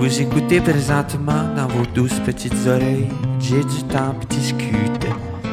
Vous 0.00 0.22
écoutez 0.22 0.62
présentement 0.62 1.54
dans 1.54 1.68
vos 1.68 1.84
douces 1.84 2.18
petites 2.20 2.66
oreilles. 2.66 3.06
J'ai 3.38 3.62
du 3.62 3.82
temps 3.86 4.14
pour 4.14 4.24
discuter. 4.30 5.08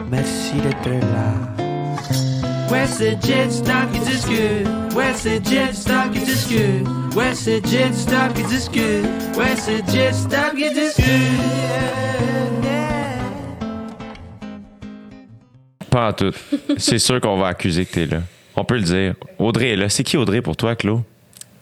Merci 0.09 0.53
d'être 0.61 0.87
là. 0.87 1.33
Ouais, 2.71 2.87
c'est 2.87 3.21
Jet 3.21 3.49
Stop 3.51 3.91
qui 3.91 3.99
discute. 3.99 4.65
Ouais, 4.95 5.11
c'est 5.15 5.45
Jet 5.45 5.73
Stop 5.73 6.13
qui 6.13 6.19
discute. 6.19 6.87
Ouais, 7.13 7.33
c'est 7.33 7.67
Jet 7.67 7.93
Stop 7.93 8.33
qui 8.35 8.43
discute. 8.43 9.05
Ouais, 9.37 9.53
c'est 9.57 9.85
Jet 9.91 10.13
Stop 10.13 10.55
qui 10.55 10.73
discute. 10.73 11.05
Pas 15.91 16.07
en 16.07 16.13
tout. 16.13 16.31
C'est 16.77 16.99
sûr 16.99 17.19
qu'on 17.19 17.37
va 17.37 17.47
accuser 17.47 17.85
que 17.85 17.91
t'es 17.93 18.05
là. 18.05 18.21
On 18.55 18.63
peut 18.63 18.75
le 18.75 18.83
dire. 18.83 19.13
Audrey 19.39 19.71
est 19.71 19.75
là. 19.75 19.89
C'est 19.89 20.03
qui 20.03 20.15
Audrey 20.15 20.41
pour 20.41 20.55
toi, 20.55 20.77
Claude? 20.77 21.01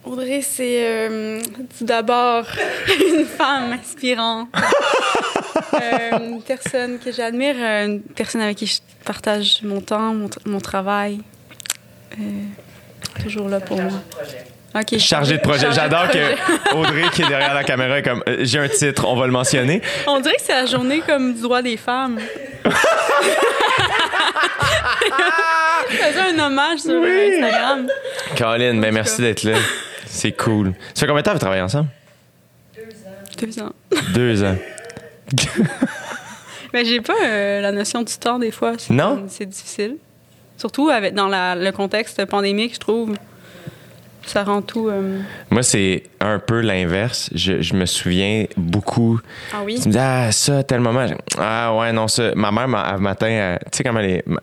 Audrey, 0.06 0.40
c'est 0.40 0.84
euh, 0.84 1.40
tout 1.76 1.84
d'abord 1.84 2.46
une 3.08 3.24
femme 3.24 3.72
inspirante. 3.72 4.48
Euh, 5.74 6.18
une 6.18 6.42
personne 6.42 6.98
que 6.98 7.12
j'admire, 7.12 7.54
euh, 7.58 7.86
une 7.86 8.00
personne 8.02 8.40
avec 8.40 8.56
qui 8.58 8.66
je 8.66 8.78
partage 9.04 9.60
mon 9.62 9.80
temps, 9.80 10.14
mon, 10.14 10.28
mon 10.44 10.60
travail. 10.60 11.20
Euh, 12.12 12.22
toujours 13.22 13.48
là 13.48 13.60
pour 13.60 13.80
moi. 13.80 13.92
OK. 14.74 14.98
Chargé 14.98 15.36
de 15.36 15.42
projet. 15.42 15.68
J'adore 15.72 16.08
que 16.10 16.74
Audrey, 16.74 17.04
qui 17.12 17.22
est 17.22 17.28
derrière 17.28 17.54
la 17.54 17.64
caméra, 17.64 17.98
est 17.98 18.02
comme 18.02 18.22
j'ai 18.40 18.58
un 18.58 18.68
titre, 18.68 19.06
on 19.06 19.16
va 19.16 19.26
le 19.26 19.32
mentionner. 19.32 19.82
On 20.06 20.20
dirait 20.20 20.36
que 20.36 20.42
c'est 20.42 20.52
la 20.54 20.66
journée 20.66 21.00
comme 21.06 21.34
du 21.34 21.40
droit 21.40 21.62
des 21.62 21.76
femmes. 21.76 22.18
Je 25.90 25.96
faisais 25.96 26.20
un 26.20 26.38
hommage 26.38 26.80
sur 26.80 27.02
Instagram. 27.02 27.86
Caroline, 28.34 28.80
ben 28.80 28.92
merci 28.92 29.20
d'être 29.20 29.42
là. 29.42 29.56
C'est 30.16 30.32
cool. 30.32 30.72
Ça 30.94 31.00
fait 31.02 31.06
combien 31.06 31.20
de 31.22 31.26
temps 31.26 31.32
vous 31.32 31.38
travaillez 31.38 31.62
ensemble? 31.62 31.88
Deux 33.38 33.58
ans. 33.60 33.72
Deux 34.14 34.42
ans. 34.44 34.56
Mais 36.72 36.84
j'ai 36.84 37.00
pas 37.00 37.12
euh, 37.24 37.60
la 37.60 37.72
notion 37.72 38.02
du 38.02 38.14
temps 38.16 38.38
des 38.38 38.50
fois. 38.50 38.72
Non? 38.90 39.24
C'est 39.28 39.46
difficile. 39.46 39.96
Surtout 40.56 40.88
avec, 40.88 41.14
dans 41.14 41.28
la- 41.28 41.54
le 41.54 41.70
contexte 41.72 42.24
pandémique, 42.24 42.74
je 42.74 42.80
trouve. 42.80 43.14
Ça 44.24 44.42
rend 44.42 44.60
tout. 44.62 44.88
euh, 44.88 45.20
Moi, 45.50 45.62
c'est 45.62 46.02
un 46.18 46.38
peu 46.40 46.60
l'inverse. 46.60 47.30
Je, 47.34 47.60
je 47.62 47.74
me 47.74 47.86
souviens 47.86 48.46
beaucoup. 48.56 49.20
Ah 49.52 49.58
oui? 49.64 49.78
Tu 49.80 49.86
me 49.88 49.92
dis, 49.92 49.98
ah, 50.00 50.32
ça, 50.32 50.64
tel 50.64 50.80
moment. 50.80 51.06
Ah, 51.38 51.72
ouais, 51.76 51.92
non, 51.92 52.08
ça. 52.08 52.32
Ma 52.34 52.50
mère, 52.50 52.66
m'a- 52.66 52.96
matin, 52.98 53.26
elle- 53.28 53.58
tu 53.70 53.76
sais, 53.78 53.84
comment 53.84 54.00
les. 54.00 54.22
ma- 54.26 54.40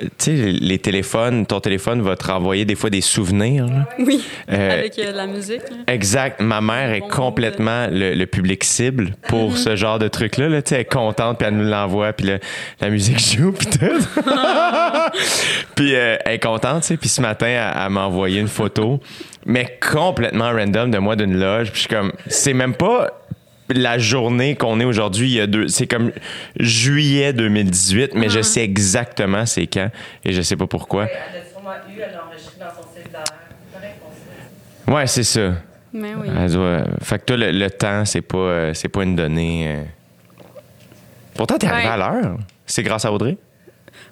Tu 0.00 0.08
sais, 0.18 0.32
les, 0.32 0.78
téléphones, 0.78 1.46
ton 1.46 1.60
téléphone 1.60 2.00
va 2.02 2.16
te 2.16 2.26
renvoyer 2.26 2.64
des 2.64 2.74
fois 2.74 2.90
des 2.90 3.00
souvenirs. 3.00 3.66
là. 3.66 3.88
Oui. 3.98 4.24
Euh, 4.50 4.78
Avec 4.78 4.98
euh, 4.98 5.12
la 5.12 5.26
musique. 5.26 5.62
là. 5.70 5.76
Exact. 5.86 6.40
Ma 6.40 6.60
mère 6.60 6.92
est 6.92 7.00
Bon 7.00 7.08
complètement 7.08 7.86
le, 7.90 8.14
le 8.14 8.26
public 8.26 8.64
cible 8.64 9.12
pour 9.28 9.56
ce 9.56 9.76
genre 9.76 9.98
de 9.98 10.08
truc-là. 10.08 10.48
Là. 10.48 10.62
Tu 10.62 10.70
sais, 10.70 10.74
Elle 10.76 10.80
est 10.82 10.84
contente, 10.84 11.38
puis 11.38 11.48
elle 11.48 11.56
nous 11.56 11.68
l'envoie, 11.68 12.12
puis 12.12 12.30
la 12.80 12.90
musique 12.90 13.18
joue, 13.20 13.52
puis 13.52 13.66
tout. 13.66 14.22
puis 15.74 15.94
euh, 15.94 16.16
elle 16.24 16.32
est 16.34 16.38
contente, 16.38 16.82
tu 16.82 16.88
sais. 16.88 16.96
Puis 16.96 17.08
ce 17.08 17.20
matin, 17.20 17.46
elle, 17.46 17.82
elle 17.84 17.90
m'a 17.90 18.06
envoyé 18.06 18.40
une 18.40 18.48
photo, 18.48 19.00
mais 19.46 19.78
complètement 19.80 20.50
random 20.52 20.90
de 20.90 20.98
moi 20.98 21.16
d'une 21.16 21.38
loge. 21.38 21.70
Puis 21.72 21.82
je 21.82 21.88
suis 21.88 21.94
comme, 21.96 22.12
c'est 22.26 22.54
même 22.54 22.74
pas 22.74 23.19
la 23.74 23.98
journée 23.98 24.56
qu'on 24.56 24.80
est 24.80 24.84
aujourd'hui, 24.84 25.28
il 25.30 25.34
y 25.34 25.40
a 25.40 25.46
deux, 25.46 25.68
c'est 25.68 25.86
comme 25.86 26.12
juillet 26.58 27.32
2018, 27.32 28.14
mais 28.14 28.28
je 28.28 28.40
sais 28.42 28.62
exactement 28.62 29.46
c'est 29.46 29.66
quand 29.66 29.90
et 30.24 30.32
je 30.32 30.42
sais 30.42 30.56
pas 30.56 30.66
pourquoi. 30.66 31.04
Elle 31.06 31.40
a 31.40 31.44
sûrement 31.50 31.70
eu, 31.88 32.00
elle 32.00 32.12
l'a 32.12 32.24
enregistré 32.26 32.54
dans 32.58 32.66
son 32.70 32.88
cellulaire. 32.94 33.24
Pareil 33.72 33.90
pour 34.00 34.10
ça. 34.86 34.92
Ouais, 34.94 35.06
c'est 35.06 35.22
ça. 35.24 35.52
Mais 35.92 36.14
oui. 36.14 36.28
Elle 36.38 36.52
doit- 36.52 36.84
Fait 37.02 37.18
que 37.18 37.24
toi, 37.24 37.36
le, 37.36 37.50
le 37.50 37.70
temps, 37.70 38.04
c'est 38.04 38.20
pas, 38.22 38.38
euh, 38.38 38.74
c'est 38.74 38.88
pas 38.88 39.02
une 39.02 39.16
donnée. 39.16 39.66
euh. 39.68 39.82
Pourtant, 41.34 41.58
t'es 41.58 41.66
arrivé 41.66 41.88
Ouais. 41.88 41.94
à 41.94 41.96
l'heure. 41.96 42.36
C'est 42.66 42.82
grâce 42.82 43.04
à 43.04 43.12
Audrey? 43.12 43.36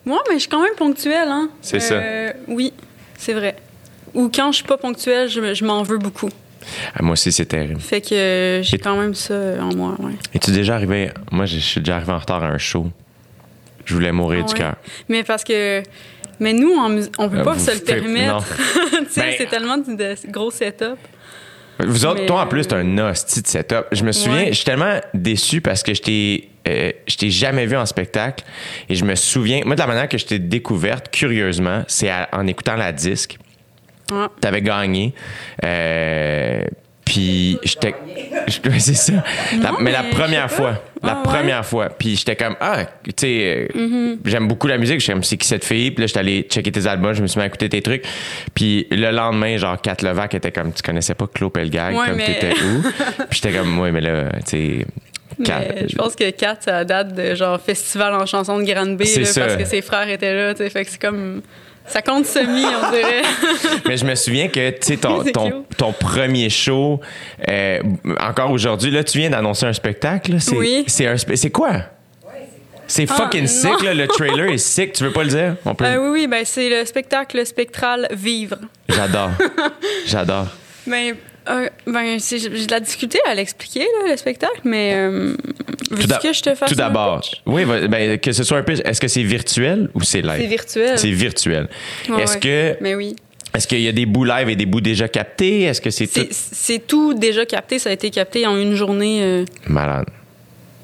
Moi, 0.05 0.19
mais 0.29 0.35
je 0.35 0.41
suis 0.41 0.49
quand 0.49 0.63
même 0.63 0.75
ponctuelle, 0.77 1.29
hein? 1.29 1.51
C'est 1.61 1.81
ça. 1.81 2.01
Oui, 2.49 2.73
c'est 3.17 3.35
vrai. 3.35 3.57
Ou 4.15 4.31
quand 4.35 4.51
je 4.53 4.57
suis 4.57 4.67
pas 4.67 4.79
ponctuelle, 4.79 5.29
je 5.29 5.65
m'en 5.65 5.83
veux 5.83 5.99
beaucoup. 5.99 6.31
Ah, 6.95 7.03
moi 7.03 7.13
aussi, 7.13 7.33
c'est 7.33 7.47
terrible. 7.47 7.81
Fait 7.81 8.01
que 8.01 8.15
euh, 8.15 8.63
j'ai 8.63 8.77
Et- 8.77 8.79
quand 8.79 8.97
même 8.97 9.15
ça 9.15 9.35
en 9.61 9.75
moi, 9.75 9.95
ouais. 10.01 10.13
Es-tu 10.35 10.51
déjà 10.53 10.75
arrivé? 10.75 11.11
Moi, 11.31 11.47
je 11.47 11.59
suis 11.59 11.81
déjà 11.81 11.97
arrivé 11.97 12.13
en 12.13 12.19
retard 12.19 12.43
à 12.45 12.49
un 12.49 12.59
show. 12.59 12.91
Je 13.85 13.95
voulais 13.95 14.13
mourir 14.13 14.41
Ah 14.45 14.47
du 14.49 14.53
ouais. 14.55 14.59
cœur. 14.59 14.77
Mais 15.09 15.25
parce 15.25 15.45
que. 15.45 15.83
Mais 16.41 16.53
nous, 16.53 16.73
mus- 16.89 17.11
on 17.19 17.29
peut 17.29 17.39
Euh, 17.39 17.45
pas 17.45 17.59
se 17.59 17.73
le 17.73 17.81
permettre. 17.81 18.45
Ben- 19.17 19.35
c'est 19.37 19.49
tellement 19.49 19.79
de, 19.79 20.15
gros 20.31 20.51
setup. 20.51 20.97
Vous 21.81 22.05
autres, 22.07 22.21
Mais, 22.21 22.27
toi, 22.27 22.43
en 22.43 22.47
plus, 22.47 22.67
t'as 22.67 22.77
euh, 22.77 22.83
un 22.85 23.11
hostie 23.11 23.41
de 23.43 23.47
setup. 23.47 23.87
Je 23.93 24.03
me 24.05 24.13
souviens, 24.13 24.43
Ouais. 24.43 24.49
je 24.49 24.55
suis 24.55 24.65
tellement 24.65 24.99
déçu 25.15 25.61
parce 25.61 25.83
que 25.83 25.95
je 25.95 26.03
t'ai, 26.03 26.49
euh, 26.69 26.93
je 27.07 27.17
t'ai 27.17 27.31
jamais 27.31 27.67
vu 27.67 27.77
en 27.77 27.87
spectacle. 27.87 28.45
Et 28.89 28.95
je 28.97 29.05
me 29.05 29.15
souviens, 29.15 29.63
moi, 29.65 29.75
de 29.77 29.81
la 29.81 29.87
manière 29.87 30.09
que 30.09 30.19
je 30.19 30.27
t'ai 30.27 30.39
découverte, 30.41 31.09
curieusement, 31.11 31.85
c'est 31.89 32.11
en 32.33 32.47
écoutant 32.49 32.75
la 32.77 32.93
disque. 32.93 33.39
T'avais 34.41 34.63
gagné. 34.63 35.15
Euh, 35.65 36.63
puis 37.05 37.59
j'étais. 37.65 37.95
C'est 38.79 38.95
ça. 38.95 39.13
La- 39.63 39.73
mais 39.81 39.91
la 39.93 40.03
première 40.05 40.51
fois. 40.51 40.83
La 41.03 41.13
Ah, 41.13 41.17
ouais. 41.17 41.23
première 41.23 41.65
fois. 41.65 41.89
Puis 41.91 42.17
j'étais 42.17 42.37
comme, 42.37 42.57
ah, 42.61 42.85
tu 43.05 43.13
sais, 43.19 43.69
euh, 43.77 44.17
j'aime 44.25 44.47
beaucoup 44.49 44.67
la 44.67 44.77
musique. 44.79 45.01
J'aime 45.01 45.23
c'est 45.23 45.37
qui 45.37 45.47
cette 45.47 45.65
fille? 45.65 45.91
Puis 45.93 46.03
là, 46.03 46.07
j'étais 46.07 46.21
allé 46.21 46.43
checker 46.43 46.71
tes 46.73 46.87
albums. 46.87 47.15
Je 47.15 47.23
me 47.23 47.27
suis 47.27 47.39
mis 47.39 47.45
à 47.45 47.47
écouter 47.47 47.69
tes 47.69 47.81
trucs. 47.83 48.05
Puis 48.55 48.87
le 48.91 49.11
lendemain, 49.11 49.57
genre, 49.57 49.81
Kat 49.81 49.97
Levac 50.03 50.35
était 50.35 50.51
comme, 50.53 50.73
tu 50.73 50.83
connaissais 50.83 51.15
pas 51.15 51.27
Claude 51.33 51.53
Pelgag, 51.53 51.95
Ouais, 51.97 52.07
comme 52.09 52.17
mais- 52.17 52.27
t'étais 52.27 52.55
où? 52.63 52.83
Puis 53.31 53.41
j'étais 53.43 53.53
comme, 53.57 53.79
ouais, 53.79 53.91
mais 53.93 54.01
là, 54.01 54.25
tu 54.45 54.51
sais. 54.81 54.87
Mais 55.39 55.87
je 55.89 55.95
pense 55.95 56.17
que 56.17 56.29
4, 56.31 56.65
ça 56.65 56.85
date 56.85 57.15
de 57.15 57.35
genre 57.37 57.61
festival 57.61 58.13
en 58.15 58.27
chanson 58.27 58.59
de 58.59 58.65
Grande 58.65 58.97
B, 58.97 59.05
parce 59.05 59.57
que 59.57 59.65
ses 59.65 59.83
frères 59.83 60.09
étaient 60.09 60.35
là, 60.35 60.53
tu 60.53 60.65
sais, 60.65 60.71
fait 60.71 60.85
que 60.85 60.91
c'est 60.91 61.01
comme 61.01 61.43
ça 61.89 62.03
compte 62.03 62.27
semi, 62.27 62.65
on 62.65 62.91
dirait. 62.91 63.23
Mais 63.87 63.97
je 63.97 64.05
me 64.05 64.15
souviens 64.15 64.49
que, 64.49 64.71
tu 64.71 64.77
sais, 64.81 64.97
ton, 64.97 65.25
ton, 65.77 65.93
premier 65.93 66.51
show, 66.51 67.01
euh, 67.49 67.81
encore 68.21 68.51
aujourd'hui, 68.51 68.91
là, 68.91 69.05
tu 69.05 69.19
viens 69.19 69.31
d'annoncer 69.31 69.67
un 69.67 69.73
spectacle. 69.73 70.37
C'est, 70.41 70.57
Oui. 70.57 70.85
C'est, 70.87 71.07
un 71.07 71.17
c'est 71.17 71.51
quoi? 71.51 71.73
C'est 72.89 73.07
Ah, 73.11 73.15
fucking 73.15 73.47
sick, 73.47 73.83
là. 73.83 73.93
Le 73.93 74.09
trailer 74.09 74.51
est 74.51 74.59
sick. 74.59 74.95
Tu 74.95 75.05
veux 75.05 75.13
pas 75.13 75.23
le 75.23 75.29
dire? 75.29 75.57
On 75.67 75.75
peut... 75.75 75.85
Euh, 75.85 75.99
oui, 75.99 76.21
oui, 76.21 76.27
ben 76.27 76.43
c'est 76.45 76.71
le 76.71 76.85
spectacle 76.87 77.45
spectral 77.47 78.09
Vivre. 78.11 78.57
J'adore. 78.89 79.31
J'adore. 80.07 80.47
Ben, 80.87 81.15
euh, 81.51 81.69
ben 81.87 82.19
j'ai 82.19 82.49
de 82.49 82.71
la 82.71 82.81
difficulté 82.81 83.19
à 83.27 83.35
l'expliquer, 83.35 83.87
le 84.09 84.17
spectacle, 84.17 84.61
mais 84.65 84.95
euh, 84.95 85.35
veux-tu 85.91 86.29
que 86.29 86.33
je 86.33 86.43
te 86.43 86.55
fasse 86.55 86.71
Tout 86.71 86.77
d'abord. 86.77 87.23
Oui, 87.47 87.65
ben, 87.65 88.19
que 88.19 88.33
ce 88.33 88.45
soit 88.45 88.59
un 88.59 88.63
pitch. 88.63 88.81
Est-ce 88.85 89.01
que 89.01 89.09
c'est 89.09 89.23
virtuel 89.23 89.91
ou 89.95 90.03
c'est 90.03 90.23
live? 90.23 90.41
C'est 90.41 90.47
virtuel. 90.47 90.99
C'est 90.99 91.11
virtuel. 91.11 91.69
Ouais, 92.09 92.23
est-ce 92.23 92.35
ouais. 92.35 92.41
que 92.41 92.77
Mais 92.83 92.95
oui. 92.95 93.17
est-ce 93.55 93.67
qu'il 93.67 93.81
y 93.81 93.89
a 93.89 93.93
des 93.93 94.07
bouts 94.07 94.25
live 94.25 94.49
et 94.49 94.57
des 94.57 94.67
bouts 94.67 94.81
déjà 94.81 95.09
captés? 95.09 95.63
Est-ce 95.63 95.81
que 95.81 95.91
c'est 95.91 96.07
tout 96.07 96.27
C'est 96.31 96.87
tout 96.87 97.15
déjà 97.15 97.47
capté. 97.47 97.79
Ça 97.79 97.91
a 97.91 97.93
été 97.93 98.11
capté 98.11 98.47
en 98.47 98.57
une 98.57 98.75
journée 98.75 99.23
euh, 99.23 99.45
malade? 99.67 100.07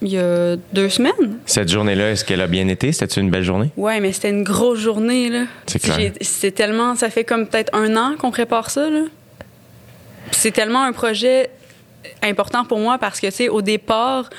il 0.04 0.12
y 0.12 0.18
a 0.18 0.56
deux 0.72 0.90
semaines. 0.90 1.38
Cette 1.46 1.70
journée-là, 1.70 2.10
est-ce 2.10 2.24
qu'elle 2.24 2.42
a 2.42 2.46
bien 2.46 2.68
été? 2.68 2.92
C'était 2.92 3.20
une 3.20 3.30
belle 3.30 3.42
journée? 3.42 3.70
Ouais, 3.76 4.00
mais 4.00 4.12
c'était 4.12 4.28
une 4.28 4.44
grosse 4.44 4.78
journée, 4.78 5.30
là. 5.30 5.44
C'est 5.66 5.78
clair. 5.78 6.12
C'est 6.20 6.50
tellement... 6.50 6.94
Ça 6.94 7.08
fait 7.08 7.24
comme 7.24 7.46
peut-être 7.46 7.74
un 7.74 7.96
an 7.96 8.14
qu'on 8.18 8.30
prépare 8.30 8.68
ça, 8.68 8.90
là. 8.90 9.04
C'est 10.30 10.50
tellement 10.50 10.82
un 10.84 10.92
projet 10.92 11.50
important 12.22 12.64
pour 12.64 12.78
moi 12.78 12.98
parce 12.98 13.20
que, 13.20 13.26
tu 13.28 13.32
sais, 13.32 13.48
au 13.48 13.62
départ, 13.62 14.30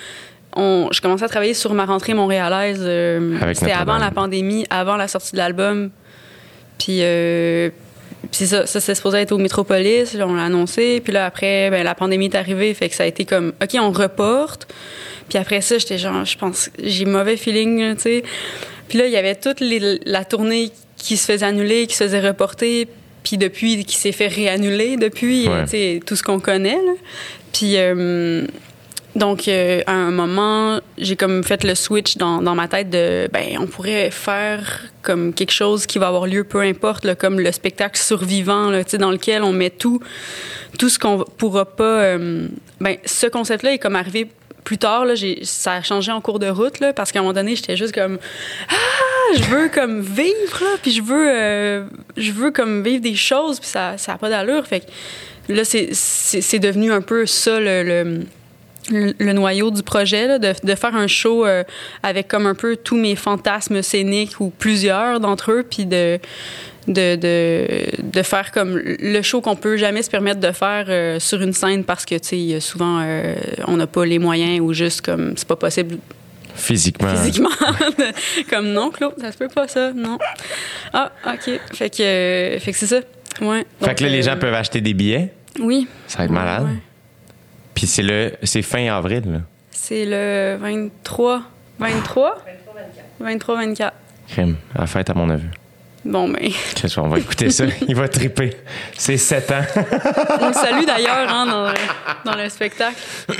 on, 0.55 0.89
je 0.91 1.01
commençais 1.01 1.25
à 1.25 1.27
travailler 1.29 1.53
sur 1.53 1.73
ma 1.73 1.85
rentrée 1.85 2.13
montréalaise. 2.13 2.79
euh, 2.81 3.37
C'était 3.53 3.71
avant 3.71 3.97
la 3.97 4.11
pandémie, 4.11 4.65
avant 4.69 4.95
la 4.95 5.07
sortie 5.07 5.33
de 5.33 5.37
l'album. 5.37 5.89
Puis... 6.77 6.99
euh, 7.01 7.69
puis 8.31 8.47
ça, 8.47 8.65
ça 8.65 8.79
c'est 8.79 8.95
supposé 8.95 9.19
être 9.19 9.33
au 9.33 9.37
Métropolis, 9.37 10.13
là, 10.15 10.27
on 10.27 10.33
l'a 10.33 10.45
annoncé. 10.45 10.99
Puis 11.03 11.13
là, 11.13 11.27
après, 11.27 11.69
ben, 11.69 11.83
la 11.83 11.93
pandémie 11.93 12.25
est 12.25 12.35
arrivée, 12.35 12.73
fait 12.73 12.89
que 12.89 12.95
ça 12.95 13.03
a 13.03 13.05
été 13.05 13.23
comme, 13.23 13.53
OK, 13.61 13.75
on 13.79 13.91
reporte. 13.91 14.67
Puis 15.29 15.37
après 15.37 15.61
ça, 15.61 15.77
j'étais 15.77 15.99
genre, 15.99 16.25
je 16.25 16.35
pense, 16.35 16.71
j'ai 16.81 17.05
mauvais 17.05 17.37
feeling, 17.37 17.95
tu 17.95 18.01
sais. 18.01 18.23
Puis 18.89 18.97
là, 18.97 19.05
il 19.05 19.11
y 19.11 19.17
avait 19.17 19.35
toute 19.35 19.59
les- 19.59 19.99
la 20.05 20.25
tournée 20.25 20.71
qui 20.97 21.17
se 21.17 21.31
faisait 21.31 21.45
annuler, 21.45 21.85
qui 21.85 21.95
se 21.95 22.03
faisait 22.05 22.19
reporter, 22.19 22.87
puis 23.25 23.37
depuis, 23.37 23.83
qui 23.83 23.97
s'est 23.97 24.13
fait 24.13 24.27
réannuler 24.29 24.95
depuis, 24.95 25.49
Ouais. 25.49 25.99
tout 26.05 26.15
ce 26.15 26.23
qu'on 26.23 26.39
connaît, 26.39 26.77
là. 26.77 26.93
Puis, 27.51 27.73
euh, 27.75 28.45
donc, 29.15 29.47
euh, 29.47 29.81
à 29.87 29.93
un 29.93 30.11
moment, 30.11 30.79
j'ai 30.97 31.15
comme 31.15 31.43
fait 31.43 31.63
le 31.63 31.73
switch 31.73 32.17
dans, 32.17 32.41
dans 32.41 32.53
ma 32.53 32.67
tête 32.67 32.89
de, 32.89 33.27
ben, 33.33 33.57
on 33.59 33.65
pourrait 33.65 34.11
faire 34.11 34.83
comme 35.01 35.33
quelque 35.33 35.51
chose 35.53 35.85
qui 35.85 35.97
va 35.99 36.07
avoir 36.09 36.27
lieu, 36.27 36.43
peu 36.43 36.61
importe, 36.61 37.03
là, 37.05 37.15
comme 37.15 37.39
le 37.39 37.51
spectacle 37.51 37.97
survivant, 37.99 38.69
là, 38.69 38.83
dans 38.99 39.11
lequel 39.11 39.41
on 39.43 39.53
met 39.53 39.69
tout, 39.71 39.99
tout 40.77 40.89
ce 40.89 40.99
qu'on 40.99 41.23
pourra 41.37 41.65
pas. 41.65 42.03
euh, 42.03 42.47
ben, 42.81 42.97
ce 43.05 43.27
concept-là 43.27 43.73
est 43.73 43.79
comme 43.79 43.95
arrivé 43.95 44.27
plus 44.65 44.77
tard, 44.79 45.05
là, 45.05 45.15
j'ai, 45.15 45.39
ça 45.43 45.73
a 45.73 45.81
changé 45.83 46.11
en 46.11 46.19
cours 46.21 46.39
de 46.39 46.47
route, 46.49 46.79
là, 46.79 46.91
parce 46.91 47.11
qu'à 47.11 47.19
un 47.19 47.21
moment 47.21 47.33
donné, 47.33 47.55
j'étais 47.55 47.77
juste 47.77 47.93
comme, 47.93 48.17
ah, 48.69 48.73
je 49.37 49.43
veux 49.43 49.69
comme 49.69 50.01
vivre, 50.01 50.59
là, 50.61 50.77
puis 50.81 50.91
je 50.91 51.01
veux, 51.01 51.29
euh, 51.33 51.85
je 52.17 52.31
veux 52.31 52.51
comme 52.51 52.83
vivre 52.83 53.01
des 53.01 53.15
choses, 53.15 53.59
puis 53.59 53.69
ça, 53.69 53.97
ça 53.97 54.13
a 54.13 54.17
pas 54.17 54.29
d'allure. 54.29 54.65
Fait 54.67 54.81
que 54.81 55.53
là, 55.53 55.63
c'est- 55.65 56.59
devenu 56.59 56.91
un 56.91 57.01
peu 57.01 57.25
ça 57.25 57.59
le, 57.59 57.83
le, 58.91 59.13
le- 59.19 59.33
noyau 59.33 59.71
du 59.71 59.83
projet, 59.83 60.27
là, 60.27 60.39
de, 60.39 60.53
de 60.63 60.75
faire 60.75 60.95
un 60.95 61.07
show 61.07 61.45
euh, 61.45 61.63
avec 62.03 62.27
comme 62.27 62.45
un 62.45 62.55
peu 62.55 62.75
tous 62.75 62.97
mes 62.97 63.15
fantasmes 63.15 63.81
scéniques 63.81 64.39
ou 64.39 64.49
plusieurs 64.49 65.19
d'entre 65.19 65.51
eux, 65.51 65.65
puis 65.69 65.85
de, 65.85 66.19
de, 66.87 67.15
de, 67.15 67.65
de 68.03 68.21
faire 68.21 68.51
comme 68.51 68.77
le 68.77 69.21
show 69.23 69.41
qu'on 69.41 69.55
peut 69.55 69.75
jamais 69.77 70.03
se 70.03 70.09
permettre 70.09 70.39
de 70.39 70.51
faire 70.51 70.85
euh, 70.89 71.19
sur 71.19 71.41
une 71.41 71.53
scène 71.53 71.83
parce 71.83 72.05
que, 72.05 72.15
tu 72.15 72.51
sais, 72.51 72.59
souvent, 72.59 73.03
on 73.67 73.77
n'a 73.77 73.87
pas 73.87 74.05
les 74.05 74.19
moyens 74.19 74.59
ou 74.61 74.71
juste 74.73 75.01
comme 75.01 75.33
c'est 75.35 75.47
pas 75.47 75.55
possible 75.55 75.97
Physiquement. 76.55 77.15
physiquement. 77.15 77.49
comme 78.49 78.71
non, 78.71 78.89
Claude, 78.89 79.13
ça 79.19 79.31
se 79.31 79.37
peut 79.37 79.47
pas, 79.49 79.67
ça, 79.67 79.91
non. 79.93 80.17
Ah, 80.93 81.11
OK. 81.27 81.59
Fait 81.73 81.89
que, 81.89 82.01
euh, 82.01 82.59
fait 82.59 82.71
que 82.71 82.77
c'est 82.77 82.87
ça. 82.87 83.01
Ouais. 83.41 83.65
Fait 83.79 83.87
Donc, 83.87 83.95
que 83.95 84.03
là, 84.03 84.09
les 84.09 84.19
euh, 84.27 84.31
gens 84.31 84.39
peuvent 84.39 84.53
acheter 84.53 84.81
des 84.81 84.93
billets. 84.93 85.33
Oui. 85.59 85.87
Ça 86.07 86.19
va 86.19 86.23
être 86.25 86.31
malade. 86.31 86.63
Ouais. 86.63 86.79
Puis 87.73 87.87
c'est 87.87 88.03
le 88.03 88.33
c'est 88.43 88.61
fin 88.61 88.85
avril. 88.93 89.23
Là. 89.25 89.39
C'est 89.71 90.05
le 90.05 90.57
23. 90.59 91.41
23? 91.79 92.45
23-24. 93.21 93.91
Crime, 94.29 94.55
à 94.73 94.81
la 94.81 94.87
fête 94.87 95.09
à 95.09 95.13
mon 95.13 95.27
neveu. 95.27 95.49
Bon, 96.05 96.29
ben, 96.29 96.51
Qu'est-ce 96.75 96.95
qu'on 96.99 97.07
va 97.07 97.17
écouter 97.17 97.49
ça? 97.49 97.65
Il 97.87 97.95
va 97.95 98.07
triper. 98.07 98.51
C'est 98.95 99.17
7 99.17 99.51
ans. 99.51 99.55
on 100.39 100.47
le 100.49 100.53
salue 100.53 100.85
d'ailleurs 100.85 101.27
hein, 101.27 101.45
dans, 101.47 101.67
le, 101.67 101.73
dans 102.25 102.41
le 102.43 102.47
spectacle. 102.49 102.95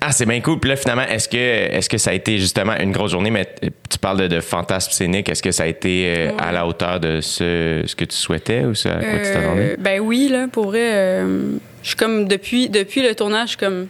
Ah, 0.00 0.12
c'est 0.12 0.26
bien 0.26 0.40
cool. 0.40 0.58
Puis 0.58 0.70
là, 0.70 0.76
finalement, 0.76 1.02
est-ce 1.02 1.28
que, 1.28 1.36
est 1.36 1.86
que 1.88 1.98
ça 1.98 2.10
a 2.10 2.14
été 2.14 2.38
justement 2.38 2.74
une 2.78 2.90
grosse 2.90 3.12
journée? 3.12 3.30
Mais 3.30 3.46
tu 3.88 3.98
parles 3.98 4.18
de, 4.18 4.26
de 4.28 4.40
fantasme 4.40 4.90
scénique. 4.92 5.28
Est-ce 5.28 5.42
que 5.42 5.50
ça 5.52 5.64
a 5.64 5.66
été 5.66 6.14
euh, 6.16 6.30
à 6.38 6.50
la 6.52 6.66
hauteur 6.66 6.98
de 7.00 7.20
ce, 7.20 7.82
ce 7.86 7.94
que 7.94 8.04
tu 8.06 8.16
souhaitais 8.16 8.64
ou 8.64 8.74
ce 8.74 8.88
à 8.88 8.94
quoi 8.94 9.02
tu 9.02 9.08
Euh, 9.28 9.34
t'attendais? 9.34 9.76
ben 9.78 10.00
oui, 10.00 10.28
là, 10.30 10.46
pour 10.50 10.66
vrai, 10.66 10.90
euh, 10.94 11.42
je 11.82 11.88
suis 11.88 11.96
comme, 11.96 12.26
depuis, 12.26 12.68
depuis 12.70 13.02
le 13.02 13.14
tournage, 13.14 13.50
je 13.50 13.56
suis 13.56 13.58
comme, 13.58 13.86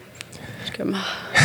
ah, 0.94 1.41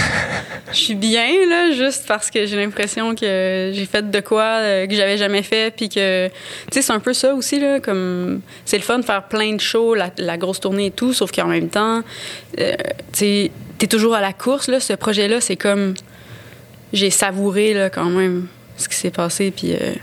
je 0.71 0.77
suis 0.77 0.95
bien, 0.95 1.27
là, 1.47 1.71
juste 1.71 2.05
parce 2.07 2.29
que 2.29 2.45
j'ai 2.45 2.55
l'impression 2.55 3.15
que 3.15 3.71
j'ai 3.73 3.85
fait 3.85 4.09
de 4.09 4.19
quoi 4.19 4.43
euh, 4.43 4.87
que 4.87 4.93
j'avais 4.93 5.17
jamais 5.17 5.41
fait, 5.41 5.73
puis 5.75 5.89
que, 5.89 6.29
c'est 6.71 6.91
un 6.91 6.99
peu 6.99 7.13
ça 7.13 7.33
aussi, 7.33 7.59
là, 7.59 7.79
comme, 7.79 8.41
c'est 8.65 8.77
le 8.77 8.83
fun 8.83 8.99
de 8.99 9.05
faire 9.05 9.23
plein 9.23 9.53
de 9.53 9.61
shows, 9.61 9.95
la, 9.95 10.37
grosse 10.37 10.59
tournée 10.59 10.87
et 10.87 10.91
tout, 10.91 11.13
sauf 11.13 11.31
qu'en 11.31 11.47
même 11.47 11.69
temps, 11.69 12.01
euh, 12.59 12.73
tu 13.13 13.19
sais, 13.19 13.51
t'es 13.77 13.87
toujours 13.87 14.15
à 14.15 14.21
la 14.21 14.33
course, 14.33 14.67
là, 14.67 14.79
ce 14.79 14.93
projet-là, 14.93 15.39
c'est 15.39 15.55
comme, 15.55 15.93
j'ai 16.93 17.09
savouré, 17.09 17.73
là, 17.73 17.89
quand 17.89 18.09
même, 18.09 18.47
ce 18.77 18.89
qui 18.89 18.95
s'est 18.95 19.11
passé, 19.11 19.51
puis... 19.51 19.73
euh, 19.73 19.93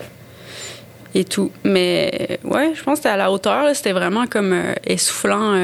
et 1.15 1.25
tout. 1.25 1.53
Mais 1.63 2.39
ouais, 2.43 2.73
je 2.75 2.83
pense 2.83 2.95
que 2.95 3.03
c'était 3.03 3.11
à 3.11 3.19
la 3.19 3.31
hauteur. 3.31 3.77
C'était 3.77 3.93
vraiment 3.93 4.27
comme 4.27 4.59
essoufflant 4.87 5.55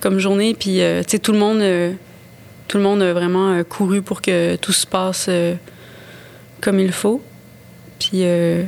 comme 0.00 0.18
journée. 0.18 0.56
Puis, 0.58 0.80
tout 1.22 1.32
le 1.32 1.38
monde, 1.38 1.60
tout 2.72 2.78
le 2.78 2.84
monde 2.84 3.02
a 3.02 3.12
vraiment 3.12 3.52
euh, 3.52 3.64
couru 3.64 4.00
pour 4.00 4.22
que 4.22 4.56
tout 4.56 4.72
se 4.72 4.86
passe 4.86 5.26
euh, 5.28 5.54
comme 6.62 6.80
il 6.80 6.90
faut. 6.90 7.22
Puis, 7.98 8.22
euh, 8.22 8.62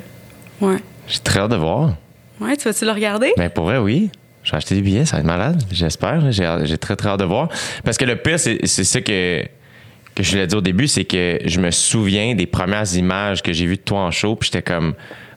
ouais. 0.61 0.77
J'ai 1.09 1.21
très 1.21 1.41
hâte 1.41 1.53
de 1.53 1.57
voir. 1.57 1.95
Ouais, 2.39 2.55
tu 2.55 2.65
vas-tu 2.65 2.85
le 2.85 2.91
regarder? 2.91 3.33
Ben 3.39 3.49
pour 3.49 3.65
vrai, 3.65 3.79
oui. 3.79 4.11
J'ai 4.43 4.57
acheté 4.57 4.75
des 4.75 4.83
billets, 4.83 5.07
ça 5.07 5.17
va 5.17 5.21
être 5.21 5.27
malade, 5.27 5.63
j'espère. 5.73 6.31
J'ai, 6.31 6.77
très 6.77 6.97
très 6.97 7.09
hâte 7.09 7.21
de 7.21 7.25
voir. 7.25 7.49
Parce 7.83 7.97
que 7.97 8.05
le 8.05 8.17
pire, 8.17 8.39
c'est, 8.39 8.59
c'est 8.67 8.85
ça 8.85 9.01
que, 9.01 9.43
que 10.15 10.23
je 10.23 10.31
voulais 10.33 10.47
dire 10.47 10.59
au 10.59 10.61
début, 10.61 10.87
c'est 10.87 11.05
que 11.07 11.39
je 11.47 11.59
me 11.61 11.71
souviens 11.71 12.35
des 12.35 12.45
premières 12.45 12.95
images 12.95 13.43
que 13.43 13.55
j'ai 13.55 13.65
vues 13.65 13.77
de 13.77 13.83
toi 13.83 14.01
en 14.01 14.11
show, 14.11 14.37
puis 14.37 14.51
j'étais 14.53 14.61
comme 14.71 14.93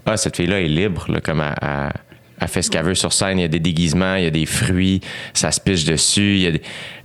Ah, 0.06 0.18
cette 0.18 0.36
fille-là 0.36 0.60
est 0.60 0.68
libre, 0.68 1.06
là, 1.10 1.22
comme 1.22 1.40
elle, 1.40 1.56
elle- 1.62 1.94
elle 2.40 2.48
fait 2.50 2.62
ce 2.62 2.70
qu'elle 2.70 2.84
veut 2.86 2.94
sur 2.96 3.14
scène, 3.14 3.40
il 3.40 3.42
y 3.42 3.46
a 3.46 3.48
des 3.48 3.60
déguisements, 3.60 4.16
il 4.16 4.24
y 4.26 4.28
a 4.28 4.30
des 4.30 4.46
fruits, 4.46 5.02
ça 5.34 5.52
se 5.52 5.60
piche 5.60 5.86
dessus, 5.86 6.36
il 6.36 6.42
y 6.42 6.48
a 6.48 6.52
des- 6.52 6.62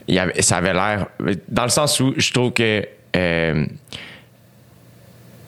il 0.08 0.14
y 0.14 0.19
avait- 0.19 0.40
ça 0.43 0.56
avait 0.58 0.72
l'air. 0.72 1.06
Dans 1.49 1.64
le 1.64 1.69
sens 1.70 1.99
où 2.00 2.14
je 2.16 2.32
trouve 2.32 2.52
que. 2.52 2.84
euh, 3.16 3.64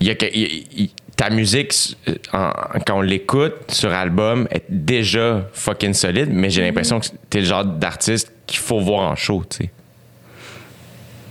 il 0.00 0.06
y 0.08 0.10
a 0.10 0.14
que, 0.16 0.26
il- 0.34 0.66
il- 0.76 0.90
ta 1.16 1.30
musique, 1.30 1.96
euh, 2.08 2.14
en- 2.32 2.50
quand 2.86 2.98
on 2.98 3.00
l'écoute 3.00 3.70
sur 3.70 3.92
album, 3.92 4.46
est 4.50 4.64
déjà 4.68 5.48
fucking 5.54 5.94
solide, 5.94 6.28
mais 6.32 6.50
j'ai 6.50 6.60
l'impression 6.62 7.00
que 7.00 7.06
t'es 7.30 7.38
le 7.40 7.46
genre 7.46 7.64
d'artiste 7.64 8.30
qu'il 8.46 8.58
faut 8.58 8.80
voir 8.80 9.10
en 9.10 9.14
show, 9.16 9.44
tu 9.48 9.64
sais. 9.64 9.70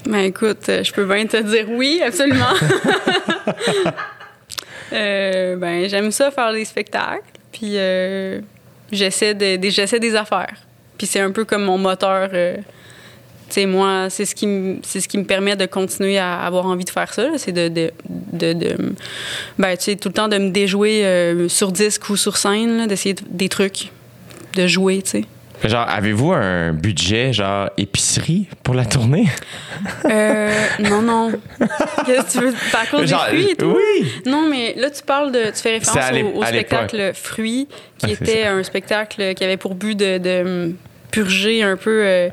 Ben 0.06 0.20
écoute, 0.20 0.68
euh, 0.70 0.84
je 0.84 0.92
peux 0.92 1.06
bien 1.06 1.26
te 1.28 1.38
dire 1.44 1.66
oui, 1.70 2.02
absolument. 2.06 2.46
Euh, 4.92 5.56
ben 5.56 5.88
j'aime 5.90 6.12
ça 6.12 6.30
faire 6.30 6.54
des 6.54 6.66
spectacles, 6.66 7.24
puis 7.52 7.78
euh, 7.78 8.42
j'essaie 8.92 9.34
de, 9.34 9.56
des- 9.56 9.72
j'essaie 9.72 10.00
des 10.00 10.16
affaires. 10.16 10.54
Puis 11.00 11.08
c'est 11.08 11.20
un 11.20 11.32
peu 11.32 11.46
comme 11.46 11.64
mon 11.64 11.78
moteur. 11.80 12.30
euh, 12.34 12.58
sais, 13.54 13.66
moi, 13.66 14.08
c'est 14.10 14.26
ce 14.26 14.36
qui 14.36 14.48
me 14.48 14.78
c'est 14.84 15.00
ce 15.00 15.08
qui 15.08 15.18
me 15.18 15.24
permet 15.26 15.56
de 15.56 15.66
continuer 15.66 16.18
à 16.18 16.40
avoir 16.42 16.66
envie 16.66 16.86
de 16.86 16.90
faire 16.90 17.14
ça. 17.14 17.30
C'est 17.38 17.52
de, 17.52 17.68
de, 17.70 17.92
de, 18.34 18.54
de- 18.54 18.78
ben 19.58 19.76
tu 19.78 19.84
sais 19.86 19.96
tout 19.96 20.10
le 20.10 20.14
temps 20.14 20.28
de 20.28 20.38
me 20.38 20.50
déjouer 20.50 21.06
euh, 21.06 21.48
sur 21.50 21.72
disque 21.72 22.10
ou 22.10 22.16
sur 22.18 22.38
scène, 22.38 22.88
d'essayer 22.88 23.14
de- 23.16 23.22
des 23.30 23.50
trucs, 23.50 23.92
de 24.56 24.68
jouer, 24.68 25.02
tu 25.02 25.10
sais. 25.10 25.26
Genre, 25.64 25.88
avez-vous 25.88 26.34
un 26.34 26.74
budget, 26.74 27.32
genre 27.32 27.70
épicerie 27.78 28.48
pour 28.64 28.74
la 28.74 28.84
tournée? 28.84 29.28
Euh, 30.06 30.66
non, 30.80 31.02
non. 31.02 31.32
Qu'est-ce 32.06 32.22
que 32.26 32.32
tu 32.32 32.46
veux? 32.46 32.54
À 32.74 32.86
cause 32.86 33.08
Genre, 33.08 33.26
des 33.32 33.38
fruits 33.38 33.52
et 33.52 33.56
tout? 33.56 33.74
oui! 33.78 34.08
Non, 34.26 34.48
mais 34.50 34.74
là, 34.78 34.90
tu 34.90 35.02
parles 35.04 35.32
de. 35.32 35.46
Tu 35.56 35.62
fais 35.62 35.72
référence 35.78 36.12
au, 36.36 36.40
au 36.40 36.44
spectacle 36.46 37.12
Fruits, 37.14 37.68
qui 37.98 38.08
Ah, 38.10 38.12
était 38.12 38.44
un 38.44 38.62
spectacle 38.64 39.34
qui 39.36 39.44
avait 39.46 39.56
pour 39.58 39.76
but 39.76 39.96
de, 39.98 40.18
de, 40.18 40.74
purger 41.12 41.64
un 41.64 41.78
peu 41.78 42.02
euh, 42.04 42.30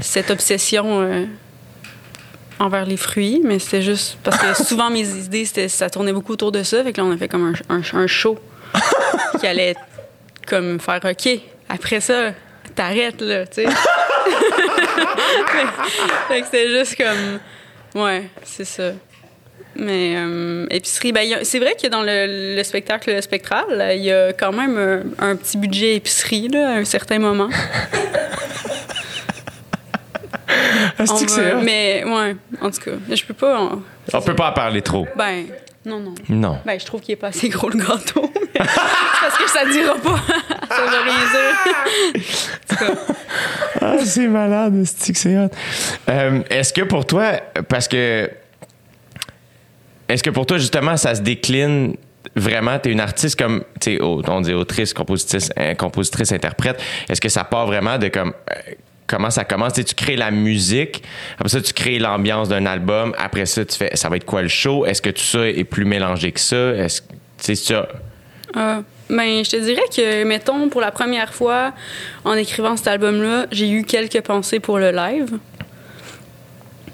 cette 0.00 0.30
obsession 0.30 1.02
euh, 1.02 1.24
envers 2.58 2.84
les 2.86 2.96
fruits. 2.96 3.40
Mais 3.44 3.58
c'était 3.58 3.82
juste. 3.82 4.18
Parce 4.22 4.38
que 4.38 4.54
souvent, 4.64 4.90
mes 4.90 5.08
idées, 5.08 5.44
ça 5.46 5.90
tournait 5.90 6.12
beaucoup 6.12 6.32
autour 6.32 6.52
de 6.52 6.62
ça. 6.62 6.82
Fait 6.84 6.92
que 6.92 7.00
là, 7.00 7.06
on 7.06 7.12
a 7.12 7.16
fait 7.16 7.28
comme 7.28 7.54
un, 7.68 7.74
un, 7.74 7.82
un 7.94 8.06
show 8.06 8.38
qui 9.40 9.46
allait 9.46 9.74
comme 10.46 10.80
faire 10.80 11.00
OK. 11.04 11.28
Après 11.68 12.00
ça, 12.00 12.32
t'arrêtes, 12.74 13.20
là, 13.20 13.46
tu 13.46 13.62
sais. 13.62 13.68
fait 16.28 16.40
que 16.40 16.46
c'était 16.46 16.70
juste 16.70 16.96
comme. 16.96 17.40
Ouais, 17.94 18.28
c'est 18.44 18.64
ça. 18.64 18.92
Mais 19.76 20.14
euh, 20.16 20.66
épicerie, 20.68 21.12
ben, 21.12 21.44
c'est 21.44 21.60
vrai 21.60 21.76
que 21.80 21.86
dans 21.86 22.02
le, 22.02 22.56
le 22.56 22.62
spectacle 22.64 23.22
spectral, 23.22 23.64
il 23.96 24.02
y 24.02 24.12
a 24.12 24.32
quand 24.32 24.52
même 24.52 24.76
un, 24.76 25.30
un 25.30 25.36
petit 25.36 25.56
budget 25.56 25.94
épicerie 25.96 26.48
là, 26.48 26.70
à 26.70 26.72
un 26.72 26.84
certain 26.84 27.20
moment. 27.20 27.48
Ah, 31.00 31.12
On 31.12 31.16
c'est 31.16 31.24
que 31.26 31.30
c'est 31.32 31.50
va- 31.50 31.58
hot? 31.58 31.62
mais 31.62 32.04
ouais, 32.04 32.36
en 32.60 32.70
tout 32.70 32.80
cas, 32.80 32.90
je 33.14 33.24
peux 33.24 33.34
pas. 33.34 33.58
en- 33.60 33.82
On 34.12 34.20
peut 34.20 34.34
pas 34.34 34.50
en 34.50 34.52
parler 34.52 34.82
trop. 34.82 35.06
Ben, 35.16 35.46
non, 35.86 35.98
non. 36.00 36.14
Non. 36.28 36.58
Ben, 36.66 36.78
je 36.78 36.84
trouve 36.84 37.00
qu'il 37.00 37.12
est 37.12 37.16
pas 37.16 37.28
assez 37.28 37.48
gros 37.48 37.70
le 37.70 37.78
gâteau. 37.78 38.30
parce 38.54 39.38
que 39.38 39.48
ça 39.48 39.64
dira 39.70 39.94
pas. 39.94 40.16
ça 40.68 40.82
veut 40.82 41.02
rien 41.04 41.24
dire. 41.32 42.22
en 42.70 42.76
tout 42.76 42.84
cas, 42.84 43.14
Ah, 43.80 43.96
c'est 44.04 44.26
malade, 44.28 44.82
c'est 44.84 45.12
que 45.12 45.18
c'est 45.18 45.38
hot? 45.38 45.48
Euh, 46.08 46.42
est-ce 46.50 46.72
que 46.72 46.82
pour 46.82 47.06
toi, 47.06 47.32
parce 47.68 47.88
que. 47.88 48.30
Est-ce 50.08 50.22
que 50.22 50.30
pour 50.30 50.44
toi, 50.44 50.58
justement, 50.58 50.96
ça 50.96 51.14
se 51.14 51.20
décline 51.22 51.94
vraiment? 52.36 52.78
T'es 52.78 52.90
une 52.90 53.00
artiste 53.00 53.38
comme. 53.38 53.62
Tu 53.80 53.92
sais, 53.96 54.00
au- 54.02 54.22
on 54.28 54.40
dit 54.40 54.52
autrice, 54.52 54.92
compositrice, 54.92 55.50
euh, 55.58 55.74
compositrice, 55.74 56.32
interprète. 56.32 56.80
Est-ce 57.08 57.20
que 57.20 57.28
ça 57.28 57.44
part 57.44 57.66
vraiment 57.66 57.96
de 57.96 58.08
comme. 58.08 58.34
Comment 59.10 59.30
ça 59.30 59.44
commence? 59.44 59.72
Tu 59.72 59.84
tu 59.84 59.96
crées 59.96 60.14
la 60.14 60.30
musique, 60.30 61.02
après 61.34 61.48
ça, 61.48 61.60
tu 61.60 61.72
crées 61.72 61.98
l'ambiance 61.98 62.48
d'un 62.48 62.64
album, 62.64 63.12
après 63.18 63.44
ça, 63.44 63.64
tu 63.64 63.76
fais 63.76 63.90
ça 63.96 64.08
va 64.08 64.16
être 64.16 64.24
quoi 64.24 64.40
le 64.40 64.48
show? 64.48 64.86
Est-ce 64.86 65.02
que 65.02 65.10
tout 65.10 65.22
ça 65.22 65.48
est 65.48 65.64
plus 65.64 65.84
mélangé 65.84 66.30
que 66.30 66.38
ça? 66.38 66.70
Est-ce 66.74 67.02
sais, 67.38 67.54
ça. 67.56 67.88
Euh, 68.56 68.80
ben, 69.08 69.44
je 69.44 69.50
te 69.50 69.56
dirais 69.56 69.82
que, 69.94 70.22
mettons, 70.24 70.68
pour 70.68 70.80
la 70.80 70.92
première 70.92 71.34
fois, 71.34 71.72
en 72.24 72.34
écrivant 72.34 72.76
cet 72.76 72.86
album-là, 72.86 73.46
j'ai 73.50 73.68
eu 73.68 73.82
quelques 73.82 74.20
pensées 74.20 74.60
pour 74.60 74.78
le 74.78 74.92
live. 74.92 75.38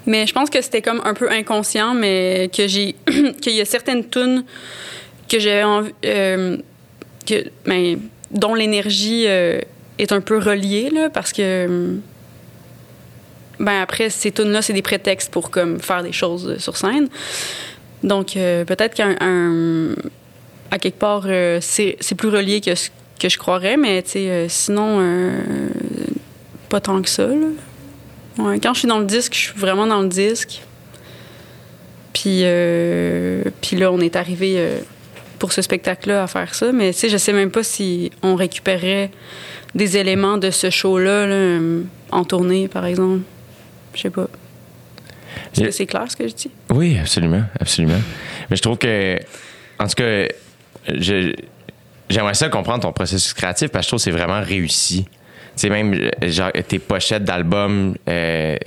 Mais 0.07 0.25
je 0.25 0.33
pense 0.33 0.49
que 0.49 0.61
c'était 0.61 0.81
comme 0.81 1.01
un 1.03 1.13
peu 1.13 1.29
inconscient, 1.29 1.93
mais 1.93 2.49
que 2.55 2.67
j'ai 2.67 2.95
qu'il 3.41 3.53
y 3.53 3.61
a 3.61 3.65
certaines 3.65 4.09
tunes 4.09 4.43
que 5.29 5.37
j'avais 5.37 5.91
euh, 6.05 6.57
que 7.27 7.43
ben, 7.65 7.99
dont 8.31 8.55
l'énergie 8.55 9.25
euh, 9.27 9.59
est 9.97 10.11
un 10.11 10.21
peu 10.21 10.37
reliée 10.37 10.89
là, 10.89 11.09
parce 11.09 11.31
que 11.33 11.97
ben 13.59 13.81
après 13.81 14.09
ces 14.11 14.31
tunes 14.31 14.51
là 14.51 14.61
c'est 14.61 14.73
des 14.73 14.81
prétextes 14.83 15.31
pour 15.31 15.49
comme 15.49 15.79
faire 15.79 16.03
des 16.03 16.11
choses 16.11 16.47
euh, 16.47 16.59
sur 16.59 16.77
scène. 16.77 17.07
Donc 18.03 18.37
euh, 18.37 18.63
peut-être 18.65 18.99
un- 18.99 19.95
à 20.69 20.77
quelque 20.79 20.99
part 20.99 21.23
euh, 21.25 21.59
c'est 21.61 21.97
plus 22.15 22.29
relié 22.29 22.61
que 22.61 22.75
ce 22.75 22.89
que 23.19 23.29
je 23.29 23.37
croirais, 23.39 23.77
mais 23.77 24.03
euh, 24.15 24.45
sinon 24.47 25.01
pas 26.69 26.79
tant 26.81 27.01
que 27.01 27.09
ça. 27.09 27.27
là. 27.27 27.47
Quand 28.61 28.73
je 28.75 28.79
suis 28.79 28.87
dans 28.87 28.99
le 28.99 29.05
disque, 29.05 29.33
je 29.33 29.39
suis 29.39 29.57
vraiment 29.59 29.87
dans 29.87 30.01
le 30.01 30.09
disque. 30.09 30.61
Puis, 32.13 32.43
puis 33.61 33.77
là, 33.77 33.91
on 33.91 33.99
est 33.99 34.15
arrivé 34.15 34.59
pour 35.39 35.53
ce 35.53 35.61
spectacle-là 35.61 36.23
à 36.23 36.27
faire 36.27 36.53
ça. 36.55 36.71
Mais 36.71 36.93
tu 36.93 36.99
sais, 36.99 37.09
je 37.09 37.17
sais 37.17 37.33
même 37.33 37.51
pas 37.51 37.63
si 37.63 38.11
on 38.23 38.35
récupérerait 38.35 39.11
des 39.75 39.97
éléments 39.97 40.37
de 40.37 40.49
ce 40.49 40.69
show-là 40.69 41.27
là, 41.27 41.33
euh, 41.33 41.83
en 42.11 42.23
tournée, 42.23 42.67
par 42.67 42.85
exemple. 42.85 43.21
Je 43.93 44.01
sais 44.01 44.09
pas. 44.09 44.27
Est-ce 45.53 45.61
que 45.61 45.71
c'est 45.71 45.85
clair 45.85 46.05
ce 46.09 46.15
que 46.15 46.27
je 46.27 46.33
dis? 46.33 46.51
Oui, 46.69 46.97
absolument, 46.99 47.43
absolument. 47.59 47.99
Mais 48.49 48.55
je 48.55 48.61
trouve 48.61 48.77
que, 48.77 49.17
en 49.79 49.87
tout 49.87 49.95
cas, 49.95 50.27
j'aimerais 52.09 52.33
ça 52.33 52.49
comprendre 52.49 52.81
ton 52.81 52.91
processus 52.91 53.33
créatif 53.33 53.69
parce 53.69 53.83
que 53.83 53.85
je 53.85 53.89
trouve 53.89 53.99
que 53.99 54.03
c'est 54.03 54.11
vraiment 54.11 54.41
réussi. 54.41 55.05
Tu 55.05 55.11
sais, 55.55 55.69
même 55.69 56.11
genre, 56.23 56.51
tes 56.67 56.79
pochettes 56.79 57.23
d'albums, 57.23 57.95
euh, 58.07 58.57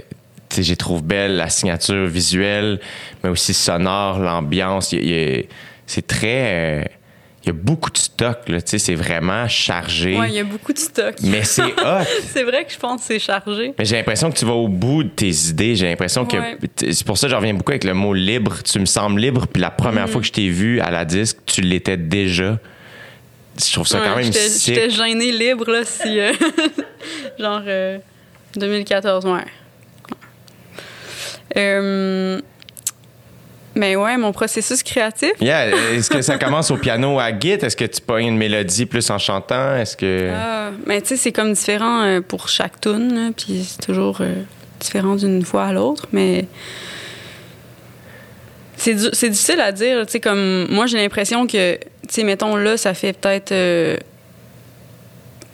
tu 0.48 0.56
sais, 0.56 0.62
j'ai 0.64 0.76
trouve 0.76 1.02
belle 1.02 1.36
la 1.36 1.48
signature 1.48 2.06
visuelle, 2.06 2.80
mais 3.22 3.30
aussi 3.30 3.54
sonore, 3.54 4.18
l'ambiance. 4.18 4.92
Il 4.92 5.08
y 5.08 5.46
C'est 5.90 6.06
très. 6.06 6.80
euh, 6.80 6.84
il 7.42 7.46
y 7.46 7.50
a 7.50 7.52
beaucoup 7.54 7.90
de 7.90 7.96
stock, 7.96 8.48
là. 8.48 8.60
Tu 8.60 8.68
sais, 8.72 8.78
c'est 8.78 8.94
vraiment 8.94 9.48
chargé. 9.48 10.16
Ouais, 10.18 10.28
il 10.28 10.34
y 10.34 10.38
a 10.38 10.44
beaucoup 10.44 10.72
de 10.74 10.78
stock. 10.78 11.14
Mais 11.22 11.42
c'est 11.42 11.62
hot. 11.84 12.04
c'est 12.32 12.42
vrai 12.44 12.64
que 12.66 12.72
je 12.72 12.78
pense 12.78 13.00
que 13.00 13.06
c'est 13.06 13.18
chargé. 13.18 13.72
Mais 13.78 13.84
j'ai 13.86 13.96
l'impression 13.96 14.30
que 14.30 14.36
tu 14.36 14.44
vas 14.44 14.52
au 14.52 14.68
bout 14.68 15.04
de 15.04 15.08
tes 15.08 15.30
idées. 15.48 15.74
J'ai 15.74 15.88
l'impression 15.88 16.28
Ouais. 16.30 16.58
que. 16.78 16.92
C'est 16.92 17.06
pour 17.06 17.16
ça 17.18 17.26
que 17.26 17.30
je 17.32 17.36
reviens 17.36 17.54
beaucoup 17.54 17.72
avec 17.72 17.84
le 17.84 17.94
mot 17.94 18.12
libre. 18.12 18.62
Tu 18.62 18.78
me 18.78 18.84
sembles 18.84 19.20
libre. 19.20 19.46
Puis 19.46 19.60
la 19.62 19.70
première 19.70 20.04
Mm. 20.06 20.10
fois 20.10 20.20
que 20.20 20.26
je 20.26 20.32
t'ai 20.32 20.48
vu 20.50 20.80
à 20.80 20.90
la 20.90 21.04
disque, 21.06 21.38
tu 21.46 21.62
l'étais 21.62 21.96
déjà. 21.96 22.58
Je 23.58 23.72
trouve 23.72 23.86
ça 23.86 24.00
quand 24.04 24.16
même. 24.16 24.30
J'étais 24.32 24.90
gênée 24.90 25.32
libre, 25.32 25.70
là, 25.70 25.80
si. 25.84 26.20
euh, 26.20 26.32
genre. 27.38 27.62
euh, 27.66 27.98
2014, 28.56 29.24
ouais. 29.26 29.40
Euh, 31.56 32.40
mais 33.74 33.96
ouais, 33.96 34.16
mon 34.16 34.32
processus 34.32 34.82
créatif. 34.82 35.32
Yeah. 35.40 35.68
Est-ce 35.92 36.10
que 36.10 36.22
ça 36.22 36.38
commence 36.38 36.70
au 36.70 36.76
piano 36.76 37.18
à 37.18 37.30
Git? 37.38 37.52
Est-ce 37.52 37.76
que 37.76 37.84
tu 37.84 38.00
pognes 38.00 38.26
une 38.26 38.36
mélodie 38.36 38.86
plus 38.86 39.08
en 39.10 39.18
chantant? 39.18 39.76
Est-ce 39.76 39.96
que. 39.96 40.30
Ah, 40.34 40.70
mais 40.86 41.00
tu 41.02 41.08
sais, 41.08 41.16
c'est 41.16 41.32
comme 41.32 41.52
différent 41.52 42.02
euh, 42.02 42.20
pour 42.20 42.48
chaque 42.48 42.80
tune, 42.80 43.32
puis 43.36 43.64
c'est 43.68 43.84
toujours 43.86 44.18
euh, 44.20 44.34
différent 44.80 45.14
d'une 45.16 45.44
fois 45.44 45.64
à 45.66 45.72
l'autre, 45.72 46.06
mais 46.12 46.46
c'est 48.76 48.94
du- 48.94 49.10
c'est 49.12 49.28
difficile 49.28 49.60
à 49.60 49.72
dire. 49.72 50.06
Tu 50.06 50.12
sais, 50.12 50.20
comme 50.20 50.66
moi, 50.70 50.86
j'ai 50.86 50.98
l'impression 50.98 51.46
que, 51.46 51.76
tu 51.76 51.80
sais, 52.08 52.24
mettons 52.24 52.56
là, 52.56 52.76
ça 52.76 52.94
fait 52.94 53.12
peut-être 53.12 53.52
euh, 53.52 53.96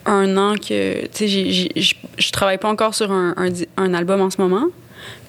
un 0.05 0.37
an 0.37 0.55
que, 0.55 1.05
tu 1.07 1.27
sais, 1.27 1.93
je 2.17 2.31
travaille 2.31 2.57
pas 2.57 2.69
encore 2.69 2.95
sur 2.95 3.11
un, 3.11 3.35
un 3.75 3.93
album 3.93 4.21
en 4.21 4.29
ce 4.29 4.39
moment, 4.39 4.65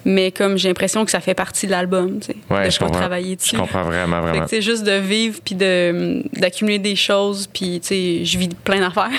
mais 0.05 0.31
comme 0.31 0.57
j'ai 0.57 0.67
l'impression 0.69 1.05
que 1.05 1.11
ça 1.11 1.19
fait 1.19 1.33
partie 1.33 1.65
de 1.67 1.71
l'album, 1.71 2.19
tu 2.19 2.27
sais, 2.27 2.35
Ouais, 2.49 2.65
de 2.65 2.69
je 2.71 2.79
pas 2.79 2.85
comprends. 2.85 2.99
travailler 3.01 3.35
dessus. 3.35 3.55
Je 3.55 3.59
comprends 3.61 3.83
vraiment, 3.83 4.21
vraiment. 4.21 4.45
c'est 4.47 4.61
juste 4.61 4.83
de 4.83 4.93
vivre 4.93 5.39
puis 5.43 5.55
de 5.55 6.23
d'accumuler 6.39 6.79
des 6.79 6.95
choses 6.95 7.47
puis 7.53 7.79
tu 7.81 7.87
sais 7.87 8.25
je 8.25 8.37
vis 8.37 8.49
plein 8.49 8.79
d'affaires 8.79 9.09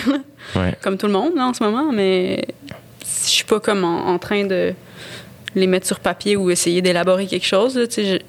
Ouais. 0.56 0.74
comme 0.82 0.96
tout 0.96 1.06
le 1.06 1.12
monde 1.12 1.32
là, 1.36 1.46
en 1.46 1.54
ce 1.54 1.62
moment 1.62 1.92
mais 1.92 2.44
je 3.02 3.28
suis 3.28 3.44
pas 3.44 3.60
comme 3.60 3.84
en, 3.84 4.08
en 4.08 4.18
train 4.18 4.44
de 4.44 4.72
les 5.54 5.66
mettre 5.66 5.86
sur 5.86 6.00
papier 6.00 6.36
ou 6.36 6.50
essayer 6.50 6.80
d'élaborer 6.82 7.26
quelque 7.26 7.46
chose 7.46 7.76
là, 7.76 7.86
tu 7.86 8.02
sais 8.04 8.22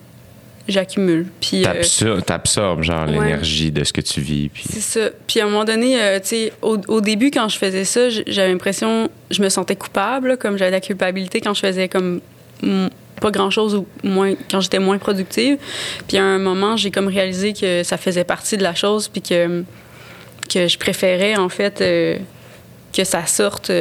j'accumule 0.68 1.28
puis 1.40 1.66
euh, 1.66 1.74
T'absor- 1.74 2.22
T'absorbes, 2.24 2.84
genre, 2.84 3.08
ouais. 3.08 3.14
l'énergie 3.14 3.72
de 3.72 3.84
ce 3.84 3.92
que 3.94 4.02
tu 4.02 4.22
vis. 4.22 4.50
Puis... 4.50 4.64
c'est 4.72 4.80
ça. 4.80 5.10
Puis 5.28 5.40
à 5.40 5.46
un 5.46 5.50
moment 5.50 5.66
donné, 5.66 6.02
euh, 6.02 6.20
tu 6.20 6.28
sais, 6.28 6.54
au, 6.62 6.78
au 6.88 7.02
début, 7.02 7.32
quand 7.32 7.50
je 7.50 7.58
faisais 7.58 7.86
ça, 7.86 8.10
j'avais 8.10 8.52
l'impression, 8.52 9.10
je 9.30 9.42
me 9.42 9.50
sentais 9.50 9.76
coupable, 9.76 10.30
là, 10.30 10.38
comme 10.38 10.58
j'avais 10.58 10.72
de 10.72 10.76
la 10.76 10.82
culpabilité 10.82 11.42
quand 11.42 11.54
je 11.54 11.62
faisais 11.62 11.88
comme 11.88 12.22
mm, 12.62 12.88
pas 13.20 13.32
grand-chose 13.32 13.76
ou 13.76 13.86
moins, 14.04 14.34
quand 14.50 14.62
j'étais 14.62 14.80
moins 14.80 14.98
productive. 14.98 15.58
Puis 16.08 16.18
à 16.18 16.24
un 16.24 16.40
moment, 16.40 16.78
j'ai 16.78 16.92
comme 16.92 17.08
réalisé 17.08 17.54
que 17.54 17.84
ça 17.84 17.98
faisait 17.98 18.24
partie 18.24 18.58
de 18.58 18.64
la 18.64 18.76
chose, 18.76 19.08
puis 19.08 19.22
que, 19.22 19.64
que 20.52 20.68
je 20.68 20.78
préférais, 20.78 21.36
en 21.38 21.50
fait, 21.50 21.82
euh, 21.82 22.18
que 22.94 23.04
ça 23.04 23.26
sorte 23.26 23.72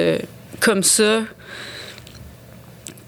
comme 0.61 0.83
ça 0.83 1.23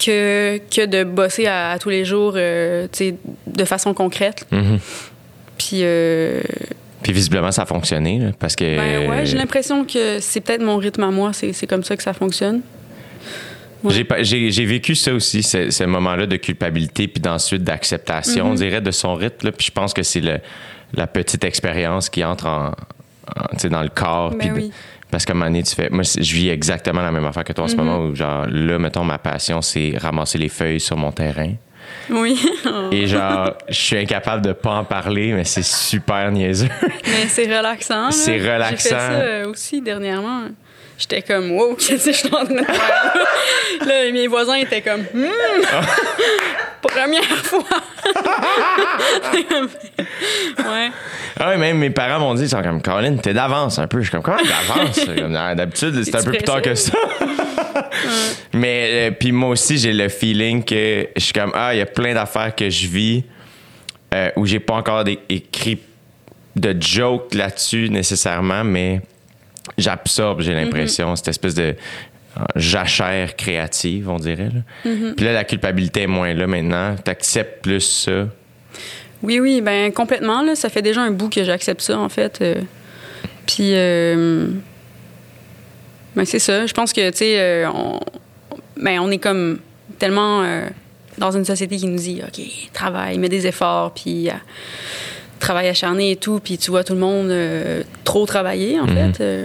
que, 0.04 0.59
que 0.59 0.87
de 0.87 1.04
bosser 1.04 1.47
à, 1.47 1.71
à 1.73 1.78
tous 1.78 1.88
les 1.90 2.04
jours, 2.04 2.35
euh, 2.37 2.87
de 3.47 3.64
façon 3.64 3.94
concrète. 3.94 4.47
Mhm. 4.50 4.78
Puis... 5.59 5.80
euh, 5.82 6.40
Puis 7.02 7.12
visiblement, 7.12 7.52
ça 7.52 7.62
a 7.62 7.66
fonctionné, 7.66 8.18
là, 8.18 8.30
parce 8.38 8.56
que. 8.56 8.64
ben 8.76 9.11
ouais, 9.11 9.26
j'ai 9.26 9.37
l'impression 9.37 9.85
que 9.85 10.18
c'est 10.21 10.40
peut-être 10.40 10.62
mon 10.62 10.76
rythme 10.76 11.02
à 11.04 11.11
moi, 11.11 11.32
c'est 11.32 11.66
comme 11.66 11.85
ça 11.85 11.97
que 11.97 12.02
ça 12.02 12.12
fonctionne. 12.12 12.61
Ouais. 13.85 14.04
J'ai 14.23 14.64
vécu 14.64 14.94
ça 14.94 15.12
aussi, 15.12 15.42
ce, 15.42 15.71
ce 15.71 15.85
moment-là 15.85 16.26
de 16.26 16.37
culpabilité, 16.37 17.09
puis 17.09 17.21
d'ensuite 17.21 17.64
d'acceptation, 17.64 18.50
on 18.50 18.54
dirait, 18.54 18.80
de 18.80 18.92
son 18.92 19.14
rythme. 19.14 19.47
là. 19.47 19.52
Puis 19.52 19.66
je 19.66 19.73
pense 19.73 19.92
que 19.92 20.04
c'est 20.04 20.23
la 20.94 21.06
petite 21.09 21.42
expérience 21.44 22.09
qui 22.09 22.23
entre 22.23 22.47
en, 22.47 22.66
en- 23.37 23.68
dans 23.68 23.82
le 23.82 23.88
corps. 23.88 24.30
Ben 24.30 24.38
puis 24.38 24.49
de- 24.50 24.54
oui. 24.54 24.73
Parce 25.12 25.25
qu'à 25.26 25.33
un 25.33 25.35
moment 25.35 25.47
donné, 25.47 25.62
tu 25.62 25.75
fais. 25.76 25.88
Moi, 25.90 26.02
je 26.04 26.35
vis 26.35 26.49
exactement 26.49 27.02
la 27.02 27.12
même 27.12 27.26
affaire 27.26 27.45
que 27.45 27.52
toi 27.52 27.64
en 27.64 27.69
ce 27.69 27.76
moment 27.76 27.99
où, 27.99 28.14
genre, 28.16 28.47
là, 28.49 28.78
mettons, 28.78 29.04
ma 29.04 29.19
passion, 29.19 29.61
c'est 29.61 29.92
ramasser 30.00 30.38
les 30.38 30.49
feuilles 30.49 30.81
sur 30.81 30.97
mon 30.97 31.12
terrain. 31.12 31.52
Oui. 32.09 32.42
Et 32.90 33.07
genre, 33.09 33.52
je 33.69 33.75
suis 33.75 33.99
incapable 33.99 34.40
de 34.45 34.52
pas 34.52 34.71
en 34.71 34.85
parler, 34.85 35.33
mais 35.35 35.45
c'est 35.45 35.64
super 35.64 36.33
niaiseux. 36.33 36.69
Mais 37.04 37.28
c'est 37.28 37.45
relaxant. 37.54 38.11
C'est 38.11 38.40
J'ai 38.40 38.52
relaxant. 38.54 38.88
fait 38.88 38.88
ça 38.88 39.11
euh, 39.12 39.50
aussi 39.50 39.83
dernièrement. 39.83 40.45
J'étais 40.97 41.21
comme, 41.23 41.52
wow, 41.52 41.75
qu'est-ce 41.78 42.07
que 42.07 42.12
je 42.12 42.16
suis 42.16 42.28
en 42.28 42.45
train 42.45 42.54
de 42.54 42.64
faire? 42.64 43.12
Là? 43.85 43.87
Là, 43.87 44.12
mes 44.12 44.26
voisins 44.28 44.54
étaient 44.54 44.81
comme, 44.83 45.02
Hmm, 45.12 45.26
première 46.83 47.23
fois. 47.45 47.62
ouais. 50.59 50.91
Ah 51.39 51.49
ouais, 51.49 51.57
même 51.57 51.79
mes 51.79 51.91
parents 51.91 52.21
m'ont 52.21 52.35
dit, 52.35 52.43
ils 52.45 52.49
sont 52.49 52.62
comme, 52.62 52.83
Colin, 52.83 53.17
t'es 53.17 53.33
d'avance 53.33 53.79
un 53.79 53.87
peu. 53.87 53.99
Je 54.01 54.05
suis 54.05 54.12
comme, 54.12 54.23
comment 54.23 54.37
d'avance? 54.37 55.01
Ah, 55.37 55.55
D'habitude, 55.55 56.03
c'est 56.05 56.15
un 56.17 56.23
peu 56.23 56.33
plus 56.33 56.43
tard 56.43 56.62
que 56.62 56.75
ça. 56.75 56.93
Mais, 58.53 58.91
euh, 58.93 59.11
puis 59.12 59.33
moi 59.33 59.51
aussi, 59.51 59.79
j'ai 59.79 59.93
le 59.93 60.09
feeling 60.09 60.62
que 60.65 61.09
je 61.17 61.21
suis 61.23 61.33
comme, 61.33 61.53
ah, 61.55 61.75
il 61.75 61.79
y 61.79 61.83
a 61.83 61.87
plein 61.87 62.15
d'affaires 62.15 62.55
que 62.55 62.69
je 62.69 62.87
vis 62.87 63.25
euh, 64.15 64.31
où 64.37 64.45
j'ai 64.47 64.61
pas 64.61 64.75
encore 64.75 65.05
écrit 65.29 65.79
de 66.55 66.77
joke 66.79 67.33
là-dessus 67.35 67.89
nécessairement, 67.89 68.62
mais 68.62 69.01
j'absorbe, 69.79 70.43
j'ai 70.43 70.53
l'impression, 70.55 71.17
cette 71.17 71.29
espèce 71.29 71.55
de 71.55 71.75
jachère 72.57 73.37
créative, 73.37 74.09
on 74.09 74.17
dirait. 74.17 74.51
là. 74.55 74.91
Puis 75.17 75.25
là, 75.25 75.33
la 75.33 75.45
culpabilité 75.45 76.03
est 76.03 76.07
moins 76.07 76.33
là 76.33 76.47
maintenant. 76.47 76.97
T'acceptes 76.97 77.62
plus 77.62 77.81
ça? 77.81 78.27
Oui, 79.23 79.39
oui, 79.41 79.61
ben 79.61 79.93
complètement. 79.93 80.43
Là, 80.43 80.55
ça 80.55 80.69
fait 80.69 80.83
déjà 80.83 81.03
un 81.03 81.11
bout 81.11 81.29
que 81.29 81.45
j'accepte 81.45 81.81
ça, 81.83 81.99
en 81.99 82.09
fait. 82.09 82.39
euh. 82.41 82.55
puis, 83.47 83.71
euh, 83.75 84.49
ben, 86.17 86.25
c'est 86.25 86.39
ça. 86.39 86.67
Je 86.67 86.73
pense 86.73 86.93
que, 86.93 87.11
tu 87.11 87.19
sais, 87.19 87.35
euh, 87.39 87.69
on, 87.71 88.01
ben, 88.77 88.99
on 89.01 89.11
est 89.11 89.19
comme 89.19 89.59
tellement 89.99 90.43
euh, 90.43 90.62
dans 91.19 91.31
une 91.31 91.45
société 91.45 91.77
qui 91.77 91.87
nous 91.87 91.99
dit, 91.99 92.21
OK, 92.27 92.43
travaille, 92.73 93.19
mets 93.19 93.29
des 93.29 93.47
efforts, 93.47 93.93
puis 93.95 94.29
travail 95.39 95.69
acharné 95.69 96.12
et 96.12 96.17
tout, 96.17 96.41
puis 96.43 96.57
tu 96.59 96.71
vois 96.71 96.83
tout 96.85 96.95
le 96.95 97.01
monde 97.01 97.33
trop 98.05 98.27
travailler, 98.27 98.81
en 98.81 98.87
Mhm. 98.87 99.15
fait. 99.15 99.45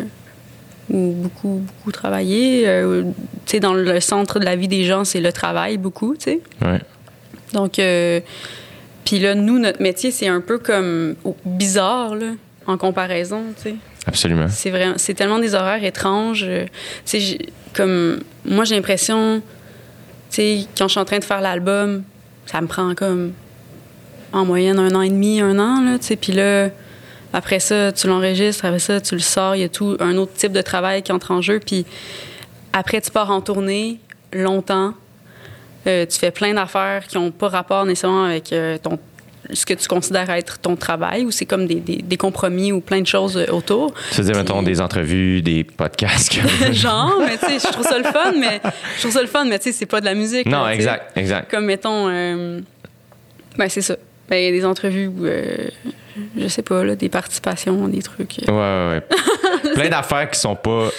Ou 0.90 1.12
beaucoup, 1.12 1.62
beaucoup 1.66 1.92
travailler. 1.92 2.68
euh, 2.68 3.04
tu 3.46 3.52
sais, 3.52 3.60
dans 3.60 3.74
le 3.74 4.00
centre 4.00 4.40
de 4.40 4.46
la 4.46 4.56
vie 4.56 4.68
des 4.68 4.84
gens, 4.84 5.04
c'est 5.04 5.22
le 5.22 5.32
travail, 5.32 5.78
beaucoup, 5.78 6.16
tu 6.16 6.24
sais. 6.32 6.40
Ouais. 6.62 6.82
Donc, 7.54 7.80
euh, 7.80 8.20
puis 9.06 9.20
là, 9.20 9.36
nous, 9.36 9.60
notre 9.60 9.82
métier, 9.82 10.12
c'est 10.12 10.28
un 10.28 10.42
peu 10.42 10.58
comme 10.58 11.16
oh, 11.24 11.36
bizarre, 11.46 12.16
là, 12.16 12.32
en 12.66 12.78
comparaison, 12.78 13.42
tu 13.56 13.70
sais. 13.70 13.76
Absolument. 14.06 14.48
C'est 14.50 14.70
vraiment, 14.70 14.96
c'est 14.98 15.14
tellement 15.14 15.40
des 15.40 15.54
horaires 15.56 15.84
étranges. 15.84 16.46
euh, 16.48 16.66
tu 17.06 17.20
sais, 17.20 17.38
comme, 17.74 18.20
moi, 18.46 18.64
j'ai 18.64 18.76
l'impression, 18.76 19.42
tu 20.30 20.36
sais, 20.36 20.60
quand 20.78 20.88
je 20.88 20.92
suis 20.92 21.00
en 21.00 21.06
train 21.06 21.20
de 21.20 21.26
faire 21.26 21.42
l'album, 21.42 22.04
ça 22.46 22.62
me 22.62 22.68
prend 22.68 22.96
comme, 22.96 23.34
en 24.34 24.46
moyenne, 24.46 24.80
un 24.80 24.94
an 24.96 25.02
et 25.02 25.10
demi, 25.10 25.42
un 25.42 25.60
an, 25.60 25.82
là, 25.84 25.98
tu 26.00 26.08
sais. 26.08 26.16
Puis 26.16 26.32
là, 26.34 26.70
après 27.34 27.60
ça, 27.60 27.92
tu 27.92 28.08
l'enregistres, 28.08 28.66
après 28.66 28.80
ça, 28.80 29.00
tu 29.02 29.16
le 29.16 29.22
sors, 29.22 29.56
il 29.56 29.62
y 29.62 29.64
a 29.66 29.70
tout 29.70 29.98
un 30.00 30.16
autre 30.18 30.34
type 30.34 30.52
de 30.54 30.62
travail 30.62 31.04
qui 31.04 31.12
entre 31.12 31.32
en 31.32 31.42
jeu. 31.42 31.60
Puis 31.66 31.86
après, 32.74 33.02
tu 33.02 33.12
pars 33.12 33.30
en 33.32 33.42
tournée 33.42 34.00
longtemps. 34.34 34.94
Euh, 35.88 36.06
tu 36.06 36.18
fais 36.20 36.32
plein 36.32 36.54
d'affaires 36.54 37.08
qui 37.08 37.18
n'ont 37.18 37.32
pas 37.32 37.48
rapport 37.50 37.86
nécessairement 37.86 38.26
avec 38.26 38.52
euh, 38.52 38.78
ton, 38.78 39.00
ce 39.54 39.66
que 39.66 39.74
tu 39.74 39.88
considères 39.88 40.30
être 40.32 40.60
ton 40.60 40.76
travail, 40.76 41.24
ou 41.24 41.32
c'est 41.32 41.46
comme 41.46 41.66
des, 41.66 41.76
des- 41.76 42.02
des 42.02 42.18
compromis 42.18 42.74
ou 42.74 42.82
plein 42.82 43.00
de 43.00 43.08
choses 43.08 43.38
euh, 43.38 43.46
autour. 43.54 43.94
Tu 44.12 44.18
veux 44.18 44.24
dire, 44.24 44.34
Puis- 44.34 44.42
mettons, 44.42 44.62
des 44.64 44.82
entrevues, 44.82 45.42
des 45.42 45.64
podcasts. 45.64 46.34
Genre, 46.74 47.14
mais 47.26 47.38
tu 47.38 47.46
sais, 47.46 47.68
je 47.68 47.72
trouve 47.72 47.86
ça 47.86 47.98
le 47.98 48.04
fun, 48.04 48.34
mais 48.38 48.60
je 48.96 49.02
trouve 49.02 49.14
ça 49.14 49.22
le 49.22 49.28
fun, 49.28 49.46
mais 49.46 49.60
tu 49.60 49.66
sais, 49.66 49.72
c'est 49.72 49.86
pas 49.86 50.02
de 50.02 50.06
la 50.06 50.14
musique. 50.14 50.46
non, 50.46 50.64
là, 50.66 50.74
exact, 50.74 51.16
exact. 51.18 51.50
Comme 51.52 51.66
mettons, 51.66 52.10
euh, 52.10 52.60
ben 53.58 53.70
c'est 53.70 53.82
ça. 53.82 53.96
Ben, 54.30 54.38
il 54.38 54.46
y 54.46 54.48
a 54.48 54.52
des 54.52 54.66
entrevues 54.66 55.12
euh, 55.22 55.70
je 56.38 56.48
sais 56.48 56.62
pas, 56.62 56.84
là, 56.84 56.96
des 56.96 57.10
participations, 57.10 57.88
des 57.88 58.02
trucs. 58.02 58.40
Ouais, 58.48 58.54
ouais, 58.54 59.02
ouais. 59.64 59.74
Plein 59.74 59.90
d'affaires 59.90 60.30
qui 60.30 60.40
sont 60.40 60.56
pas 60.56 60.90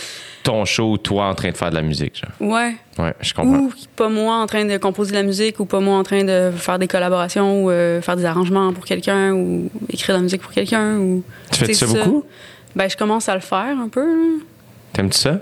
ton 0.42 0.64
show, 0.64 0.96
toi 0.96 1.26
en 1.26 1.34
train 1.34 1.50
de 1.50 1.56
faire 1.56 1.70
de 1.70 1.74
la 1.74 1.82
musique. 1.82 2.16
Genre. 2.16 2.50
Ouais. 2.50 2.76
Ouais, 2.98 3.14
je 3.20 3.34
comprends. 3.34 3.58
Ou 3.58 3.72
pas 3.96 4.08
moi 4.08 4.36
en 4.36 4.46
train 4.46 4.64
de 4.64 4.76
composer 4.78 5.10
de 5.10 5.16
la 5.16 5.22
musique, 5.22 5.60
ou 5.60 5.66
pas 5.66 5.80
moi 5.80 5.98
en 5.98 6.02
train 6.02 6.24
de 6.24 6.50
faire 6.56 6.78
des 6.78 6.88
collaborations, 6.88 7.64
ou 7.64 7.70
euh, 7.70 8.00
faire 8.00 8.16
des 8.16 8.24
arrangements 8.24 8.72
pour 8.72 8.84
quelqu'un, 8.84 9.32
ou 9.32 9.70
écrire 9.90 10.14
de 10.14 10.20
la 10.20 10.22
musique 10.22 10.42
pour 10.42 10.52
quelqu'un. 10.52 10.96
Ou, 10.96 11.22
Tu 11.52 11.58
fais 11.58 11.66
c'est 11.74 11.86
ça 11.86 11.86
beaucoup? 11.86 12.24
Ben, 12.74 12.88
je 12.88 12.96
commence 12.96 13.28
à 13.28 13.34
le 13.34 13.40
faire 13.40 13.78
un 13.78 13.88
peu. 13.88 14.40
T'aimes-tu 14.92 15.18
ça? 15.18 15.40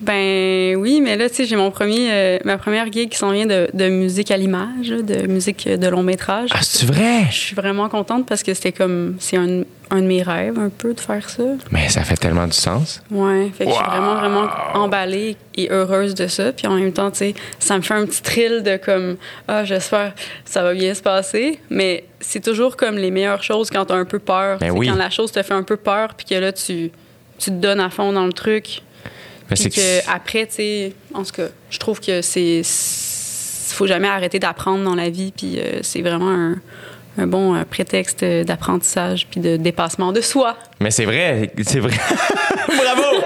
Ben 0.00 0.76
oui, 0.76 1.00
mais 1.00 1.16
là, 1.16 1.28
tu 1.28 1.36
sais, 1.36 1.44
j'ai 1.44 1.56
mon 1.56 1.70
premier, 1.70 2.08
euh, 2.10 2.38
ma 2.44 2.58
première 2.58 2.90
gig 2.90 3.08
qui 3.10 3.18
s'en 3.18 3.30
vient 3.30 3.46
de, 3.46 3.68
de 3.72 3.88
musique 3.88 4.30
à 4.30 4.36
l'image, 4.36 4.88
de 4.88 5.26
musique 5.26 5.68
de 5.68 5.88
long 5.88 6.02
métrage. 6.02 6.50
Ah, 6.52 6.62
c'est 6.62 6.86
vrai? 6.86 7.26
Je 7.30 7.36
suis 7.36 7.54
vraiment 7.54 7.88
contente 7.88 8.26
parce 8.26 8.42
que 8.42 8.54
c'était 8.54 8.72
comme, 8.72 9.16
c'est 9.20 9.36
un, 9.36 9.62
un 9.90 10.02
de 10.02 10.06
mes 10.06 10.22
rêves 10.22 10.58
un 10.58 10.68
peu 10.68 10.94
de 10.94 11.00
faire 11.00 11.28
ça. 11.30 11.44
Mais 11.70 11.88
ça 11.88 12.02
fait 12.02 12.16
tellement 12.16 12.46
du 12.46 12.56
sens. 12.56 13.02
Ouais, 13.10 13.50
fait 13.56 13.64
que 13.64 13.70
je 13.70 13.76
suis 13.76 13.84
vraiment, 13.84 14.16
vraiment 14.16 14.48
emballée 14.74 15.36
et 15.56 15.70
heureuse 15.70 16.14
de 16.14 16.26
ça. 16.26 16.52
Puis 16.52 16.66
en 16.66 16.74
même 16.74 16.92
temps, 16.92 17.10
tu 17.10 17.18
sais, 17.18 17.34
ça 17.58 17.76
me 17.76 17.82
fait 17.82 17.94
un 17.94 18.04
petit 18.06 18.22
thrill 18.22 18.62
de 18.62 18.76
comme, 18.76 19.16
ah, 19.48 19.64
j'espère 19.64 20.12
ça 20.44 20.62
va 20.62 20.74
bien 20.74 20.94
se 20.94 21.02
passer. 21.02 21.60
Mais 21.70 22.04
c'est 22.20 22.42
toujours 22.42 22.76
comme 22.76 22.96
les 22.96 23.10
meilleures 23.10 23.42
choses 23.42 23.70
quand 23.70 23.84
t'as 23.86 23.96
un 23.96 24.04
peu 24.04 24.18
peur. 24.18 24.58
Ben 24.58 24.70
oui. 24.70 24.88
Quand 24.88 24.96
la 24.96 25.10
chose 25.10 25.30
te 25.32 25.42
fait 25.42 25.54
un 25.54 25.62
peu 25.62 25.76
peur, 25.76 26.14
puis 26.14 26.26
que 26.26 26.34
là, 26.34 26.52
tu, 26.52 26.90
tu 27.38 27.50
te 27.50 27.56
donnes 27.56 27.80
à 27.80 27.90
fond 27.90 28.12
dans 28.12 28.26
le 28.26 28.32
truc. 28.32 28.82
Puis 29.48 29.56
c'est 29.56 29.70
que- 29.70 30.10
après, 30.10 30.46
tu 30.46 30.54
sais, 30.54 30.92
en 31.14 31.22
tout 31.22 31.32
cas, 31.32 31.48
je 31.70 31.78
trouve 31.78 32.00
que 32.00 32.22
c'est. 32.22 32.62
faut 32.64 33.86
jamais 33.86 34.08
arrêter 34.08 34.38
d'apprendre 34.38 34.84
dans 34.84 34.94
la 34.94 35.10
vie. 35.10 35.32
Puis 35.36 35.58
euh, 35.58 35.80
c'est 35.82 36.00
vraiment 36.02 36.30
un, 36.30 36.54
un 37.18 37.26
bon 37.26 37.54
euh, 37.54 37.64
prétexte 37.68 38.24
d'apprentissage 38.24 39.26
puis 39.30 39.40
de 39.40 39.56
dépassement 39.56 40.12
de 40.12 40.20
soi. 40.20 40.56
Mais 40.80 40.90
c'est 40.90 41.04
vrai, 41.04 41.50
c'est 41.66 41.80
vrai. 41.80 41.92
Bravo! 42.68 43.22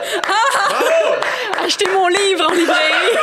Achetez 1.65 1.87
mon 1.93 2.09
livre 2.09 2.47
en 2.51 2.55
librairie! 2.55 3.17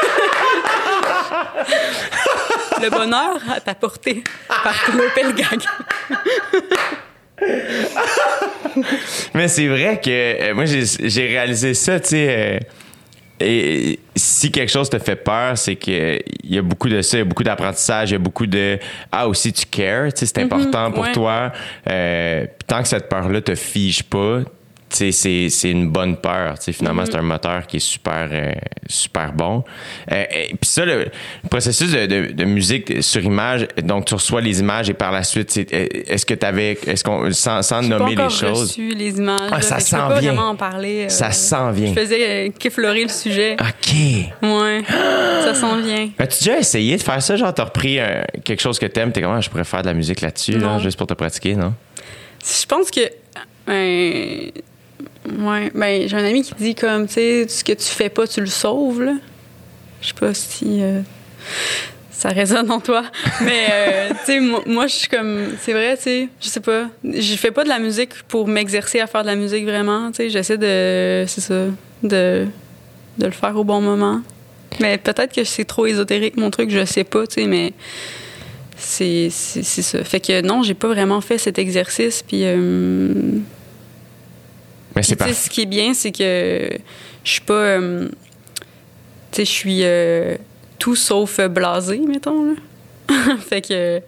Le 2.84 2.90
bonheur 2.90 3.38
à 3.56 3.60
ta 3.62 3.74
portée 3.74 4.24
par 4.48 4.84
Claude 4.84 5.10
Pelgag. 5.16 5.62
Mais 9.34 9.48
c'est 9.48 9.68
vrai 9.68 10.00
que 10.04 10.10
euh, 10.10 10.54
moi, 10.54 10.66
j'ai 10.66 10.84
j'ai 10.86 11.28
réalisé 11.28 11.74
ça, 11.74 12.00
tu 12.00 12.10
sais. 12.10 12.28
euh, 12.30 12.60
et 13.39 14.00
si 14.15 14.50
quelque 14.50 14.72
chose 14.72 14.89
te 14.89 14.98
fait 14.98 15.18
peur, 15.18 15.58
c'est 15.58 15.75
qu'il 15.75 16.22
y 16.44 16.58
a 16.58 16.62
beaucoup 16.62 16.88
de 16.88 17.01
ça, 17.01 17.18
il 17.18 17.20
y 17.20 17.22
a 17.22 17.25
beaucoup 17.25 17.44
d'apprentissage, 17.44 18.12
il 18.12 18.13
y 18.13 18.15
a 18.15 18.20
beaucoup 18.20 18.48
de 18.48 18.80
ah 19.12 19.27
aussi 19.27 19.51
tu 19.51 19.65
cares, 19.65 20.13
tu 20.13 20.20
sais, 20.20 20.25
c'est 20.25 20.42
important 20.42 20.92
pour 20.92 21.04
ouais. 21.04 21.12
toi. 21.12 21.51
Euh, 21.89 22.46
tant 22.65 22.82
que 22.82 22.88
cette 22.88 23.10
peur-là 23.10 23.42
te 23.42 23.56
fige 23.56 24.04
pas, 24.04 24.39
c'est 25.12 25.50
c'est 25.50 25.72
une 25.72 25.90
bonne 25.90 26.18
peur. 26.18 26.56
Finalement, 26.60 27.04
c'est 27.06 27.16
un 27.16 27.22
moteur 27.22 27.68
qui 27.68 27.78
est 27.78 27.80
super 27.80 28.28
euh, 28.32 28.52
super 28.88 29.34
bon. 29.34 29.64
Euh, 30.12 30.24
puis 30.50 30.58
ça, 30.70 30.86
le, 30.86 31.06
le 31.44 31.50
processus 31.50 31.92
de, 31.92 32.06
de- 32.06 32.32
de 32.32 32.44
musique 32.46 33.04
sur 33.04 33.24
image, 33.24 33.68
donc 33.84 34.06
tu 34.06 34.14
reçois 34.14 34.42
les 34.42 34.60
images 34.60 34.90
et 34.90 34.94
par 34.94 35.12
la 35.12 35.24
suite, 35.24 35.52
c'est- 35.52 35.74
euh, 35.74 35.88
est-ce 36.08 36.25
que 36.25 36.34
tu 36.34 36.46
avais, 36.46 36.78
est-ce 36.86 37.04
qu'on 37.04 37.32
sans, 37.32 37.62
sans 37.62 37.82
J'ai 37.82 37.90
pas 37.90 37.98
nommer 38.00 38.16
les 38.16 38.30
choses, 38.30 38.70
reçu 38.70 38.90
les 38.90 39.18
images. 39.18 39.40
Ah, 39.52 39.56
là, 39.56 39.62
ça 39.62 39.75
que 39.78 39.82
je 39.82 39.88
s'en 39.88 40.08
peux 40.08 40.14
pas 40.16 40.20
vient. 40.20 40.32
vraiment 40.34 40.50
en 40.52 40.56
parler. 40.56 41.06
euh, 41.06 41.10
ça 41.10 41.32
s'en 41.32 41.72
vient. 41.72 41.94
Je 41.96 42.00
faisais 42.00 42.52
qu'effleurer 42.58 43.04
le 43.04 43.10
sujet. 43.10 43.56
Ok. 43.60 43.94
Ouais, 44.42 44.84
ça 45.44 45.54
s'en 45.56 45.78
vient. 45.82 46.10
As-tu 46.20 46.44
déjà 46.44 46.60
essayé 46.60 46.98
de 46.98 47.02
faire 47.04 47.22
ça? 47.22 47.36
Genre, 47.36 47.54
t'as 47.54 47.66
repris 47.66 48.00
quelque 48.44 48.62
chose 48.62 48.80
que 48.80 48.86
t'aimes, 48.86 49.12
t'es 49.12 49.22
comment 49.22 49.42
je 49.42 49.50
pourrais 49.50 49.64
faire 49.64 49.82
de 49.82 49.88
la 49.88 49.94
musique 49.94 50.22
là-dessus, 50.22 50.58
là, 50.60 50.78
juste 50.80 50.98
pour 50.98 51.08
te 51.08 51.14
pratiquer, 51.14 51.56
non? 51.56 51.74
Je 52.44 52.66
pense 52.68 52.92
que. 52.92 53.02
Ouais, 55.39 55.72
ben, 55.74 56.08
j'ai 56.08 56.15
un 56.15 56.25
ami 56.25 56.44
qui 56.44 56.53
dit 56.55 56.75
comme, 56.75 57.08
tu 57.08 57.13
sais, 57.13 57.48
ce 57.48 57.63
que 57.63 57.74
tu 57.74 57.86
fais 57.86 58.10
pas, 58.10 58.27
tu 58.27 58.41
le 58.41 58.48
sauves, 58.48 59.01
là. 59.01 59.13
Je 60.01 60.08
sais 60.08 60.13
pas 60.13 60.34
si 60.34 60.84
euh, 60.84 61.01
ça 62.12 62.29
résonne 62.29 62.70
en 62.70 62.79
toi. 62.79 63.03
Mais, 63.41 63.67
euh, 63.72 64.10
tu 64.10 64.25
sais, 64.25 64.39
moi, 64.39 64.62
moi, 64.65 64.88
je 64.88 64.96
suis 64.96 65.08
comme. 65.08 65.55
C'est 65.62 65.74
vrai, 65.74 65.98
tu 65.98 66.03
sais, 66.03 66.29
je 66.41 66.48
sais 66.48 66.60
pas. 66.60 66.89
Je 67.03 67.36
fais 67.36 67.51
pas 67.51 67.63
de 67.63 67.70
la 67.70 67.79
musique 67.79 68.24
pour 68.27 68.48
m'exercer 68.48 69.00
à 69.00 69.08
faire 69.08 69.22
de 69.22 69.27
la 69.27 69.36
musique 69.36 69.65
vraiment, 69.65 70.12
tu 70.12 70.17
sais. 70.17 70.29
J'essaie 70.29 70.58
de. 70.58 71.25
C'est 71.27 71.41
ça. 71.41 71.65
De, 72.03 72.46
de 73.17 73.25
le 73.25 73.32
faire 73.32 73.55
au 73.58 73.63
bon 73.63 73.82
moment. 73.82 74.22
Mais 74.79 74.98
peut-être 74.98 75.34
que 75.34 75.44
c'est 75.44 75.65
trop 75.65 75.86
ésotérique, 75.86 76.38
mon 76.38 76.51
truc, 76.51 76.70
je 76.70 76.84
sais 76.86 77.03
pas, 77.05 77.25
tu 77.25 77.41
sais, 77.41 77.48
mais 77.48 77.74
c'est 78.77 79.29
ça. 79.29 80.03
Fait 80.03 80.20
que 80.20 80.42
non, 80.42 80.64
j'ai 80.64 80.74
pas 80.74 80.88
vraiment 80.88 81.22
fait 81.22 81.38
cet 81.38 81.57
exercice. 81.59 82.24
Puis, 82.24 82.42
euh, 82.44 83.14
Mais 84.96 85.03
c'est 85.03 85.34
ce 85.34 85.50
qui 85.50 85.62
est 85.62 85.68
bien, 85.68 85.94
c'est 85.94 86.12
que 86.12 86.70
je 87.24 87.29
suis 87.29 87.42
pas. 87.42 87.53
euh, 87.53 88.08
tu 89.31 89.38
sais, 89.38 89.46
je 89.46 89.51
suis 89.51 89.79
euh, 89.84 90.38
tout 90.79 90.96
sauf 90.96 91.42
blasé, 91.42 92.00
mettons. 92.00 92.53
Là. 92.53 93.36
fait 93.40 93.62
que. 93.62 94.00
Tu 94.00 94.03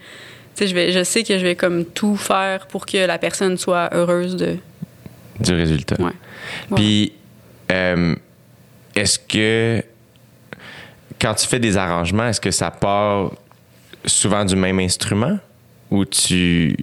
sais, 0.63 0.67
je, 0.67 0.73
vais, 0.73 0.91
je 0.91 1.03
sais 1.03 1.23
que 1.23 1.37
je 1.37 1.43
vais 1.43 1.55
comme 1.55 1.85
tout 1.85 2.15
faire 2.15 2.67
pour 2.67 2.85
que 2.85 2.97
la 2.97 3.17
personne 3.17 3.57
soit 3.57 3.89
heureuse 3.93 4.35
de. 4.35 4.57
Du 5.39 5.53
résultat. 5.53 6.01
Ouais. 6.01 6.13
Puis, 6.75 7.13
euh, 7.71 8.15
est-ce 8.95 9.19
que 9.19 9.83
quand 11.19 11.33
tu 11.35 11.45
fais 11.47 11.59
des 11.59 11.77
arrangements, 11.77 12.27
est-ce 12.27 12.41
que 12.41 12.51
ça 12.51 12.71
part 12.71 13.33
souvent 14.05 14.45
du 14.45 14.55
même 14.55 14.79
instrument? 14.79 15.37
Ou 15.91 16.05
tu. 16.05 16.77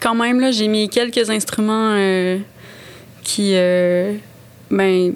Quand 0.00 0.14
même, 0.14 0.40
là, 0.40 0.50
j'ai 0.50 0.68
mis 0.68 0.88
quelques 0.88 1.30
instruments 1.30 1.94
qui. 3.26 3.52
euh, 3.54 4.14
ben. 4.70 5.12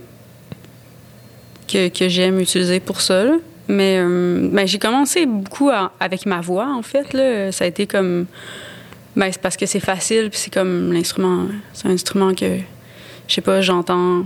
que, 1.69 1.89
que 1.89 2.09
j'aime 2.09 2.41
utiliser 2.41 2.81
pour 2.81 3.01
ça, 3.01 3.25
là. 3.25 3.37
Mais 3.69 3.99
euh, 4.01 4.49
ben, 4.53 4.67
j'ai 4.67 4.79
commencé 4.79 5.27
beaucoup 5.27 5.71
à- 5.71 5.93
avec 6.01 6.27
ma 6.27 6.41
voix, 6.41 6.67
en 6.75 6.83
fait. 6.83 7.13
Là. 7.13 7.53
Ça 7.53 7.65
a 7.65 7.69
été 7.69 7.87
comme. 7.87 8.27
Ben, 9.17 9.31
c'est 9.33 9.41
parce 9.41 9.57
que 9.57 9.67
c'est 9.67 9.81
facile, 9.81 10.31
puis 10.31 10.39
c'est 10.39 10.53
comme 10.53 10.93
l'instrument. 10.93 11.47
C'est 11.73 11.87
un 11.89 11.93
instrument 11.93 12.35
que. 12.35 12.57
Je 13.29 13.35
sais 13.35 13.41
pas, 13.41 13.61
j'entends 13.61 14.25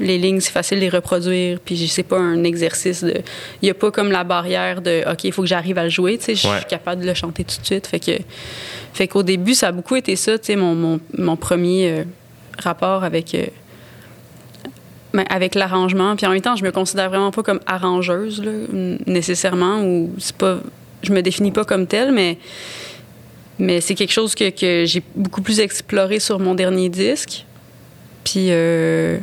les 0.00 0.18
lignes, 0.18 0.40
c'est 0.40 0.50
facile 0.50 0.78
de 0.78 0.82
les 0.82 0.88
reproduire, 0.88 1.60
puis 1.64 1.86
c'est 1.86 2.02
pas 2.02 2.18
un 2.18 2.42
exercice 2.42 3.04
de. 3.04 3.14
Il 3.62 3.68
y 3.68 3.70
a 3.70 3.74
pas 3.74 3.92
comme 3.92 4.10
la 4.10 4.24
barrière 4.24 4.82
de 4.82 5.04
OK, 5.08 5.22
il 5.22 5.32
faut 5.32 5.42
que 5.42 5.48
j'arrive 5.48 5.78
à 5.78 5.84
le 5.84 5.88
jouer, 5.90 6.18
tu 6.18 6.24
sais, 6.24 6.34
je 6.34 6.48
Ouais. 6.48 6.56
suis 6.56 6.66
capable 6.66 7.02
de 7.02 7.06
le 7.06 7.14
chanter 7.14 7.44
tout 7.44 7.60
de 7.60 7.64
suite. 7.66 7.86
Fait 7.86 8.00
que. 8.00 8.10
Fait 8.92 9.06
qu'au 9.06 9.22
début, 9.22 9.54
ça 9.54 9.68
a 9.68 9.72
beaucoup 9.72 9.94
été 9.94 10.16
ça, 10.16 10.36
tu 10.36 10.46
sais, 10.46 10.56
mon, 10.56 10.74
mon, 10.74 11.00
mon 11.16 11.36
premier 11.36 11.90
euh, 11.90 12.04
rapport 12.62 13.04
avec. 13.04 13.34
euh, 13.34 13.46
ben, 15.12 15.24
avec 15.30 15.54
l'arrangement. 15.54 16.16
Puis 16.16 16.26
en 16.26 16.30
même 16.30 16.40
temps, 16.40 16.56
je 16.56 16.64
me 16.64 16.72
considère 16.72 17.08
vraiment 17.08 17.30
pas 17.30 17.42
comme 17.44 17.60
arrangeuse, 17.66 18.42
là, 18.42 18.50
nécessairement, 19.06 19.80
ou 19.82 20.12
c'est 20.18 20.36
pas. 20.36 20.58
Je 21.02 21.12
me 21.12 21.22
définis 21.22 21.52
pas 21.52 21.64
comme 21.64 21.86
telle, 21.86 22.12
mais. 22.12 22.38
Mais 23.60 23.80
c'est 23.80 23.94
quelque 23.94 24.12
chose 24.12 24.34
que, 24.34 24.50
que 24.50 24.84
j'ai 24.84 25.02
beaucoup 25.14 25.40
plus 25.40 25.60
exploré 25.60 26.18
sur 26.18 26.38
mon 26.40 26.54
dernier 26.54 26.88
disque. 26.88 27.44
Puis. 28.24 28.46
euh, 28.50 29.18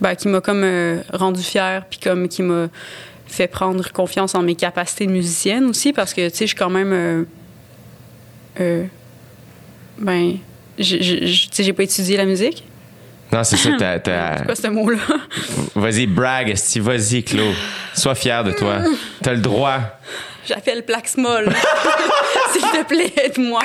ben, 0.00 0.14
qui 0.14 0.28
m'a 0.28 0.40
comme 0.40 0.62
euh, 0.62 1.00
rendu 1.12 1.42
fière, 1.42 1.84
puis 1.90 1.98
comme 1.98 2.28
qui 2.28 2.42
m'a 2.42 2.68
fait 3.26 3.48
prendre 3.48 3.90
confiance 3.92 4.36
en 4.36 4.42
mes 4.42 4.54
capacités 4.54 5.06
de 5.06 5.10
musicienne 5.10 5.64
aussi, 5.64 5.92
parce 5.92 6.14
que, 6.14 6.28
tu 6.28 6.36
sais, 6.36 6.44
je 6.44 6.50
suis 6.50 6.56
quand 6.56 6.70
même. 6.70 7.26
euh, 8.60 8.84
ben. 9.98 10.36
Je- 10.78 10.96
je- 11.02 11.26
je- 11.26 11.42
Tu 11.44 11.48
sais, 11.52 11.64
j'ai 11.64 11.72
pas 11.72 11.82
étudié 11.82 12.16
la 12.16 12.24
musique. 12.24 12.64
Non, 13.32 13.44
c'est 13.44 13.56
ça, 13.56 13.70
t'as. 13.78 13.98
t'as- 13.98 14.36
C'est 14.38 14.44
quoi 14.46 14.54
ce 14.54 14.66
mot-là? 14.68 14.98
Vas-y, 15.74 16.06
brag, 16.06 16.48
esti, 16.50 16.80
vas-y, 16.80 17.22
Claude. 17.22 17.54
Sois 17.94 18.14
fier 18.14 18.42
de 18.44 18.52
toi. 18.52 18.76
T'as 19.22 19.32
le 19.32 19.40
droit. 19.40 19.78
J'appelle 20.46 20.82
Plaxmol. 20.84 21.52
S'il 22.52 22.62
te 22.62 22.84
plaît, 22.86 23.12
aide-moi. 23.22 23.60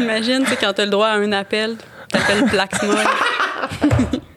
Imagine, 0.00 0.42
tu 0.42 0.50
sais, 0.50 0.56
quand 0.60 0.72
t'as 0.72 0.84
le 0.84 0.90
droit 0.90 1.06
à 1.08 1.14
un 1.14 1.30
appel, 1.30 1.76
t'appelles 2.10 2.44
Plaxmol. 2.46 2.96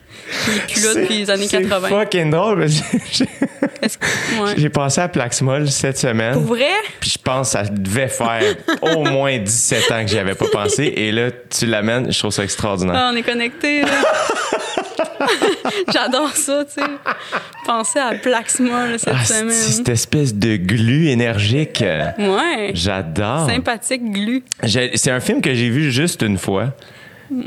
Plus 0.68 0.84
là 0.86 0.94
depuis 1.02 1.18
les 1.20 1.30
années 1.30 1.48
C'est 1.50 1.62
80. 1.62 1.88
fucking 1.90 2.32
drôle. 2.32 2.68
J'ai 4.58 4.64
ouais. 4.64 4.70
passé 4.70 5.02
à 5.02 5.08
Plaxmol 5.08 5.70
cette 5.70 5.98
semaine. 5.98 6.34
Pour 6.34 6.44
vrai? 6.56 6.68
Puis 7.00 7.12
je 7.12 7.18
pense 7.18 7.48
que 7.48 7.52
ça 7.60 7.64
devait 7.64 8.08
faire 8.08 8.42
au 8.82 9.04
moins 9.04 9.38
17 9.38 9.92
ans 9.92 10.02
que 10.04 10.08
j'y 10.10 10.20
avais 10.20 10.36
pas 10.36 10.46
pensé. 10.52 10.94
Et 10.96 11.12
là, 11.12 11.30
tu 11.50 11.66
l'amènes, 11.66 12.12
je 12.12 12.20
trouve 12.20 12.32
ça 12.32 12.44
extraordinaire. 12.44 12.96
Ah, 12.98 13.10
on 13.14 13.16
est 13.16 13.24
connectés, 13.24 13.82
là. 13.82 13.88
J'adore 15.94 16.36
ça, 16.36 16.64
tu 16.66 16.82
sais. 16.82 16.88
Penser 17.66 18.00
à 18.00 18.14
Plaxmol 18.16 19.00
cette 19.00 19.14
Ah, 19.16 19.24
semaine. 19.26 19.52
c'est- 19.52 19.72
cette 19.78 19.90
espèce 19.90 20.34
de 20.36 20.56
glu 20.58 21.10
énergique. 21.10 21.84
Ouais. 22.18 22.72
J'adore. 22.74 23.48
Sympathique 23.50 24.04
glu. 24.12 24.44
C'est 24.96 25.12
un 25.12 25.20
film 25.20 25.42
que 25.42 25.54
j'ai 25.54 25.70
vu 25.70 25.92
juste 25.92 26.22
une 26.22 26.38
fois. 26.38 26.74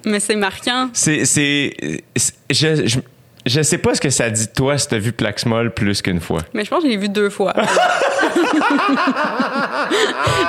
Mais 0.04 0.20
c'est 0.20 0.36
marquant. 0.36 0.90
C'est. 0.92 1.24
c'est- 1.24 1.74
je- 2.50 2.86
je- 2.86 2.98
Je 3.46 3.60
sais 3.60 3.76
pas 3.76 3.94
ce 3.94 4.00
que 4.00 4.08
ça 4.08 4.30
dit 4.30 4.46
de 4.46 4.52
toi 4.52 4.78
si 4.78 4.88
t'as 4.88 4.96
vu 4.96 5.12
Plaxmol 5.12 5.74
plus 5.74 6.00
qu'une 6.00 6.18
fois. 6.20 6.40
Mais 6.54 6.64
je 6.64 6.70
pense 6.70 6.82
que 6.82 6.86
je 6.88 6.92
l'ai 6.92 6.96
vu 6.96 7.10
deux 7.10 7.28
fois. 7.28 7.52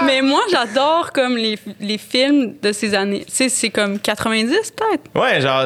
mais 0.05 0.21
moi, 0.21 0.41
j'adore 0.51 1.11
comme 1.11 1.37
les, 1.37 1.57
les 1.79 1.97
films 1.97 2.55
de 2.61 2.71
ces 2.71 2.93
années. 2.93 3.23
Tu 3.25 3.33
sais, 3.33 3.49
c'est 3.49 3.69
comme 3.69 3.99
90 3.99 4.49
peut-être? 4.71 5.03
Ouais, 5.13 5.41
genre, 5.41 5.65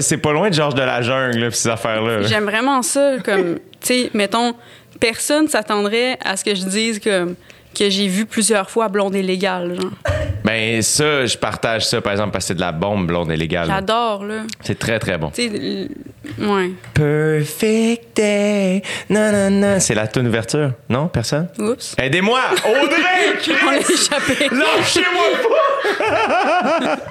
c'est 0.00 0.18
pas 0.18 0.32
loin 0.32 0.48
de 0.48 0.54
Georges 0.54 0.74
de 0.74 0.82
la 0.82 1.02
Jungle, 1.02 1.38
là, 1.38 1.50
pis 1.50 1.56
ces 1.56 1.68
affaires-là. 1.68 2.20
là. 2.20 2.26
J'aime 2.28 2.44
vraiment 2.44 2.82
ça. 2.82 3.16
Comme, 3.24 3.56
tu 3.80 3.82
sais, 4.04 4.10
mettons, 4.14 4.54
personne 4.98 5.48
s'attendrait 5.48 6.18
à 6.24 6.36
ce 6.36 6.44
que 6.44 6.54
je 6.54 6.64
dise 6.64 7.00
comme 7.00 7.34
que 7.34 7.40
j'ai 7.78 8.08
vu 8.08 8.26
plusieurs 8.26 8.70
fois 8.70 8.88
Blonde 8.88 9.14
et 9.14 9.22
Légale. 9.22 9.80
Genre. 9.80 9.90
Ben, 10.44 10.80
ça, 10.82 11.26
je 11.26 11.36
partage 11.36 11.86
ça, 11.86 12.00
par 12.00 12.12
exemple, 12.12 12.32
parce 12.32 12.44
que 12.44 12.48
c'est 12.48 12.54
de 12.54 12.60
la 12.60 12.72
bombe 12.72 13.06
blonde 13.06 13.30
et 13.30 13.36
légale. 13.36 13.66
J'adore, 13.68 14.24
là. 14.24 14.42
C'est 14.62 14.78
très, 14.78 14.98
très 14.98 15.18
bon. 15.18 15.30
Tu 15.30 15.48
sais, 15.48 15.88
ouais. 16.38 16.70
Perfect 16.94 18.16
day. 18.16 18.82
Non, 19.08 19.30
non, 19.32 19.50
non. 19.50 19.80
C'est 19.80 19.94
la 19.94 20.06
tune 20.06 20.28
ouverture. 20.28 20.72
Non, 20.88 21.08
personne? 21.08 21.48
Oups. 21.58 21.94
Aidez-moi! 21.98 22.40
Audrey! 22.64 23.54
On 23.66 23.70
l'a 23.70 23.78
échappé. 23.78 24.48
Lâchez-moi 24.50 25.24
pas! 25.42 26.96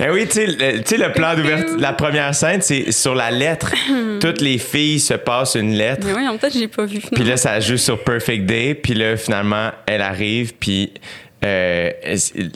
Eh 0.00 0.10
oui, 0.10 0.26
tu 0.26 0.34
sais, 0.34 0.46
le, 0.46 0.78
tu 0.78 0.82
sais, 0.84 0.96
le 0.96 1.10
plan 1.10 1.34
d'ouverture, 1.34 1.76
la 1.78 1.92
première 1.92 2.32
scène, 2.32 2.62
c'est 2.62 2.92
sur 2.92 3.16
la 3.16 3.32
lettre. 3.32 3.72
Toutes 4.20 4.40
les 4.40 4.58
filles 4.58 5.00
se 5.00 5.14
passent 5.14 5.56
une 5.56 5.72
lettre. 5.74 6.06
Mais 6.06 6.12
oui, 6.12 6.28
en 6.28 6.38
fait, 6.38 6.52
j'ai 6.52 6.68
pas 6.68 6.84
vu. 6.84 7.00
Puis 7.00 7.24
là, 7.24 7.36
ça 7.36 7.58
joue 7.58 7.76
sur 7.76 8.02
Perfect 8.04 8.46
Day. 8.46 8.74
Puis 8.74 8.94
là, 8.94 9.16
finalement, 9.16 9.70
elle 9.88 10.02
arrive, 10.02 10.54
puis 10.54 10.92
euh, 11.44 11.90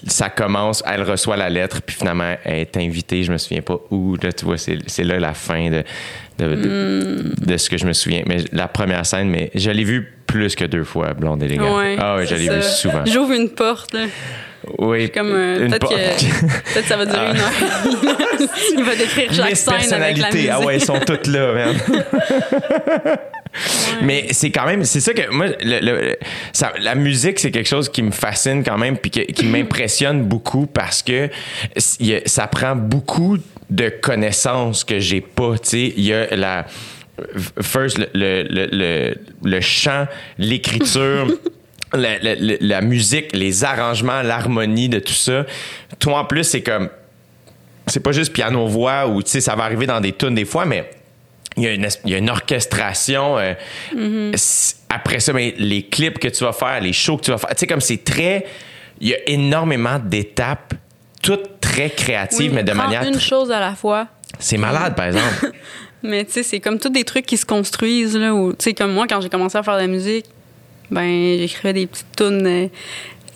ça 0.06 0.28
commence, 0.28 0.82
elle 0.86 1.02
reçoit 1.02 1.36
la 1.36 1.48
lettre, 1.50 1.80
puis 1.82 1.94
finalement, 1.96 2.34
elle 2.44 2.60
est 2.60 2.76
invitée, 2.76 3.22
je 3.22 3.32
me 3.32 3.38
souviens 3.38 3.62
pas 3.62 3.78
où. 3.90 4.16
Là, 4.22 4.32
tu 4.32 4.44
vois, 4.44 4.56
c'est 4.58 5.04
là 5.04 5.18
la 5.20 5.34
fin 5.34 5.70
de, 5.70 5.84
de, 6.38 6.54
de- 6.54 7.32
de 7.46 7.56
ce 7.56 7.70
que 7.70 7.78
je 7.78 7.86
me 7.86 7.92
souviens. 7.92 8.22
Mais 8.26 8.38
la 8.52 8.66
première 8.68 9.06
scène, 9.06 9.28
mais 9.30 9.50
je 9.54 9.70
l'ai 9.70 9.84
vue 9.84 10.12
plus 10.26 10.54
que 10.56 10.64
deux 10.64 10.84
fois, 10.84 11.14
Blonde 11.14 11.42
élégante. 11.42 11.76
Ouais, 11.78 11.96
ah 11.98 12.16
oui, 12.18 12.26
je 12.28 12.34
l'ai 12.34 12.48
vue 12.48 12.62
souvent. 12.62 13.04
J'ouvre 13.06 13.32
une 13.32 13.50
porte, 13.50 13.92
là. 13.94 14.06
Oui, 14.78 15.10
Comme, 15.10 15.32
euh, 15.32 15.66
une 15.66 15.72
peut-être 15.76 16.24
que, 16.74 16.82
ça 16.82 16.96
va 16.96 17.04
durer 17.04 17.30
une 17.30 17.36
heure. 17.36 17.50
Il 18.78 18.84
va 18.84 18.94
décrire 18.94 19.32
chaque 19.32 19.56
scène 19.56 19.92
avec 19.92 20.18
la 20.18 20.30
musique. 20.30 20.50
Ah 20.52 20.60
ouais, 20.60 20.74
elles 20.76 20.84
sont 20.84 21.00
toutes 21.00 21.26
là, 21.26 21.52
Mais 24.02 24.28
c'est 24.32 24.50
quand 24.50 24.64
même, 24.66 24.84
c'est 24.84 25.00
ça 25.00 25.12
que 25.12 25.30
moi, 25.30 25.46
le- 25.62 25.80
le- 25.80 26.16
ça- 26.52 26.72
la 26.80 26.94
musique, 26.94 27.38
c'est 27.38 27.50
quelque 27.50 27.68
chose 27.68 27.88
qui 27.90 28.02
me 28.02 28.10
fascine 28.10 28.64
quand 28.64 28.78
même, 28.78 28.96
puis 28.96 29.10
que- 29.10 29.30
qui 29.32 29.46
m'impressionne 29.46 30.22
beaucoup 30.24 30.66
parce 30.66 31.02
que 31.02 31.28
ça 31.76 32.46
prend 32.46 32.74
beaucoup 32.76 33.36
de 33.70 33.88
connaissances 33.88 34.84
que 34.84 34.98
j'ai 34.98 35.20
pas. 35.20 35.58
Tu 35.58 35.68
sais, 35.68 35.92
il 35.96 36.04
y 36.04 36.12
a 36.14 36.34
la 36.36 36.66
first 37.60 37.98
le 37.98 38.08
le, 38.14 38.42
le, 38.72 39.14
le- 39.44 39.60
chant, 39.60 40.06
l'écriture. 40.38 41.28
La, 41.94 42.18
la- 42.20 42.34
la- 42.36 42.54
la 42.58 42.80
musique, 42.80 43.36
les 43.36 43.64
arrangements, 43.64 44.22
l'harmonie 44.22 44.88
de 44.88 44.98
tout 44.98 45.12
ça. 45.12 45.44
Toi, 45.98 46.20
en 46.20 46.24
plus, 46.24 46.42
c'est 46.44 46.62
comme 46.62 46.88
c'est 47.86 48.00
pas 48.02 48.12
juste 48.12 48.32
piano-voix 48.32 49.08
ou, 49.08 49.22
tu 49.22 49.28
sais, 49.32 49.42
ça 49.42 49.54
va 49.56 49.64
arriver 49.64 49.84
dans 49.86 50.00
des 50.00 50.12
tunes 50.12 50.34
des 50.34 50.46
fois, 50.46 50.64
mais 50.64 50.88
il 51.56 51.62
y 51.64 51.66
a 51.66 51.72
une, 51.72 51.84
es- 51.84 52.00
il 52.04 52.10
y 52.10 52.14
a 52.14 52.18
une 52.18 52.30
orchestration. 52.30 53.38
euh, 53.38 53.54
s- 54.32 54.76
Après 54.88 55.20
ça, 55.20 55.32
ben, 55.32 55.52
les 55.58 55.82
clips 55.84 56.18
que 56.18 56.28
tu 56.28 56.44
vas 56.44 56.52
faire, 56.52 56.80
les 56.80 56.92
shows 56.92 57.16
que 57.18 57.24
tu 57.24 57.30
vas 57.30 57.38
faire, 57.38 57.50
tu 57.50 57.56
sais, 57.58 57.66
comme 57.66 57.80
c'est 57.80 58.04
très... 58.04 58.46
Il 59.00 59.08
y 59.08 59.14
a 59.14 59.18
énormément 59.28 59.98
d'étapes, 59.98 60.74
toutes 61.22 61.60
très 61.60 61.90
créatives, 61.90 62.50
Oui, 62.50 62.54
mais 62.54 62.62
de 62.62 62.72
manière... 62.72 63.02
une 63.04 63.18
chose 63.18 63.50
à 63.50 63.58
la 63.60 63.74
fois. 63.74 64.06
C'est 64.38 64.58
malade, 64.58 64.94
par 64.94 65.06
exemple. 65.06 65.52
Mais 66.04 66.24
tu 66.24 66.32
sais, 66.32 66.42
c'est 66.42 66.58
comme 66.60 66.78
tous 66.80 66.88
des 66.88 67.04
trucs 67.04 67.26
qui 67.26 67.36
se 67.36 67.46
construisent, 67.46 68.16
là. 68.16 68.32
Tu 68.50 68.54
sais, 68.58 68.74
comme 68.74 68.92
moi, 68.92 69.06
quand 69.08 69.20
j'ai 69.20 69.28
commencé 69.28 69.56
à 69.56 69.62
faire 69.62 69.74
de 69.76 69.80
la 69.82 69.86
musique, 69.86 70.26
ben, 70.90 71.36
j'écrivais 71.38 71.72
des 71.72 71.86
petites 71.86 72.16
tunes. 72.16 72.46
euh, 72.46 72.66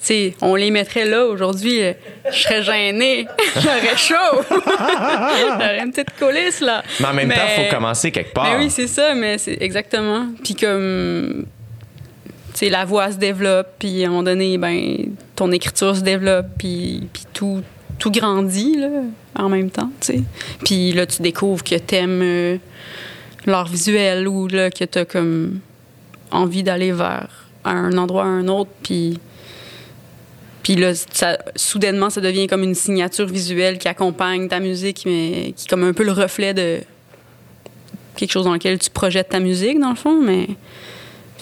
sais, 0.06 0.34
on 0.40 0.54
les 0.54 0.70
mettrait 0.70 1.04
là 1.04 1.26
aujourd'hui, 1.26 1.82
euh, 1.82 1.92
je 2.30 2.38
serais 2.38 2.62
gênée. 2.62 3.26
J'aurais 3.56 3.96
chaud. 3.96 4.42
J'aurais 4.50 5.80
une 5.82 5.90
petite 5.90 6.16
coulisse, 6.18 6.60
là. 6.60 6.82
Mais 7.00 7.06
en 7.06 7.14
même 7.14 7.28
temps, 7.28 7.40
il 7.56 7.64
faut 7.64 7.74
commencer 7.74 8.10
quelque 8.10 8.32
part. 8.32 8.44
Mais 8.44 8.64
oui, 8.64 8.70
c'est 8.70 8.86
ça, 8.86 9.14
mais 9.14 9.38
c'est 9.38 9.58
exactement. 9.60 10.26
Puis 10.44 10.54
comme, 10.54 11.46
tu 12.52 12.58
sais, 12.58 12.68
la 12.68 12.84
voix 12.84 13.10
se 13.10 13.16
développe, 13.16 13.66
puis 13.78 14.04
à 14.04 14.06
un 14.06 14.10
moment 14.10 14.22
donné, 14.22 14.58
ben, 14.58 14.96
ton 15.34 15.50
écriture 15.50 15.96
se 15.96 16.02
développe, 16.02 16.46
puis, 16.58 17.08
puis 17.12 17.24
tout, 17.32 17.62
tout 17.98 18.10
grandit, 18.10 18.76
là, 18.76 18.88
en 19.34 19.48
même 19.48 19.70
temps, 19.70 19.90
tu 20.00 20.12
sais. 20.12 20.22
Puis 20.64 20.92
là, 20.92 21.06
tu 21.06 21.22
découvres 21.22 21.64
que 21.64 21.76
t'aimes 21.76 22.22
euh, 22.22 22.56
l'art 23.44 23.68
visuel 23.68 24.28
ou 24.28 24.46
là, 24.46 24.70
que 24.70 24.84
t'as 24.84 25.04
comme 25.04 25.60
envie 26.30 26.62
d'aller 26.62 26.92
vers 26.92 27.46
un 27.64 27.98
endroit 27.98 28.24
à 28.24 28.28
un 28.28 28.46
autre, 28.48 28.70
puis... 28.82 29.18
Puis 30.66 30.74
là, 30.74 30.94
ça, 31.12 31.38
soudainement, 31.54 32.10
ça 32.10 32.20
devient 32.20 32.48
comme 32.48 32.64
une 32.64 32.74
signature 32.74 33.26
visuelle 33.26 33.78
qui 33.78 33.86
accompagne 33.86 34.48
ta 34.48 34.58
musique, 34.58 35.04
mais 35.06 35.52
qui 35.56 35.64
est 35.64 35.70
comme 35.70 35.84
un 35.84 35.92
peu 35.92 36.02
le 36.02 36.10
reflet 36.10 36.54
de, 36.54 36.80
quelque 38.16 38.32
chose 38.32 38.46
dans 38.46 38.52
lequel 38.52 38.76
tu 38.80 38.90
projettes 38.90 39.28
ta 39.28 39.38
musique, 39.38 39.78
dans 39.78 39.90
le 39.90 39.94
fond, 39.94 40.20
mais. 40.20 40.48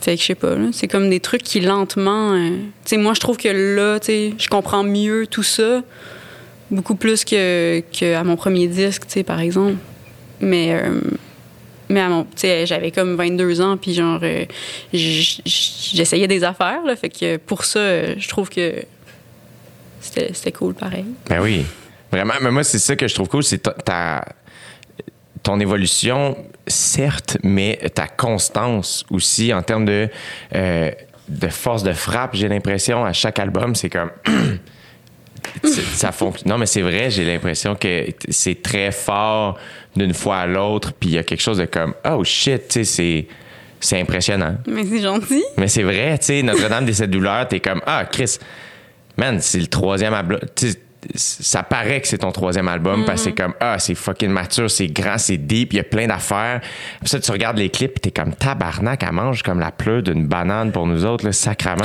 Fait 0.03 0.17
que 0.17 0.21
je 0.21 0.27
sais 0.27 0.35
pas, 0.35 0.55
c'est 0.73 0.89
comme 0.89 1.09
des 1.09 1.21
trucs 1.21 1.43
qui 1.43 1.61
lentement. 1.61 2.33
euh, 2.35 2.51
Tu 2.51 2.57
sais, 2.85 2.97
moi, 2.99 3.15
je 3.15 3.21
trouve 3.21 3.39
que 3.39 3.49
là, 3.49 3.99
tu 3.99 4.07
sais, 4.09 4.35
je 4.37 4.49
comprends 4.51 4.85
mieux 4.85 5.27
tout 5.27 5.43
ça, 5.43 5.83
beaucoup 6.71 6.95
plus 6.95 7.25
que, 7.25 7.83
à 8.15 8.25
mon 8.25 8.37
premier 8.37 8.67
disque, 8.67 9.07
tu 9.07 9.13
sais, 9.15 9.23
par 9.23 9.41
exemple. 9.41 9.77
Mais. 10.43 10.75
euh, 10.75 11.01
mais 11.89 12.01
à 12.01 12.09
mon, 12.09 12.27
j'avais 12.65 12.91
comme 12.91 13.15
22 13.15 13.61
ans, 13.61 13.77
puis 13.77 13.95
genre, 13.95 14.21
euh, 14.23 14.45
j'essayais 14.93 16.27
des 16.27 16.43
affaires, 16.43 16.83
là, 16.85 16.97
fait 16.97 17.11
que 17.11 17.37
pour 17.37 17.65
ça, 17.65 17.79
euh, 17.79 18.15
je 18.19 18.29
trouve 18.29 18.49
que 18.49 18.85
c'était 20.33 20.53
cool, 20.53 20.75
pareil. 20.75 21.05
Ben 21.29 21.41
oui. 21.41 21.65
Vraiment, 22.13 22.35
mais 22.41 22.51
moi, 22.51 22.63
c'est 22.65 22.79
ça 22.79 22.95
que 22.97 23.09
je 23.09 23.15
trouve 23.15 23.29
cool, 23.29 23.43
c'est 23.43 23.59
ta, 23.59 23.73
ta- 23.73 24.25
ton 25.43 25.59
évolution, 25.61 26.37
certes, 26.67 27.39
mais 27.43 27.79
ta 27.95 28.07
constance 28.07 29.05
aussi 29.11 29.53
en 29.53 29.63
termes 29.63 29.85
de, 29.85 30.09
euh, 30.55 30.91
de 31.29 31.49
force 31.49 31.83
de 31.83 31.93
frappe, 31.93 32.35
j'ai 32.35 32.49
l'impression, 32.49 33.05
à 33.05 33.13
chaque 33.13 33.39
album, 33.39 33.75
c'est 33.75 33.91
comme. 33.91 34.11
Ça 35.63 36.11
fonctionne. 36.11 36.51
Non, 36.51 36.57
mais 36.59 36.65
c'est 36.67 36.81
vrai, 36.81 37.11
j'ai 37.11 37.25
l'impression 37.25 37.75
que 37.75 38.07
c'est 38.31 38.63
très 38.63 38.91
fort 38.93 39.59
d'une 39.95 40.15
fois 40.15 40.39
à 40.39 40.47
l'autre, 40.47 40.93
puis 40.93 41.11
il 41.11 41.15
y 41.17 41.19
a 41.19 41.23
quelque 41.23 41.43
chose 41.43 41.59
de 41.59 41.67
comme, 41.67 41.95
oh 42.09 42.25
shit, 42.25 42.69
tu 42.69 42.73
sais, 42.73 42.85
c'est. 42.85 43.27
C'est 43.81 44.01
impressionnant. 44.01 44.57
Mais 44.67 44.83
c'est 44.87 45.03
gentil. 45.03 45.45
Mais 45.59 45.69
c'est 45.69 45.83
vrai, 45.83 46.17
tu 46.17 46.25
sais, 46.27 46.43
Notre-Dame 46.43 46.87
des 46.87 46.95
Sept 46.95 47.11
Douleurs, 47.11 47.47
t'es 47.47 47.61
comme, 47.61 47.83
ah, 47.85 48.07
Chris, 48.11 48.39
man, 49.17 49.41
c'est 49.41 49.61
le 49.61 49.67
troisième 49.67 50.15
album. 50.15 50.39
Ça 51.17 51.63
paraît 51.63 52.01
que 52.01 52.09
c'est 52.09 52.17
ton 52.17 52.33
troisième 52.33 52.67
album 52.67 53.05
parce 53.05 53.21
que 53.21 53.25
c'est 53.31 53.37
comme, 53.37 53.53
ah, 53.61 53.79
c'est 53.79 53.95
fucking 53.95 54.31
mature, 54.31 54.71
c'est 54.71 54.87
grand, 54.87 55.19
c'est 55.19 55.37
deep, 55.37 55.75
il 55.75 55.77
y 55.77 55.81
a 55.81 55.85
plein 55.85 56.07
d'affaires. 56.07 56.63
Puis 57.01 57.11
ça, 57.11 57.21
tu 57.21 57.31
regardes 57.31 57.59
les 57.59 57.69
clips, 57.69 58.01
t'es 58.01 58.11
comme, 58.11 58.35
tabarnak, 58.35 59.03
elle 59.03 59.13
mange 59.13 59.43
comme 59.43 59.61
la 59.61 59.71
pleure 59.71 60.03
d'une 60.03 60.27
banane 60.27 60.73
pour 60.73 60.87
nous 60.87 61.05
autres, 61.05 61.27
là, 61.27 61.33
sacrement. 61.33 61.85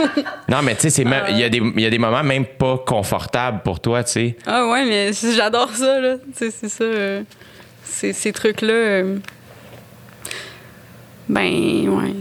non, 0.48 0.58
mais 0.62 0.76
tu 0.76 0.88
sais, 0.88 1.02
il 1.30 1.36
y, 1.38 1.42
a 1.42 1.48
des- 1.48 1.56
il 1.74 1.80
y 1.80 1.86
a 1.86 1.90
des 1.90 1.98
moments 1.98 2.22
même 2.22 2.44
pas 2.46 2.78
confortables 2.86 3.62
pour 3.64 3.80
toi, 3.80 4.04
tu 4.04 4.12
sais. 4.12 4.36
Ah 4.46 4.68
ouais, 4.68 4.84
mais 4.84 5.10
j'adore 5.34 5.70
ça, 5.74 6.00
là. 6.00 6.14
Tu 6.38 6.44
sais, 6.44 6.50
c'est 6.52 6.68
ça. 6.68 6.84
euh, 6.84 7.22
ces, 7.82 8.32
trucs-là. 8.32 8.72
euh, 8.72 9.18
ben, 11.28 11.88
ouais. 11.88 12.14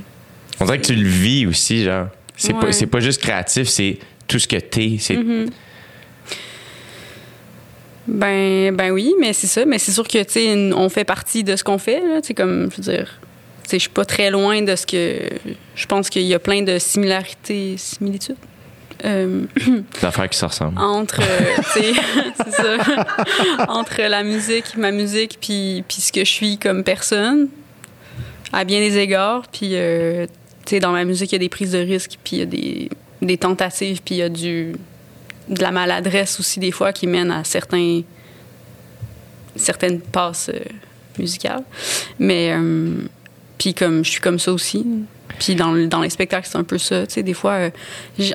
On 0.59 0.65
dirait 0.65 0.79
que 0.79 0.85
tu 0.87 0.95
le 0.95 1.07
vis 1.07 1.45
aussi, 1.45 1.83
genre. 1.83 2.07
C'est 2.35 2.53
pas, 2.53 2.65
Ouais. 2.67 2.71
c'est 2.71 2.87
pas 2.87 2.99
juste 3.01 3.21
créatif, 3.21 3.67
c'est 3.67 3.97
tout 4.29 4.39
ce 4.39 4.47
que 4.47 4.55
t'es. 4.55 4.95
C'est, 4.99 5.17
Ben, 8.07 8.75
ben 8.75 8.91
oui, 8.91 9.13
mais 9.19 9.33
c'est 9.33 9.47
ça. 9.47 9.65
Mais 9.65 9.77
c'est 9.77 9.91
sûr 9.91 10.07
que, 10.07 10.23
tu 10.23 10.73
on 10.73 10.89
fait 10.89 11.03
partie 11.03 11.43
de 11.43 11.55
ce 11.55 11.63
qu'on 11.63 11.77
fait, 11.77 11.99
là. 11.99 12.21
Tu 12.21 12.27
sais, 12.27 12.33
comme, 12.33 12.69
je 12.71 12.77
veux 12.77 12.93
dire, 12.93 13.19
je 13.71 13.77
suis 13.77 13.89
pas 13.89 14.05
très 14.05 14.31
loin 14.31 14.61
de 14.61 14.75
ce 14.75 14.85
que. 14.85 15.29
Je 15.75 15.85
pense 15.85 16.09
qu'il 16.09 16.23
y 16.23 16.33
a 16.33 16.39
plein 16.39 16.61
de 16.61 16.79
similarités, 16.79 17.75
similitudes. 17.77 18.37
euh, 19.05 19.43
des 19.67 20.05
affaires 20.05 20.29
qui 20.29 20.37
se 20.37 20.45
ressemblent. 20.45 20.79
entre, 20.79 21.21
euh, 21.21 21.61
c'est 21.73 22.51
ça, 22.51 22.77
entre 23.67 24.01
la 24.01 24.23
musique, 24.23 24.75
ma 24.77 24.91
musique, 24.91 25.37
puis, 25.41 25.83
puis 25.87 26.01
ce 26.01 26.11
que 26.11 26.21
je 26.21 26.31
suis 26.31 26.57
comme 26.57 26.83
personne, 26.83 27.49
à 28.53 28.63
bien 28.63 28.79
des 28.79 28.97
égards. 28.97 29.43
Puis, 29.51 29.71
euh, 29.73 30.25
tu 30.65 30.75
sais, 30.75 30.79
dans 30.79 30.91
ma 30.91 31.03
musique, 31.05 31.31
il 31.31 31.35
y 31.35 31.37
a 31.37 31.39
des 31.39 31.49
prises 31.49 31.71
de 31.71 31.79
risques, 31.79 32.17
puis 32.23 32.37
il 32.37 32.39
y 32.39 32.43
a 32.43 32.45
des, 32.45 32.89
des 33.21 33.37
tentatives, 33.37 34.01
puis 34.03 34.15
il 34.15 34.17
y 34.19 34.21
a 34.21 34.29
du, 34.29 34.73
de 35.49 35.61
la 35.61 35.71
maladresse 35.71 36.39
aussi, 36.39 36.59
des 36.59 36.71
fois, 36.71 36.93
qui 36.93 37.07
mène 37.07 37.31
à 37.31 37.43
certains, 37.43 38.01
certaines 39.55 39.99
passes 39.99 40.49
euh, 40.53 40.59
musicales. 41.17 41.63
Mais, 42.19 42.53
euh, 42.53 42.93
puis 43.57 43.73
comme 43.73 44.05
je 44.05 44.11
suis 44.11 44.21
comme 44.21 44.39
ça 44.39 44.53
aussi. 44.53 44.85
Puis 45.39 45.55
dans, 45.55 45.73
dans 45.87 46.01
les 46.01 46.09
spectacles, 46.09 46.47
c'est 46.49 46.57
un 46.57 46.63
peu 46.63 46.77
ça. 46.77 47.05
Tu 47.07 47.15
sais, 47.15 47.23
des 47.23 47.33
fois, 47.33 47.53
euh, 47.53 47.69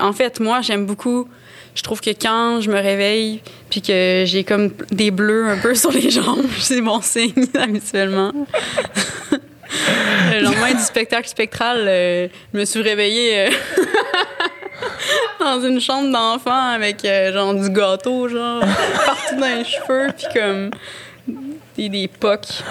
en 0.01 0.12
fait, 0.12 0.40
moi, 0.40 0.61
j'aime 0.61 0.87
beaucoup. 0.87 1.29
Je 1.75 1.83
trouve 1.83 2.01
que 2.01 2.11
quand 2.11 2.61
je 2.61 2.70
me 2.70 2.77
réveille, 2.77 3.40
puis 3.68 3.83
que 3.83 4.25
j'ai 4.27 4.44
comme 4.44 4.70
des 4.90 5.11
bleus 5.11 5.49
un 5.49 5.59
peu 5.59 5.75
sur 5.75 5.92
les 5.92 6.11
jambes, 6.11 6.47
c'est 6.59 6.81
bon 6.81 7.01
signe 7.01 7.47
habituellement. 7.55 8.33
le 10.33 10.40
lendemain 10.40 10.73
du 10.73 10.83
spectacle 10.83 11.29
spectral, 11.29 11.85
je 11.87 12.59
me 12.59 12.64
suis 12.64 12.83
réveillée 12.83 13.49
dans 15.40 15.61
une 15.62 15.81
chambre 15.81 16.11
d'enfant 16.12 16.73
avec 16.75 17.05
euh, 17.05 17.33
genre 17.33 17.55
du 17.55 17.71
gâteau, 17.71 18.29
genre 18.29 18.61
partout 19.07 19.37
dans 19.38 19.59
les 19.59 19.64
cheveux, 19.64 20.09
puis 20.17 20.27
comme 20.35 20.71
des, 21.77 21.88
des 21.88 22.09
pocs 22.09 22.62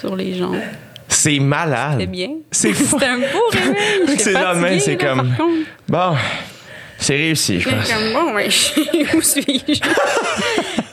sur 0.00 0.16
les 0.16 0.34
jambes. 0.34 0.60
C'est 1.08 1.38
malade. 1.38 1.92
C'était 1.98 2.06
bien. 2.06 2.30
C'est 2.50 2.72
fou. 2.74 2.98
C'était 2.98 3.10
un 3.10 3.18
beau 3.18 3.48
réveil. 3.52 4.18
C'est 4.18 4.32
le 4.32 4.40
lendemain, 4.40 4.78
c'est 4.78 4.96
comme-. 4.96 5.36
Bon, 5.88 6.14
c'est 6.98 7.16
réussi, 7.16 7.60
je 7.60 7.68
pense. 7.68 7.90
comme, 7.90 8.12
bon, 8.12 8.34
ouais, 8.34 8.48
où 9.14 9.22
suis-je? 9.22 9.80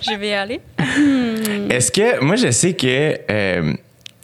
je 0.02 0.16
vais 0.16 0.34
aller. 0.34 0.62
Est-ce 1.70 1.92
que, 1.92 2.22
moi, 2.24 2.36
je 2.36 2.50
sais 2.50 2.74
que 2.74 3.18
euh, 3.30 3.74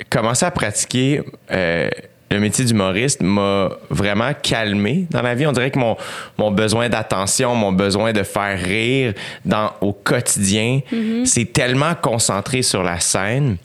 commencer 0.09 0.45
à 0.45 0.51
pratiquer 0.51 1.21
euh, 1.51 1.89
le 2.33 2.39
métier 2.39 2.65
d'humoriste 2.65 3.21
m'a 3.21 3.69
vraiment 3.89 4.31
calmé 4.41 5.05
dans 5.11 5.21
la 5.21 5.35
vie. 5.35 5.45
On 5.47 5.51
dirait 5.51 5.71
que 5.71 5.79
mon, 5.79 5.95
mon 6.37 6.51
besoin 6.51 6.89
d'attention, 6.89 7.55
mon 7.55 7.71
besoin 7.71 8.11
de 8.13 8.23
faire 8.23 8.59
rire 8.59 9.13
dans, 9.45 9.71
au 9.81 9.93
quotidien, 9.93 10.81
c'est 11.25 11.53
tellement 11.53 11.95
concentré 11.95 12.61
sur 12.61 12.83
la 12.83 12.99
scène 12.99 13.57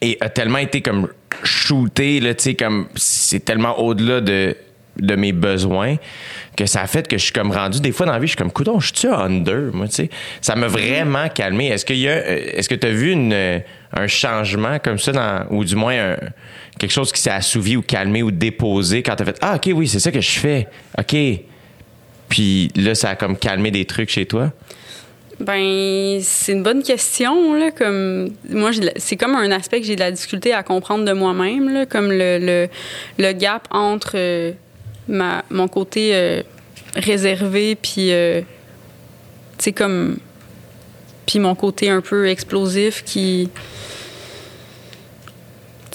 et 0.00 0.16
a 0.20 0.28
tellement 0.28 0.58
été 0.58 0.80
comme 0.82 1.08
shooté, 1.42 2.20
là, 2.20 2.34
tu 2.34 2.44
sais, 2.44 2.54
comme 2.54 2.86
c'est 2.94 3.44
tellement 3.44 3.78
au-delà 3.80 4.20
de, 4.20 4.56
de 4.98 5.14
mes 5.16 5.32
besoins 5.32 5.96
que 6.56 6.64
ça 6.64 6.80
a 6.80 6.86
fait 6.86 7.06
que 7.06 7.18
je 7.18 7.24
suis 7.24 7.32
comme 7.32 7.52
rendu 7.52 7.80
des 7.80 7.92
fois 7.92 8.06
dans 8.06 8.12
la 8.12 8.18
vie, 8.18 8.26
je 8.26 8.30
suis 8.32 8.36
comme 8.38 8.50
coudon, 8.52 8.80
je 8.80 8.92
suis 8.94 9.08
under, 9.08 9.70
moi, 9.74 9.88
tu 9.88 9.94
sais? 9.94 10.10
Ça 10.40 10.54
m'a 10.56 10.68
vraiment 10.68 11.28
calmé. 11.28 11.66
Est-ce 11.68 11.84
qu'il 11.84 11.98
y 11.98 12.08
a, 12.08 12.12
euh, 12.12 12.40
est-ce 12.54 12.66
que 12.68 12.74
tu 12.74 12.86
as 12.86 12.90
vu 12.90 13.10
une, 13.12 13.34
un 13.92 14.06
changement 14.06 14.78
comme 14.78 14.98
ça 14.98 15.12
dans, 15.12 15.46
ou 15.50 15.64
du 15.64 15.76
moins 15.76 15.94
un- 16.12 16.16
quelque 16.78 16.92
chose 16.92 17.12
qui 17.12 17.20
s'est 17.20 17.30
assouvi 17.30 17.76
ou 17.76 17.82
calmé 17.82 18.22
ou 18.22 18.30
déposé 18.30 19.02
quand 19.02 19.16
tu 19.16 19.22
as 19.22 19.26
fait 19.26 19.38
ah 19.40 19.56
ok 19.56 19.70
oui 19.74 19.88
c'est 19.88 20.00
ça 20.00 20.10
que 20.12 20.20
je 20.20 20.38
fais, 20.38 20.68
ok. 20.98 21.16
Puis 22.28 22.70
là 22.76 22.94
ça 22.94 23.10
a 23.10 23.16
comme 23.16 23.36
calmé 23.36 23.70
des 23.70 23.84
trucs 23.84 24.10
chez 24.10 24.26
toi? 24.26 24.52
Ben, 25.38 26.18
c'est 26.22 26.52
une 26.52 26.62
bonne 26.62 26.82
question, 26.82 27.54
là. 27.54 27.70
Comme, 27.70 28.30
moi, 28.48 28.70
c'est 28.96 29.16
comme 29.16 29.34
un 29.34 29.50
aspect 29.50 29.80
que 29.80 29.86
j'ai 29.86 29.94
de 29.94 30.00
la 30.00 30.10
difficulté 30.10 30.54
à 30.54 30.62
comprendre 30.62 31.04
de 31.04 31.12
moi-même, 31.12 31.68
là. 31.68 31.84
Comme 31.84 32.10
le, 32.10 32.38
le, 32.38 32.68
le 33.18 33.32
gap 33.32 33.68
entre 33.70 34.12
euh, 34.14 34.52
ma, 35.08 35.44
mon 35.50 35.68
côté 35.68 36.14
euh, 36.14 36.42
réservé, 36.94 37.74
puis, 37.74 38.12
euh, 38.12 38.40
tu 39.58 39.72
comme. 39.72 40.16
Puis 41.26 41.40
mon 41.40 41.54
côté 41.54 41.90
un 41.90 42.00
peu 42.00 42.28
explosif 42.28 43.02
qui. 43.04 43.50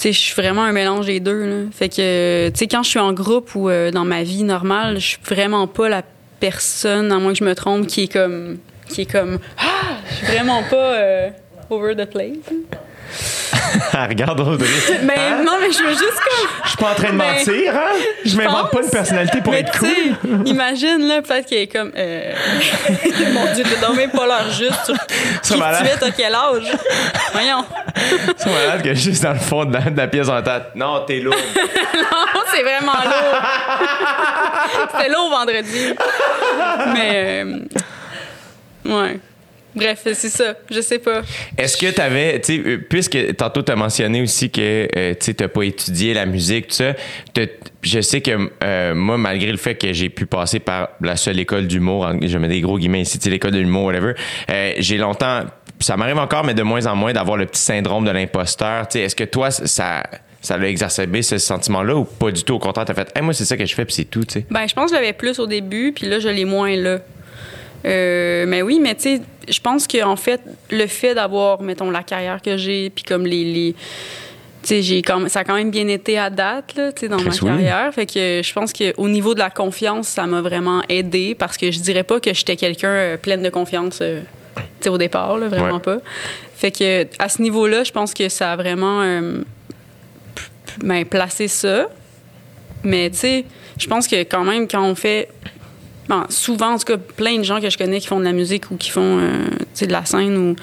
Je 0.04 0.18
suis 0.18 0.34
vraiment 0.34 0.64
un 0.64 0.72
mélange 0.72 1.06
des 1.06 1.20
deux. 1.20 1.68
Fait 1.72 1.88
que, 1.88 2.48
tu 2.48 2.58
sais, 2.58 2.66
quand 2.66 2.82
je 2.82 2.90
suis 2.90 2.98
en 2.98 3.12
groupe 3.12 3.54
ou 3.54 3.68
euh, 3.68 3.90
dans 3.90 4.04
ma 4.04 4.24
vie 4.24 4.42
normale, 4.42 4.98
je 4.98 5.06
suis 5.06 5.18
vraiment 5.24 5.66
pas 5.66 5.88
la 5.88 6.02
personne, 6.40 7.12
à 7.12 7.18
moins 7.18 7.32
que 7.32 7.38
je 7.38 7.44
me 7.44 7.54
trompe, 7.54 7.86
qui 7.86 8.04
est 8.04 8.12
comme 8.12 8.58
qui 8.88 9.02
est 9.02 9.10
comme 9.10 9.38
ah 9.58 9.96
je 10.10 10.14
suis 10.16 10.26
vraiment 10.26 10.62
pas 10.64 10.94
euh, 10.94 11.30
over 11.70 11.94
the 11.94 12.04
place 12.04 12.52
Regarde 14.08 14.40
Audrey. 14.40 14.68
mais 15.02 15.14
Hein? 15.16 15.42
non 15.44 15.52
mais 15.60 15.70
je 15.72 15.82
veux 15.82 15.90
juste 15.90 16.18
comme 16.20 16.48
Je 16.64 16.68
suis 16.68 16.76
pas 16.78 16.90
en 16.90 16.94
train 16.94 17.12
de 17.12 17.16
Ben, 17.18 17.32
mentir, 17.34 17.74
hein? 17.74 17.92
Je 18.24 18.36
m'invente 18.36 18.70
pas 18.70 18.82
une 18.82 18.90
personnalité 18.90 19.40
pour 19.40 19.52
mais 19.52 19.60
être 19.60 19.72
tu 19.72 19.78
cool. 19.80 19.88
sais, 19.88 20.28
imagine 20.50 21.06
là 21.08 21.22
peut-être 21.22 21.46
qu'elle 21.48 21.58
est 21.58 21.66
comme 21.66 21.92
euh, 21.96 22.32
mon 23.32 23.52
dieu 23.54 23.64
t'as 23.64 23.80
dormi 23.86 24.06
pas 24.08 24.26
l'heure 24.26 24.50
juste 24.50 24.92
C'est 25.42 25.56
malade. 25.56 25.82
tu 25.84 25.90
es 25.90 25.96
t'as 25.96 26.10
quel 26.10 26.34
âge? 26.34 26.72
Voyons 27.32 27.64
C'est 28.36 28.50
malade 28.50 28.82
que 28.82 28.94
juste 28.94 29.22
dans 29.22 29.32
le 29.32 29.38
fond 29.38 29.64
de 29.64 29.72
la, 29.74 29.80
de 29.80 29.96
la 29.96 30.06
pièce 30.08 30.28
en 30.28 30.42
tête. 30.42 30.64
Non, 30.74 31.04
t'es 31.06 31.20
lourd. 31.20 31.34
non 31.94 32.40
c'est 32.54 32.62
vraiment 32.62 32.92
lourd 32.92 33.42
c'était 34.96 35.10
lourd 35.10 35.30
vendredi 35.30 35.94
mais 36.94 37.44
euh, 37.44 37.58
ouais 38.86 39.20
bref 39.74 40.00
c'est 40.04 40.14
ça 40.28 40.54
je 40.70 40.80
sais 40.80 40.98
pas 40.98 41.22
Est-ce 41.56 41.76
que 41.76 41.90
t'avais, 41.90 42.40
tu 42.40 42.56
sais, 42.56 42.62
euh, 42.68 42.78
puisque 42.88 43.36
tantôt 43.36 43.62
t'as 43.62 43.76
mentionné 43.76 44.22
aussi 44.22 44.50
que 44.50 44.88
euh, 44.96 45.14
tu 45.18 45.34
t'as 45.34 45.48
pas 45.48 45.62
étudié 45.62 46.14
la 46.14 46.26
musique, 46.26 46.68
tout 46.68 46.74
ça, 46.74 46.94
je 47.82 48.00
sais 48.00 48.20
que 48.20 48.50
euh, 48.62 48.94
moi, 48.94 49.18
malgré 49.18 49.50
le 49.50 49.56
fait 49.56 49.74
que 49.74 49.92
j'ai 49.92 50.08
pu 50.08 50.26
passer 50.26 50.60
par 50.60 50.90
la 51.00 51.16
seule 51.16 51.38
école 51.40 51.66
d'humour, 51.66 52.08
je 52.22 52.38
mets 52.38 52.48
des 52.48 52.60
gros 52.60 52.78
guillemets 52.78 53.02
ici, 53.02 53.18
tu 53.18 53.28
l'école 53.28 53.50
de 53.50 53.58
l'humour, 53.58 53.84
whatever, 53.84 54.14
euh, 54.50 54.72
j'ai 54.78 54.98
longtemps, 54.98 55.42
ça 55.80 55.96
m'arrive 55.96 56.18
encore, 56.18 56.44
mais 56.44 56.54
de 56.54 56.62
moins 56.62 56.86
en 56.86 56.94
moins, 56.94 57.12
d'avoir 57.12 57.36
le 57.36 57.46
petit 57.46 57.60
syndrome 57.60 58.04
de 58.04 58.10
l'imposteur. 58.10 58.86
Tu 58.88 58.98
sais, 58.98 59.04
est-ce 59.04 59.16
que 59.16 59.24
toi, 59.24 59.50
ça, 59.50 60.04
ça 60.40 60.56
l'a 60.56 60.68
exacerbé 60.68 61.22
ce 61.22 61.38
sentiment-là 61.38 61.96
ou 61.96 62.04
pas 62.04 62.30
du 62.30 62.44
tout? 62.44 62.54
Au 62.54 62.58
contraire, 62.58 62.84
t'as 62.84 62.94
fait, 62.94 63.10
Hey, 63.16 63.22
moi, 63.22 63.34
c'est 63.34 63.44
ça 63.44 63.56
que 63.56 63.66
je 63.66 63.74
fais, 63.74 63.84
puis 63.84 63.94
c'est 63.94 64.04
tout, 64.04 64.24
tu 64.24 64.40
sais? 64.40 64.46
Ben, 64.50 64.66
je 64.68 64.74
pense 64.74 64.90
que 64.90 64.96
je 64.96 65.00
l'avais 65.00 65.12
plus 65.12 65.38
au 65.40 65.46
début, 65.46 65.92
puis 65.92 66.06
là, 66.06 66.20
je 66.20 66.28
l'ai 66.28 66.44
moins 66.44 66.76
là. 66.76 66.98
Euh, 67.84 68.44
mais 68.46 68.62
oui, 68.62 68.78
mais 68.80 68.94
tu 68.94 69.02
sais, 69.02 69.20
je 69.48 69.60
pense 69.60 69.86
que 69.86 70.02
en 70.04 70.16
fait, 70.16 70.40
le 70.70 70.86
fait 70.86 71.14
d'avoir, 71.14 71.60
mettons, 71.62 71.90
la 71.90 72.02
carrière 72.02 72.40
que 72.40 72.56
j'ai, 72.56 72.90
puis 72.90 73.04
comme 73.04 73.26
les. 73.26 73.44
les 73.44 73.74
tu 74.62 74.68
sais, 74.68 74.82
j'ai 74.82 75.02
quand 75.02 75.18
même- 75.18 75.28
ça 75.28 75.40
a 75.40 75.44
quand 75.44 75.56
même 75.56 75.72
bien 75.72 75.88
été 75.88 76.16
à 76.16 76.30
date, 76.30 76.76
là, 76.76 76.92
tu 76.92 77.00
sais, 77.00 77.08
dans 77.08 77.20
ma 77.20 77.30
oui. 77.30 77.38
carrière. 77.40 77.92
Fait 77.92 78.06
que 78.06 78.40
je 78.44 78.52
pense 78.52 78.72
qu'au 78.72 79.08
niveau 79.08 79.34
de 79.34 79.40
la 79.40 79.50
confiance, 79.50 80.06
ça 80.06 80.24
m'a 80.28 80.40
vraiment 80.40 80.82
aidé 80.88 81.34
parce 81.34 81.56
que 81.56 81.72
je 81.72 81.80
dirais 81.80 82.04
pas 82.04 82.20
que 82.20 82.32
j'étais 82.32 82.54
quelqu'un 82.54 82.88
euh, 82.88 83.16
pleine 83.16 83.42
de 83.42 83.48
confiance, 83.48 83.98
euh, 84.00 84.20
tu 84.56 84.62
sais, 84.82 84.88
au 84.88 84.98
départ, 84.98 85.36
là, 85.38 85.48
vraiment 85.48 85.74
Ouais. 85.74 85.80
pas. 85.80 85.98
Fait 86.54 86.70
que 86.70 87.06
à 87.18 87.28
ce 87.28 87.42
niveau-là, 87.42 87.82
je 87.82 87.90
pense 87.90 88.14
que 88.14 88.28
ça 88.28 88.52
a 88.52 88.56
vraiment 88.56 89.00
euh, 89.02 89.42
ben, 90.84 91.04
placé 91.04 91.48
ça. 91.48 91.86
Mais 92.84 93.10
tu 93.10 93.16
sais, 93.16 93.44
je 93.78 93.86
pense 93.88 94.06
que 94.06 94.22
quand 94.22 94.44
même, 94.44 94.68
quand 94.68 94.84
on 94.84 94.94
fait. 94.94 95.28
Bon, 96.08 96.24
souvent, 96.28 96.72
en 96.74 96.78
tout 96.78 96.84
cas, 96.84 96.96
plein 96.98 97.38
de 97.38 97.42
gens 97.42 97.60
que 97.60 97.70
je 97.70 97.78
connais 97.78 98.00
qui 98.00 98.06
font 98.06 98.18
de 98.18 98.24
la 98.24 98.32
musique 98.32 98.70
ou 98.70 98.76
qui 98.76 98.90
font 98.90 99.18
euh, 99.18 99.44
de 99.80 99.92
la 99.92 100.04
scène 100.04 100.36
ou. 100.36 100.56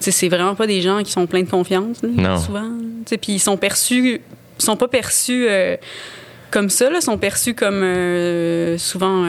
C'est 0.00 0.28
vraiment 0.28 0.56
pas 0.56 0.66
des 0.66 0.80
gens 0.82 1.00
qui 1.04 1.12
sont 1.12 1.26
pleins 1.28 1.42
de 1.44 1.48
confiance, 1.50 2.02
là, 2.02 2.08
Non. 2.12 2.36
souvent. 2.38 2.68
Puis 3.06 3.34
ils 3.34 3.38
sont 3.38 3.56
perçus. 3.56 4.20
Sont 4.58 4.76
pas 4.76 4.88
perçus 4.88 5.46
euh, 5.48 5.76
comme 6.50 6.70
ça, 6.70 6.90
là. 6.90 6.98
Ils 6.98 7.02
sont 7.02 7.18
perçus 7.18 7.54
comme 7.54 7.82
euh, 7.84 8.76
souvent. 8.78 9.24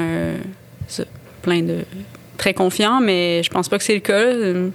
ça, 0.88 1.04
plein 1.44 1.62
de. 1.62 1.80
très 2.38 2.56
confiants, 2.56 3.00
mais 3.02 3.44
je 3.44 3.52
pense 3.52 3.70
pas 3.70 3.78
que 3.78 3.84
c'est 3.84 3.94
le 3.94 4.00
cas. 4.00 4.34
là. 4.34 4.70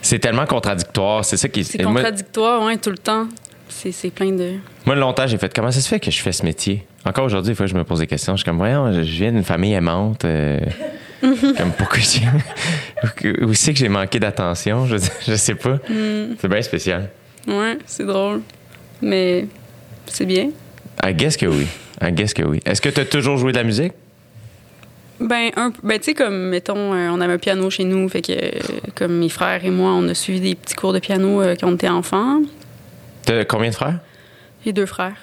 C'est 0.00 0.18
tellement 0.18 0.46
contradictoire, 0.46 1.22
c'est 1.24 1.36
ça 1.36 1.48
qui 1.48 1.64
C'est 1.64 1.82
contradictoire, 1.82 2.62
ouais, 2.64 2.76
tout 2.78 2.90
le 2.90 2.98
temps. 2.98 3.28
C'est 3.68 4.10
plein 4.10 4.32
de. 4.32 4.54
Moi, 4.86 4.96
longtemps, 4.96 5.26
j'ai 5.26 5.38
fait 5.38 5.52
comment 5.54 5.70
ça 5.70 5.80
se 5.80 5.88
fait 5.88 6.00
que 6.00 6.10
je 6.10 6.20
fais 6.20 6.32
ce 6.32 6.44
métier? 6.44 6.84
Encore 7.04 7.24
aujourd'hui, 7.24 7.50
des 7.52 7.54
fois, 7.54 7.66
je 7.66 7.74
me 7.74 7.84
pose 7.84 8.00
des 8.00 8.06
questions. 8.06 8.34
Je 8.34 8.38
suis 8.38 8.44
comme, 8.44 8.56
voyons, 8.58 8.92
je 8.92 9.00
viens 9.00 9.30
d'une 9.32 9.44
famille 9.44 9.72
aimante. 9.74 10.24
euh, 10.24 10.58
comme 11.22 11.72
pourquoi 11.78 11.98
j'ai. 12.00 12.22
Où 13.44 13.54
c'est 13.54 13.72
que 13.72 13.78
j'ai 13.78 13.88
manqué 13.88 14.18
d'attention? 14.18 14.86
Je, 14.86 14.96
je 15.26 15.34
sais 15.36 15.54
pas. 15.54 15.74
Mm. 15.88 16.36
C'est 16.40 16.48
bien 16.48 16.62
spécial. 16.62 17.10
Ouais, 17.46 17.78
c'est 17.86 18.04
drôle. 18.04 18.42
Mais 19.00 19.46
c'est 20.06 20.26
bien. 20.26 20.50
I 21.04 21.14
guess 21.14 21.36
que 21.36 21.46
oui. 21.46 21.66
I 22.02 22.12
guess 22.12 22.34
que 22.34 22.42
oui. 22.42 22.60
Est-ce 22.64 22.80
que 22.80 22.88
tu 22.88 23.00
as 23.00 23.04
toujours 23.04 23.36
joué 23.38 23.52
de 23.52 23.58
la 23.58 23.64
musique? 23.64 23.92
Ben, 25.20 25.50
un, 25.56 25.72
ben 25.84 25.98
tu 25.98 26.06
sais, 26.06 26.14
comme, 26.14 26.48
mettons, 26.48 26.92
euh, 26.94 27.08
on 27.10 27.20
avait 27.20 27.34
un 27.34 27.38
piano 27.38 27.70
chez 27.70 27.84
nous, 27.84 28.08
fait 28.08 28.22
que, 28.22 28.32
euh, 28.32 28.50
comme 28.96 29.18
mes 29.18 29.28
frères 29.28 29.64
et 29.64 29.70
moi, 29.70 29.90
on 29.92 30.08
a 30.08 30.14
suivi 30.14 30.40
des 30.40 30.54
petits 30.56 30.74
cours 30.74 30.92
de 30.92 30.98
piano 30.98 31.40
euh, 31.40 31.54
quand 31.58 31.68
on 31.68 31.74
était 31.74 31.88
enfants. 31.88 32.40
T'as 33.24 33.44
combien 33.44 33.70
de 33.70 33.74
frères? 33.74 34.00
J'ai 34.64 34.72
deux 34.72 34.86
frères. 34.86 35.16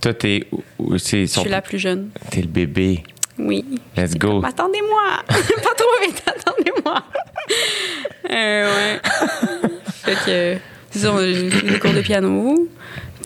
Toi, 0.00 0.14
t'es. 0.14 0.46
Je 0.90 0.96
suis 0.98 1.48
la 1.48 1.62
plus 1.62 1.78
jeune. 1.78 2.10
T'es 2.30 2.40
le 2.42 2.48
bébé. 2.48 3.02
Oui. 3.38 3.64
Let's 3.96 4.14
go. 4.16 4.42
Attendez-moi! 4.44 5.02
Pas 5.28 5.74
trop 5.76 6.06
vite, 6.06 6.22
attendez-moi! 6.26 7.02
euh, 8.30 8.74
ouais. 8.94 9.00
fait 10.04 10.16
que, 10.92 10.98
ça, 10.98 11.12
j'ai 11.20 11.48
des 11.48 11.78
cours 11.78 11.92
de 11.94 12.00
piano. 12.02 12.68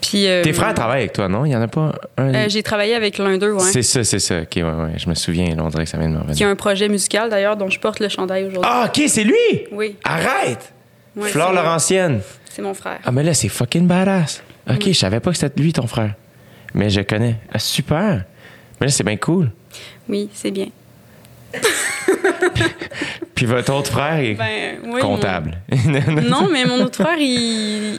Puis. 0.01 0.27
euh, 0.29 0.43
Tes 0.45 0.53
frères 0.53 0.75
travaillent 0.75 1.01
avec 1.01 1.13
toi, 1.13 1.29
non? 1.29 1.45
Il 1.45 1.51
y 1.53 1.57
en 1.57 1.63
a 1.63 1.67
pas 1.69 1.93
un? 2.19 2.35
euh, 2.35 2.45
J'ai 2.49 2.63
travaillé 2.63 2.95
avec 2.95 3.19
l'un 3.19 3.37
d'eux, 3.39 3.53
ouais. 3.53 3.71
C'est 3.73 3.83
ça, 3.83 4.05
c'est 4.05 4.21
ça. 4.21 4.43
Ok, 4.43 4.53
ouais, 4.57 4.63
ouais. 4.63 4.93
Je 4.97 5.09
me 5.09 5.15
souviens, 5.15 5.55
là, 5.57 5.63
on 5.65 5.69
dirait 5.69 5.85
que 5.85 5.91
ça 5.91 5.99
vient 5.99 6.09
de 6.09 6.15
me 6.15 6.19
Qui 6.21 6.25
a 6.27 6.29
revenir. 6.31 6.49
un 6.49 6.57
projet 6.57 6.89
musical, 6.89 7.29
d'ailleurs, 7.29 7.57
dont 7.57 7.69
je 7.69 7.81
porte 7.81 7.99
le 8.01 8.09
chandail 8.09 8.45
aujourd'hui. 8.45 8.71
Ah, 8.73 8.89
ok, 8.89 9.03
c'est 9.09 9.25
lui! 9.25 9.67
Oui. 9.73 9.97
Arrête! 10.05 10.73
Ouais, 11.17 11.31
Flore 11.31 11.53
Laurentienne. 11.53 12.21
C'est 12.51 12.63
mon 12.63 12.75
frère. 12.75 12.99
Ah, 13.05 13.11
mais 13.11 13.23
là, 13.25 13.35
c'est 13.35 13.49
fucking 13.49 13.87
badass. 13.87 14.43
OK, 14.69 14.83
je 14.87 14.93
savais 14.93 15.21
pas 15.21 15.31
que 15.33 15.37
c'était 15.39 15.61
lui, 15.63 15.73
ton 15.73 15.87
frère. 15.87 16.15
Mais 16.75 16.91
je 16.91 17.01
connais. 17.01 17.37
Ah, 17.53 17.59
super. 17.59 18.25
Mais 18.81 18.87
là, 18.87 18.93
c'est 18.93 19.05
bien 19.05 19.17
cool. 19.17 19.51
Oui, 20.09 20.29
c'est 20.33 20.51
bien. 20.51 20.67
Puis 23.35 23.47
votre 23.47 23.73
autre 23.75 23.91
frère 23.91 24.17
est 24.19 24.35
Ben, 24.35 24.79
oui, 24.87 25.01
comptable. 25.01 25.59
mon- 25.85 26.23
Non, 26.29 26.49
mais 26.51 26.65
mon 26.65 26.81
autre 26.83 27.03
frère, 27.03 27.19
il. 27.19 27.99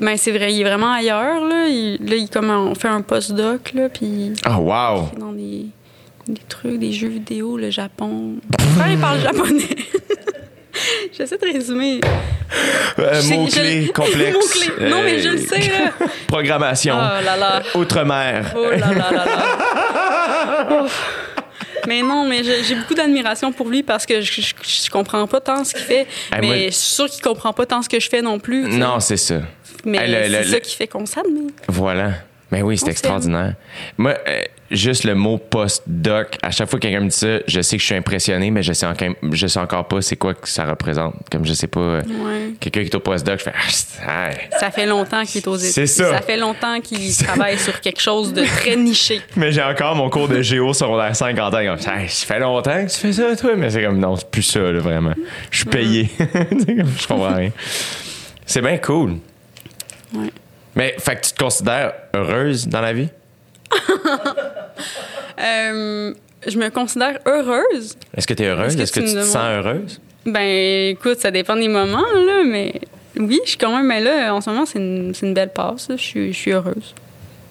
Ben, 0.00 0.16
c'est 0.16 0.30
vrai, 0.32 0.52
il 0.52 0.60
est 0.60 0.64
vraiment 0.64 0.92
ailleurs, 0.92 1.44
là. 1.46 1.66
Il, 1.68 1.98
là, 2.06 2.16
il 2.16 2.28
comme 2.28 2.50
on 2.50 2.74
fait 2.74 2.88
un 2.88 3.00
postdoc, 3.02 3.72
là, 3.74 3.88
puis 3.88 4.32
Oh, 4.48 4.56
wow! 4.60 5.08
il 5.14 5.18
dans 5.18 5.32
des, 5.32 5.66
des 6.28 6.40
trucs, 6.48 6.78
des 6.78 6.92
jeux 6.92 7.08
vidéo, 7.08 7.56
le 7.56 7.70
Japon. 7.70 8.08
Mon 8.60 8.66
frère, 8.76 8.90
il 8.92 8.98
parle 8.98 9.20
japonais. 9.20 9.76
J'essaie 11.16 11.38
de 11.38 11.44
résumer. 11.52 12.00
Euh, 12.98 13.22
Mots-clés 13.22 13.90
complexes. 13.94 14.34
Mots-clés. 14.34 14.88
Non, 14.90 15.02
mais 15.02 15.18
je 15.20 15.28
le 15.30 15.38
Euh, 15.38 15.46
sais, 15.46 15.58
là. 15.70 16.06
Programmation. 16.28 16.94
Oh 16.96 17.24
là 17.24 17.36
là. 17.36 17.62
Outre-mer. 17.74 18.52
Oh 18.56 18.70
là 18.70 18.76
là 18.76 19.10
là 19.10 19.24
là. 19.24 20.86
Mais 21.88 22.00
non, 22.00 22.24
mais 22.28 22.42
j'ai 22.44 22.76
beaucoup 22.76 22.94
d'admiration 22.94 23.50
pour 23.52 23.68
lui 23.68 23.82
parce 23.82 24.06
que 24.06 24.20
je, 24.20 24.40
je, 24.40 24.52
je 24.84 24.88
comprends 24.90 25.26
pas 25.26 25.40
tant 25.40 25.64
ce 25.64 25.74
qu'il 25.74 25.82
fait. 25.82 26.06
Ah, 26.30 26.36
mais 26.40 26.46
moi- 26.46 26.56
je 26.56 26.62
suis 26.70 26.94
sûre 26.94 27.06
qu'il 27.10 27.22
comprend 27.22 27.52
pas 27.52 27.66
tant 27.66 27.82
ce 27.82 27.88
que 27.88 27.98
je 27.98 28.08
fais 28.08 28.22
non 28.22 28.38
plus. 28.38 28.68
Non, 28.68 29.00
c'est 29.00 29.16
ça. 29.16 29.40
Mais 29.84 30.06
le- 30.06 30.30
c'est 30.30 30.44
ça 30.44 30.54
le- 30.56 30.60
qui 30.60 30.76
fait 30.76 30.86
qu'on 30.86 31.06
s'admire. 31.06 31.50
Voilà. 31.66 32.10
Mais 32.52 32.62
oui, 32.62 32.78
c'est 32.78 32.88
extraordinaire. 32.88 33.54
Moi, 33.98 34.14
euh, 34.28 34.42
juste 34.72 35.04
le 35.04 35.14
mot 35.14 35.38
post-doc, 35.38 36.38
à 36.42 36.50
chaque 36.50 36.68
fois 36.68 36.78
que 36.78 36.86
quelqu'un 36.86 37.00
me 37.04 37.08
dit 37.08 37.16
ça, 37.16 37.38
je 37.46 37.60
sais 37.60 37.76
que 37.76 37.80
je 37.80 37.86
suis 37.86 37.94
impressionné, 37.94 38.50
mais 38.50 38.62
je 38.62 38.72
sais, 38.72 38.86
encore, 38.86 39.08
je 39.30 39.46
sais 39.46 39.58
encore 39.60 39.86
pas 39.88 40.00
c'est 40.02 40.16
quoi 40.16 40.34
que 40.34 40.48
ça 40.48 40.64
représente. 40.64 41.14
Comme 41.30 41.44
je 41.44 41.52
sais 41.52 41.66
pas, 41.66 41.80
euh, 41.80 42.02
Ouais. 42.02 42.50
quelqu'un 42.60 42.80
qui 42.82 42.86
est 42.88 42.94
au 42.94 43.00
post-doc, 43.00 43.38
je 43.38 43.44
fais 43.44 43.52
Ah, 43.54 43.60
c'est- 43.68 43.98
ah. 44.06 44.30
Ça 44.58 44.70
fait 44.70 44.86
longtemps 44.86 45.24
qu'il 45.24 45.38
est 45.42 45.46
aux 45.46 45.56
C'est 45.58 45.82
études. 45.82 45.86
ça. 45.86 46.10
Ça 46.12 46.20
fait 46.22 46.36
longtemps 46.36 46.80
qu'il 46.80 47.14
travaille 47.16 47.58
sur 47.58 47.80
quelque 47.80 48.00
chose 48.00 48.32
de 48.32 48.44
très 48.44 48.76
niché. 48.76 49.20
Mais 49.36 49.52
j'ai 49.52 49.62
encore 49.62 49.94
mon 49.96 50.10
cours 50.10 50.28
de 50.28 50.42
géo 50.42 50.72
secondaire 50.72 51.14
5 51.14 51.38
en 51.38 51.50
Hey, 51.52 52.08
ça 52.08 52.26
fait 52.26 52.38
longtemps 52.40 52.84
que 52.84 52.90
tu 52.90 52.98
fais 52.98 53.12
ça, 53.12 53.36
toi? 53.36 53.52
Mais 53.56 53.70
c'est 53.70 53.82
comme, 53.82 53.98
non, 53.98 54.16
c'est 54.16 54.30
plus 54.30 54.42
ça, 54.42 54.60
là, 54.60 54.80
vraiment. 54.80 55.12
Je 55.50 55.56
suis 55.58 55.66
payé. 55.66 56.08
C'est 56.18 56.76
je 56.78 57.06
comprends 57.06 57.34
rien. 57.34 57.50
C'est 58.46 58.60
bien 58.62 58.78
cool. 58.78 59.16
Ouais. 60.14 60.30
Mais, 60.74 60.94
fait 60.98 61.16
que 61.16 61.26
tu 61.26 61.32
te 61.32 61.38
considères 61.42 61.92
heureuse 62.14 62.66
dans 62.68 62.80
la 62.80 62.92
vie? 62.92 63.08
Euh, 65.40 66.12
je 66.46 66.58
me 66.58 66.68
considère 66.68 67.18
heureuse. 67.26 67.96
Est-ce 68.16 68.26
que 68.26 68.34
tu 68.34 68.42
es 68.42 68.46
heureuse? 68.46 68.76
Est-ce 68.76 68.76
que 68.76 68.82
Est-ce 68.82 68.92
que 68.92 69.00
tu 69.00 69.06
tu 69.06 69.14
te 69.14 69.22
sens 69.22 69.36
heureuse? 69.36 70.00
Ben, 70.26 70.90
écoute, 70.90 71.18
ça 71.18 71.30
dépend 71.30 71.56
des 71.56 71.68
moments, 71.68 72.00
là, 72.00 72.44
mais 72.44 72.74
oui, 73.18 73.40
je 73.44 73.50
suis 73.50 73.58
quand 73.58 73.74
même. 73.74 73.86
Mais 73.86 74.00
là, 74.00 74.34
en 74.34 74.40
ce 74.40 74.50
moment, 74.50 74.66
c'est 74.66 74.78
une, 74.78 75.12
une 75.20 75.34
belle 75.34 75.52
passe. 75.52 75.88
Je 75.90 75.96
suis, 75.96 76.32
je 76.32 76.38
suis 76.38 76.52
heureuse. 76.52 76.94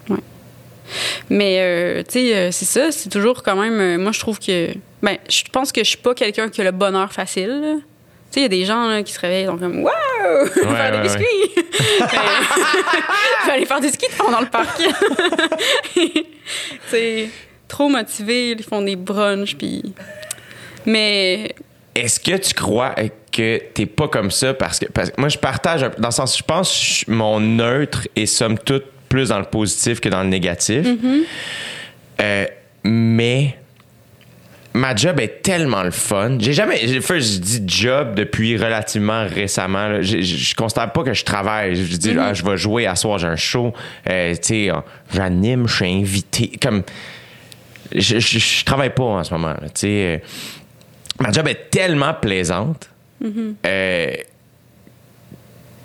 Ouais. 0.09 0.19
Mais, 1.29 1.57
euh, 1.59 2.03
tu 2.03 2.19
sais, 2.19 2.35
euh, 2.35 2.51
c'est 2.51 2.65
ça, 2.65 2.91
c'est 2.91 3.09
toujours 3.09 3.43
quand 3.43 3.55
même. 3.55 4.01
moi, 4.01 4.11
je 4.11 4.19
trouve 4.19 4.39
que. 4.39 4.69
Ben, 5.01 5.17
je 5.27 5.43
pense 5.51 5.71
que 5.71 5.83
je 5.83 5.89
suis 5.89 5.97
pas 5.97 6.13
quelqu'un 6.13 6.49
qui 6.49 6.61
a 6.61 6.63
le 6.63 6.71
bonheur 6.71 7.11
facile. 7.11 7.79
Tu 8.31 8.35
sais, 8.35 8.39
il 8.39 8.43
y 8.43 8.45
a 8.45 8.49
des 8.49 8.65
gens 8.65 8.87
là, 8.87 9.03
qui 9.03 9.11
se 9.11 9.19
réveillent, 9.19 9.45
donc 9.45 9.59
comme 9.59 9.83
Waouh! 9.83 10.45
faire 10.53 10.65
ouais, 10.71 10.91
des 10.91 10.97
ouais. 10.97 11.03
biscuits! 11.03 11.65
Je 13.41 13.47
vais 13.47 13.51
aller 13.53 13.65
faire 13.65 13.81
du 13.81 13.89
ski 13.89 14.05
pendant 14.17 14.39
le 14.39 14.45
parc. 14.47 14.81
c'est 16.87 17.29
trop 17.67 17.89
motivés, 17.89 18.51
ils 18.51 18.63
font 18.63 18.81
des 18.81 18.95
brunchs, 18.95 19.55
puis. 19.57 19.93
Mais 20.85 21.53
Est-ce 21.95 22.19
que 22.19 22.37
tu 22.37 22.53
crois 22.53 22.95
que 23.31 23.57
t'es 23.73 23.85
pas 23.85 24.07
comme 24.07 24.31
ça 24.31 24.53
parce 24.53 24.79
que, 24.79 24.85
parce 24.87 25.11
que 25.11 25.19
moi 25.21 25.29
je 25.29 25.37
partage 25.37 25.83
un 25.83 25.89
peu- 25.89 26.01
dans 26.01 26.09
le 26.09 26.13
sens 26.13 26.37
je 26.37 26.43
pense 26.43 26.69
que 26.71 27.11
je- 27.11 27.11
mon 27.15 27.39
neutre 27.39 28.07
est 28.15 28.25
somme 28.25 28.57
toute 28.57 28.83
plus 29.07 29.29
dans 29.29 29.39
le 29.39 29.45
positif 29.45 30.01
que 30.01 30.09
dans 30.09 30.21
le 30.23 30.27
négatif 30.29 30.85
Euh, 32.19 32.45
mais 32.83 33.57
ma 34.73 34.95
job 34.95 35.19
est 35.19 35.41
tellement 35.41 35.83
le 35.83 35.91
fun. 35.91 36.37
J'ai 36.39 36.53
jamais 36.53 36.77
fait 37.01 37.19
je 37.19 37.39
dis 37.39 37.63
job 37.65 38.15
depuis 38.15 38.57
relativement 38.57 39.25
récemment 39.27 39.87
là. 39.87 40.01
je, 40.01 40.21
je, 40.21 40.37
je 40.37 40.55
considère 40.55 40.91
pas 40.91 41.03
que 41.03 41.13
je 41.13 41.25
travaille. 41.25 41.75
Je 41.75 41.97
dis 41.97 42.15
ah, 42.19 42.33
je 42.33 42.43
vais 42.43 42.57
jouer 42.57 42.87
à 42.87 42.95
soir 42.95 43.17
j'ai 43.19 43.27
un 43.27 43.35
show. 43.35 43.73
Euh, 44.09 44.33
tu 44.35 44.39
sais 44.41 44.71
euh, 44.71 44.75
j'anime 45.13 45.67
je 45.67 45.75
suis 45.75 45.93
invité. 45.93 46.51
Comme 46.61 46.83
je, 47.93 48.63
travaille 48.63 48.93
pas 48.93 49.03
en 49.03 49.23
ce 49.23 49.33
moment 49.33 49.55
tu 49.59 49.69
sais. 49.75 50.23
Ma 51.19 51.31
job 51.31 51.47
est 51.47 51.69
tellement 51.69 52.13
plaisante 52.13 52.89
euh, 53.65 54.13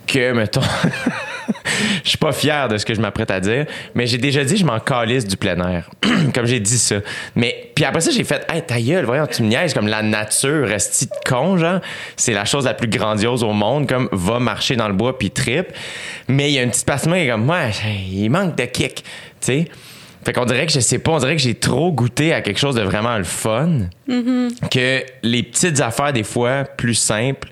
que, 0.07 0.33
mettons, 0.33 0.61
je 2.05 2.09
suis 2.09 2.19
pas 2.19 2.33
fier 2.33 2.69
de 2.69 2.79
ce 2.79 2.85
que 2.85 2.95
je 2.95 3.01
m'apprête 3.01 3.31
à 3.31 3.41
dire, 3.41 3.67
mais 3.95 4.07
j'ai 4.07 4.19
déjà 4.19 4.45
dit 4.45 4.57
je 4.57 4.65
m'en 4.65 4.81
calisse 4.81 5.27
du 5.27 5.37
plein 5.37 5.59
air. 5.69 5.91
comme 6.35 6.47
j'ai 6.47 6.61
dit 6.61 6.79
ça. 6.79 6.97
Mais, 7.35 7.71
puis 7.75 7.85
après 7.85 8.01
ça, 8.01 8.11
j'ai 8.11 8.25
fait, 8.25 8.45
hey, 8.51 8.63
ta 8.63 8.81
gueule, 8.81 9.05
voyons, 9.05 9.27
tu 9.27 9.43
me 9.43 9.49
niaises, 9.49 9.75
comme 9.75 9.89
la 9.89 10.03
nature, 10.03 10.67
resti 10.67 11.07
de 11.07 11.29
con, 11.29 11.57
genre. 11.57 11.81
C'est 12.17 12.33
la 12.33 12.45
chose 12.45 12.65
la 12.65 12.75
plus 12.75 12.89
grandiose 12.89 13.43
au 13.43 13.53
monde, 13.53 13.89
comme 13.89 14.09
va 14.13 14.39
marcher 14.39 14.77
dans 14.77 14.89
le 14.89 14.95
bois 14.95 15.19
puis 15.19 15.31
trip. 15.31 15.69
Mais 16.29 16.51
il 16.51 16.55
y 16.55 16.59
a 16.59 16.63
une 16.63 16.71
petite 16.71 16.87
partie 16.87 17.07
de 17.07 17.11
moi 17.11 17.19
qui 17.19 17.27
est 17.27 17.31
comme, 17.31 17.49
ouais, 17.49 17.71
il 18.11 18.29
manque 18.31 18.57
de 18.57 18.65
kick, 18.65 18.97
tu 18.97 19.05
sais. 19.41 19.65
Fait 20.25 20.33
qu'on 20.33 20.45
dirait 20.45 20.67
que 20.67 20.73
je 20.73 20.81
sais 20.81 20.99
pas, 20.99 21.13
on 21.13 21.19
dirait 21.19 21.37
que 21.37 21.43
j'ai 21.43 21.55
trop 21.55 21.93
goûté 21.93 22.33
à 22.33 22.41
quelque 22.41 22.59
chose 22.59 22.75
de 22.75 22.83
vraiment 22.83 23.17
le 23.17 23.25
fun. 23.25 23.83
Que 24.09 25.05
les 25.23 25.43
petites 25.45 25.81
affaires, 25.81 26.13
des 26.13 26.25
fois, 26.25 26.65
plus 26.65 26.97
simples, 26.97 27.49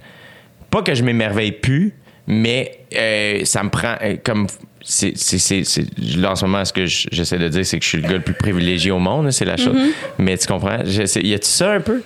pas 0.71 0.83
que 0.83 0.93
je 0.93 1.05
m'émerveille 1.05 1.53
plus, 1.53 1.95
mais 2.27 2.79
euh, 2.97 3.45
ça 3.45 3.63
me 3.63 3.71
prend 3.71 3.97
euh, 4.03 4.17
comme. 4.23 4.47
C'est, 4.87 5.17
c'est, 5.17 5.39
c'est, 5.39 5.65
c'est- 5.65 5.87
là, 6.19 6.33
en 6.33 6.37
ce 6.37 6.45
moment, 6.45 6.63
ce 6.65 6.73
que 6.73 6.85
je- 6.85 7.09
j'essaie 7.11 7.39
de 7.39 7.49
dire, 7.49 7.65
c'est 7.65 7.79
que 7.79 7.85
je 7.85 7.89
suis 7.89 7.99
le 8.03 8.07
gars 8.07 8.15
le 8.15 8.21
plus 8.21 8.35
privilégié 8.35 8.91
au 8.91 8.99
monde, 8.99 9.31
c'est 9.31 9.47
la 9.47 9.57
chose. 9.57 9.75
Mais 10.19 10.37
tu 10.37 10.47
comprends? 10.47 10.79
Y 10.85 11.35
a-tu 11.35 11.47
ça 11.49 11.73
un 11.73 11.81
peu? 11.81 12.03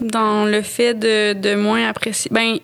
dans 0.00 0.44
le 0.44 0.62
fait 0.62 0.94
de, 0.94 1.32
de 1.32 1.56
moins 1.56 1.88
apprécier. 1.88 2.30
Ben, 2.32 2.58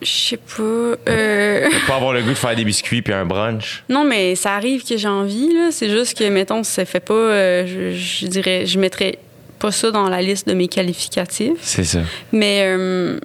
je 0.00 0.06
sais 0.06 0.36
pas. 0.36 0.62
euh, 0.62 1.68
Pas 1.88 1.96
avoir 1.96 2.12
le 2.12 2.22
goût 2.22 2.28
de 2.30 2.34
faire 2.34 2.54
des 2.54 2.64
biscuits 2.64 3.02
puis 3.02 3.12
un 3.12 3.24
brunch. 3.26 3.82
Non, 3.88 4.04
mais 4.04 4.36
ça 4.36 4.54
arrive 4.54 4.84
que 4.84 4.96
j'ai 4.96 5.08
envie, 5.08 5.52
là. 5.52 5.70
C'est 5.72 5.90
juste 5.90 6.16
que, 6.16 6.28
mettons, 6.28 6.62
ça 6.62 6.84
fait 6.84 7.00
pas. 7.00 7.14
euh, 7.14 7.66
je, 7.66 7.96
je 7.98 8.26
dirais, 8.28 8.64
je 8.66 8.78
mettrais 8.78 9.18
pas 9.58 9.72
ça 9.72 9.90
dans 9.90 10.08
la 10.08 10.22
liste 10.22 10.46
de 10.46 10.54
mes 10.54 10.68
qualificatifs. 10.68 11.56
C'est 11.62 11.82
ça. 11.84 12.02
Mais, 12.32 12.60
euh, 12.64 13.18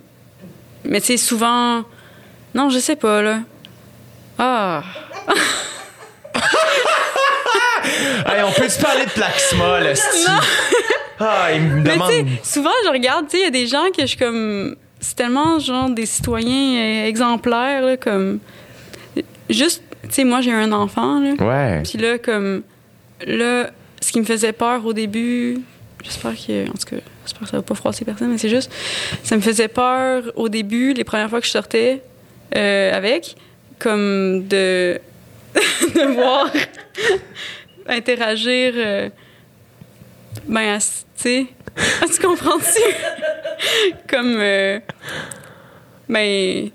mais 0.85 0.99
tu 1.01 1.07
sais, 1.07 1.17
souvent. 1.17 1.83
Non, 2.55 2.69
je 2.69 2.79
sais 2.79 2.95
pas, 2.95 3.21
là. 3.21 3.39
Ah. 4.37 4.83
Hey, 8.25 8.43
on 8.43 8.51
peut-tu 8.51 8.81
parler 8.81 9.05
de 9.05 9.09
Plaxma, 9.11 9.79
là, 9.83 9.93
Ah, 11.19 11.47
il 11.53 11.61
me 11.61 11.75
Mais 11.81 11.89
tu 11.91 11.95
demande. 11.95 12.11
sais, 12.11 12.25
souvent, 12.43 12.69
je 12.85 12.89
regarde, 12.91 13.25
tu 13.27 13.31
sais, 13.31 13.37
il 13.39 13.43
y 13.45 13.47
a 13.47 13.51
des 13.51 13.67
gens 13.67 13.85
que 13.95 14.01
je 14.01 14.07
suis 14.07 14.17
comme. 14.17 14.75
C'est 14.99 15.15
tellement, 15.15 15.59
genre, 15.59 15.89
des 15.89 16.05
citoyens 16.05 17.03
euh, 17.03 17.07
exemplaires, 17.07 17.81
là, 17.81 17.97
comme. 17.97 18.39
Juste, 19.49 19.81
tu 20.03 20.09
sais, 20.11 20.23
moi, 20.23 20.41
j'ai 20.41 20.51
un 20.53 20.71
enfant, 20.71 21.19
là. 21.19 21.31
Ouais. 21.39 21.83
Puis 21.83 21.97
là, 21.97 22.17
comme. 22.19 22.61
Là, 23.25 23.69
ce 24.01 24.11
qui 24.11 24.19
me 24.19 24.25
faisait 24.25 24.53
peur 24.53 24.85
au 24.85 24.93
début. 24.93 25.59
J'espère 26.03 26.33
que. 26.33 26.69
En 26.69 26.73
tout 26.73 26.95
cas, 26.95 27.01
j'espère 27.25 27.41
que 27.41 27.49
ça 27.49 27.57
va 27.57 27.63
pas 27.63 27.75
froisser 27.75 28.05
personne, 28.05 28.31
mais 28.31 28.37
c'est 28.37 28.49
juste. 28.49 28.71
Ça 29.23 29.35
me 29.35 29.41
faisait 29.41 29.67
peur 29.67 30.23
au 30.35 30.49
début, 30.49 30.93
les 30.93 31.03
premières 31.03 31.29
fois 31.29 31.39
que 31.41 31.45
je 31.45 31.51
sortais 31.51 32.01
euh, 32.55 32.93
avec, 32.93 33.35
comme 33.79 34.47
de. 34.47 34.99
de 35.55 36.13
voir 36.13 36.49
interagir. 37.87 38.73
euh, 38.75 39.09
ben, 40.47 40.77
tu 40.79 40.85
sais. 41.15 41.45
Tu 42.13 42.21
comprends-tu? 42.21 42.81
comme. 44.07 44.37
euh, 44.39 44.79
ben. 46.07 46.69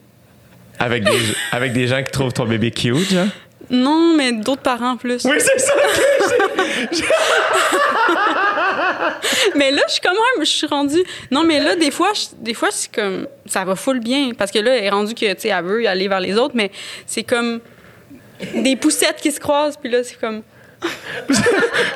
Avec 0.78 1.04
des, 1.04 1.18
avec 1.52 1.72
des 1.72 1.86
gens 1.86 2.02
qui 2.02 2.10
trouvent 2.10 2.32
ton 2.32 2.46
bébé 2.46 2.70
cute, 2.72 3.10
genre? 3.12 3.26
Non, 3.70 4.14
mais 4.16 4.32
d'autres 4.32 4.62
parents 4.62 4.96
plus. 4.96 5.24
Oui, 5.24 5.36
c'est 5.38 5.58
ça. 5.58 5.72
Mais 9.54 9.70
là, 9.70 9.82
je 9.88 9.92
suis 9.92 10.00
quand 10.00 10.12
même, 10.12 10.40
je 10.44 10.50
suis 10.50 10.66
rendue. 10.66 11.02
Non, 11.30 11.44
mais 11.44 11.60
là, 11.60 11.76
des 11.76 11.90
fois, 11.90 12.10
je- 12.14 12.34
des 12.42 12.54
fois, 12.54 12.68
c'est 12.70 12.92
comme, 12.94 13.26
ça 13.46 13.64
va 13.64 13.76
full 13.76 14.00
bien, 14.00 14.30
parce 14.36 14.50
que 14.50 14.58
là, 14.58 14.76
elle 14.76 14.84
est 14.84 14.90
rendue 14.90 15.14
que, 15.14 15.32
tu 15.34 15.40
sais, 15.42 15.48
elle 15.48 15.64
veut 15.64 15.86
aller 15.88 16.08
vers 16.08 16.20
les 16.20 16.36
autres, 16.36 16.54
mais 16.56 16.70
c'est 17.06 17.22
comme 17.24 17.60
des 18.54 18.76
poussettes 18.76 19.16
qui 19.20 19.30
se 19.32 19.40
croisent, 19.40 19.76
puis 19.76 19.90
là, 19.90 20.02
c'est 20.04 20.18
comme. 20.20 20.42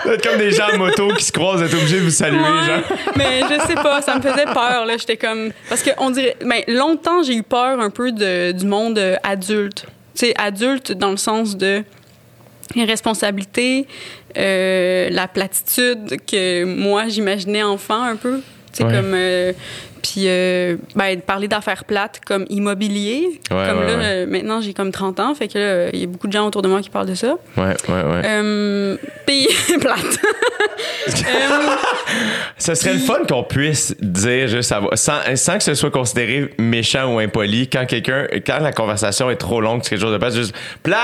Vous 0.04 0.10
êtes 0.12 0.26
comme 0.26 0.38
des 0.38 0.50
gens 0.50 0.68
en 0.72 0.78
moto 0.78 1.08
qui 1.14 1.24
se 1.24 1.32
croisent, 1.32 1.60
vous 1.60 1.66
êtes 1.66 1.74
obligés 1.74 1.98
de 1.98 2.04
vous 2.04 2.10
saluer, 2.10 2.38
Ouais. 2.38 2.66
genre. 2.66 2.98
Mais 3.16 3.40
je 3.42 3.66
sais 3.66 3.74
pas, 3.74 4.00
ça 4.00 4.14
me 4.16 4.22
faisait 4.22 4.46
peur, 4.46 4.86
là. 4.86 4.96
J'étais 4.96 5.18
comme. 5.18 5.50
Parce 5.68 5.82
que 5.82 5.90
on 5.98 6.08
dirait. 6.10 6.36
Ben, 6.42 6.62
longtemps, 6.68 7.22
j'ai 7.22 7.34
eu 7.34 7.42
peur 7.42 7.80
un 7.80 7.90
peu 7.90 8.12
de, 8.12 8.52
du 8.52 8.64
monde 8.64 8.98
euh, 8.98 9.16
adulte. 9.22 9.84
Tu 10.16 10.26
sais, 10.28 10.34
adulte 10.38 10.92
dans 10.92 11.10
le 11.10 11.18
sens 11.18 11.56
de 11.58 11.82
responsabilité, 12.76 13.86
euh, 14.36 15.08
la 15.10 15.28
platitude 15.28 16.16
que 16.26 16.64
moi, 16.64 17.08
j'imaginais 17.08 17.62
enfant 17.62 18.02
un 18.02 18.16
peu. 18.16 18.40
Tu 18.72 18.78
sais, 18.78 18.84
Ouais. 18.84 18.92
comme. 18.92 19.12
euh, 19.14 19.52
puis, 20.02 20.24
euh, 20.26 20.76
ben, 20.94 21.20
parler 21.20 21.48
d'affaires 21.48 21.84
plates 21.84 22.20
comme 22.24 22.46
immobilier. 22.48 23.40
Ouais, 23.50 23.66
comme 23.68 23.78
ouais, 23.80 23.86
là, 23.96 24.02
euh, 24.04 24.26
maintenant, 24.26 24.60
j'ai 24.60 24.72
comme 24.72 24.92
30 24.92 25.18
ans. 25.20 25.34
Fait 25.34 25.48
que 25.48 25.90
il 25.92 26.00
y 26.00 26.04
a 26.04 26.06
beaucoup 26.06 26.28
de 26.28 26.32
gens 26.32 26.46
autour 26.46 26.62
de 26.62 26.68
moi 26.68 26.80
qui 26.80 26.88
parlent 26.88 27.08
de 27.08 27.14
ça. 27.16 27.34
Ouais, 27.56 27.64
ouais, 27.88 27.94
ouais. 28.04 28.22
Euh, 28.24 28.96
puis, 29.26 29.48
plate. 29.80 30.18
Ce 32.58 32.74
serait 32.74 32.92
le 32.94 32.98
fun 33.00 33.18
qu'on 33.28 33.42
puisse 33.44 33.94
dire 34.00 34.48
juste 34.48 34.68
ça 34.68 34.80
va- 34.80 34.96
sans, 34.96 35.18
sans 35.36 35.58
que 35.58 35.64
ce 35.64 35.74
soit 35.74 35.90
considéré 35.90 36.50
méchant 36.58 37.14
ou 37.14 37.18
impoli 37.18 37.68
quand 37.68 37.86
quelqu'un 37.86 38.26
quand 38.46 38.58
la 38.60 38.72
conversation 38.72 39.30
est 39.30 39.36
trop 39.36 39.60
longue 39.60 39.80
c'est 39.82 39.90
quelque 39.90 40.00
chose 40.00 40.12
de 40.12 40.18
pas 40.18 40.30
juste 40.30 40.54
plate 40.82 40.98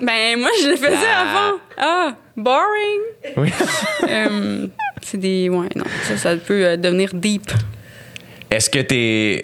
ben, 0.00 0.38
moi, 0.38 0.48
je 0.62 0.68
le 0.68 0.76
faisais 0.76 0.88
Plate. 0.88 1.02
avant. 1.20 1.58
Ah, 1.78 2.12
boring. 2.36 3.00
oui 3.36 3.52
c'est 5.02 5.18
des. 5.18 5.48
Ouais, 5.48 5.68
non. 5.76 5.84
Ça, 6.08 6.16
ça 6.16 6.36
peut 6.36 6.64
euh, 6.64 6.76
devenir 6.76 7.10
deep. 7.14 7.50
est-ce 8.50 8.70
que 8.70 8.78
t'es 8.80 9.42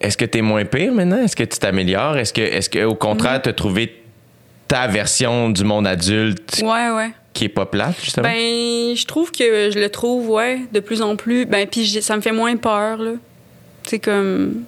est-ce 0.00 0.16
que 0.16 0.24
t'es 0.24 0.40
moins 0.42 0.64
pire 0.64 0.92
maintenant? 0.92 1.22
Est-ce 1.22 1.36
que 1.36 1.44
tu 1.44 1.58
t'améliores? 1.58 2.16
Est-ce 2.16 2.32
que 2.32 2.40
est-ce 2.40 2.70
que 2.70 2.84
au 2.84 2.94
contraire 2.94 3.40
t'as 3.42 3.52
trouvé 3.52 4.02
ta 4.68 4.86
version 4.86 5.50
du 5.50 5.64
monde 5.64 5.86
adulte 5.86 6.60
Ouais, 6.62 6.90
ouais. 6.90 7.10
qui 7.34 7.44
est 7.46 7.48
pas 7.48 7.66
plate 7.66 7.96
justement? 8.02 8.26
Ben, 8.28 8.94
je 8.96 9.04
trouve 9.06 9.30
que 9.32 9.70
je 9.70 9.78
le 9.78 9.88
trouve, 9.90 10.30
ouais, 10.30 10.60
de 10.72 10.80
plus 10.80 11.02
en 11.02 11.16
plus. 11.16 11.44
Ben, 11.44 11.66
puis 11.66 11.86
ça 12.02 12.16
me 12.16 12.20
fait 12.22 12.32
moins 12.32 12.56
peur, 12.56 12.98
là. 12.98 13.12
C'est 13.86 13.98
comme. 13.98 14.62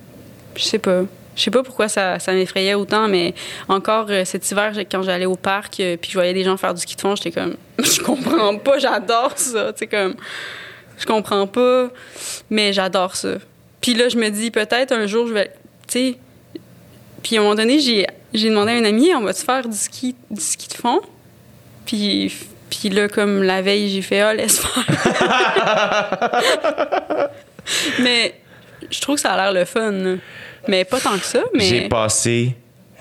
Je 0.57 0.63
sais 0.65 0.79
pas. 0.79 1.03
Je 1.35 1.43
sais 1.43 1.51
pas 1.51 1.62
pourquoi 1.62 1.89
ça, 1.89 2.18
m'effrayait 2.28 2.74
autant, 2.74 3.09
mais 3.09 3.35
encore 3.68 4.07
euh, 4.11 4.24
cet 4.24 4.51
hiver, 4.51 4.72
quand 4.91 5.03
j'allais 5.03 5.26
au 5.26 5.37
parc, 5.37 5.80
euh, 5.80 5.97
puis 5.97 6.11
je 6.11 6.16
voyais 6.16 6.35
des 6.35 6.45
gens 6.45 6.57
faire 6.57 6.74
du 6.74 6.80
ski 6.80 6.95
de 6.95 7.01
fond, 7.01 7.16
j'étais 7.16 7.33
comme. 7.33 7.57
Je 7.78 8.03
comprends 8.03 8.57
pas, 8.59 8.78
j'adore 8.78 9.33
ça. 9.37 9.72
Tu 9.72 9.87
comme. 9.87 10.14
Je 10.99 11.07
comprends 11.07 11.47
pas, 11.47 11.89
mais 12.51 12.72
j'adore 12.72 13.16
ça. 13.16 13.37
Puis 13.80 13.95
là, 13.95 14.09
je 14.09 14.16
me 14.16 14.28
dis, 14.28 14.51
peut-être 14.51 14.93
un 14.93 15.07
jour, 15.07 15.26
je 15.26 15.33
vais. 15.33 15.51
Tu 15.89 16.12
sais. 16.12 16.18
Puis 17.22 17.37
à 17.37 17.41
un 17.41 17.43
moment 17.43 17.55
donné, 17.55 17.80
j'ai 17.80 18.07
j'ai 18.35 18.49
demandé 18.49 18.72
à 18.72 18.76
un 18.76 18.85
ami, 18.85 19.14
on 19.14 19.22
va-tu 19.22 19.43
faire 19.43 19.68
du 19.68 19.76
ski, 19.76 20.14
du 20.30 20.41
ski 20.41 20.68
de 20.68 20.74
fond? 20.74 21.01
Puis, 21.85 22.33
puis 22.70 22.89
là, 22.89 23.09
comme 23.09 23.43
la 23.43 23.61
veille, 23.61 23.91
j'ai 23.91 24.03
fait 24.03 24.20
Ah, 24.20 24.33
laisse 24.33 24.59
faire. 24.59 24.87
mais 27.99 28.35
je 28.91 29.01
trouve 29.01 29.16
que 29.16 29.20
ça 29.20 29.33
a 29.33 29.37
l'air 29.37 29.53
le 29.53 29.64
fun. 29.64 30.18
Mais 30.68 30.85
pas 30.85 31.01
tant 31.01 31.18
que 31.18 31.24
ça. 31.24 31.41
j'ai 31.55 31.89
passé 31.89 32.55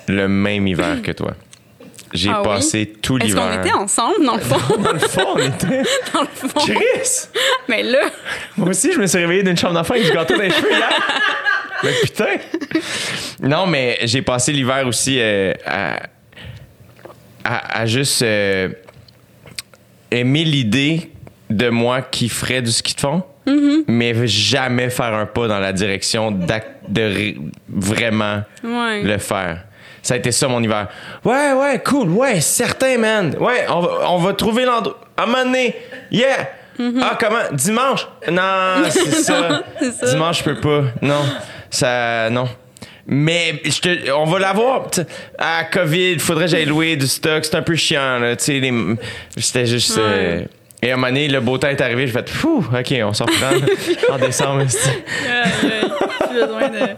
le 0.07 0.27
même 0.27 0.65
hiver 0.67 1.01
que 1.03 1.11
toi 1.11 1.34
j'ai 2.13 2.29
Ah 2.29 2.41
oui? 2.41 2.47
passé 2.47 2.93
tout 3.01 3.17
est-ce 3.19 3.27
l'hiver 3.27 3.49
qu'on 3.49 3.59
était 3.61 3.71
ensemble, 3.73 4.25
dans 4.25 4.36
le 4.36 4.41
fond? 4.41 4.77
dans 4.82 4.91
le 4.91 4.99
fond 4.99 5.27
on 5.36 5.38
était 5.38 5.84
dans 6.13 6.21
le 6.21 6.27
fond. 6.49 6.59
Chris 6.59 7.29
Mais 7.69 7.84
là, 7.84 8.09
Moi 8.57 8.69
aussi, 8.69 8.91
je 8.91 8.99
me 8.99 9.07
suis 9.07 9.17
réveillé 9.19 9.43
d'une 9.43 9.55
chambre 9.55 9.75
d'enfant 9.75 9.93
avec 9.93 10.05
du 10.07 10.11
gâteau 10.11 10.36
dans 10.36 10.41
les 10.43 10.49
cheveux 10.49 10.71
hier. 10.71 10.89
Mais 11.84 11.93
putain! 12.01 12.25
Non, 13.41 13.65
mais 13.65 13.97
j'ai 14.03 14.21
passé 14.21 14.51
l'hiver 14.51 14.86
aussi 14.88 15.17
euh, 15.19 15.53
à, 15.65 16.01
à, 17.45 17.79
à 17.82 17.86
juste 17.86 18.21
euh, 18.23 18.69
aimer 20.11 20.43
l'idée 20.43 21.11
de 21.49 21.69
moi 21.69 22.01
qui 22.01 22.27
ferait 22.27 22.61
du 22.61 22.71
ski 22.71 22.93
de 22.95 22.99
fond, 22.99 23.23
mais 23.87 24.27
jamais 24.27 24.89
faire 24.89 25.13
un 25.13 25.25
pas 25.25 25.47
dans 25.47 25.59
la 25.59 25.73
direction 25.73 26.31
de 26.31 27.35
vraiment 27.69 28.41
ouais. 28.63 29.03
le 29.03 29.17
faire. 29.17 29.63
Ça 30.03 30.15
a 30.15 30.17
été 30.17 30.31
ça 30.31 30.47
mon 30.47 30.61
hiver. 30.63 30.87
Ouais, 31.23 31.53
ouais, 31.53 31.79
cool, 31.85 32.09
ouais, 32.09 32.41
certain, 32.41 32.97
man. 32.97 33.35
Ouais, 33.39 33.65
on 33.69 33.79
va, 33.81 33.89
on 34.09 34.17
va 34.17 34.33
trouver 34.33 34.65
l'endroit. 34.65 34.99
À 35.15 35.23
un 35.23 35.25
moment 35.27 35.43
donné, 35.45 35.75
yeah! 36.11 36.49
Ah, 37.01 37.15
comment? 37.19 37.43
Dimanche? 37.53 38.07
Non, 38.31 38.83
c'est 38.89 39.11
ça. 39.23 39.61
Dimanche, 40.09 40.39
je 40.39 40.43
peux 40.45 40.59
pas. 40.59 40.83
Non, 41.03 41.21
ça, 41.69 42.29
non. 42.31 42.47
Mais 43.05 43.61
je 43.63 43.79
te, 43.79 44.11
on 44.11 44.25
va 44.25 44.39
l'avoir. 44.39 44.87
À 45.37 45.65
COVID, 45.65 46.17
faudrait 46.19 46.45
que 46.45 46.51
j'aille 46.51 46.65
louer 46.65 46.95
du 46.95 47.05
stock. 47.07 47.45
C'est 47.45 47.55
un 47.55 47.61
peu 47.61 47.75
chiant, 47.75 48.17
là. 48.19 48.35
Tu 48.35 48.45
sais, 48.45 48.59
les- 48.59 48.95
c'était 49.37 49.65
juste. 49.67 49.97
euh, 49.99 50.43
et 50.82 50.91
à 50.91 50.93
un 50.93 50.97
moment 50.97 51.07
donné, 51.07 51.27
le 51.27 51.39
beau 51.39 51.57
temps 51.57 51.67
est 51.67 51.82
arrivé. 51.82 52.07
J'ai 52.07 52.13
fait, 52.13 52.29
fou, 52.29 52.65
OK, 52.73 52.93
on 53.03 53.13
s'en 53.13 53.25
reprend 53.25 53.55
en 54.15 54.17
décembre. 54.17 54.65
j'ai 54.69 56.39
besoin 56.39 56.69
de. 56.69 56.95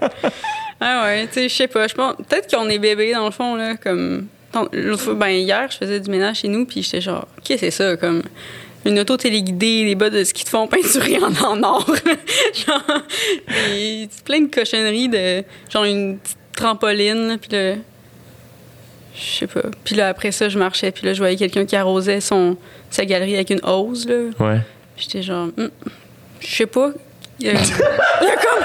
Ah 0.79 1.03
ouais, 1.05 1.27
tu 1.27 1.33
sais, 1.33 1.49
je 1.49 1.55
sais 1.55 1.67
pas. 1.67 1.87
Je 1.87 1.93
pense 1.93 2.15
peut-être 2.15 2.53
qu'on 2.53 2.69
est 2.69 2.79
bébé 2.79 3.13
dans 3.13 3.25
le 3.25 3.31
fond 3.31 3.55
là, 3.55 3.75
comme 3.75 4.27
l'autre 4.71 5.03
fois, 5.03 5.13
ben 5.13 5.29
hier, 5.29 5.69
je 5.71 5.77
faisais 5.77 5.99
du 5.99 6.09
ménage 6.09 6.39
chez 6.39 6.47
nous, 6.47 6.65
puis 6.65 6.83
j'étais 6.83 7.01
genre, 7.01 7.27
qu'est-ce 7.43 7.61
que 7.61 7.71
c'est 7.71 7.71
ça, 7.71 7.97
comme 7.97 8.23
une 8.85 8.99
auto 8.99 9.17
téléguidée, 9.17 9.85
des 9.85 9.95
bas 9.95 10.09
de 10.09 10.23
ski 10.23 10.43
de 10.43 10.49
fond 10.49 10.67
peinturés 10.71 11.17
en, 11.17 11.33
en 11.43 11.63
or, 11.63 11.85
genre, 12.67 13.01
et 13.73 14.07
plein 14.25 14.41
de 14.41 14.53
cochonneries 14.53 15.09
de, 15.09 15.43
genre 15.69 15.85
une 15.85 16.19
petite 16.19 16.37
trampoline, 16.55 17.37
puis 17.39 17.49
je 19.15 19.37
sais 19.39 19.47
pas. 19.47 19.61
Puis 19.83 19.95
là 19.95 20.07
après 20.09 20.31
ça, 20.31 20.49
je 20.49 20.57
marchais, 20.59 20.91
puis 20.91 21.05
là 21.05 21.13
je 21.13 21.19
voyais 21.19 21.35
quelqu'un 21.37 21.65
qui 21.65 21.75
arrosait 21.75 22.21
son 22.21 22.57
sa 22.89 23.05
galerie 23.05 23.35
avec 23.35 23.49
une 23.49 23.61
hose 23.63 24.07
là. 24.07 24.15
Ouais. 24.39 24.59
J'étais 24.97 25.21
genre, 25.23 25.47
Hmm, 25.57 25.67
je 26.39 26.55
sais 26.55 26.65
pas. 26.67 26.91
Il 27.39 27.47
y 27.47 27.49
a, 27.49 27.53
il 28.21 28.27
y 28.27 28.29
a 28.31 28.35
comme. 28.35 28.63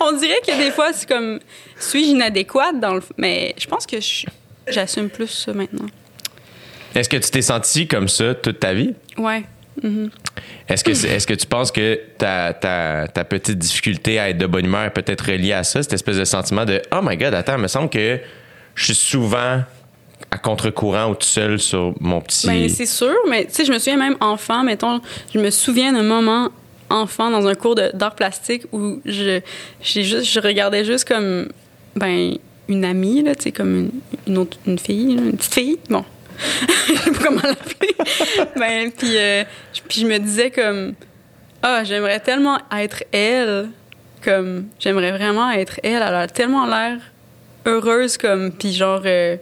On 0.00 0.12
dirait 0.18 0.40
que 0.46 0.56
des 0.56 0.70
fois, 0.70 0.92
c'est 0.92 1.08
comme. 1.08 1.38
Suis-je 1.78 2.10
inadéquate 2.10 2.80
dans 2.80 2.94
le. 2.94 3.02
Mais 3.16 3.54
je 3.58 3.66
pense 3.66 3.86
que 3.86 3.96
j'assume 4.68 5.08
plus 5.08 5.28
ça 5.28 5.52
maintenant. 5.52 5.86
Est-ce 6.94 7.08
que 7.08 7.16
tu 7.18 7.30
t'es 7.30 7.42
senti 7.42 7.86
comme 7.86 8.08
ça 8.08 8.34
toute 8.34 8.58
ta 8.60 8.74
vie? 8.74 8.94
Ouais. 9.16 9.44
Mhm. 9.82 10.10
Est-ce 10.68 10.82
que, 10.82 10.92
c'est- 10.92 11.08
est-ce 11.08 11.26
que 11.26 11.34
tu 11.34 11.46
penses 11.46 11.70
que 11.70 12.00
ta, 12.18 12.52
ta, 12.52 13.06
ta 13.06 13.24
petite 13.24 13.58
difficulté 13.58 14.18
à 14.18 14.28
être 14.30 14.38
de 14.38 14.46
bonne 14.46 14.64
humeur 14.66 14.82
est 14.84 14.90
peut-être 14.90 15.24
reliée 15.30 15.52
à 15.52 15.62
ça, 15.62 15.82
cette 15.82 15.92
espèce 15.92 16.16
de 16.16 16.24
sentiment 16.24 16.64
de 16.64 16.82
Oh 16.92 16.98
my 17.02 17.16
god, 17.16 17.34
attends, 17.34 17.56
il 17.56 17.62
me 17.62 17.68
semble 17.68 17.88
que 17.88 18.18
je 18.80 18.86
suis 18.86 18.94
souvent 18.94 19.60
à 20.30 20.38
contre-courant 20.38 21.10
ou 21.10 21.14
tout 21.14 21.26
seul 21.26 21.58
sur 21.60 21.94
mon 22.00 22.20
petit. 22.20 22.46
Ben, 22.46 22.68
c'est 22.68 22.86
sûr, 22.86 23.14
mais 23.28 23.44
tu 23.44 23.52
sais, 23.52 23.64
je 23.64 23.72
me 23.72 23.78
souviens 23.78 23.98
même 23.98 24.16
enfant, 24.20 24.62
mettons, 24.62 25.00
je 25.34 25.38
me 25.38 25.50
souviens 25.50 25.92
d'un 25.92 26.02
moment 26.02 26.48
enfant 26.88 27.30
dans 27.30 27.46
un 27.46 27.54
cours 27.54 27.74
d'art 27.74 28.14
plastique 28.14 28.62
où 28.72 29.00
je, 29.04 29.40
juste, 29.82 30.24
je 30.24 30.40
regardais 30.40 30.84
juste 30.84 31.06
comme, 31.06 31.48
ben, 31.94 32.36
une 32.68 32.84
amie, 32.84 33.22
là, 33.22 33.34
tu 33.34 33.44
sais, 33.44 33.52
comme 33.52 33.90
une, 34.26 34.38
autre, 34.38 34.56
une 34.66 34.78
fille, 34.78 35.12
une 35.12 35.36
petite 35.36 35.54
fille, 35.54 35.78
bon. 35.90 36.04
je 36.88 36.94
sais 36.94 37.10
pas 37.10 37.24
comment 37.24 37.42
l'appeler. 37.42 37.94
ben, 38.56 38.90
puis, 38.92 39.18
euh, 39.18 39.44
puis 39.88 40.00
je 40.00 40.06
me 40.06 40.18
disais 40.18 40.50
comme, 40.50 40.94
ah, 41.62 41.84
j'aimerais 41.84 42.20
tellement 42.20 42.58
être 42.74 43.04
elle, 43.12 43.68
comme, 44.24 44.68
j'aimerais 44.78 45.10
vraiment 45.10 45.50
être 45.50 45.80
elle, 45.82 46.02
elle 46.02 46.14
a 46.14 46.28
tellement 46.28 46.64
l'air 46.64 46.98
heureuse, 47.66 48.16
comme, 48.16 48.52
puis 48.52 48.72
genre, 48.72 49.02
euh, 49.04 49.36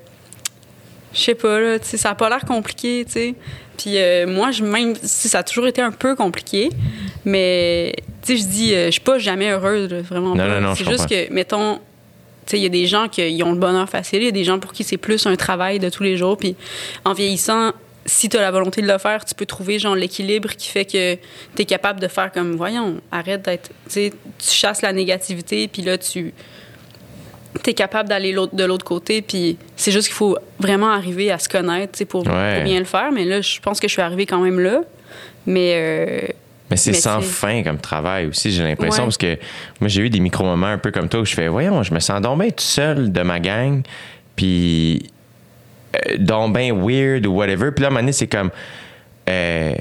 je 1.12 1.21
sais 1.21 1.35
pas, 1.35 1.61
là, 1.61 1.79
tu 1.79 1.87
sais, 1.87 1.97
ça 1.97 2.11
a 2.11 2.14
pas 2.14 2.29
l'air 2.29 2.45
compliqué, 2.45 3.05
tu 3.07 3.12
sais. 3.12 3.35
Puis 3.77 3.97
euh, 3.97 4.27
moi, 4.27 4.51
je, 4.51 4.64
même 4.64 4.95
si 5.03 5.29
ça 5.29 5.39
a 5.39 5.43
toujours 5.43 5.66
été 5.66 5.81
un 5.81 5.93
peu 5.93 6.16
compliqué, 6.16 6.71
mais, 7.25 7.95
tu 8.23 8.37
sais, 8.37 8.43
je 8.43 8.49
dis, 8.49 8.75
euh, 8.75 8.87
je 8.87 8.93
suis 8.93 9.01
pas 9.01 9.19
jamais 9.19 9.51
heureuse, 9.51 9.91
là, 9.91 10.03
vraiment 10.03 10.35
Non, 10.35 10.37
pas. 10.37 10.49
non, 10.49 10.61
non, 10.61 10.75
C'est 10.75 10.89
juste 10.89 11.09
que, 11.09 11.33
mettons, 11.33 11.77
tu 11.77 12.53
sais, 12.53 12.59
il 12.59 12.62
y 12.62 12.66
a 12.66 12.71
des 12.71 12.87
gens 12.87 13.09
qui 13.09 13.43
ont 13.45 13.53
le 13.53 13.59
bonheur 13.59 13.89
facile, 13.89 14.23
il 14.23 14.27
y 14.27 14.29
a 14.29 14.33
des 14.33 14.45
gens 14.45 14.59
pour 14.59 14.73
qui 14.73 14.85
c'est 14.85 14.97
plus 14.97 15.27
un 15.27 15.37
travail 15.37 15.79
de 15.79 15.89
tous 15.89 16.03
les 16.03 16.16
jours, 16.16 16.37
puis 16.37 16.57
en 17.05 17.12
vieillissant, 17.12 17.73
si 18.07 18.29
tu 18.29 18.37
as 18.39 18.41
la 18.41 18.51
volonté 18.51 18.81
de 18.81 18.87
le 18.87 18.97
faire, 18.99 19.25
tu 19.25 19.35
peux 19.35 19.45
trouver 19.47 19.79
genre 19.79 19.95
l'équilibre 19.95 20.51
qui 20.57 20.69
fait 20.69 20.87
que 20.87 21.14
tu 21.55 21.62
es 21.62 21.64
capable 21.66 22.01
de 22.01 22.09
faire 22.09 22.33
comme 22.33 22.57
voyons, 22.57 23.01
arrête 23.12 23.43
d'être 23.43 23.69
tu 23.69 23.91
sais, 23.91 24.12
tu 24.39 24.51
chasses 24.51 24.81
la 24.81 24.95
négativité 24.95 25.69
puis 25.69 25.83
là 25.83 25.99
tu 25.99 26.33
es 27.66 27.74
capable 27.74 28.09
d'aller 28.09 28.34
de 28.53 28.64
l'autre 28.64 28.84
côté 28.84 29.22
puis 29.22 29.57
c'est 29.76 29.90
juste 29.90 30.09
qu'il 30.09 30.16
faut 30.16 30.36
vraiment 30.59 30.90
arriver 30.90 31.30
à 31.30 31.38
se 31.38 31.49
connaître 31.49 31.99
tu 31.99 32.07
pour, 32.07 32.26
Ouais. 32.26 32.55
pour 32.57 32.64
bien 32.64 32.78
le 32.78 32.84
faire 32.84 33.11
mais 33.12 33.24
là 33.24 33.40
je 33.40 33.59
pense 33.61 33.80
que 33.80 33.88
je 33.88 33.92
suis 33.92 34.03
arrivée 34.03 34.26
quand 34.26 34.40
même 34.40 34.61
là 34.61 34.80
mais 35.46 35.72
euh, 35.76 36.20
Mais 36.70 36.76
c'est 36.76 36.92
sans 36.92 37.20
fin 37.22 37.62
comme 37.62 37.78
travail 37.78 38.26
aussi, 38.26 38.51
j'ai 38.53 38.62
l'impression, 38.62 39.05
Ouais. 39.05 39.07
parce 39.07 39.16
que 39.16 39.38
moi, 39.80 39.88
j'ai 39.88 40.03
eu 40.03 40.11
des 40.11 40.20
micro-moments 40.20 40.66
un 40.66 40.76
peu 40.76 40.90
comme 40.90 41.09
toi 41.09 41.20
où 41.20 41.24
je 41.24 41.34
fais, 41.34 41.49
voyons, 41.49 41.82
je 41.82 41.94
me 41.94 42.01
sens 42.01 42.20
donc 42.20 42.38
bien 42.40 42.51
tout 42.51 42.57
seul 42.62 43.11
de 43.11 43.22
ma 43.22 43.40
gang, 43.40 43.82
puis 44.36 45.07
euh, 45.96 46.16
donc 46.18 46.55
bien 46.55 46.74
weird 46.74 47.24
ou 47.24 47.32
whatever. 47.36 47.70
Puis 47.72 47.80
là, 47.82 47.86
à 47.86 47.88
un 47.88 47.90
moment 47.92 48.01
donné, 48.01 48.12
c'est 48.12 48.26
comme 48.26 48.51
euh, 49.30 49.72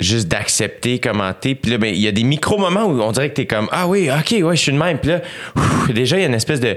juste 0.00 0.28
d'accepter 0.28 0.98
comment 0.98 1.32
t'es. 1.32 1.54
Puis 1.54 1.70
là, 1.70 1.78
ben, 1.78 1.94
il 1.94 2.00
y 2.00 2.08
a 2.08 2.12
des 2.12 2.24
micro-moments 2.24 2.84
où 2.84 3.00
on 3.00 3.12
dirait 3.12 3.30
que 3.30 3.34
t'es 3.34 3.46
comme, 3.46 3.68
ah 3.72 3.86
oui, 3.88 4.10
ok, 4.10 4.44
ouais, 4.44 4.56
je 4.56 4.60
suis 4.60 4.72
de 4.72 4.78
même. 4.78 4.98
Puis 4.98 5.10
là, 5.10 5.20
ouf, 5.56 5.90
déjà, 5.92 6.16
il 6.16 6.20
y 6.20 6.24
a 6.24 6.28
une 6.28 6.34
espèce 6.34 6.60
de. 6.60 6.76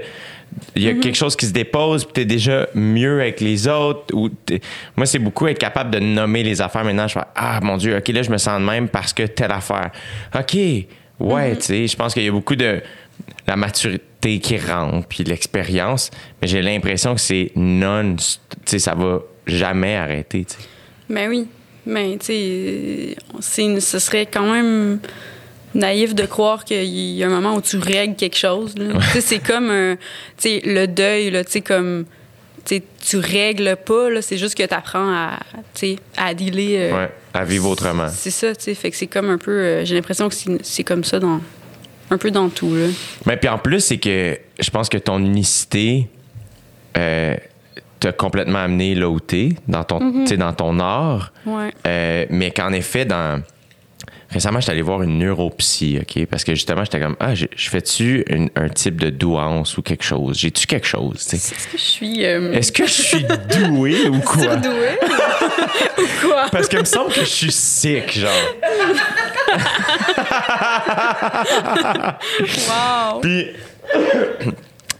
Il 0.74 0.82
y 0.82 0.88
a 0.88 0.94
quelque 0.94 1.14
chose 1.14 1.36
qui 1.36 1.46
se 1.46 1.52
dépose, 1.52 2.04
puis 2.04 2.12
t'es 2.12 2.24
déjà 2.24 2.66
mieux 2.74 3.20
avec 3.20 3.40
les 3.40 3.68
autres. 3.68 4.12
Ou 4.12 4.30
Moi, 4.96 5.06
c'est 5.06 5.20
beaucoup 5.20 5.46
être 5.46 5.58
capable 5.58 5.92
de 5.92 6.00
nommer 6.00 6.42
les 6.42 6.60
affaires 6.60 6.84
maintenant. 6.84 7.06
Je 7.06 7.12
fais 7.12 7.24
Ah, 7.36 7.60
mon 7.62 7.76
Dieu, 7.76 7.96
OK, 7.96 8.08
là, 8.08 8.22
je 8.22 8.30
me 8.30 8.36
sens 8.36 8.58
de 8.60 8.64
même 8.64 8.88
parce 8.88 9.12
que 9.12 9.22
telle 9.24 9.52
affaire. 9.52 9.90
OK, 10.34 10.56
ouais, 11.20 11.56
tu 11.56 11.62
sais, 11.62 11.86
je 11.86 11.96
pense 11.96 12.14
qu'il 12.14 12.24
y 12.24 12.28
a 12.28 12.32
beaucoup 12.32 12.56
de 12.56 12.82
la 13.46 13.54
maturité 13.54 14.40
qui 14.40 14.58
rentre, 14.58 15.06
puis 15.06 15.22
l'expérience, 15.22 16.10
mais 16.42 16.48
j'ai 16.48 16.62
l'impression 16.62 17.14
que 17.14 17.20
c'est 17.20 17.52
non. 17.54 18.16
Tu 18.16 18.26
sais, 18.64 18.78
ça 18.80 18.96
va 18.96 19.20
jamais 19.46 19.94
arrêter, 19.94 20.44
tu 20.44 20.54
sais. 20.54 20.68
Ben 21.08 21.28
oui. 21.28 21.46
Mais, 21.86 22.18
tu 22.18 23.16
sais, 23.40 23.80
ce 23.80 23.98
serait 23.98 24.26
quand 24.26 24.52
même. 24.52 25.00
naïf 25.74 26.14
de 26.14 26.26
croire 26.26 26.64
qu'il 26.64 26.84
y 26.84 27.22
a 27.22 27.26
un 27.28 27.30
moment 27.30 27.54
où 27.54 27.60
tu 27.60 27.76
règles 27.78 28.16
quelque 28.16 28.36
chose. 28.36 28.74
sais, 29.12 29.20
c'est 29.20 29.38
comme 29.38 29.70
un, 29.70 29.96
le 30.44 30.86
deuil, 30.86 31.30
là, 31.30 31.44
tu 31.44 31.52
sais, 31.52 31.60
comme 31.60 32.04
tu 32.64 32.76
sais, 32.76 32.82
tu 33.08 33.16
règles 33.16 33.76
pas, 33.86 34.10
là, 34.10 34.20
c'est 34.20 34.36
juste 34.36 34.54
que 34.56 34.62
tu 34.64 34.74
apprends 34.74 35.08
à, 35.10 35.38
à 36.18 36.34
dealer. 36.34 36.76
euh, 36.76 36.92
Ouais, 37.04 37.10
à 37.32 37.44
vivre 37.44 37.70
autrement. 37.70 38.08
C'est 38.14 38.30
ça, 38.30 38.54
tu 38.54 38.64
sais. 38.64 38.74
Fait 38.74 38.90
que 38.90 38.96
c'est 38.96 39.06
comme 39.06 39.30
un 39.30 39.38
peu. 39.38 39.50
euh, 39.52 39.84
J'ai 39.84 39.94
l'impression 39.94 40.28
que 40.28 40.34
c'est 40.34 40.50
c'est 40.62 40.84
comme 40.84 41.04
ça 41.04 41.18
dans. 41.20 41.40
Un 42.10 42.18
peu 42.18 42.32
dans 42.32 42.48
tout, 42.48 42.74
là. 42.74 42.88
Mais 43.24 43.36
puis 43.36 43.48
en 43.48 43.56
plus, 43.58 43.78
c'est 43.80 43.98
que 43.98 44.36
je 44.58 44.70
pense 44.70 44.88
que 44.88 44.98
ton 44.98 45.20
unicité 45.20 46.08
euh, 46.98 47.36
t'a 48.00 48.12
complètement 48.12 48.58
amené 48.60 48.94
là 48.94 49.08
où 49.08 49.20
t'es, 49.20 49.50
dans 49.68 49.84
ton, 49.84 50.26
sais, 50.26 50.36
dans 50.36 50.52
ton 50.52 50.78
art. 50.80 51.32
Ouais. 51.46 51.72
Euh, 51.86 52.26
mais 52.30 52.50
qu'en 52.50 52.72
effet, 52.72 53.04
dans. 53.04 53.42
Récemment, 54.30 54.60
j'étais 54.60 54.72
allé 54.72 54.82
voir 54.82 55.02
une 55.02 55.18
neuropsy, 55.18 55.98
OK? 56.00 56.24
Parce 56.26 56.44
que 56.44 56.54
justement, 56.54 56.84
j'étais 56.84 57.00
comme, 57.00 57.16
ah, 57.18 57.34
je, 57.34 57.46
fais-tu 57.56 58.24
un 58.54 58.68
type 58.68 59.00
de 59.00 59.10
douance 59.10 59.76
ou 59.76 59.82
quelque 59.82 60.04
chose? 60.04 60.38
J'ai-tu 60.38 60.68
quelque 60.68 60.86
chose? 60.86 61.16
Est-ce 61.34 61.50
que 61.66 61.76
je 61.76 61.82
suis. 61.82 62.24
euh, 62.24 62.52
Est-ce 62.52 62.70
que 62.70 62.86
je 62.86 62.92
suis 62.92 63.26
doué 63.58 64.08
ou 64.08 64.20
quoi? 64.24 64.54
Ou 65.98 66.02
quoi? 66.22 66.46
Parce 66.52 66.68
qu'il 66.68 66.78
me 66.78 66.84
semble 66.84 67.12
que 67.12 67.20
je 67.22 67.24
suis 67.24 67.50
sick, 67.52 68.16
genre. 68.18 68.30
Wow! 72.68 73.20
Puis. 73.20 73.46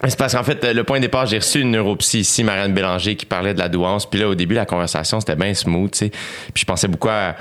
C'est 0.09 0.19
parce 0.19 0.35
qu'en 0.35 0.43
fait, 0.43 0.65
le 0.65 0.83
point 0.85 0.99
de 0.99 1.03
départ, 1.03 1.27
j'ai 1.27 1.39
reçu 1.39 1.61
une 1.61 1.73
neuropsy 1.73 2.21
ici, 2.21 2.43
Marianne 2.43 2.73
Bélanger, 2.73 3.17
qui 3.17 3.27
parlait 3.27 3.53
de 3.53 3.59
la 3.59 3.69
douance. 3.69 4.09
Puis 4.09 4.19
là, 4.21 4.29
au 4.29 4.35
début, 4.35 4.55
la 4.55 4.65
conversation, 4.65 5.21
c'était 5.21 5.37
bien 5.37 5.53
smooth, 5.53 5.91
tu 5.91 5.99
sais. 5.99 6.09
Puis 6.09 6.63
je 6.63 6.65
pensais 6.65 6.89
beaucoup 6.89 7.11
à 7.11 7.37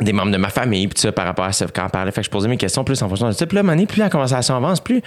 des 0.00 0.12
membres 0.12 0.32
de 0.32 0.36
ma 0.36 0.48
famille, 0.48 0.86
puis 0.86 0.94
tout 0.94 1.00
ça, 1.00 1.12
par 1.12 1.26
rapport 1.26 1.44
à 1.44 1.52
ça, 1.52 1.66
quand 1.74 1.86
on 1.86 1.88
parlait. 1.88 2.12
Fait 2.12 2.20
que 2.20 2.26
je 2.26 2.30
posais 2.30 2.48
mes 2.48 2.56
questions 2.56 2.84
plus 2.84 3.00
en 3.02 3.08
fonction 3.08 3.28
de 3.28 3.32
ça. 3.32 3.46
Puis 3.46 3.56
là, 3.56 3.62
Mané, 3.62 3.86
plus 3.86 3.98
la 3.98 4.10
conversation 4.10 4.56
avance, 4.56 4.80
plus 4.80 5.02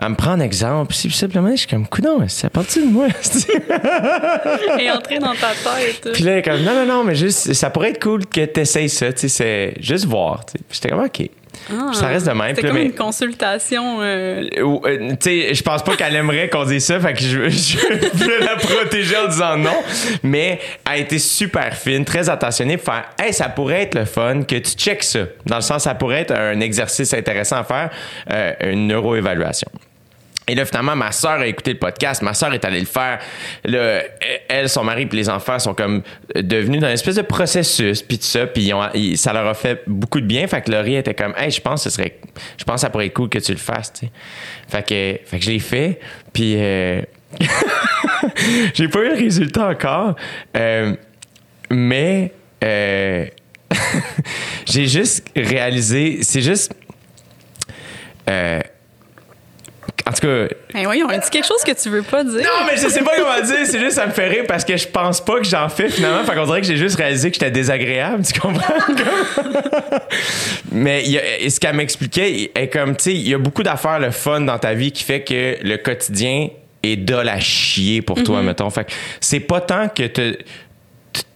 elle 0.00 0.08
me 0.08 0.14
prend 0.14 0.32
un 0.32 0.40
exemple. 0.40 0.92
Puis 0.92 1.10
simplement, 1.10 1.50
je 1.50 1.56
suis 1.56 1.68
comme, 1.68 1.86
coudon, 1.86 2.24
c'est 2.28 2.50
parti 2.50 2.80
de 2.80 2.90
moi. 2.90 3.06
Et 4.80 4.90
entrer 4.90 5.18
dans 5.18 5.34
ta 5.34 5.50
tête. 5.50 6.12
Puis 6.12 6.24
là, 6.24 6.42
comme, 6.42 6.62
non, 6.62 6.74
non, 6.74 6.86
non, 6.86 7.04
mais 7.04 7.14
juste, 7.14 7.52
ça 7.52 7.70
pourrait 7.70 7.90
être 7.90 8.02
cool 8.02 8.26
que 8.26 8.44
tu 8.44 8.60
essayes 8.60 8.88
ça, 8.88 9.12
tu 9.12 9.20
sais, 9.20 9.28
c'est 9.28 9.74
juste 9.80 10.06
voir, 10.06 10.44
tu 10.46 10.52
sais. 10.52 10.58
Puis 10.68 10.80
j'étais 10.82 10.88
comme, 10.90 11.04
OK. 11.04 11.30
Puis 11.66 11.96
ça 11.96 12.06
reste 12.08 12.26
de 12.26 12.32
même. 12.32 12.54
C'est 12.54 12.62
comme 12.62 12.72
mais- 12.74 12.84
une 12.86 12.94
consultation. 12.94 13.98
euh, 14.02 14.44
euh, 14.58 15.10
tu 15.10 15.16
sais, 15.20 15.54
je 15.54 15.62
pense 15.62 15.82
pas 15.82 15.96
qu'elle 15.96 16.14
aimerait 16.16 16.48
qu'on 16.48 16.64
dise 16.64 16.84
ça, 16.84 17.00
fait 17.00 17.14
que 17.14 17.20
je, 17.20 17.48
je 17.48 17.78
voulais 18.14 18.40
la 18.40 18.56
protéger 18.56 19.16
en 19.16 19.28
disant 19.28 19.56
non. 19.56 19.76
Mais 20.22 20.60
elle 20.86 20.92
a 20.92 20.96
été 20.98 21.18
super 21.18 21.74
fine, 21.74 22.04
très 22.04 22.28
attentionnée 22.28 22.76
pour 22.76 22.92
faire, 22.92 23.04
hey, 23.18 23.32
ça 23.32 23.48
pourrait 23.48 23.82
être 23.82 23.94
le 23.94 24.04
fun 24.04 24.42
que 24.42 24.56
tu 24.56 24.72
checkes 24.72 25.04
ça. 25.04 25.20
Dans 25.46 25.56
le 25.56 25.62
sens, 25.62 25.84
ça 25.84 25.94
pourrait 25.94 26.20
être 26.22 26.32
un 26.34 26.60
exercice 26.60 27.12
intéressant 27.14 27.56
à 27.56 27.64
faire, 27.64 27.90
euh, 28.30 28.52
une 28.72 28.86
neuroévaluation. 28.88 29.70
Et 30.46 30.54
là, 30.54 30.66
finalement, 30.66 30.94
ma 30.94 31.10
sœur 31.10 31.40
a 31.40 31.46
écouté 31.46 31.72
le 31.72 31.78
podcast. 31.78 32.20
Ma 32.20 32.34
sœur 32.34 32.52
est 32.52 32.64
allée 32.66 32.80
le 32.80 32.84
faire. 32.86 33.18
Là, 33.64 34.02
elle, 34.48 34.68
son 34.68 34.84
mari 34.84 35.06
puis 35.06 35.16
les 35.16 35.30
enfants 35.30 35.58
sont 35.58 35.72
comme 35.72 36.02
devenus 36.34 36.80
dans 36.82 36.88
une 36.88 36.92
espèce 36.92 37.14
de 37.16 37.22
processus 37.22 38.02
puis 38.02 38.18
tout 38.18 38.24
ça. 38.26 38.46
Puis 38.46 38.64
ils 38.64 38.74
ont- 38.74 38.90
ils- 38.92 39.16
ça 39.16 39.32
leur 39.32 39.46
a 39.46 39.54
fait 39.54 39.82
beaucoup 39.86 40.20
de 40.20 40.26
bien. 40.26 40.46
Fait 40.46 40.60
que 40.60 40.70
Laurie 40.70 40.96
était 40.96 41.14
comme, 41.14 41.32
hey, 41.38 41.50
je 41.50 41.60
pense 41.62 41.82
que 41.84 41.88
ce 41.88 41.96
serait, 41.96 42.18
je 42.58 42.64
pense 42.64 42.74
que 42.74 42.80
ça 42.82 42.90
pourrait 42.90 43.06
être 43.06 43.14
cool 43.14 43.30
que 43.30 43.38
tu 43.38 43.52
le 43.52 43.58
fasses. 43.58 43.92
Fait 44.68 44.82
que, 44.86 45.18
fait 45.24 45.38
que 45.38 45.44
je 45.44 45.50
l'ai 45.50 45.58
fait. 45.60 45.98
Puis 46.34 46.56
euh, 46.58 47.00
j'ai 48.74 48.88
pas 48.88 48.98
eu 49.00 49.08
le 49.08 49.14
résultat 49.14 49.68
encore. 49.68 50.14
Euh, 50.56 50.94
mais 51.70 52.32
euh, 52.62 53.24
j'ai 54.66 54.86
juste 54.88 55.26
réalisé, 55.34 56.18
c'est 56.22 56.42
juste. 56.42 56.74
En 60.06 60.12
tout 60.12 60.20
cas, 60.26 60.48
Ben 60.74 60.84
voyons, 60.84 61.06
on 61.10 61.12
dit 61.16 61.30
quelque 61.30 61.46
chose 61.46 61.62
que 61.64 61.72
tu 61.72 61.88
veux 61.88 62.02
pas 62.02 62.22
dire. 62.24 62.40
non, 62.42 62.66
mais 62.66 62.76
je 62.76 62.88
sais 62.88 63.02
pas 63.02 63.12
comment 63.16 63.40
dire. 63.46 63.56
C'est 63.64 63.78
juste, 63.78 63.92
ça 63.92 64.06
me 64.06 64.12
fait 64.12 64.28
rire 64.28 64.44
parce 64.46 64.64
que 64.64 64.76
je 64.76 64.86
pense 64.86 65.24
pas 65.24 65.38
que 65.38 65.44
j'en 65.46 65.68
fais 65.70 65.88
finalement. 65.88 66.24
Fait 66.24 66.34
qu'on 66.34 66.44
dirait 66.44 66.60
que 66.60 66.66
j'ai 66.66 66.76
juste 66.76 66.96
réalisé 66.96 67.30
que 67.30 67.34
j'étais 67.36 67.50
désagréable. 67.50 68.22
Tu 68.24 68.38
comprends? 68.38 68.74
mais 70.72 71.04
il 71.04 71.12
y 71.12 71.18
a- 71.18 71.48
ce 71.50 71.58
qu'elle 71.60 71.76
m'expliquait 71.76 72.50
est 72.54 72.68
comme, 72.68 72.96
tu 72.96 73.04
sais, 73.04 73.14
il 73.14 73.28
y 73.28 73.34
a 73.34 73.38
beaucoup 73.38 73.62
d'affaires, 73.62 73.98
le 73.98 74.10
fun 74.10 74.40
dans 74.42 74.58
ta 74.58 74.74
vie 74.74 74.92
qui 74.92 75.04
fait 75.04 75.22
que 75.22 75.56
le 75.62 75.76
quotidien 75.76 76.48
est 76.82 76.96
dol 76.96 77.28
à 77.28 77.40
chier 77.40 78.02
pour 78.02 78.22
toi, 78.22 78.42
mettons. 78.42 78.68
Fait 78.70 78.84
que 78.84 78.92
c'est 79.20 79.40
pas 79.40 79.60
tant 79.60 79.88
que 79.88 80.06
te- 80.06 80.36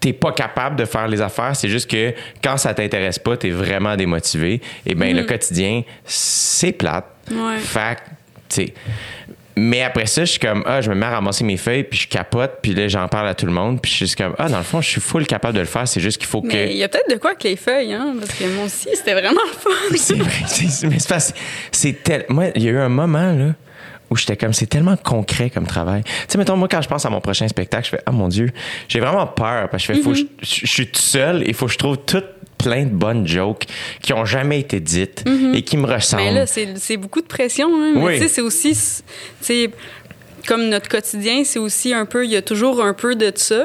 t'es 0.00 0.12
pas 0.12 0.32
capable 0.32 0.76
de 0.76 0.84
faire 0.84 1.08
les 1.08 1.20
affaires, 1.20 1.54
c'est 1.56 1.68
juste 1.68 1.90
que 1.90 2.12
quand 2.42 2.56
ça 2.56 2.74
t'intéresse 2.74 3.18
pas, 3.18 3.36
t'es 3.36 3.50
vraiment 3.50 3.96
démotivé. 3.96 4.60
Et 4.84 4.94
ben 4.94 5.16
le 5.16 5.22
quotidien, 5.24 5.82
c'est 6.04 6.72
plate. 6.72 7.06
Ouais. 7.30 7.58
Fait 7.58 7.98
que. 8.48 8.62
Mais 9.58 9.82
après 9.82 10.06
ça, 10.06 10.24
je 10.24 10.30
suis 10.30 10.38
comme, 10.38 10.62
ah, 10.66 10.80
je 10.80 10.88
me 10.88 10.94
mets 10.94 11.06
à 11.06 11.10
ramasser 11.10 11.42
mes 11.42 11.56
feuilles, 11.56 11.82
puis 11.82 11.98
je 11.98 12.06
capote, 12.08 12.58
puis 12.62 12.74
là, 12.74 12.86
j'en 12.86 13.08
parle 13.08 13.26
à 13.26 13.34
tout 13.34 13.44
le 13.44 13.50
monde, 13.50 13.80
puis 13.82 13.90
je 13.90 13.96
suis 13.96 14.06
juste 14.06 14.16
comme, 14.16 14.34
ah, 14.38 14.48
dans 14.48 14.58
le 14.58 14.62
fond, 14.62 14.80
je 14.80 14.88
suis 14.88 15.00
full 15.00 15.26
capable 15.26 15.54
de 15.54 15.60
le 15.60 15.66
faire, 15.66 15.88
c'est 15.88 16.00
juste 16.00 16.18
qu'il 16.18 16.28
faut 16.28 16.42
Mais 16.42 16.66
il 16.66 16.72
que. 16.74 16.76
y 16.76 16.84
a 16.84 16.88
peut-être 16.88 17.10
de 17.10 17.16
quoi 17.16 17.30
avec 17.30 17.42
les 17.42 17.56
feuilles, 17.56 17.92
hein? 17.92 18.14
Parce 18.20 18.38
que 18.38 18.44
moi 18.54 18.66
aussi, 18.66 18.88
c'était 18.94 19.14
vraiment 19.14 19.40
fun. 19.58 19.70
C'est 19.96 20.14
vrai, 20.14 20.30
mais 20.84 20.98
c'est 21.00 21.08
parce 21.08 21.34
c'est 21.72 22.04
tel. 22.04 22.24
Moi, 22.28 22.46
il 22.54 22.62
y 22.62 22.68
a 22.68 22.70
eu 22.70 22.78
un 22.78 22.88
moment, 22.88 23.32
là, 23.32 23.54
où 24.10 24.16
j'étais 24.16 24.36
comme, 24.36 24.52
c'est 24.52 24.66
tellement 24.66 24.96
concret 24.96 25.50
comme 25.50 25.66
travail. 25.66 26.04
Tu 26.04 26.12
sais, 26.28 26.38
mettons, 26.38 26.56
moi, 26.56 26.68
quand 26.68 26.80
je 26.80 26.88
pense 26.88 27.04
à 27.04 27.10
mon 27.10 27.20
prochain 27.20 27.48
spectacle, 27.48 27.84
je 27.84 27.90
fais, 27.90 28.02
ah, 28.06 28.12
mon 28.12 28.28
Dieu, 28.28 28.50
j'ai 28.86 29.00
vraiment 29.00 29.26
peur, 29.26 29.68
parce 29.70 29.84
que 29.84 29.92
je 29.92 29.98
fais, 29.98 30.04
faut 30.04 30.12
que 30.12 30.18
je, 30.18 30.24
je 30.40 30.66
suis 30.66 30.86
tout 30.86 31.00
seul, 31.00 31.42
il 31.46 31.52
faut 31.54 31.66
que 31.66 31.72
je 31.72 31.78
trouve 31.78 31.98
toutes 31.98 32.24
plein 32.58 32.84
de 32.84 32.90
bonnes 32.90 33.26
jokes 33.26 33.64
qui 34.02 34.12
ont 34.12 34.24
jamais 34.24 34.60
été 34.60 34.80
dites 34.80 35.24
et 35.54 35.62
qui 35.62 35.76
me 35.76 35.86
ressemblent. 35.86 36.24
Mais 36.24 36.32
là, 36.32 36.46
c'est 36.46 36.96
beaucoup 36.96 37.20
de 37.22 37.26
pression. 37.26 37.68
Hein? 37.72 37.92
Mais 37.94 38.18
Oui. 38.20 38.28
c'est 38.28 38.40
aussi, 38.42 38.76
comme 40.46 40.68
notre 40.68 40.88
quotidien, 40.88 41.44
c'est 41.44 41.58
aussi 41.58 41.92
un 41.94 42.06
peu, 42.06 42.24
il 42.24 42.30
y 42.30 42.36
a 42.36 42.42
toujours 42.42 42.82
un 42.84 42.94
peu 42.94 43.14
de 43.14 43.32
ça. 43.34 43.64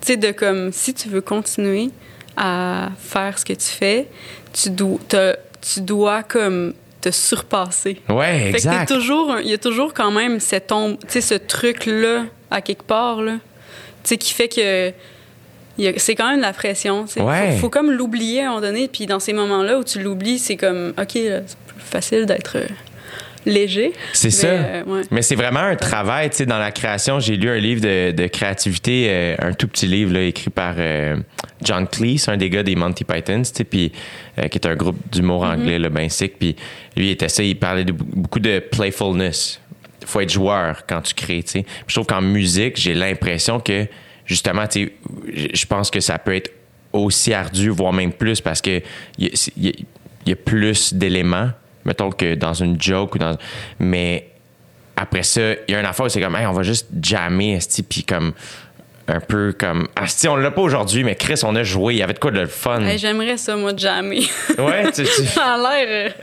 Tu 0.00 0.06
sais, 0.06 0.16
de 0.16 0.30
comme, 0.32 0.72
si 0.72 0.94
tu 0.94 1.08
veux 1.08 1.20
continuer 1.20 1.90
à 2.36 2.90
faire 2.98 3.38
ce 3.38 3.44
que 3.44 3.52
tu 3.52 3.68
fais, 3.68 4.08
tu 4.52 4.70
dois, 4.70 4.98
t'as- 5.08 5.36
tu 5.60 5.80
dois 5.80 6.22
comme 6.22 6.74
te 7.00 7.10
surpasser. 7.10 8.00
ouais, 8.08 8.38
Fait 8.46 8.50
que 8.52 8.56
exact. 8.56 8.88
toujours, 8.88 9.36
il 9.42 9.50
y 9.50 9.54
a 9.54 9.58
toujours 9.58 9.92
quand 9.94 10.10
même 10.10 10.40
cette 10.40 10.70
ombre, 10.72 10.96
tu 11.02 11.06
sais, 11.08 11.20
ce 11.20 11.34
truc-là, 11.34 12.24
à 12.50 12.60
quelque 12.60 12.84
part, 12.84 13.22
là, 13.22 13.34
tu 13.34 14.08
sais, 14.10 14.16
qui 14.18 14.32
fait 14.32 14.48
que 14.48 14.92
c'est 15.96 16.14
quand 16.14 16.28
même 16.28 16.38
de 16.38 16.42
la 16.42 16.52
pression. 16.52 17.04
Ouais. 17.16 17.52
Faut, 17.52 17.58
faut 17.62 17.70
comme 17.70 17.90
l'oublier 17.90 18.40
à 18.42 18.44
un 18.44 18.48
moment 18.48 18.60
donné, 18.60 18.88
puis 18.88 19.06
dans 19.06 19.20
ces 19.20 19.32
moments-là 19.32 19.78
où 19.78 19.84
tu 19.84 20.00
l'oublies, 20.02 20.38
c'est 20.38 20.56
comme, 20.56 20.92
OK, 20.98 21.10
c'est 21.12 21.42
plus 21.66 21.80
facile 21.80 22.26
d'être 22.26 22.56
euh, 22.58 22.66
léger. 23.44 23.92
C'est 24.12 24.30
ça. 24.30 24.46
euh, 24.46 24.84
ouais. 24.84 25.02
Mais 25.10 25.22
c'est 25.22 25.34
vraiment 25.34 25.60
un 25.60 25.76
travail, 25.76 26.30
tu 26.30 26.36
sais, 26.36 26.46
dans 26.46 26.58
la 26.58 26.70
création. 26.70 27.18
J'ai 27.20 27.36
lu 27.36 27.48
un 27.50 27.58
livre 27.58 27.80
de, 27.80 28.12
de 28.12 28.26
créativité, 28.28 29.06
euh, 29.08 29.34
un 29.40 29.52
tout 29.52 29.66
petit 29.68 29.86
livre 29.86 30.12
là, 30.12 30.22
écrit 30.22 30.50
par 30.50 30.74
euh, 30.78 31.16
John 31.62 31.86
Cleese, 31.88 32.28
un 32.28 32.36
des 32.36 32.50
gars 32.50 32.62
des 32.62 32.76
Monty 32.76 33.04
Pythons, 33.04 33.42
tu 33.42 33.50
sais, 33.56 33.64
puis 33.64 33.92
qui 34.36 34.58
est 34.58 34.66
un 34.66 34.74
groupe 34.76 34.96
d'humour 35.10 35.44
Mm-hmm. 35.44 35.60
anglais, 35.60 35.78
le 35.78 35.88
ben 35.88 36.08
sick. 36.08 36.38
Puis 36.38 36.56
lui, 36.96 37.06
il 37.06 37.10
était 37.10 37.28
ça, 37.28 37.42
il 37.42 37.56
parlait 37.56 37.84
de, 37.84 37.92
beaucoup 37.92 38.38
de 38.40 38.58
playfulness. 38.60 39.60
faut 40.06 40.20
être 40.20 40.32
joueur 40.32 40.84
quand 40.86 41.00
tu 41.02 41.14
crées, 41.14 41.42
tu 41.42 41.50
sais. 41.52 41.64
Je 41.86 41.94
trouve 41.94 42.06
qu'en 42.06 42.22
musique, 42.22 42.76
j'ai 42.76 42.94
l'impression 42.94 43.58
que, 43.60 43.86
justement, 44.26 44.66
tu 44.66 44.92
sais, 45.32 45.50
je- 45.54 45.66
pense 45.66 45.90
que 45.90 46.00
ça 46.00 46.18
peut 46.18 46.34
être 46.34 46.50
aussi 46.92 47.32
ardu, 47.32 47.70
voire 47.70 47.92
même 47.92 48.12
plus, 48.12 48.40
parce 48.40 48.60
que 48.60 48.80
il 49.18 49.26
y, 49.28 49.50
y 49.56 49.68
a- 49.68 49.72
il 50.24 50.28
y 50.28 50.32
a 50.32 50.36
plus 50.36 50.94
d'éléments, 50.94 51.50
mettons 51.84 52.10
que 52.10 52.34
dans 52.34 52.54
une 52.54 52.80
joke 52.80 53.14
ou 53.14 53.18
dans. 53.18 53.36
Mais 53.78 54.28
après 54.96 55.22
ça, 55.22 55.52
il 55.66 55.72
y 55.72 55.74
a 55.74 55.80
une 55.80 55.86
affaire 55.86 56.06
où 56.06 56.08
c'est 56.08 56.20
comme, 56.20 56.36
hey, 56.36 56.46
on 56.46 56.52
va 56.52 56.62
juste 56.62 56.88
jammer, 57.02 57.58
puis 57.88 58.04
comme 58.04 58.32
un 59.08 59.18
peu 59.20 59.52
comme, 59.58 59.88
esti, 60.00 60.28
on 60.28 60.36
l'a 60.36 60.52
pas 60.52 60.60
aujourd'hui, 60.62 61.02
mais 61.02 61.16
Chris, 61.16 61.40
on 61.42 61.56
a 61.56 61.64
joué, 61.64 61.94
il 61.94 61.96
y 61.98 62.02
avait 62.02 62.12
de 62.12 62.18
quoi 62.20 62.30
de 62.30 62.38
le 62.40 62.46
fun. 62.46 62.80
Hey, 62.82 62.98
J'aimerais 62.98 63.36
ça, 63.36 63.56
moi, 63.56 63.72
de 63.72 63.78
jammer. 63.80 64.22
ouais, 64.58 64.92
tu, 64.92 65.02
tu- 65.02 65.08
ça 65.26 65.54
a 65.54 65.58
l'air. 65.58 66.14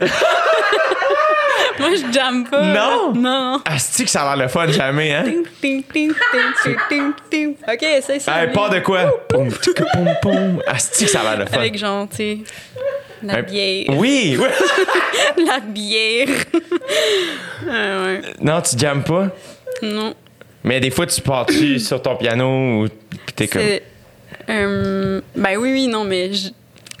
moi, 1.78 1.88
je 1.94 2.12
jamme 2.12 2.48
pas. 2.48 2.62
Non? 2.62 3.12
Non, 3.14 3.20
non. 3.20 3.60
esti 3.74 4.04
que 4.04 4.10
ça 4.10 4.22
a 4.22 4.36
l'air 4.36 4.44
le 4.44 4.50
fun, 4.50 4.68
jamais, 4.68 5.12
hein? 5.12 5.24
Ting, 5.24 5.46
ting, 5.60 5.84
ting, 5.92 6.74
ting, 6.88 7.12
ting. 7.30 7.54
OK, 7.68 7.82
essaye 7.82 8.20
ça. 8.20 8.42
Hey, 8.42 8.52
pas 8.52 8.68
de 8.68 8.80
quoi? 8.80 9.10
Poum, 9.28 9.48
poum, 9.50 10.08
poum. 10.22 10.62
Esti 10.72 11.04
que 11.04 11.10
ça 11.10 11.20
a 11.20 11.22
l'air 11.24 11.38
le 11.38 11.46
fun? 11.46 11.58
Avec 11.58 11.76
genre, 11.76 12.08
tu 12.08 12.16
sais, 12.16 12.38
la 13.22 13.42
bière. 13.42 13.84
Oui, 13.90 14.36
oui. 14.38 14.46
La 15.46 15.60
bière. 15.60 16.28
Ah, 17.68 18.04
ouais. 18.04 18.22
Non, 18.40 18.62
tu 18.62 18.76
jammes 18.78 19.04
pas? 19.04 19.28
Non. 19.82 20.14
Mais 20.64 20.80
des 20.80 20.90
fois, 20.90 21.06
tu 21.06 21.20
pars-tu 21.20 21.78
sur 21.78 22.00
ton 22.00 22.16
piano 22.16 22.82
ou 22.82 22.88
t'es 23.36 23.46
comme. 23.48 23.60
Euh, 24.48 25.20
ben 25.36 25.56
oui, 25.58 25.72
oui, 25.72 25.86
non, 25.86 26.04
mais 26.04 26.32
je, 26.32 26.48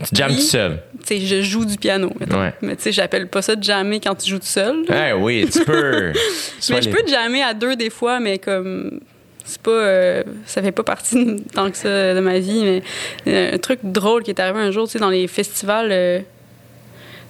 Tu 0.08 0.14
jammes 0.16 0.34
tout 0.34 0.40
seul. 0.40 0.82
tu 1.06 1.06
sais, 1.06 1.20
je 1.26 1.42
joue 1.42 1.64
du 1.64 1.76
piano. 1.76 2.10
Ouais. 2.30 2.54
Mais 2.62 2.76
tu 2.76 2.82
sais, 2.84 2.92
j'appelle 2.92 3.28
pas 3.28 3.42
ça 3.42 3.54
de 3.56 3.62
jammer 3.62 4.00
quand 4.00 4.14
tu 4.14 4.30
joues 4.30 4.38
tout 4.38 4.46
seul. 4.46 4.84
Eh 4.88 5.12
oui, 5.12 5.46
tu 5.52 5.64
peux. 5.64 6.12
Mais 6.70 6.82
je 6.82 6.88
peux 6.90 7.02
te 7.02 7.10
jammer 7.10 7.42
à 7.42 7.54
deux 7.54 7.76
des 7.76 7.90
fois, 7.90 8.20
mais 8.20 8.38
comme. 8.38 9.00
C'est 9.44 9.60
pas. 9.62 9.70
euh, 9.70 10.22
ça 10.46 10.62
fait 10.62 10.70
pas 10.72 10.84
partie 10.84 11.24
de- 11.24 11.42
tant 11.52 11.70
que 11.70 11.76
ça 11.76 12.14
de 12.14 12.20
ma 12.20 12.38
vie, 12.38 12.62
mais 12.62 12.82
euh, 13.26 13.54
un 13.54 13.58
truc 13.58 13.80
drôle 13.82 14.22
qui 14.22 14.30
est 14.30 14.38
arrivé 14.40 14.60
un 14.60 14.70
jour, 14.70 14.86
tu 14.86 14.92
sais, 14.92 14.98
dans 14.98 15.10
les 15.10 15.26
festivals. 15.26 15.88
euh, 15.90 16.20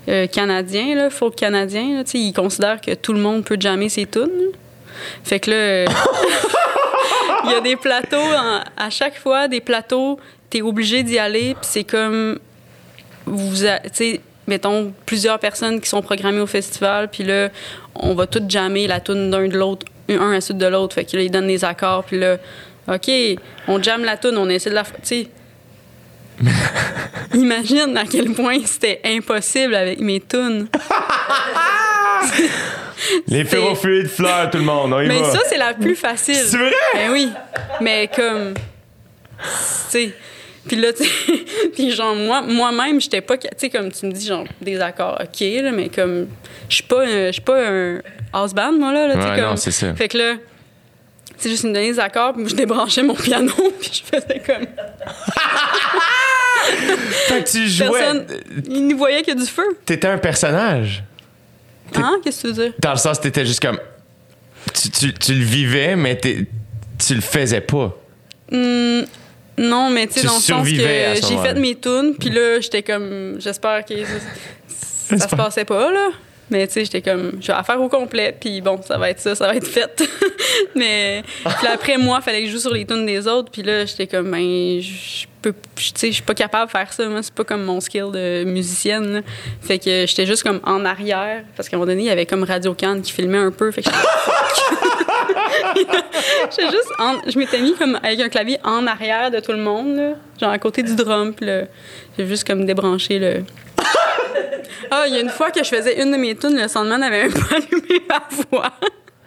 euh, 0.09 0.27
canadien, 0.27 0.95
là, 0.95 1.11
folk 1.11 1.35
canadien. 1.37 1.97
Là, 1.99 2.05
tu 2.05 2.13
sais, 2.13 2.19
il 2.19 2.33
considère 2.33 2.81
que 2.81 2.95
tout 2.95 3.13
le 3.13 3.21
monde 3.21 3.45
peut 3.45 3.57
jammer 3.61 3.89
ses 3.89 4.07
tunes. 4.07 4.29
Fait 5.25 5.39
que 5.41 5.51
là, 5.51 5.85
il 7.45 7.51
y 7.53 7.55
a 7.55 7.61
des 7.61 7.77
plateaux, 7.77 8.17
en- 8.17 8.61
à 8.77 8.91
chaque 8.91 9.17
fois, 9.19 9.49
des 9.49 9.61
plateaux, 9.61 10.19
t'es 10.51 10.63
obligé 10.63 11.03
d'y 11.03 11.19
aller, 11.19 11.55
puis 11.55 11.69
c'est 11.71 11.85
comme, 11.85 12.39
vous, 13.31 13.57
tu 13.57 13.67
sais, 13.93 14.21
mettons, 14.47 14.93
plusieurs 15.07 15.39
personnes 15.39 15.81
qui 15.81 15.89
sont 15.89 16.03
programmées 16.03 16.41
au 16.41 16.47
festival, 16.47 17.09
puis 17.09 17.25
là, 17.25 17.49
on 17.95 18.15
va 18.15 18.27
toutes 18.27 18.51
jammer 18.51 18.87
la 18.87 19.01
tune 19.01 19.31
d'un 19.31 19.49
de 19.49 19.57
l'autre, 19.57 19.87
un 20.09 20.31
à 20.31 20.35
la 20.35 20.41
suite 20.41 20.59
de 20.59 20.67
l'autre. 20.67 20.95
Fait 20.95 21.05
que 21.05 21.17
là, 21.17 21.23
ils 21.23 21.31
donnent 21.31 21.47
les 21.47 21.65
accords, 21.65 22.05
puis 22.05 22.19
là, 22.19 22.37
OK, 22.89 23.11
on 23.69 23.83
jamme 23.83 24.05
la 24.05 24.17
tune, 24.17 24.37
on 24.37 24.49
essaie 24.49 24.71
de 24.71 24.75
la... 24.75 24.85
Tu 24.85 24.91
sais, 25.03 25.29
imagine 27.35 27.97
à 27.97 28.05
quel 28.11 28.33
point 28.33 28.59
c'était 28.65 29.01
impossible 29.05 29.75
avec 29.75 30.01
mes 30.01 30.21
tunes. 30.21 30.69
Les 33.27 33.45
ferrofluides 33.45 34.09
fleurs, 34.09 34.51
tout 34.51 34.59
le 34.59 34.65
monde. 34.65 34.93
On 34.93 35.01
y 35.01 35.09
Mais 35.09 35.21
va. 35.21 35.31
ça, 35.33 35.41
c'est 35.49 35.59
la 35.59 35.75
plus 35.75 35.97
facile. 35.97 36.37
C'est 36.37 36.57
vrai? 36.57 36.73
Ben 36.95 37.11
oui. 37.11 37.31
Mais 37.81 38.09
comme. 38.15 38.55
Tu 38.55 39.43
sais. 39.89 40.15
Puis 40.67 40.77
là, 40.77 40.93
tu. 40.93 41.05
Puis 41.75 41.91
genre, 41.93 42.15
moi, 42.15 42.43
moi-même, 42.43 43.01
j'étais 43.01 43.21
pas. 43.21 43.37
Tu 43.39 43.49
sais, 43.57 43.71
comme 43.71 43.91
tu 43.91 44.07
me 44.07 44.13
dis, 44.13 44.27
genre, 44.27 44.45
des 44.61 44.81
accords, 44.81 45.19
OK, 45.21 45.41
là, 45.41 45.73
mais 45.73 45.89
comme. 45.89 46.27
Je 46.69 46.75
suis 46.77 46.85
pas, 46.85 47.05
un- 47.07 47.31
pas 47.45 47.69
un 47.71 48.01
house 48.33 48.53
band, 48.55 48.73
moi, 48.73 48.93
là. 48.93 49.09
là, 49.09 49.15
Ouais, 49.17 49.41
comme, 49.41 49.51
non, 49.51 49.57
c'est 49.57 49.71
ça. 49.71 49.95
Fait 49.95 50.09
que 50.09 50.19
là. 50.19 50.35
Tu 50.35 51.45
sais, 51.45 51.51
juste, 51.51 51.65
me 51.65 51.73
donnaient 51.73 51.91
des 51.93 51.99
accords, 51.99 52.35
puis 52.35 52.47
je 52.49 52.55
débranchais 52.55 53.03
mon 53.03 53.15
piano, 53.15 53.53
puis 53.81 53.91
je 53.93 54.03
faisais 54.17 54.41
comme. 54.47 54.67
Fait 57.29 57.43
que 57.43 57.51
tu 57.51 57.69
jouais. 57.69 57.89
Personne. 57.91 58.27
Ils 58.69 58.87
nous 58.87 58.99
voyaient 58.99 59.23
qu'il 59.23 59.35
y 59.35 59.37
a 59.37 59.41
du 59.41 59.47
feu. 59.51 59.65
T'étais 59.87 60.09
un 60.09 60.19
personnage. 60.19 61.03
Hein? 61.95 62.19
Qu'est-ce 62.23 62.43
que 62.43 62.49
tu 62.49 62.55
veux 62.55 62.65
dire? 62.65 62.73
Dans 62.79 62.93
le 62.93 62.97
sens, 62.99 63.21
t'étais 63.21 63.45
juste 63.47 63.61
comme. 63.61 63.79
Tu, 64.75 64.91
tu- 64.91 65.15
tu 65.15 65.35
le 65.35 65.43
vivais, 65.45 65.97
mais 65.97 66.17
t'es- 66.17 66.47
tu 67.05 67.15
le 67.15 67.21
faisais 67.23 67.63
pas. 67.63 67.97
Hmm, 68.53 69.03
non, 69.61 69.91
mais 69.91 70.07
tu 70.07 70.21
sais, 70.21 70.27
dans 70.27 70.37
le 70.37 70.41
sens 70.41 70.67
que 70.67 70.75
j'ai 70.75 71.37
fait 71.43 71.55
mes 71.55 71.77
tunes, 71.77 72.15
puis 72.19 72.31
là, 72.31 72.61
j'étais 72.61 72.83
comme, 72.83 73.37
j'espère 73.39 73.85
que 73.85 73.95
ça, 74.05 75.19
ça 75.19 75.29
se 75.29 75.37
passait 75.37 75.65
pas, 75.65 75.91
là. 75.93 76.09
Mais 76.51 76.67
tu 76.67 76.73
sais, 76.75 76.85
j'étais 76.85 77.01
comme, 77.03 77.33
je 77.41 77.53
vais 77.53 77.63
faire 77.63 77.81
au 77.81 77.89
complet, 77.89 78.37
puis 78.39 78.61
bon, 78.61 78.81
ça 78.83 78.99
va 78.99 79.11
être 79.11 79.21
ça, 79.21 79.35
ça 79.35 79.47
va 79.47 79.55
être 79.55 79.67
fait. 79.67 80.03
mais 80.75 81.23
puis 81.59 81.67
après, 81.69 81.97
moi, 81.97 82.21
fallait 82.21 82.41
que 82.43 82.47
je 82.49 82.53
joue 82.53 82.59
sur 82.59 82.73
les 82.75 82.85
tunes 82.85 83.07
des 83.07 83.27
autres, 83.29 83.51
puis 83.53 83.63
là, 83.63 83.85
j'étais 83.85 84.07
comme, 84.09 84.31
ben, 84.31 84.81
je 84.81 85.27
peux, 85.41 85.55
tu 85.77 85.93
sais, 85.95 86.09
je 86.09 86.15
suis 86.15 86.23
pas 86.23 86.35
capable 86.35 86.67
de 86.67 86.71
faire 86.73 86.93
ça, 86.93 87.07
moi, 87.09 87.23
c'est 87.23 87.33
pas 87.33 87.45
comme 87.45 87.63
mon 87.65 87.81
skill 87.81 88.11
de 88.13 88.43
musicienne, 88.45 89.13
là. 89.15 89.21
Fait 89.63 89.79
que 89.79 90.07
j'étais 90.07 90.27
juste 90.27 90.43
comme 90.43 90.61
en 90.65 90.85
arrière, 90.85 91.45
parce 91.57 91.69
qu'à 91.69 91.77
un 91.77 91.79
moment 91.79 91.91
donné, 91.91 92.03
il 92.03 92.07
y 92.09 92.11
avait 92.11 92.27
comme 92.27 92.43
Radio 92.43 92.75
Can 92.75 93.01
qui 93.01 93.13
filmait 93.13 93.39
un 93.39 93.53
peu, 93.53 93.71
fait 93.71 93.83
que 93.83 93.91
j'étais 96.51 96.71
juste 96.71 96.91
en- 96.99 97.19
je 97.27 97.39
m'étais 97.39 97.61
mis 97.61 97.75
comme 97.75 97.99
avec 98.03 98.21
un 98.21 98.29
clavier 98.29 98.59
en 98.65 98.87
arrière 98.87 99.31
de 99.31 99.41
tout 99.41 99.53
le 99.53 99.59
monde, 99.59 99.97
là, 99.97 100.13
genre 100.41 100.51
à 100.51 100.59
côté 100.59 100.83
du 100.83 100.95
drum, 100.97 101.33
puis 101.35 101.47
j'ai 102.19 102.27
juste 102.27 102.47
comme 102.47 102.67
débranché 102.67 103.19
le. 103.19 103.45
Ah, 104.91 105.05
il 105.07 105.15
y 105.15 105.17
a 105.17 105.21
une 105.21 105.29
fois 105.31 105.51
que 105.51 105.63
je 105.63 105.69
faisais 105.69 106.03
une 106.03 106.11
de 106.13 106.17
mes 106.17 106.35
tunes, 106.37 106.57
le 106.61 106.69
soundman 106.69 107.03
avait 107.03 107.23
un 107.23 107.31
peu 107.31 107.55
allumé 107.55 108.03
la 108.09 108.23
voix. 108.51 108.73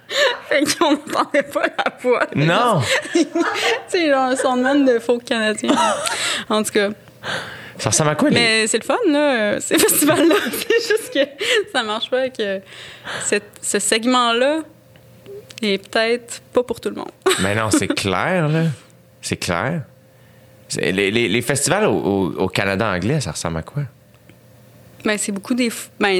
fait 0.50 0.64
qu'on 0.78 0.92
n'entendait 0.92 1.44
pas 1.44 1.64
la 1.68 1.98
voix. 2.02 2.28
Non! 2.36 2.82
tu 3.14 3.26
sais, 3.88 4.10
genre 4.10 4.24
un 4.26 4.36
soundman 4.36 4.86
de 4.86 5.00
folk 5.00 5.24
canadien. 5.24 5.72
En 6.50 6.62
tout 6.64 6.72
cas. 6.72 6.90
Ça 7.80 7.90
ressemble 7.90 8.12
à 8.12 8.16
quoi, 8.16 8.30
les. 8.30 8.36
Mais 8.36 8.68
c'est 8.68 8.78
le 8.78 8.84
fun, 8.84 8.98
là, 9.08 9.36
euh, 9.36 9.60
ces 9.60 9.78
festivals-là. 9.80 10.36
c'est 10.52 10.88
juste 10.88 11.12
que 11.14 11.20
ça 11.72 11.82
marche 11.84 12.10
pas, 12.10 12.30
que 12.30 12.60
cette- 13.24 13.52
ce 13.62 13.80
segment-là 13.80 14.60
est 15.62 15.90
peut-être 15.90 16.42
pas 16.54 16.64
pour 16.64 16.80
tout 16.80 16.90
le 16.90 16.96
monde. 16.96 17.12
Mais 17.42 17.56
non, 17.56 17.72
c'est 17.72 17.88
clair, 17.88 18.48
là. 18.48 18.64
C'est 19.22 19.38
clair. 19.38 19.82
C'est- 20.68 20.92
Les, 20.92 21.10
les- 21.10 21.28
les 21.30 21.42
festivals 21.42 21.86
au, 21.86 21.94
au- 21.98 22.34
au 22.44 22.48
Canada 22.48 22.88
anglais, 22.88 23.20
ça 23.22 23.32
ressemble 23.32 23.58
à 23.58 23.64
quoi? 23.64 23.84
Ben, 25.06 25.18
c'est 25.18 25.32
beaucoup 25.32 25.54
des. 25.54 25.70
Ben, 26.00 26.20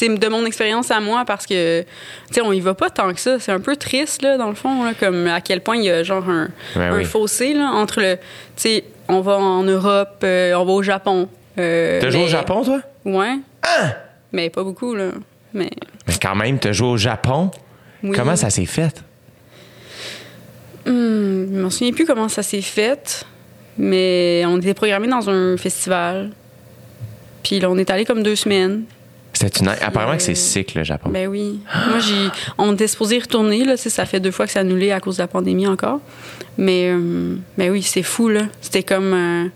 de 0.00 0.28
mon 0.28 0.44
expérience 0.44 0.90
à 0.90 0.98
moi, 1.00 1.24
parce 1.24 1.46
que, 1.46 1.82
tu 1.82 1.86
sais, 2.34 2.40
on 2.40 2.52
y 2.52 2.60
va 2.60 2.74
pas 2.74 2.90
tant 2.90 3.12
que 3.14 3.20
ça. 3.20 3.38
C'est 3.38 3.52
un 3.52 3.60
peu 3.60 3.76
triste, 3.76 4.22
là, 4.22 4.36
dans 4.36 4.48
le 4.48 4.54
fond, 4.56 4.82
là, 4.84 4.92
comme 4.98 5.26
à 5.28 5.40
quel 5.40 5.60
point 5.60 5.76
il 5.76 5.84
y 5.84 5.90
a, 5.90 6.02
genre, 6.02 6.28
un, 6.28 6.48
Ben 6.74 6.92
un 6.92 6.96
oui. 6.96 7.04
fossé, 7.04 7.54
là, 7.54 7.70
entre 7.70 8.00
le. 8.00 8.16
Tu 8.16 8.22
sais, 8.56 8.84
on 9.08 9.20
va 9.20 9.36
en 9.38 9.62
Europe, 9.62 10.20
euh, 10.24 10.54
on 10.54 10.64
va 10.64 10.72
au 10.72 10.82
Japon. 10.82 11.28
euh, 11.58 12.00
T'as 12.00 12.10
joué 12.10 12.24
au 12.24 12.28
Japon, 12.28 12.64
toi? 12.64 12.80
Ouais. 13.04 13.36
Mais 14.32 14.50
pas 14.50 14.64
beaucoup, 14.64 14.94
là. 14.94 15.10
Mais. 15.52 15.70
Mais 16.08 16.14
quand 16.20 16.34
même, 16.34 16.58
t'as 16.58 16.72
joué 16.72 16.88
au 16.88 16.96
Japon? 16.96 17.50
Oui. 18.02 18.16
Comment 18.16 18.34
ça 18.36 18.50
s'est 18.50 18.66
fait? 18.66 19.02
Hum, 20.86 21.48
je 21.54 21.60
m'en 21.60 21.70
souviens 21.70 21.92
plus 21.92 22.04
comment 22.04 22.28
ça 22.28 22.42
s'est 22.42 22.60
fait, 22.60 23.24
mais 23.78 24.42
on 24.46 24.58
était 24.58 24.74
programmé 24.74 25.06
dans 25.08 25.30
un 25.30 25.56
festival. 25.56 26.30
Puis 27.44 27.60
là, 27.60 27.70
on 27.70 27.78
est 27.78 27.90
allé 27.90 28.04
comme 28.04 28.24
deux 28.24 28.34
semaines. 28.36 28.82
C'était 29.32 29.60
une... 29.60 29.68
Apparemment 29.68 30.16
que 30.16 30.22
c'est 30.22 30.32
Euh, 30.32 30.34
sick, 30.36 30.74
le 30.74 30.82
Japon. 30.84 31.10
Ben 31.10 31.26
oui. 31.28 31.60
Moi, 31.88 31.98
j'ai, 32.00 32.28
on 32.58 32.72
était 32.74 32.86
supposé 32.88 33.16
y 33.16 33.20
retourner. 33.20 33.64
Là, 33.64 33.76
ça 33.76 34.06
fait 34.06 34.18
deux 34.20 34.30
fois 34.32 34.46
que 34.46 34.52
c'est 34.52 34.60
annulé 34.60 34.90
à 34.92 35.00
cause 35.00 35.16
de 35.18 35.22
la 35.22 35.26
pandémie 35.28 35.66
encore. 35.66 36.00
Mais, 36.56 36.88
euh, 36.92 37.36
ben 37.58 37.70
oui, 37.70 37.82
c'est 37.82 38.02
fou. 38.04 38.28
Là. 38.28 38.42
C'était 38.60 38.82
comme. 38.82 39.12
euh, 39.12 39.48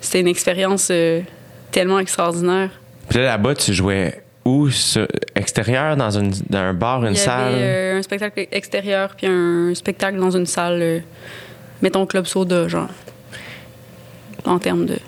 c'était 0.00 0.20
une 0.20 0.28
expérience 0.28 0.88
euh, 0.90 1.20
tellement 1.72 1.98
extraordinaire. 1.98 2.70
Puis 3.08 3.18
là, 3.18 3.24
là-bas, 3.24 3.54
tu 3.56 3.72
jouais 3.74 4.22
où? 4.44 4.70
Sur- 4.70 5.08
extérieur, 5.34 5.96
dans, 5.96 6.10
une, 6.16 6.30
dans 6.50 6.58
un 6.58 6.74
bar, 6.74 7.04
une 7.04 7.12
Il 7.14 7.16
y 7.16 7.18
salle? 7.18 7.54
avait 7.54 7.90
un 7.98 8.02
spectacle 8.02 8.46
extérieur 8.52 9.14
puis 9.16 9.26
un 9.26 9.74
spectacle 9.74 10.18
dans 10.18 10.30
une 10.36 10.46
salle, 10.46 11.02
mettons 11.82 12.06
Club 12.06 12.26
Soda, 12.26 12.68
genre. 12.68 12.88
En 14.44 14.58
termes 14.58 14.84
de 14.86 14.98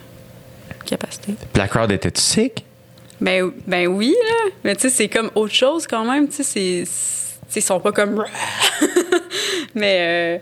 capacité. 0.87 1.35
Puis 1.53 1.59
la 1.61 1.69
crowd 1.69 1.91
était-tu 1.93 2.21
sick? 2.21 2.65
Ben, 3.21 3.51
ben 3.67 3.87
oui, 3.87 4.15
là. 4.29 4.51
Mais 4.65 4.75
tu 4.77 4.83
sais, 4.83 4.91
c'est 4.91 5.09
comme 5.09 5.31
autre 5.35 5.55
chose 5.55 5.87
quand 5.87 6.05
même. 6.05 6.29
Tu 6.29 6.43
sais, 6.45 6.85
ils 7.55 7.63
sont 7.63 7.81
pas 7.81 7.93
comme. 7.93 8.25
mais 9.75 9.97
euh, 10.01 10.39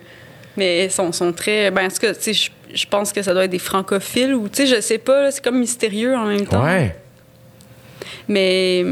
mais 0.56 0.84
ils 0.86 0.90
sont, 0.90 1.12
sont 1.12 1.32
très. 1.32 1.70
Ben, 1.70 1.86
en 1.86 1.88
tout 1.88 1.98
cas, 2.00 2.14
tu 2.14 2.20
sais, 2.22 2.32
je- 2.32 2.50
je 2.76 2.86
pense 2.86 3.12
que 3.12 3.22
ça 3.22 3.32
doit 3.32 3.44
être 3.44 3.50
des 3.52 3.58
francophiles 3.60 4.34
ou, 4.34 4.48
tu 4.48 4.66
sais, 4.66 4.76
je 4.76 4.80
sais 4.80 4.98
pas, 4.98 5.30
c'est 5.30 5.42
comme 5.44 5.58
mystérieux 5.60 6.16
en 6.16 6.26
même 6.26 6.46
temps. 6.46 6.64
Ouais. 6.64 6.96
Mais 8.28 8.84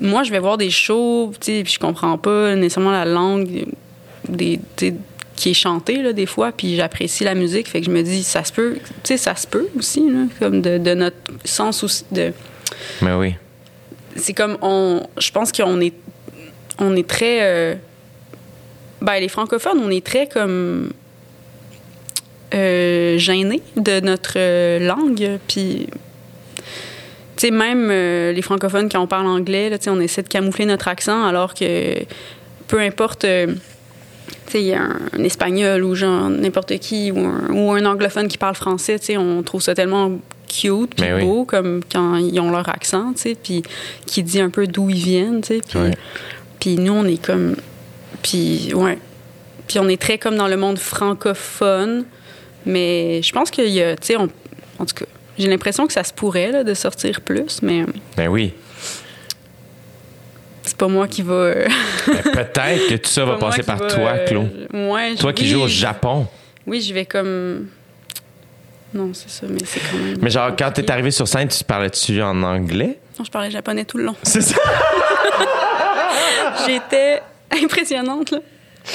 moi, 0.00 0.22
je 0.24 0.30
vais 0.30 0.38
voir 0.38 0.58
des 0.58 0.70
shows, 0.70 1.32
tu 1.40 1.52
sais, 1.58 1.62
puis 1.62 1.72
je 1.72 1.78
comprends 1.78 2.18
pas 2.18 2.54
nécessairement 2.54 2.90
la 2.92 3.04
langue 3.04 3.64
des, 4.28 4.60
qui 5.42 5.50
est 5.50 5.54
chantée, 5.54 6.02
là, 6.02 6.12
des 6.12 6.26
fois, 6.26 6.52
puis 6.52 6.76
j'apprécie 6.76 7.24
la 7.24 7.34
musique. 7.34 7.68
Fait 7.68 7.80
que 7.80 7.86
je 7.86 7.90
me 7.90 8.02
dis, 8.02 8.22
ça 8.22 8.44
se 8.44 8.52
peut, 8.52 8.76
tu 8.76 8.90
sais, 9.02 9.16
ça 9.16 9.34
se 9.34 9.48
peut 9.48 9.66
aussi, 9.76 10.08
là, 10.08 10.26
comme 10.38 10.62
de, 10.62 10.78
de 10.78 10.94
notre 10.94 11.16
sens 11.44 11.82
aussi 11.82 12.04
de 12.12 12.32
Mais 13.00 13.12
oui. 13.12 13.34
c'est 14.14 14.34
comme 14.34 14.56
on 14.62 15.02
je 15.18 15.32
pense 15.32 15.50
qu'on 15.50 15.80
est 15.80 15.94
on 16.78 16.94
est 16.94 17.08
très 17.08 17.38
euh, 17.40 17.74
ben 19.00 19.18
les 19.18 19.28
francophones 19.28 19.80
on 19.80 19.90
est 19.90 20.04
très 20.06 20.28
comme 20.28 20.92
euh, 22.54 23.18
gênés 23.18 23.62
de 23.76 23.98
notre 24.00 24.34
euh, 24.36 24.78
langue 24.78 25.38
puis 25.48 25.88
tu 27.36 27.48
sais 27.48 27.50
même 27.50 27.88
euh, 27.90 28.32
les 28.32 28.42
francophones 28.42 28.88
quand 28.88 29.00
on 29.00 29.08
parle 29.08 29.26
anglais 29.26 29.70
là, 29.70 29.78
on 29.88 30.00
essaie 30.00 30.22
de 30.22 30.28
camoufler 30.28 30.66
notre 30.66 30.88
accent 30.88 31.24
alors 31.24 31.54
que 31.54 32.04
peu 32.68 32.78
importe 32.80 33.26
sais, 34.48 34.60
il 34.62 34.66
y 34.68 34.74
a 34.74 34.82
un, 34.82 35.00
un 35.18 35.24
espagnol 35.24 35.82
ou 35.84 35.94
genre 35.94 36.28
n'importe 36.30 36.78
qui 36.78 37.10
ou 37.10 37.18
un, 37.20 37.48
ou 37.50 37.70
un 37.72 37.84
anglophone 37.86 38.28
qui 38.28 38.38
parle 38.38 38.54
français, 38.54 38.98
tu 38.98 39.06
sais, 39.06 39.16
on 39.16 39.42
trouve 39.42 39.62
ça 39.62 39.74
tellement 39.74 40.12
cute 40.48 40.94
puis 40.94 41.06
oui. 41.12 41.22
beau 41.24 41.44
comme 41.46 41.80
quand 41.90 42.16
ils 42.16 42.38
ont 42.40 42.50
leur 42.50 42.68
accent, 42.68 43.12
tu 43.14 43.20
sais, 43.22 43.34
puis 43.34 43.62
qui 44.06 44.22
dit 44.22 44.40
un 44.40 44.50
peu 44.50 44.66
d'où 44.66 44.90
ils 44.90 44.96
viennent, 45.02 45.40
tu 45.40 45.54
sais, 45.56 45.60
puis 46.60 46.76
nous 46.76 46.92
on 46.92 47.04
est 47.06 47.22
comme 47.24 47.56
puis 48.22 48.72
ouais. 48.74 48.98
Puis 49.68 49.78
on 49.78 49.88
est 49.88 50.00
très 50.00 50.18
comme 50.18 50.36
dans 50.36 50.48
le 50.48 50.56
monde 50.56 50.78
francophone, 50.78 52.04
mais 52.66 53.22
je 53.22 53.32
pense 53.32 53.50
qu'il 53.50 53.68
y 53.68 53.82
a, 53.82 53.96
tu 53.96 54.08
sais, 54.08 54.16
on- 54.16 54.28
en 54.78 54.84
tout 54.86 54.94
cas, 54.94 55.06
j'ai 55.38 55.48
l'impression 55.48 55.86
que 55.86 55.92
ça 55.92 56.04
se 56.04 56.12
pourrait 56.12 56.52
là, 56.52 56.62
de 56.64 56.74
sortir 56.74 57.20
plus, 57.20 57.60
mais 57.62 57.84
Ben 58.16 58.28
oui. 58.28 58.52
C'est 60.72 60.78
pas 60.78 60.88
moi 60.88 61.06
qui 61.06 61.20
va. 61.20 61.34
euh, 61.34 61.68
Mais 62.08 62.22
peut-être 62.32 62.88
que 62.88 62.94
tout 62.96 63.10
ça 63.10 63.24
va 63.26 63.36
passer 63.36 63.62
par 63.62 63.76
va, 63.76 63.88
toi, 63.88 64.10
euh, 64.12 64.26
Claude. 64.26 64.68
ouais, 64.72 65.14
Toi 65.16 65.34
qui 65.34 65.42
oui, 65.44 65.50
joues 65.50 65.60
au 65.64 65.68
Japon. 65.68 66.26
Oui, 66.66 66.80
je 66.80 66.94
vais 66.94 67.04
comme. 67.04 67.66
Non, 68.94 69.10
c'est 69.12 69.28
ça, 69.28 69.46
mais 69.50 69.58
c'est 69.66 69.80
quand 69.80 69.98
même. 69.98 70.16
Mais 70.22 70.30
genre, 70.30 70.50
quand 70.58 70.70
t'es 70.70 70.90
arrivé 70.90 71.10
sur 71.10 71.28
scène, 71.28 71.48
tu 71.48 71.62
parlais-tu 71.62 72.22
en 72.22 72.42
anglais? 72.42 72.98
Non, 73.18 73.24
je 73.26 73.30
parlais 73.30 73.50
japonais 73.50 73.84
tout 73.84 73.98
le 73.98 74.04
long. 74.04 74.16
C'est 74.22 74.40
ça? 74.40 74.56
J'étais 76.66 77.20
impressionnante, 77.62 78.30
là. 78.30 78.38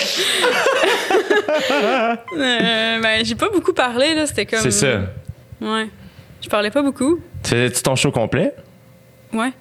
Euh, 2.37 2.99
ben, 3.01 3.23
j'ai 3.25 3.35
pas 3.35 3.49
beaucoup 3.49 3.73
parlé, 3.73 4.13
là. 4.15 4.25
C'était 4.27 4.45
comme. 4.45 4.59
C'est 4.61 4.71
ça. 4.71 5.01
Ouais. 5.61 5.87
Je 6.41 6.49
parlais 6.49 6.71
pas 6.71 6.81
beaucoup. 6.81 7.19
Tu 7.43 7.49
faisais-tu 7.51 7.81
ton 7.83 7.95
show 7.95 8.11
complet? 8.11 8.53
Ouais. 9.33 9.51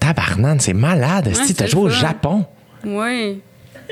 Tabarnane, 0.00 0.60
c'est 0.60 0.72
malade. 0.74 1.28
Ouais, 1.28 1.34
si 1.46 1.54
t'as 1.54 1.66
joué 1.66 1.82
au. 1.82 1.88
Japon. 1.88 2.44
Ouais. 2.84 3.38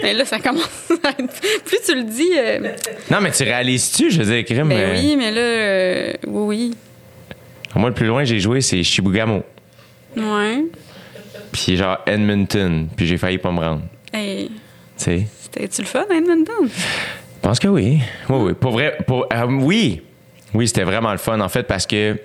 Mais 0.02 0.14
là, 0.14 0.24
ça 0.24 0.38
commence 0.38 0.68
à 1.04 1.10
être... 1.10 1.40
Plus 1.64 1.78
tu 1.84 1.94
le 1.94 2.04
dis... 2.04 2.30
euh, 2.36 2.72
Non, 3.10 3.20
mais 3.20 3.30
tu 3.30 3.42
réalises-tu, 3.42 4.10
je 4.10 4.22
veux 4.22 4.34
dire, 4.34 4.44
crime. 4.44 4.68
Ben 4.68 4.78
euh, 4.78 4.94
oui, 4.98 5.16
mais 5.16 5.30
là... 5.30 5.40
euh, 5.40 6.12
Oui, 6.26 6.74
Moi, 7.74 7.88
le 7.90 7.94
plus 7.94 8.06
loin 8.06 8.22
que 8.22 8.28
j'ai 8.28 8.40
joué, 8.40 8.60
c'est 8.62 8.82
Shibugamo. 8.82 9.42
oui. 10.16 10.22
Ouais. 10.22 10.64
Puis 11.52 11.76
genre 11.76 11.98
Edmonton. 12.06 12.88
Puis 12.96 13.06
j'ai 13.06 13.18
failli 13.18 13.36
pas 13.38 13.52
me 13.52 13.58
rendre. 13.60 13.82
Hey, 14.14 14.50
Tu 14.98 15.26
c'était-tu 15.42 15.82
le 15.82 15.86
fun 15.86 16.04
à 16.10 16.14
Edmonton? 16.14 16.66
Je 16.66 17.40
pense 17.42 17.58
que 17.58 17.68
oui. 17.68 17.98
Oui, 18.30 18.36
oui. 18.40 18.52
Pour 18.54 18.72
vrai, 18.72 18.96
pour, 19.06 19.26
euh, 19.32 19.44
oui. 19.46 20.00
Oui, 20.54 20.66
c'était 20.68 20.84
vraiment 20.84 21.12
le 21.12 21.18
fun, 21.18 21.38
en 21.40 21.48
fait, 21.50 21.64
parce 21.64 21.86
que 21.86 22.16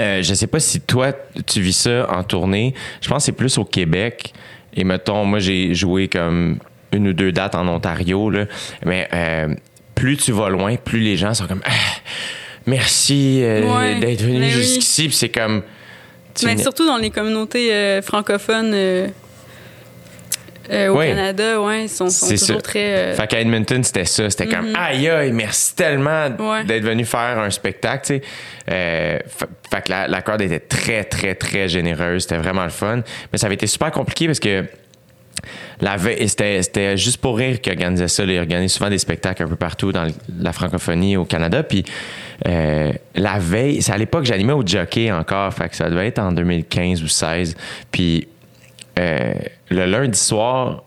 euh, 0.00 0.22
je 0.22 0.34
sais 0.34 0.46
pas 0.46 0.60
si 0.60 0.80
toi, 0.80 1.12
tu 1.46 1.60
vis 1.60 1.76
ça 1.76 2.08
en 2.10 2.22
tournée. 2.24 2.74
Je 3.00 3.08
pense 3.08 3.18
que 3.22 3.26
c'est 3.26 3.32
plus 3.32 3.58
au 3.58 3.64
Québec. 3.64 4.32
Et 4.74 4.84
mettons, 4.84 5.24
moi, 5.24 5.38
j'ai 5.38 5.74
joué 5.74 6.08
comme 6.08 6.58
une 6.92 7.08
ou 7.08 7.12
deux 7.12 7.32
dates 7.32 7.54
en 7.54 7.66
Ontario, 7.68 8.30
là. 8.30 8.46
Mais 8.84 9.08
euh, 9.12 9.54
plus 9.94 10.16
tu 10.16 10.32
vas 10.32 10.48
loin, 10.48 10.76
plus 10.76 11.00
les 11.00 11.16
gens 11.16 11.34
sont 11.34 11.46
comme 11.46 11.62
Ah, 11.64 11.70
merci 12.66 13.40
euh, 13.42 13.62
Ouais, 13.62 14.00
d'être 14.00 14.22
venu 14.22 14.40
oui. 14.44 14.50
jusqu'ici. 14.50 15.08
Puis 15.08 15.16
c'est 15.16 15.28
comme. 15.28 15.62
tu 16.34 16.46
Mais 16.46 16.56
surtout 16.56 16.86
dans 16.86 16.96
les 16.96 17.10
communautés 17.10 17.72
euh, 17.72 18.02
francophones 18.02 18.74
euh, 20.70 20.88
au 20.88 20.98
Oui. 20.98 21.06
Canada, 21.08 21.60
ouais, 21.60 21.84
ils 21.84 21.88
sont, 21.88 22.06
toujours 22.06 22.62
très... 22.62 22.98
euh, 23.12 23.14
Fait 23.14 23.26
qu'à 23.26 23.40
Edmonton, 23.40 23.82
c'était 23.82 24.04
ça. 24.04 24.28
C'était 24.30 24.46
comme, 24.46 24.72
aïe, 24.76 25.08
aïe, 25.08 25.32
merci 25.32 25.74
tellement 25.74 26.28
Ouais. 26.38 26.64
d'être 26.64 26.84
venu 26.84 27.04
faire 27.04 27.38
un 27.38 27.50
spectacle, 27.50 28.06
tu 28.06 28.14
sais. 28.14 28.22
Euh, 28.70 29.18
fa- 29.26 29.46
fait 29.72 29.82
que 29.82 29.90
la, 29.90 30.06
la 30.08 30.22
crowd 30.22 30.40
était 30.42 30.60
très, 30.60 31.04
très, 31.04 31.34
très 31.34 31.68
généreuse. 31.68 32.22
C'était 32.22 32.38
vraiment 32.38 32.64
le 32.64 32.70
fun. 32.70 33.02
Mais 33.32 33.38
ça 33.38 33.46
avait 33.46 33.54
été 33.56 33.66
super 33.66 33.90
compliqué 33.90 34.26
parce 34.26 34.40
que 34.40 34.64
la 35.80 35.96
veille, 35.96 36.28
c'était, 36.28 36.96
juste 36.98 37.16
pour 37.18 37.38
rire 37.38 37.60
qu'ils 37.60 37.72
organisaient 37.72 38.08
ça. 38.08 38.24
Ils 38.24 38.38
organisaient 38.38 38.68
souvent 38.76 38.90
des 38.90 38.98
spectacles 38.98 39.44
un 39.44 39.48
peu 39.48 39.56
partout 39.56 39.90
dans 39.92 40.06
la 40.38 40.52
francophonie 40.52 41.16
au 41.16 41.24
Canada. 41.24 41.62
Puis 41.62 41.84
euh, 42.46 42.92
la 43.14 43.38
veille, 43.38 43.80
c'est 43.80 43.92
à 43.92 43.96
l'époque, 43.96 44.24
j'animais 44.24 44.52
au 44.52 44.62
jockey 44.66 45.10
encore. 45.10 45.52
Fait 45.54 45.68
que 45.68 45.76
ça 45.76 45.88
devait 45.88 46.06
être 46.08 46.18
en 46.18 46.32
2015 46.32 47.02
ou 47.02 47.08
16. 47.08 47.56
Puis 47.90 48.28
euh, 48.98 49.32
le 49.70 49.86
lundi 49.86 50.18
soir, 50.18 50.82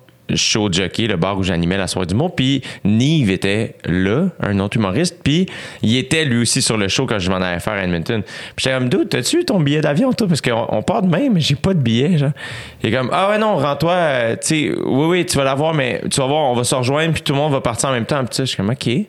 au 0.55 0.71
jockey, 0.71 1.07
le 1.07 1.17
bar 1.17 1.37
où 1.37 1.43
j'animais 1.43 1.77
la 1.77 1.87
soirée 1.87 2.07
du 2.07 2.15
monde. 2.15 2.33
Puis 2.35 2.61
Nive 2.83 3.29
était 3.29 3.75
là, 3.85 4.27
un 4.39 4.59
autre 4.59 4.77
humoriste. 4.77 5.19
Puis 5.23 5.47
il 5.81 5.95
était 5.97 6.25
lui 6.25 6.41
aussi 6.41 6.61
sur 6.61 6.77
le 6.77 6.87
show 6.87 7.05
quand 7.05 7.19
je 7.19 7.29
m'en 7.29 7.37
allais 7.37 7.59
faire 7.59 7.73
à 7.73 7.83
Edmonton. 7.83 8.21
Puis 8.23 8.63
j'étais 8.63 8.75
comme, 8.75 8.89
dude, 8.89 9.09
t'as-tu 9.09 9.45
ton 9.45 9.59
billet 9.59 9.81
d'avion, 9.81 10.13
toi? 10.13 10.27
Parce 10.27 10.41
qu'on 10.41 10.65
on 10.69 10.81
part 10.81 11.01
demain, 11.01 11.29
mais 11.31 11.39
j'ai 11.39 11.55
pas 11.55 11.73
de 11.73 11.79
billet, 11.79 12.17
genre. 12.17 12.31
Il 12.81 12.89
est 12.89 12.97
comme, 12.97 13.09
ah 13.11 13.29
ouais, 13.29 13.37
non, 13.37 13.57
rends-toi, 13.57 13.93
euh, 13.93 14.35
tu 14.35 14.47
sais, 14.47 14.71
oui, 14.85 15.05
oui, 15.05 15.25
tu 15.25 15.37
vas 15.37 15.43
l'avoir, 15.43 15.73
mais 15.73 16.01
tu 16.09 16.19
vas 16.19 16.27
voir, 16.27 16.51
on 16.51 16.55
va 16.55 16.63
se 16.63 16.75
rejoindre, 16.75 17.13
puis 17.13 17.21
tout 17.21 17.33
le 17.33 17.39
monde 17.39 17.51
va 17.51 17.61
partir 17.61 17.89
en 17.89 17.93
même 17.93 18.05
temps. 18.05 18.23
Puis 18.25 18.37
je 18.39 18.43
suis 18.45 18.57
comme, 18.57 18.69
OK. 18.69 18.77
Puis 18.83 19.07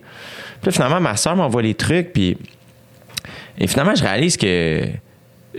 là, 0.64 0.72
finalement, 0.72 1.00
ma 1.00 1.16
soeur 1.16 1.36
m'envoie 1.36 1.62
les 1.62 1.74
trucs, 1.74 2.12
puis. 2.12 2.36
Et 3.56 3.68
finalement, 3.68 3.94
je 3.94 4.02
réalise 4.02 4.36
que 4.36 4.80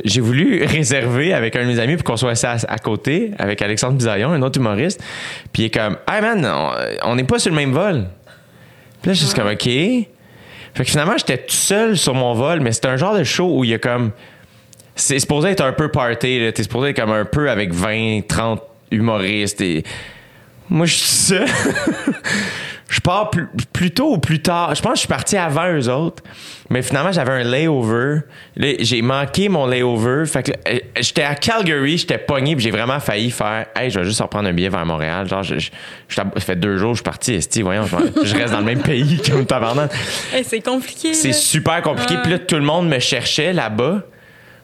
j'ai 0.04 0.22
voulu 0.22 0.64
réserver 0.66 1.34
avec 1.34 1.56
un 1.56 1.64
de 1.64 1.68
mes 1.68 1.80
amis 1.80 1.96
pour 1.96 2.04
qu'on 2.04 2.18
soit 2.18 2.32
assis 2.32 2.66
à, 2.68 2.78
côté 2.78 3.32
avec 3.40 3.62
Alexandre 3.62 3.98
Bisaillon, 3.98 4.32
un 4.32 4.42
autre 4.42 4.60
humoriste. 4.60 5.02
Puis 5.54 5.64
il 5.64 5.66
est 5.68 5.74
comme, 5.74 5.98
hey 6.12 6.22
man, 6.22 6.46
on- 7.04 7.16
n'est 7.16 7.24
pas 7.24 7.40
sur 7.40 7.52
le 7.52 7.56
même 7.56 7.72
vol. 7.72 8.06
Puis 9.02 9.10
là, 9.10 9.14
je 9.14 9.26
suis 9.26 9.36
comme, 9.36 9.48
OK. 9.48 9.64
Fait 9.64 10.84
que 10.84 10.90
finalement, 10.90 11.18
j'étais 11.18 11.38
tout 11.38 11.54
seul 11.54 11.98
sur 11.98 12.14
mon 12.14 12.34
vol, 12.34 12.60
mais 12.60 12.74
c'était 12.74 12.90
un 12.90 12.98
genre 12.98 13.18
de 13.18 13.24
show 13.24 13.60
où 13.60 13.64
il 13.64 13.70
y 13.70 13.74
a 13.74 13.80
comme. 13.80 14.12
C'est 14.96 15.20
supposé 15.20 15.50
être 15.50 15.64
un 15.64 15.74
peu 15.74 15.90
party. 15.90 16.52
T'es 16.54 16.64
supposé 16.64 16.90
être 16.90 17.00
comme 17.00 17.12
un 17.12 17.26
peu 17.26 17.50
avec 17.50 17.74
20, 17.74 18.22
30 18.28 18.62
humoristes. 18.92 19.62
Et 19.62 19.84
moi, 20.70 20.86
je 20.86 20.94
suis 20.94 21.06
seul. 21.08 21.48
je 22.96 23.02
pars 23.02 23.30
plus, 23.30 23.48
plus 23.74 23.92
tôt 23.92 24.14
ou 24.14 24.18
plus 24.20 24.42
tard. 24.42 24.74
Je 24.74 24.82
pense 24.82 24.92
que 24.94 24.96
je 24.96 25.00
suis 25.02 25.08
parti 25.10 25.36
avant 25.36 25.68
eux 25.74 25.90
autres. 25.90 26.24
Mais 26.70 26.82
finalement, 26.82 27.12
j'avais 27.12 27.32
un 27.34 27.44
layover. 27.44 28.22
Là, 28.56 28.70
j'ai 28.80 29.02
manqué 29.02 29.50
mon 29.50 29.66
layover. 29.68 30.26
Fait 30.26 30.44
que 30.44 30.52
euh, 30.70 30.80
j'étais 31.00 31.24
à 31.24 31.36
Calgary, 31.36 31.98
j'étais 31.98 32.18
pogné, 32.18 32.56
puis 32.56 32.64
j'ai 32.64 32.72
vraiment 32.72 33.00
failli 33.02 33.32
faire 33.32 33.66
Hey, 33.76 33.90
je 33.90 34.00
vais 34.00 34.06
juste 34.06 34.22
reprendre 34.22 34.48
un 34.48 34.54
billet 34.54 34.70
vers 34.70 34.86
Montréal. 34.86 35.28
Genre, 35.28 35.44
je, 35.44 35.60
je- 35.60 35.70
je- 36.08 36.16
ça 36.16 36.24
fait 36.40 36.56
deux 36.56 36.78
jours, 36.78 36.92
je 36.94 37.00
suis 37.00 37.04
parti. 37.04 37.34
Esti, 37.34 37.62
voyons, 37.64 37.84
je, 37.86 38.36
reste 38.36 38.54
dans 38.54 38.60
le 38.60 38.66
même 38.66 38.82
pays 38.82 39.22
comme 39.30 39.46
tabarnak. 39.46 39.92
hey, 40.34 40.44
c'est 40.46 40.62
compliqué. 40.62 41.14
C'est 41.14 41.34
super 41.34 41.82
compliqué. 41.82 42.16
Ouais. 42.16 42.22
Puis 42.24 42.32
là, 42.32 42.40
tout 42.40 42.56
le 42.56 42.62
monde 42.62 42.88
me 42.88 43.00
cherchait 43.00 43.52
là-bas. 43.52 44.04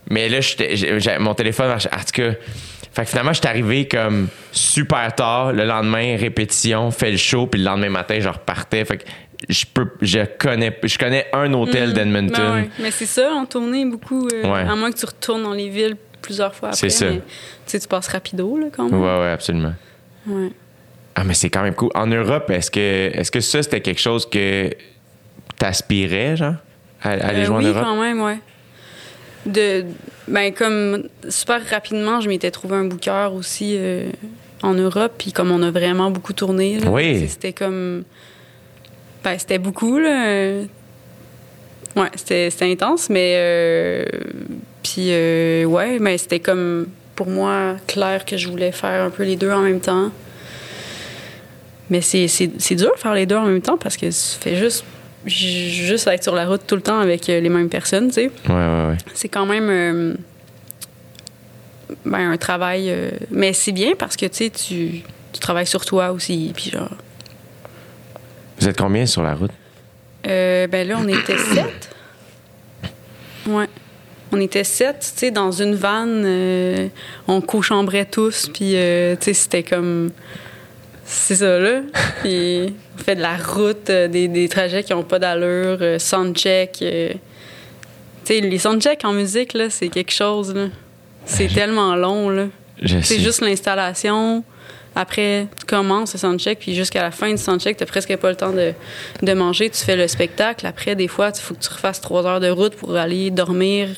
Mais 0.10 0.30
là, 0.30 0.40
j'étais- 0.42 1.20
mon 1.20 1.34
téléphone. 1.34 1.72
En 1.72 1.78
tout 1.78 1.86
cas, 2.14 2.32
fait 2.94 3.04
que 3.04 3.10
finalement, 3.10 3.34
j'étais 3.34 3.48
arrivé 3.48 3.88
comme 3.88 4.28
super 4.52 5.14
tard. 5.16 5.54
Le 5.54 5.64
lendemain, 5.66 6.18
répétition, 6.18 6.92
fait 6.92 7.12
le 7.12 7.18
show. 7.18 7.48
Puis 7.48 7.60
le 7.60 7.66
lendemain 7.66 7.90
matin, 7.90 8.18
je 8.20 8.28
repartais. 8.30 8.84
Fait 8.86 8.98
que 8.98 9.04
je 9.50 9.66
peux, 9.74 9.90
je 10.02 10.20
connais, 10.38 10.78
je 10.84 10.98
connais 10.98 11.28
un 11.34 11.52
hôtel 11.54 11.94
d'Edmonton. 11.94 12.34
Ben 12.36 12.54
ouais. 12.54 12.70
Mais 12.80 12.92
c'est 12.92 13.06
ça, 13.06 13.32
en 13.34 13.46
tournée, 13.46 13.86
beaucoup. 13.86 14.28
euh, 14.28 14.44
Ouais. 14.44 14.70
À 14.70 14.76
moins 14.76 14.92
que 14.92 14.98
tu 14.98 15.06
retournes 15.06 15.44
dans 15.44 15.54
les 15.54 15.70
villes 15.70 15.96
plusieurs 16.22 16.54
fois 16.54 16.70
après. 16.70 16.78
C'est 16.80 16.90
ça. 16.90 17.06
mais, 17.10 17.16
Tu 17.18 17.22
sais, 17.66 17.80
tu 17.80 17.88
passes 17.88 18.08
rapido, 18.10 18.58
là, 18.58 18.68
quand 18.76 18.90
même. 18.90 19.02
Ouais, 19.02 19.20
ouais, 19.20 19.32
absolument. 19.32 19.74
Ouais. 20.28 20.50
Ah, 21.16 21.24
mais 21.24 21.34
c'est 21.34 21.50
quand 21.50 21.64
même 21.64 21.74
cool. 21.74 21.90
En 21.96 22.08
Europe, 22.08 22.50
est-ce 22.52 22.70
que, 22.72 22.80
est-ce 23.14 23.32
que 23.32 23.40
ça, 23.40 23.64
c'était 23.64 23.82
quelque 23.82 24.00
chose 24.02 24.30
que 24.30 24.70
t'aspirais, 25.58 26.36
genre, 26.38 26.56
à, 27.02 27.10
à 27.10 27.14
aller 27.28 27.42
Euh, 27.42 27.46
jouer 27.46 27.58
oui, 27.58 27.66
en 27.66 27.70
Europe? 27.70 27.84
quand 27.84 28.02
même, 28.02 28.22
ouais. 28.22 28.38
De, 29.46 29.86
ben, 30.28 30.54
comme 30.54 31.04
super 31.30 31.62
rapidement, 31.70 32.22
je 32.22 32.30
m'étais 32.30 32.52
trouvé 32.52 32.76
un 32.76 32.86
booker 32.86 33.30
aussi 33.36 33.76
euh, 33.78 34.10
en 34.62 34.74
Europe. 34.74 35.14
Puis 35.18 35.32
comme 35.32 35.52
on 35.52 35.64
a 35.64 35.72
vraiment 35.72 36.12
beaucoup 36.12 36.34
tourné, 36.34 36.80
là, 36.80 36.90
Oui. 36.92 37.28
c'était 37.28 37.54
comme. 37.54 38.04
Ben, 39.24 39.38
c'était 39.40 39.58
beaucoup, 39.60 39.98
là. 40.00 40.62
Ouais, 41.96 42.08
c'était 42.16 42.50
c'était 42.50 42.72
intense, 42.72 43.10
mais. 43.10 43.34
euh, 43.38 44.06
Puis, 44.84 45.08
euh, 45.10 45.64
ouais, 45.66 46.00
mais 46.00 46.18
c'était 46.18 46.40
comme 46.40 46.88
pour 47.16 47.28
moi 47.28 47.76
clair 47.88 48.26
que 48.26 48.36
je 48.38 48.48
voulais 48.48 48.72
faire 48.72 49.04
un 49.04 49.10
peu 49.10 49.24
les 49.24 49.36
deux 49.36 49.52
en 49.52 49.62
même 49.62 49.80
temps. 49.80 50.10
Mais 51.90 52.02
c'est 52.02 52.28
c'est- 52.28 52.52
c'est 52.60 52.76
dur 52.76 52.92
de 52.96 53.00
faire 53.00 53.14
les 53.14 53.26
deux 53.26 53.36
en 53.36 53.46
même 53.46 53.62
temps 53.62 53.78
parce 53.78 53.98
que 53.98 54.06
tu 54.06 54.40
fais 54.40 54.56
juste, 54.56 54.84
juste 55.26 56.08
être 56.08 56.24
sur 56.24 56.36
la 56.36 56.48
route 56.48 56.62
tout 56.66 56.76
le 56.76 56.82
temps 56.82 57.00
avec 57.00 57.30
euh, 57.30 57.40
les 57.40 57.50
mêmes 57.50 57.70
personnes, 57.70 58.08
tu 58.08 58.14
sais. 58.14 58.32
Ouais, 58.48 58.54
ouais, 58.54 58.88
ouais. 58.90 58.98
C'est 59.14 59.30
quand 59.30 59.46
même 59.46 59.70
euh, 59.70 60.14
ben, 62.06 62.32
un 62.32 62.38
travail. 62.38 62.90
euh, 62.90 63.12
mais 63.30 63.54
c'est 63.54 63.72
bien 63.72 63.94
parce 63.98 64.16
que, 64.16 64.26
tu 64.26 64.38
sais, 64.46 64.50
tu 64.50 65.02
tu 65.34 65.40
travailles 65.40 65.68
sur 65.68 65.86
toi 65.86 66.12
aussi. 66.12 66.52
Puis 66.56 66.72
genre. 66.72 66.90
Vous 68.60 68.68
êtes 68.68 68.78
combien 68.78 69.06
sur 69.06 69.22
la 69.22 69.34
route? 69.34 69.52
Euh, 70.28 70.68
ben 70.68 70.88
là, 70.88 70.98
on 71.00 71.08
était 71.08 71.38
sept. 71.38 71.90
Ouais. 73.48 73.68
On 74.34 74.40
était 74.40 74.64
sept, 74.64 75.00
tu 75.00 75.20
sais, 75.20 75.32
dans 75.32 75.52
une 75.52 75.76
vanne. 75.76 76.90
on 77.28 77.42
co-chambrait 77.42 78.06
tous, 78.06 78.50
puis, 78.54 78.72
tu 78.72 78.76
sais, 78.76 79.34
c'était 79.34 79.64
comme. 79.64 80.12
C'est 81.14 81.36
ça, 81.36 81.60
là. 81.60 81.82
Puis 82.22 82.74
on 82.98 83.04
fait 83.04 83.16
de 83.16 83.22
la 83.22 83.36
route, 83.36 83.90
euh, 83.90 84.08
des, 84.08 84.30
des 84.30 84.48
trajets 84.48 84.82
qui 84.82 84.94
n'ont 84.94 85.04
pas 85.04 85.20
d'allure, 85.20 85.78
euh, 85.82 86.00
soundcheck. 86.00 86.78
euh. 86.82 87.10
Tu 88.24 88.36
sais, 88.36 88.40
les 88.40 88.58
soundchecks 88.58 89.04
en 89.04 89.12
musique, 89.12 89.54
là, 89.54 89.70
c'est 89.70 89.90
quelque 89.90 90.14
chose, 90.14 90.56
là. 90.56 90.68
C'est 91.26 91.54
tellement 91.54 91.96
long, 91.96 92.30
là. 92.30 92.46
C'est 93.04 93.20
juste 93.20 93.42
l'installation. 93.42 94.44
Après, 94.96 95.48
tu 95.60 95.66
commences 95.66 96.14
le 96.14 96.20
soundcheck, 96.20 96.60
puis 96.60 96.76
jusqu'à 96.76 97.02
la 97.02 97.12
fin 97.12 97.30
du 97.30 97.38
soundcheck, 97.38 97.78
tu 97.78 97.86
presque 97.86 98.16
pas 98.18 98.30
le 98.30 98.36
temps 98.36 98.52
de, 98.52 98.74
de 99.22 99.34
manger. 99.34 99.70
Tu 99.70 99.84
fais 99.84 99.96
le 99.96 100.08
spectacle. 100.08 100.66
Après, 100.66 100.96
des 100.96 101.08
fois, 101.08 101.32
il 101.36 101.40
faut 101.42 101.54
que 101.54 101.60
tu 101.60 101.70
refasses 101.70 102.02
trois 102.02 102.26
heures 102.26 102.40
de 102.40 102.50
route 102.50 102.76
pour 102.76 102.96
aller 102.96 103.32
dormir 103.32 103.90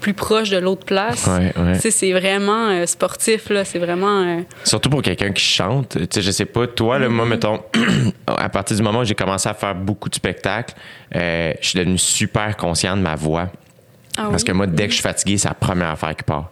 plus 0.00 0.14
proche 0.14 0.50
de 0.50 0.58
l'autre 0.58 0.84
place. 0.84 1.26
Ouais, 1.26 1.52
ouais. 1.62 1.78
C'est 1.78 2.12
vraiment 2.12 2.68
euh, 2.70 2.86
sportif, 2.86 3.50
là. 3.50 3.64
C'est 3.64 3.78
vraiment... 3.78 4.22
euh, 4.22 4.40
Surtout 4.64 4.90
pour 4.90 5.02
quelqu'un 5.02 5.30
qui 5.32 5.44
chante. 5.44 5.96
Tu 5.98 6.06
sais, 6.10 6.22
je 6.22 6.30
sais 6.30 6.46
pas, 6.46 6.66
toi, 6.66 6.98
là, 6.98 7.06
Mm-hmm. 7.06 7.10
moi, 7.10 7.26
mettons, 7.26 7.60
à 8.26 8.48
partir 8.48 8.76
du 8.76 8.82
moment 8.82 9.00
où 9.00 9.04
j'ai 9.04 9.14
commencé 9.14 9.48
à 9.48 9.54
faire 9.54 9.74
beaucoup 9.74 10.08
de 10.08 10.14
spectacles, 10.14 10.74
euh, 11.14 11.52
je 11.60 11.68
suis 11.68 11.78
devenu 11.78 11.98
super 11.98 12.56
conscient 12.56 12.96
de 12.96 13.02
ma 13.02 13.14
voix. 13.14 13.48
ah 14.16 14.28
Parce 14.30 14.42
oui? 14.42 14.48
que 14.48 14.52
moi, 14.52 14.66
dès 14.66 14.84
que 14.84 14.90
je 14.90 14.94
suis 14.96 15.02
fatigué, 15.02 15.38
c'est 15.38 15.48
la 15.48 15.54
première 15.54 15.90
affaire 15.90 16.16
qui 16.16 16.24
part. 16.24 16.50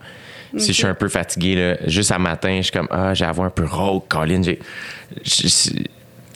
Si 0.56 0.68
je 0.68 0.72
suis 0.78 0.86
un 0.86 0.94
peu 0.94 1.08
fatigué, 1.08 1.54
là, 1.56 1.76
juste 1.86 2.10
à 2.10 2.18
matin, 2.18 2.56
je 2.56 2.62
suis 2.62 2.72
comme, 2.72 2.88
ah, 2.90 3.12
j'ai 3.12 3.26
la 3.26 3.32
voix 3.32 3.46
un 3.46 3.50
peu 3.50 3.66
rauque, 3.66 4.08
Colin. 4.08 4.40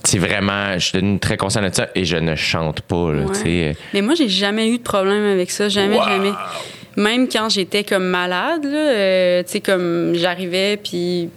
C'est 0.04 0.18
vraiment, 0.18 0.74
je 0.74 0.78
suis 0.80 0.92
devenu 0.98 1.18
très 1.20 1.36
conscient 1.36 1.62
de 1.62 1.70
ça 1.72 1.88
et 1.94 2.04
je 2.04 2.16
ne 2.16 2.34
chante 2.34 2.80
pas, 2.82 3.12
là, 3.12 3.22
Ouais. 3.44 3.76
Mais 3.94 4.02
moi, 4.02 4.14
j'ai 4.14 4.28
jamais 4.28 4.68
eu 4.68 4.78
de 4.78 4.82
problème 4.82 5.24
avec 5.24 5.50
ça. 5.50 5.68
Jamais, 5.68 5.96
Wow! 5.96 6.04
jamais. 6.08 6.32
Même 6.96 7.28
quand 7.28 7.48
j'étais 7.48 7.84
comme 7.84 8.04
malade, 8.04 8.64
là, 8.64 8.70
euh, 8.90 9.42
tu 9.42 9.52
sais, 9.52 9.60
comme 9.60 10.14
j'arrivais, 10.14 10.76
puis 10.76 11.30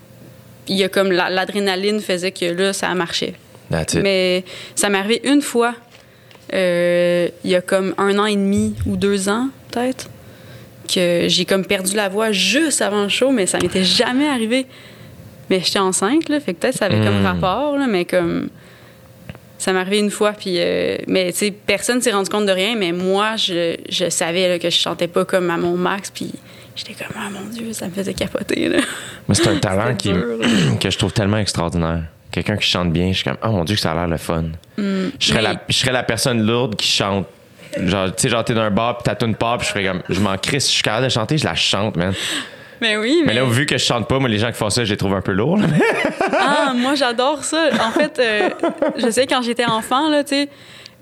il 0.68 0.76
y 0.78 0.84
a 0.84 0.90
comme 0.90 1.12
la- 1.12 1.30
l'adrénaline 1.30 2.00
faisait 2.02 2.32
que 2.32 2.46
là, 2.46 2.74
ça 2.74 2.94
marchait. 2.94 3.34
Mais 4.02 4.44
ça 4.76 4.90
m'est 4.90 4.98
arrivé 4.98 5.22
une 5.24 5.42
fois, 5.42 5.74
euh, 6.54 7.28
il 7.44 7.52
y 7.52 7.56
a 7.56 7.62
comme 7.62 7.94
un 7.98 8.18
an 8.20 8.26
et 8.26 8.36
demi 8.36 8.76
ou 8.86 8.96
deux 8.98 9.30
ans, 9.30 9.50
peut-être. 9.72 10.10
que 10.94 11.26
j'ai 11.30 11.46
comme 11.46 11.66
perdu 11.66 11.96
la 11.96 12.10
voix 12.10 12.32
juste 12.32 12.80
avant 12.84 13.02
le 13.02 13.10
show, 13.10 13.32
mais 13.32 13.48
ça 13.48 13.58
m'était 13.60 13.84
jamais 13.84 14.28
arrivé. 14.28 14.68
Mais 15.50 15.60
j'étais 15.60 15.80
enceinte, 15.80 16.30
là, 16.30 16.40
fait 16.40 16.54
que 16.54 16.60
peut-être 16.60 16.78
ça 16.78 16.86
avait 16.86 17.04
comme 17.04 17.22
Mm. 17.24 17.26
rapport, 17.26 17.76
là, 17.78 17.88
mais 17.88 18.06
comme. 18.06 18.50
Ça 19.58 19.72
m'est 19.74 19.80
arrivé 19.80 20.00
une 20.00 20.12
fois, 20.12 20.34
puis. 20.34 20.56
euh, 20.58 20.98
mais, 21.08 21.32
tu 21.32 21.38
sais, 21.40 21.52
personne 21.52 22.02
s'est 22.02 22.12
rendu 22.12 22.30
compte 22.30 22.46
de 22.46 22.52
rien, 22.52 22.76
mais 22.76 22.92
moi, 22.92 23.36
je, 23.38 23.76
je 23.90 24.10
savais 24.10 24.48
là, 24.50 24.60
que 24.60 24.70
je 24.70 24.76
chantais 24.78 25.08
pas 25.08 25.24
comme 25.26 25.50
à 25.50 25.58
mon 25.58 25.76
max, 25.78 26.12
puis 26.12 26.32
j'étais 26.76 26.94
comme, 26.94 27.16
ah 27.18 27.30
mon 27.32 27.50
Dieu, 27.50 27.72
ça 27.74 27.88
me 27.88 27.92
faisait 27.94 28.14
capoter, 28.14 28.68
là. 28.68 28.78
Moi, 29.28 29.34
c'est 29.36 29.48
un 29.48 29.58
talent 29.58 29.96
qui, 29.96 30.12
dur, 30.12 30.26
que 30.80 30.90
je 30.90 30.98
trouve 30.98 31.14
tellement 31.14 31.38
extraordinaire. 31.38 32.04
Quelqu'un 32.32 32.58
qui 32.58 32.68
chante 32.68 32.92
bien, 32.92 33.10
je 33.10 33.16
suis 33.16 33.24
comme, 33.24 33.38
oh 33.44 33.48
mon 33.50 33.64
Dieu, 33.64 33.76
que 33.76 33.82
ça 33.82 33.94
a 33.94 33.96
l'air 33.96 34.08
le 34.08 34.18
fun. 34.18 34.44
je, 34.78 34.84
serais 35.20 35.36
mais- 35.38 35.42
la, 35.54 35.62
je 35.70 35.74
serais 35.74 35.94
la 35.94 36.04
personne 36.04 36.46
lourde 36.46 36.76
qui 36.76 36.88
chante. 36.88 37.26
Genre, 37.82 38.08
tu 38.08 38.14
sais, 38.24 38.30
genre, 38.30 38.44
t'es 38.44 38.54
dans 38.54 38.62
un 38.62 38.72
bar, 38.72 38.98
puis 38.98 39.04
t'as 39.18 39.26
une 39.26 39.36
part, 39.36 39.58
puis 39.58 39.68
je 39.68 39.72
ferais 39.74 39.86
comme, 39.86 40.02
je 40.10 40.20
m'en 40.20 40.38
crisse, 40.38 40.68
je 40.68 40.74
suis 40.74 40.84
capable 40.84 41.06
de 41.06 41.10
chanter, 41.10 41.38
je 41.38 41.46
la 41.46 41.56
chante, 41.56 41.96
man. 41.98 42.14
Mais 42.86 42.98
oui, 42.98 43.24
mais. 43.26 43.34
Mais 43.34 43.40
là, 43.40 43.46
vu 43.46 43.66
que 43.66 43.78
je 43.78 43.84
chante 43.84 44.08
pas, 44.08 44.20
moi, 44.20 44.30
les 44.30 44.38
gens 44.38 44.52
qui 44.52 44.58
font 44.58 44.70
ça, 44.70 44.86
je 44.86 44.92
les 44.92 44.98
trouve 44.98 45.14
un 45.14 45.22
peu 45.22 45.32
lourds. 45.32 45.60
Ah, 46.38 46.74
moi, 46.76 46.96
j'adore 46.96 47.44
ça. 47.44 47.70
En 47.82 47.92
fait, 47.92 48.20
euh, 48.20 48.50
je 48.98 49.10
sais, 49.10 49.26
quand 49.26 49.42
j'étais 49.42 49.66
enfant, 49.66 50.10
là, 50.10 50.24
tu 50.24 50.36
sais, 50.36 50.50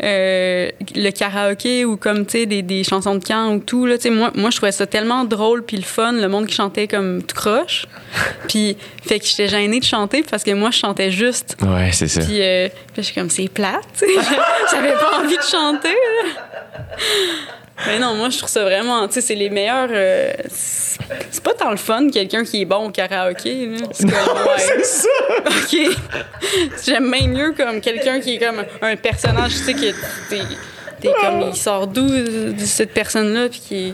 euh, 0.02 0.70
le 0.96 1.10
karaoké 1.12 1.86
ou 1.86 1.98
comme, 1.98 2.26
tu 2.26 2.40
sais, 2.40 2.46
des, 2.46 2.62
des 2.62 2.84
chansons 2.84 3.16
de 3.16 3.24
camp 3.24 3.54
ou 3.54 3.60
tout, 3.60 3.86
là, 3.86 3.98
tu 3.98 4.04
sais, 4.04 4.10
moi, 4.10 4.32
moi, 4.36 4.50
je 4.50 4.58
trouvais 4.58 4.72
ça 4.72 4.86
tellement 4.86 5.24
drôle 5.26 5.64
puis 5.64 5.78
le 5.78 5.84
fun, 5.84 6.14
le 6.14 6.28
monde 6.28 6.48
qui 6.48 6.56
chantait 6.56 6.88
comme 6.88 7.24
tout 7.24 7.36
croche. 7.36 7.86
Puis, 8.48 8.78
fait 9.06 9.20
que 9.20 9.26
j'étais 9.26 9.48
gênée 9.48 9.80
de 9.80 9.86
chanter 9.86 10.24
parce 10.30 10.44
que 10.44 10.52
moi, 10.52 10.72
je 10.72 10.80
chantais 10.80 11.12
juste. 11.12 11.58
Ouais, 11.62 11.90
c'est 11.92 12.08
ça. 12.08 12.22
Puis, 12.22 12.42
euh, 12.42 12.70
puis 12.94 12.98
je 12.98 13.02
suis 13.02 13.16
comme, 13.16 13.30
c'est 13.30 13.48
plate, 13.50 13.86
tu 13.98 14.06
sais. 14.06 14.22
J'avais 14.72 14.94
pas 14.94 15.20
envie 15.20 15.38
de 15.38 15.44
chanter. 15.44 15.96
Mais 17.88 17.98
non, 18.00 18.14
moi, 18.16 18.30
je 18.30 18.38
trouve 18.38 18.50
ça 18.50 18.64
vraiment, 18.64 19.08
tu 19.08 19.16
sais, 19.16 19.22
c'est 19.22 19.36
les 19.36 19.50
meilleurs. 19.50 19.90
euh, 19.92 20.32
c'est 20.52 21.44
pas 21.44 21.54
tant 21.54 21.72
le 21.72 21.78
fun, 21.78 22.08
quelqu'un 22.10 22.44
qui 22.44 22.62
est 22.62 22.66
bon 22.66 22.88
au 22.88 22.92
karaoké, 22.92 23.66
là. 23.66 23.78
C'est 23.92 24.06
ouais. 24.06 24.84
ça! 24.84 25.08
OK. 25.48 25.98
J'aime 26.86 27.12
bien 27.12 27.28
mieux 27.28 27.54
comme 27.54 27.82
quelqu'un 27.82 28.20
qui 28.20 28.36
est 28.36 28.38
comme 28.40 28.64
un 28.82 28.96
personnage, 28.96 29.52
tu 29.54 29.58
sais, 29.64 29.74
que 29.74 29.92
t'es, 30.30 30.42
t'es 31.02 31.10
comme, 31.20 31.50
il 31.52 31.56
sort 31.58 31.88
d'où 31.88 32.08
euh, 32.10 32.54
cette 32.60 32.94
personne-là, 32.94 33.50
puis 33.50 33.60
qui 33.60 33.76
est, 33.90 33.94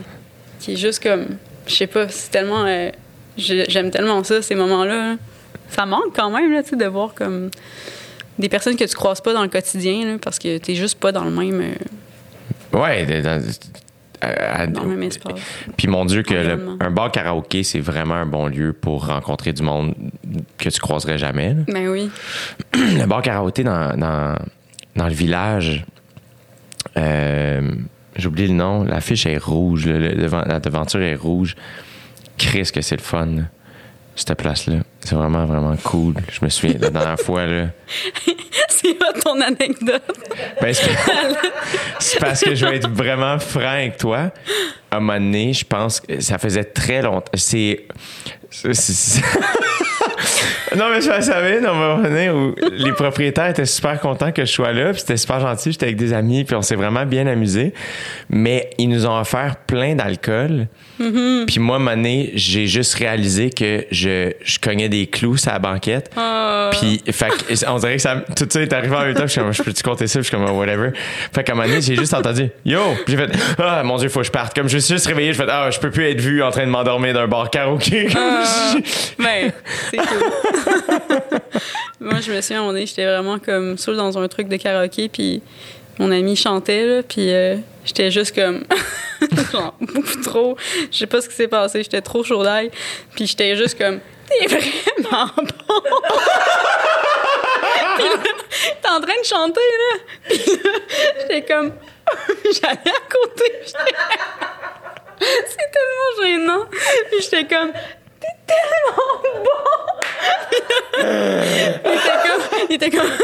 qui 0.60 0.72
est 0.74 0.76
juste 0.76 1.02
comme, 1.02 1.26
je 1.66 1.74
sais 1.74 1.86
pas, 1.86 2.06
c'est 2.10 2.30
tellement, 2.30 2.66
euh, 2.66 2.90
j'ai- 3.38 3.64
j'aime 3.68 3.90
tellement 3.90 4.22
ça, 4.24 4.42
ces 4.42 4.54
moments-là. 4.56 4.94
là. 5.12 5.16
Ça 5.70 5.86
manque 5.86 6.14
quand 6.14 6.30
même, 6.30 6.52
là, 6.52 6.62
tu 6.62 6.70
sais, 6.70 6.76
de 6.76 6.84
voir 6.86 7.14
comme 7.14 7.50
des 8.38 8.48
personnes 8.50 8.76
que 8.76 8.84
tu 8.84 8.94
croises 8.94 9.20
pas 9.22 9.32
dans 9.32 9.42
le 9.42 9.48
quotidien, 9.48 10.04
là, 10.04 10.16
parce 10.22 10.38
que 10.38 10.58
t'es 10.58 10.74
juste 10.74 10.98
pas 11.00 11.12
dans 11.12 11.24
le 11.24 11.30
même, 11.30 11.60
euh, 11.62 11.74
Ouais, 12.72 13.22
dans, 13.22 13.40
à- 14.20 14.60
à- 14.62 14.66
dans 14.66 14.82
le 14.82 14.88
même 14.90 15.02
espace. 15.04 15.40
Puis 15.76 15.88
mon 15.88 16.04
Dieu, 16.04 16.22
que 16.22 16.34
le- 16.34 16.76
un 16.80 16.90
bar 16.90 17.10
karaoké, 17.10 17.62
c'est 17.62 17.80
vraiment 17.80 18.14
un 18.14 18.26
bon 18.26 18.46
lieu 18.48 18.72
pour 18.72 19.06
rencontrer 19.06 19.52
du 19.52 19.62
monde 19.62 19.94
que 20.58 20.68
tu 20.68 20.78
croiserais 20.80 21.18
jamais. 21.18 21.54
là. 21.54 21.62
Ben 21.68 21.88
oui. 21.88 22.10
le 22.74 23.06
bar 23.06 23.22
karaoké 23.22 23.64
dans, 23.64 23.96
dans, 23.96 24.36
dans 24.96 25.06
le 25.06 25.14
village, 25.14 25.84
euh, 26.96 27.70
j'ai 28.16 28.26
oublié 28.26 28.48
le 28.48 28.54
nom, 28.54 28.84
l'affiche 28.84 29.26
est 29.26 29.38
rouge, 29.38 29.86
le- 29.86 29.98
le 29.98 30.14
devant- 30.14 30.44
la 30.46 30.60
devanture 30.60 31.00
est 31.02 31.14
rouge. 31.14 31.56
Chris, 32.38 32.70
que 32.72 32.80
c'est 32.80 32.96
le 32.96 33.02
fun, 33.02 33.26
là, 33.26 33.42
cette 34.20 34.38
place-là. 34.38 34.76
C'est 35.00 35.14
vraiment, 35.14 35.44
vraiment 35.46 35.76
cool. 35.82 36.14
Je 36.30 36.44
me 36.44 36.50
souviens, 36.50 36.76
la 36.78 36.90
dernière 36.90 37.18
fois, 37.24 37.46
là. 37.46 37.66
c'est 38.68 38.94
pas 38.94 39.12
ton 39.12 39.40
anecdote. 39.40 40.02
Ben, 40.60 40.72
c'est 40.74 40.90
c'est 41.98 42.20
parce 42.20 42.40
que 42.42 42.54
je 42.54 42.66
vais 42.66 42.76
être 42.76 42.88
vraiment 42.90 43.38
franc 43.38 43.60
avec 43.60 43.96
toi. 43.96 44.30
À 44.90 44.96
un 44.96 45.00
moment 45.00 45.18
donné, 45.18 45.52
je 45.52 45.64
pense 45.64 46.00
que 46.00 46.20
ça 46.20 46.38
faisait 46.38 46.64
très 46.64 47.02
longtemps. 47.02 47.30
C'est. 47.34 47.86
C'est- 48.50 49.22
non, 50.76 50.84
mais 50.90 51.00
je 51.00 51.10
le 51.10 51.20
savais, 51.20 51.58
un 51.66 51.72
moment 51.72 51.98
donné, 52.02 52.30
où 52.30 52.54
les 52.72 52.92
propriétaires 52.92 53.48
étaient 53.48 53.66
super 53.66 53.98
contents 54.00 54.30
que 54.32 54.44
je 54.44 54.50
sois 54.50 54.72
là, 54.72 54.90
puis 54.92 55.00
c'était 55.00 55.16
super 55.16 55.40
gentil. 55.40 55.72
J'étais 55.72 55.86
avec 55.86 55.96
des 55.96 56.12
amis, 56.12 56.44
puis 56.44 56.54
on 56.54 56.62
s'est 56.62 56.76
vraiment 56.76 57.04
bien 57.06 57.26
amusés. 57.26 57.72
Mais 58.28 58.70
ils 58.78 58.88
nous 58.88 59.04
ont 59.06 59.18
offert 59.18 59.56
plein 59.66 59.94
d'alcool. 59.94 60.68
Puis 61.46 61.58
moi, 61.58 61.76
à 61.76 61.78
un 61.78 61.82
moment 61.82 61.96
donné, 61.96 62.30
j'ai 62.34 62.66
juste 62.66 62.94
réalisé 62.94 63.50
que 63.50 63.86
je, 63.90 64.32
je 64.44 64.58
cognais 64.58 64.88
des 64.88 65.06
clous 65.06 65.38
sur 65.38 65.50
la 65.50 65.58
banquette. 65.58 66.10
Puis, 66.78 67.02
fait 67.10 67.28
que, 67.30 67.68
on 67.68 67.78
dirait 67.78 67.96
que 67.96 68.02
ça, 68.02 68.22
tout 68.36 68.46
ça 68.48 68.60
est 68.60 68.72
arrivé 68.72 68.94
en 68.94 69.00
même 69.00 69.14
temps. 69.14 69.20
puis 69.22 69.28
Je 69.28 69.32
suis 69.32 69.40
comme, 69.40 69.52
je 69.52 69.62
peux-tu 69.62 69.82
compter 69.82 70.06
ça? 70.06 70.20
Puis 70.20 70.28
je 70.30 70.36
suis 70.36 70.36
comme, 70.36 70.46
oh, 70.54 70.58
whatever. 70.58 70.90
Fait 71.34 71.42
qu'à 71.42 71.52
un 71.52 71.54
moment 71.56 71.66
donné, 71.66 71.80
j'ai 71.80 71.96
juste 71.96 72.12
entendu, 72.14 72.50
yo! 72.64 72.80
Puis 73.06 73.16
j'ai 73.16 73.26
fait, 73.26 73.30
ah, 73.58 73.82
mon 73.82 73.96
Dieu, 73.96 74.08
faut 74.08 74.20
que 74.20 74.26
je 74.26 74.30
parte. 74.30 74.54
Comme 74.54 74.68
je 74.68 74.74
me 74.76 74.80
suis 74.80 74.94
juste 74.94 75.06
réveillé, 75.06 75.32
je 75.32 75.38
fait, 75.42 75.48
ah, 75.50 75.70
je 75.70 75.80
peux 75.80 75.90
plus 75.90 76.04
être 76.06 76.20
vu 76.20 76.42
en 76.42 76.50
train 76.50 76.64
de 76.66 76.70
m'endormir 76.70 77.14
d'un 77.14 77.26
bar 77.26 77.50
karaoké. 77.50 78.04
Comme 78.12 78.20
je- 78.39 78.39
Ben, 79.18 79.52
c'est 79.90 79.96
cool. 79.98 81.40
Moi, 82.00 82.20
je 82.20 82.32
me 82.32 82.40
souviens, 82.40 82.60
moment 82.60 82.72
donné, 82.72 82.86
j'étais 82.86 83.04
vraiment 83.04 83.38
comme 83.38 83.76
seule 83.76 83.96
dans 83.96 84.16
un 84.18 84.28
truc 84.28 84.48
de 84.48 84.56
karaoké, 84.56 85.08
puis 85.08 85.42
mon 85.98 86.10
ami 86.10 86.34
chantait, 86.34 86.86
là, 86.86 87.02
puis 87.02 87.32
euh, 87.32 87.56
j'étais 87.84 88.10
juste 88.10 88.34
comme... 88.34 88.64
genre, 89.52 89.74
beaucoup 89.78 90.16
trop... 90.24 90.56
Je 90.90 90.98
sais 90.98 91.06
pas 91.06 91.20
ce 91.20 91.28
qui 91.28 91.34
s'est 91.34 91.48
passé, 91.48 91.82
j'étais 91.82 92.00
trop 92.00 92.24
chaud 92.24 92.42
d'ail, 92.42 92.70
puis 93.14 93.26
j'étais 93.26 93.54
juste 93.56 93.76
comme... 93.76 94.00
T'es 94.26 94.46
vraiment 94.46 95.26
bon! 95.36 95.82
puis 97.96 98.04
là, 98.04 98.10
t'es 98.80 98.88
en 98.88 99.00
train 99.00 99.20
de 99.20 99.26
chanter, 99.26 99.60
là! 99.60 99.98
Puis 100.28 100.38
là, 100.38 100.70
j'étais 101.20 101.42
comme... 101.42 101.72
J'allais 102.44 102.96
à 102.96 103.02
côté, 103.10 103.44
j'étais... 103.66 103.96
C'est 105.20 105.70
tellement 105.70 106.22
gênant! 106.22 106.64
Puis 107.10 107.20
j'étais 107.20 107.44
comme... 107.44 107.72
T'es 108.20 108.36
tellement 108.46 109.20
bon! 109.44 109.60
il 111.86 111.94
était 111.94 112.18
comme. 112.26 112.42
Il 112.68 112.74
était 112.74 112.90
comme. 112.90 113.10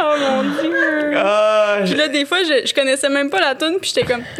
oh 0.00 0.14
mon 0.20 0.42
dieu! 0.62 1.12
Ah, 1.16 1.78
Puis 1.84 1.94
là, 1.94 2.08
des 2.08 2.24
fois, 2.26 2.38
je, 2.42 2.66
je 2.66 2.74
connaissais 2.74 3.08
même 3.08 3.30
pas 3.30 3.40
la 3.40 3.54
tune, 3.54 3.78
puis 3.80 3.92
j'étais 3.94 4.06
comme. 4.12 4.24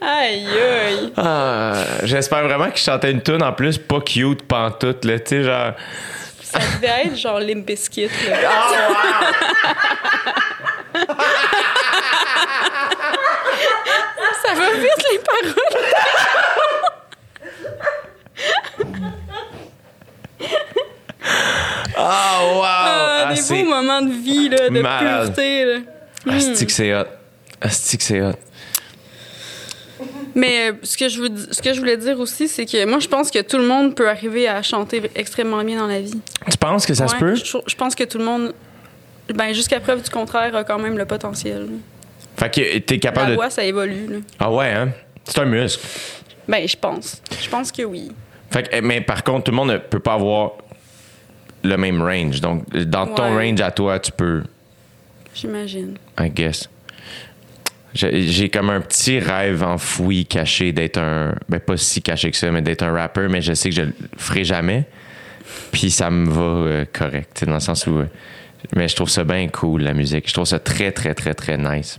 Aïe, 0.00 0.46
aïe! 0.46 1.12
ah, 1.16 1.72
J'espère 2.04 2.44
vraiment 2.44 2.70
qu'il 2.70 2.82
chantait 2.82 3.10
une 3.10 3.22
tune 3.22 3.42
en 3.42 3.52
plus 3.52 3.78
pas 3.78 4.00
cute 4.00 4.42
pantoute, 4.42 5.04
là, 5.04 5.18
tu 5.18 5.26
sais, 5.28 5.42
genre. 5.44 5.72
Ça 6.60 6.76
devait 6.76 7.06
être 7.06 7.16
genre 7.16 7.40
Limp 7.40 7.66
Bizkit, 7.66 8.08
là. 8.28 8.38
Ça 14.42 14.54
va 14.54 14.70
vite, 14.72 15.04
les 15.12 15.18
paroles! 15.18 15.84
Ah, 21.98 22.40
wow! 22.42 22.62
Ah, 22.64 23.26
Ah, 23.28 23.34
des 23.34 23.42
beaux 23.42 23.68
moments 23.70 24.02
de 24.02 24.12
vie, 24.12 24.48
là, 24.48 24.68
de 24.68 24.80
malade. 24.80 25.24
pureté, 25.34 25.64
là. 25.64 25.78
Asti 26.34 26.66
que 26.66 26.72
c'est 26.72 26.94
hot. 26.94 27.06
Asti 27.60 27.96
que 27.98 28.04
c'est 28.04 28.20
hot. 28.20 28.34
Mais 30.36 30.68
euh, 30.70 30.72
ce 30.82 30.96
que 30.98 31.08
je 31.08 31.22
veux, 31.22 31.30
ce 31.50 31.62
que 31.62 31.72
je 31.72 31.80
voulais 31.80 31.96
dire 31.96 32.20
aussi, 32.20 32.46
c'est 32.46 32.66
que 32.66 32.84
moi, 32.84 32.98
je 33.00 33.08
pense 33.08 33.30
que 33.30 33.40
tout 33.40 33.56
le 33.56 33.66
monde 33.66 33.94
peut 33.96 34.08
arriver 34.08 34.46
à 34.46 34.62
chanter 34.62 35.02
extrêmement 35.14 35.64
bien 35.64 35.78
dans 35.78 35.86
la 35.86 36.00
vie. 36.00 36.20
Tu 36.50 36.58
penses 36.58 36.84
que 36.84 36.92
ça 36.94 37.08
se 37.08 37.16
peut? 37.16 37.34
Je, 37.34 37.56
je 37.66 37.74
pense 37.74 37.94
que 37.94 38.04
tout 38.04 38.18
le 38.18 38.24
monde, 38.24 38.52
ben, 39.34 39.52
jusqu'à 39.54 39.80
preuve 39.80 40.02
du 40.02 40.10
contraire, 40.10 40.54
a 40.54 40.62
quand 40.62 40.78
même 40.78 40.98
le 40.98 41.06
potentiel. 41.06 41.66
Fait 42.36 42.52
que 42.54 42.78
t'es 42.80 42.94
La 42.96 43.00
capable 43.00 43.30
de. 43.30 43.34
voix, 43.36 43.48
ça 43.48 43.64
évolue. 43.64 44.06
là. 44.08 44.16
Ah 44.38 44.52
ouais, 44.52 44.70
hein? 44.70 44.90
C'est 45.24 45.38
un 45.38 45.46
muscle. 45.46 45.82
Ben, 46.46 46.68
je 46.68 46.76
pense. 46.76 47.22
Je 47.42 47.48
pense 47.48 47.72
que 47.72 47.82
oui. 47.82 48.12
Fait 48.50 48.68
que, 48.68 48.80
mais 48.80 49.00
par 49.00 49.24
contre, 49.24 49.44
tout 49.44 49.50
le 49.52 49.56
monde 49.56 49.70
ne 49.70 49.78
peut 49.78 50.00
pas 50.00 50.12
avoir 50.12 50.52
le 51.64 51.76
même 51.78 52.02
range. 52.02 52.42
Donc, 52.42 52.68
dans 52.70 53.06
ton 53.06 53.34
range 53.36 53.60
à 53.62 53.70
toi, 53.70 53.98
tu 53.98 54.12
peux, 54.12 54.42
J'imagine. 55.34 55.96
I 56.20 56.28
guess. 56.30 56.68
J'ai 57.96 58.48
comme 58.50 58.70
un 58.70 58.80
petit 58.80 59.18
rêve 59.18 59.62
enfoui, 59.62 60.26
caché 60.26 60.72
d'être 60.72 60.98
un. 60.98 61.34
Ben, 61.48 61.58
pas 61.58 61.76
si 61.76 62.02
caché 62.02 62.30
que 62.30 62.36
ça, 62.36 62.50
mais 62.50 62.62
d'être 62.62 62.82
un 62.82 62.92
rappeur, 62.92 63.28
mais 63.30 63.40
je 63.40 63.54
sais 63.54 63.70
que 63.70 63.74
je 63.74 63.82
le 63.82 63.94
ferai 64.16 64.44
jamais. 64.44 64.84
Puis 65.72 65.90
ça 65.90 66.10
me 66.10 66.28
va 66.28 66.42
euh, 66.42 66.84
correct, 66.92 67.44
dans 67.46 67.54
le 67.54 67.60
sens 67.60 67.86
où. 67.86 67.98
euh, 67.98 68.06
mais 68.74 68.88
je 68.88 68.96
trouve 68.96 69.08
ça 69.08 69.24
bien 69.24 69.48
cool, 69.48 69.82
la 69.82 69.94
musique. 69.94 70.28
Je 70.28 70.32
trouve 70.32 70.46
ça 70.46 70.58
très, 70.58 70.90
très, 70.92 71.14
très, 71.14 71.34
très 71.34 71.56
nice. 71.56 71.98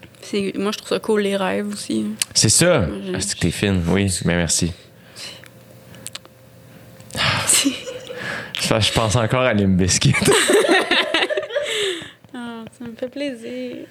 Moi, 0.56 0.72
je 0.72 0.78
trouve 0.78 0.90
ça 0.90 1.00
cool, 1.00 1.22
les 1.22 1.38
rêves 1.38 1.68
aussi. 1.68 2.08
C'est 2.34 2.50
ça! 2.50 2.88
Ah, 3.14 3.20
c'est 3.20 3.36
que 3.36 3.40
t'es 3.40 3.52
fine, 3.52 3.82
oui, 3.88 4.14
mais 4.26 4.36
merci. 4.36 4.74
Je 8.60 8.92
pense 8.92 9.16
encore 9.16 9.44
à 9.44 9.54
Limp 9.54 9.78
Bizkit. 9.78 10.14
Ah, 12.34 12.66
ça 12.78 12.86
me 12.86 12.96
fait 12.98 13.10
plaisir. 13.10 13.86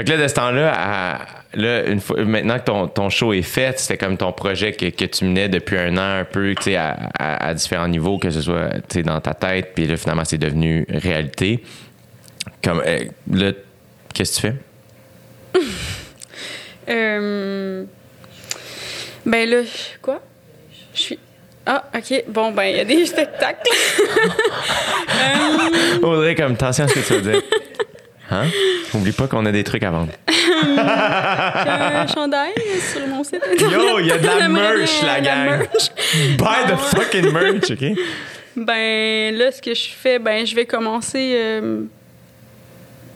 Fait 0.00 0.04
que 0.04 0.10
là, 0.12 0.16
de 0.22 0.28
ce 0.28 0.34
temps-là, 0.34 0.72
à- 0.74 1.18
là, 1.52 1.84
une 1.84 2.00
fois, 2.00 2.24
maintenant 2.24 2.58
que 2.58 2.64
ton, 2.64 2.88
ton 2.88 3.10
show 3.10 3.34
est 3.34 3.42
fait, 3.42 3.78
c'était 3.78 3.98
comme 3.98 4.16
ton 4.16 4.32
projet 4.32 4.72
que, 4.72 4.86
que 4.86 5.04
tu 5.04 5.26
menais 5.26 5.50
depuis 5.50 5.76
un 5.76 5.94
an 5.98 6.20
un 6.20 6.24
peu, 6.24 6.54
tu 6.56 6.62
sais, 6.62 6.76
à, 6.76 6.96
à- 7.18 7.48
à 7.48 7.52
différents 7.52 7.86
niveaux, 7.86 8.16
que 8.16 8.30
ce 8.30 8.40
soit, 8.40 8.70
tu 8.88 8.94
sais, 8.94 9.02
dans 9.02 9.20
ta 9.20 9.34
tête, 9.34 9.72
puis 9.74 9.86
là, 9.86 9.98
finalement, 9.98 10.24
c'est 10.24 10.38
devenu 10.38 10.86
réalité. 10.88 11.62
Comme, 12.64 12.82
euh, 12.86 13.00
là, 13.30 13.52
qu'est-ce 14.14 14.40
que 14.40 14.46
tu 14.46 14.52
fais? 14.52 15.60
Euh, 16.88 17.84
ben 19.24 19.48
là, 19.48 19.58
quoi? 20.02 20.20
Je 20.94 21.00
suis. 21.00 21.18
Ah, 21.66 21.84
ok. 21.94 22.24
Bon, 22.28 22.50
ben, 22.50 22.64
il 22.64 22.76
y 22.78 22.80
a 22.80 22.84
des 22.86 23.04
spectacles. 23.06 23.68
Euh, 25.22 25.98
Audrey, 26.06 26.34
comme, 26.34 26.52
attention 26.52 26.84
à 26.84 26.88
ce 26.88 26.94
que 26.94 27.00
tu 27.00 27.12
veux 27.14 27.32
dire. 27.32 27.42
Hein? 28.30 28.44
Oublie 28.94 29.12
pas 29.12 29.26
qu'on 29.26 29.44
a 29.46 29.52
des 29.52 29.64
trucs 29.64 29.82
à 29.82 29.90
vendre. 29.90 30.12
un 30.28 32.06
chandail 32.06 32.52
sur 32.92 33.06
mon 33.08 33.24
site. 33.24 33.40
Yo, 33.60 33.98
il 34.00 34.06
y 34.06 34.12
a 34.12 34.18
de 34.18 34.26
la 34.26 34.48
merch, 34.48 35.02
la 35.04 35.20
gang. 35.20 35.66
Buy 36.38 36.66
the 36.68 36.76
fucking 36.96 37.32
merch, 37.32 37.70
OK? 37.70 37.98
Ben 38.56 39.34
là, 39.36 39.52
ce 39.52 39.62
que 39.62 39.74
je 39.74 39.88
fais, 39.90 40.18
ben 40.18 40.44
je 40.46 40.54
vais 40.54 40.66
commencer. 40.66 41.32
euh, 41.36 41.82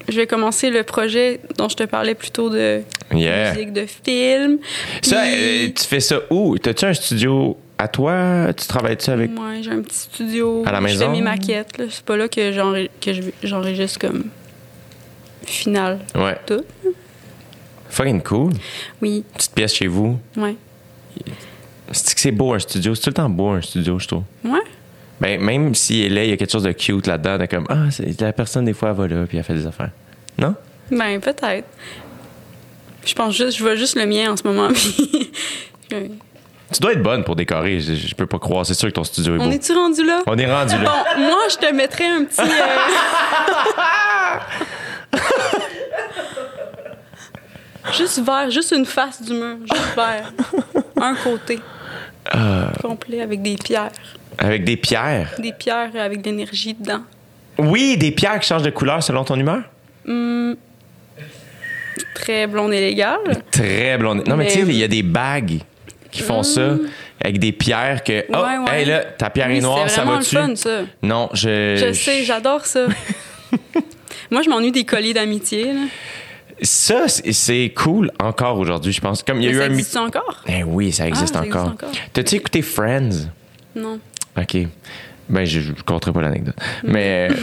je 0.08 0.16
vais 0.16 0.26
commencer 0.26 0.70
le 0.70 0.82
projet 0.82 1.40
dont 1.56 1.68
je 1.68 1.76
te 1.76 1.84
parlais 1.84 2.14
plus 2.14 2.30
tôt 2.30 2.50
de 2.50 2.82
Yeah. 3.14 3.52
musique 3.52 3.72
de 3.72 3.86
film. 3.86 4.58
Ça, 5.02 5.22
euh, 5.24 5.68
tu 5.74 5.84
fais 5.84 6.00
ça 6.00 6.20
où? 6.30 6.56
T'as-tu 6.58 6.84
un 6.84 6.94
studio 6.94 7.56
à 7.78 7.88
toi? 7.88 8.52
Tu 8.56 8.66
travailles-tu 8.66 9.10
avec. 9.10 9.30
Moi, 9.30 9.60
j'ai 9.62 9.70
un 9.70 9.82
petit 9.82 9.96
studio. 9.98 10.62
À 10.66 10.72
la 10.72 10.78
Je 10.78 10.84
maison? 10.84 11.06
fais 11.06 11.12
mes 11.12 11.22
maquettes. 11.22 11.78
là. 11.78 11.84
C'est 11.90 12.04
pas 12.04 12.16
là 12.16 12.28
que 12.28 12.52
j'enre- 12.52 12.88
que 13.00 13.12
je- 13.12 13.22
j'enregistre 13.42 13.98
comme 13.98 14.24
final. 15.50 15.98
Ouais. 16.14 16.36
Tout. 16.46 16.64
Fucking 17.90 18.22
cool. 18.22 18.52
Oui, 19.00 19.24
Petite 19.34 19.54
pièce 19.54 19.74
chez 19.74 19.86
vous. 19.86 20.18
ouais. 20.36 20.56
C'est 21.92 22.14
que 22.14 22.20
c'est 22.20 22.32
beau 22.32 22.52
un 22.54 22.58
studio. 22.58 22.94
C'est 22.94 23.02
tout 23.02 23.10
le 23.10 23.14
temps 23.14 23.28
beau 23.28 23.50
un 23.50 23.60
studio, 23.62 23.98
je 23.98 24.08
trouve. 24.08 24.22
Ouais. 24.44 24.58
Ben, 25.20 25.40
même 25.40 25.74
s'il 25.74 26.06
est 26.06 26.08
là, 26.08 26.24
il 26.24 26.30
y 26.30 26.32
a 26.32 26.36
quelque 26.36 26.50
chose 26.50 26.64
de 26.64 26.72
cute 26.72 27.06
là-dedans, 27.06 27.38
de 27.38 27.46
comme, 27.46 27.66
ah, 27.68 27.84
la 28.20 28.32
personne, 28.32 28.64
des 28.64 28.72
fois, 28.72 28.90
elle 28.90 28.96
va 28.96 29.06
là, 29.06 29.26
puis 29.26 29.38
elle 29.38 29.44
fait 29.44 29.54
des 29.54 29.66
affaires. 29.66 29.90
Non? 30.38 30.54
Ben, 30.90 31.20
peut-être. 31.20 31.68
Je 33.04 33.14
pense 33.14 33.36
juste, 33.36 33.58
je 33.58 33.62
vois 33.62 33.76
juste 33.76 33.96
le 33.96 34.06
mien 34.06 34.32
en 34.32 34.36
ce 34.36 34.42
moment. 34.42 34.68
puis-. 35.88 36.10
Tu 36.72 36.80
dois 36.80 36.92
être 36.94 37.02
bonne 37.02 37.22
pour 37.22 37.36
décorer. 37.36 37.78
Je, 37.78 37.94
je 37.94 38.14
peux 38.14 38.26
pas 38.26 38.38
croire. 38.40 38.66
C'est 38.66 38.74
sûr 38.74 38.88
que 38.88 38.94
ton 38.94 39.04
studio 39.04 39.34
est 39.36 39.38
beau. 39.38 39.44
On 39.44 39.50
est-tu 39.50 39.72
rendu 39.72 40.04
là? 40.04 40.22
On 40.26 40.36
est 40.36 40.50
rendu 40.52 40.74
là. 40.74 41.04
Bon, 41.16 41.20
moi, 41.22 41.38
je 41.50 41.56
te 41.58 41.72
mettrais 41.72 42.08
un 42.08 42.24
petit. 42.24 42.40
euh, 42.40 42.44
juste 47.96 48.20
vert, 48.24 48.50
juste 48.50 48.72
une 48.72 48.86
face 48.86 49.22
du 49.22 49.32
mur, 49.32 49.56
juste 49.70 49.94
vert. 49.96 50.32
Un 51.00 51.14
côté. 51.14 51.60
Euh. 52.34 52.66
Complet 52.82 53.20
avec 53.22 53.42
des 53.42 53.56
pierres. 53.56 53.90
Avec 54.38 54.64
des 54.64 54.76
pierres? 54.76 55.30
Des 55.38 55.52
pierres 55.52 55.90
avec 55.98 56.22
de 56.22 56.30
l'énergie 56.30 56.74
dedans. 56.74 57.02
Oui, 57.58 57.96
des 57.96 58.10
pierres 58.10 58.40
qui 58.40 58.48
changent 58.48 58.62
de 58.62 58.70
couleur 58.70 59.02
selon 59.02 59.24
ton 59.24 59.36
humeur? 59.38 59.62
Hum, 60.08 60.56
très 62.14 62.46
blonde 62.46 62.72
et 62.72 62.80
légale. 62.80 63.18
Très 63.50 63.96
blonde. 63.98 64.26
Non, 64.26 64.36
mais, 64.36 64.44
Mais- 64.44 64.50
tu 64.50 64.60
sais, 64.60 64.66
il 64.66 64.76
y 64.76 64.84
a 64.84 64.88
des 64.88 65.02
bagues 65.02 65.60
qui 66.10 66.22
font 66.22 66.42
ça 66.42 66.76
avec 67.22 67.38
des 67.38 67.52
pierres 67.52 68.02
que. 68.02 68.24
Oh, 68.30 68.36
Ouais, 68.38 68.58
ouais. 68.58 68.80
hey, 68.80 68.84
là, 68.86 69.04
ta 69.04 69.30
pierre 69.30 69.48
Oui, 69.48 69.58
est 69.58 69.60
noire, 69.60 69.88
ça 69.88 70.04
va-tu? 70.04 70.34
le 70.34 70.40
fun, 70.42 70.56
ça. 70.56 70.80
Non, 71.02 71.28
je. 71.32 71.76
Je 71.76 71.92
sais, 71.92 72.24
j'adore 72.24 72.66
ça. 72.66 72.86
Moi, 74.30 74.42
je 74.42 74.48
m'ennuie 74.50 74.72
des 74.72 74.84
colliers 74.84 75.14
d'amitié. 75.14 75.72
Ça, 76.62 77.06
c'est- 77.08 77.74
cool 77.74 78.12
encore 78.20 78.58
aujourd'hui, 78.58 78.92
je 78.92 79.00
pense. 79.00 79.22
Comme 79.22 79.40
il 79.40 79.44
y 79.44 79.48
a 79.48 79.50
Mais 79.50 79.56
eu 79.56 79.60
ça 79.60 79.64
un. 79.66 79.70
existe 79.70 79.96
encore? 79.96 80.42
Eh 80.46 80.62
oui, 80.64 80.92
ça 80.92 81.08
existe 81.08 81.34
Ah, 81.36 81.42
ça 81.42 81.48
encore. 81.48 81.68
encore. 81.72 81.90
T'as-tu 82.12 82.36
écouté 82.36 82.62
Friends? 82.62 83.28
Non. 83.74 83.98
OK. 84.38 84.56
Ben, 85.28 85.44
je 85.44 85.60
ne 85.60 85.74
compterai 85.84 86.12
pas 86.12 86.20
l'anecdote. 86.20 86.54
Mais. 86.84 87.28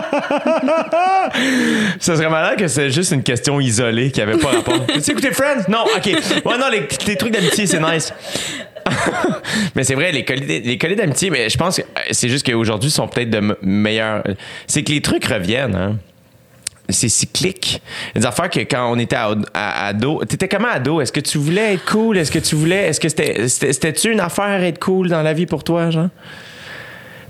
Ça 2.00 2.16
serait 2.16 2.28
malin 2.30 2.56
que 2.56 2.68
c'est 2.68 2.90
juste 2.90 3.12
une 3.12 3.22
question 3.22 3.60
isolée 3.60 4.10
qui 4.10 4.20
avait 4.20 4.36
pas 4.38 4.48
rapport. 4.48 4.86
T'as-tu 4.86 5.10
écouté 5.12 5.30
Friends? 5.32 5.64
Non, 5.68 5.84
OK. 5.96 6.06
Ouais, 6.06 6.58
non, 6.58 6.68
les, 6.70 6.86
les 7.06 7.16
trucs 7.16 7.32
d'amitié, 7.32 7.66
c'est 7.66 7.80
nice. 7.80 8.12
mais 9.74 9.84
c'est 9.84 9.94
vrai, 9.94 10.10
les 10.12 10.24
colliers, 10.24 10.60
les 10.60 10.78
d'amitié, 10.96 11.30
mais 11.30 11.48
je 11.48 11.58
pense 11.58 11.76
que 11.76 11.82
euh, 11.82 12.00
c'est 12.12 12.28
juste 12.28 12.50
qu'aujourd'hui, 12.50 12.90
sont 12.90 13.08
peut-être 13.08 13.30
de 13.30 13.56
meilleurs. 13.62 14.22
C'est 14.66 14.82
que 14.82 14.92
les 14.92 15.02
trucs 15.02 15.24
reviennent, 15.26 15.74
hein. 15.74 15.96
C'est 16.92 17.08
cyclique. 17.08 17.80
Des 18.16 18.26
affaires 18.26 18.50
que 18.50 18.58
quand 18.60 18.90
on 18.90 18.98
était 18.98 19.14
à, 19.14 19.30
à- 19.54 19.86
ado. 19.88 20.24
T'étais 20.24 20.48
comment 20.48 20.66
ado? 20.72 21.00
Est-ce 21.00 21.12
que 21.12 21.20
tu 21.20 21.38
voulais 21.38 21.74
être 21.74 21.84
cool? 21.84 22.18
Est-ce 22.18 22.32
que 22.32 22.40
tu 22.40 22.56
voulais. 22.56 22.88
Est-ce 22.88 22.98
que 22.98 23.08
c'était. 23.08 23.46
c'était- 23.48 23.72
C'était-tu 23.72 24.10
une 24.10 24.18
affaire 24.18 24.60
être 24.64 24.80
cool 24.80 25.08
dans 25.08 25.22
la 25.22 25.32
vie 25.32 25.46
pour 25.46 25.62
toi, 25.62 25.90
genre? 25.90 26.08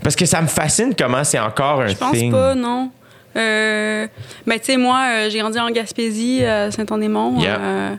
Parce 0.03 0.15
que 0.15 0.25
ça 0.25 0.41
me 0.41 0.47
fascine 0.47 0.93
comment 0.97 1.23
c'est 1.23 1.39
encore 1.39 1.81
un 1.81 1.87
Je 1.87 1.95
pense 1.95 2.11
thing. 2.13 2.31
pas, 2.31 2.55
non. 2.55 2.89
Euh, 3.37 4.07
ben, 4.45 4.59
tu 4.59 4.65
sais, 4.65 4.77
moi, 4.77 4.99
euh, 5.09 5.29
j'ai 5.29 5.39
grandi 5.39 5.59
en 5.59 5.69
Gaspésie, 5.71 6.43
à 6.43 6.69
Saint-Andémont. 6.71 7.39
Yeah. 7.39 7.59
Euh, 7.59 7.95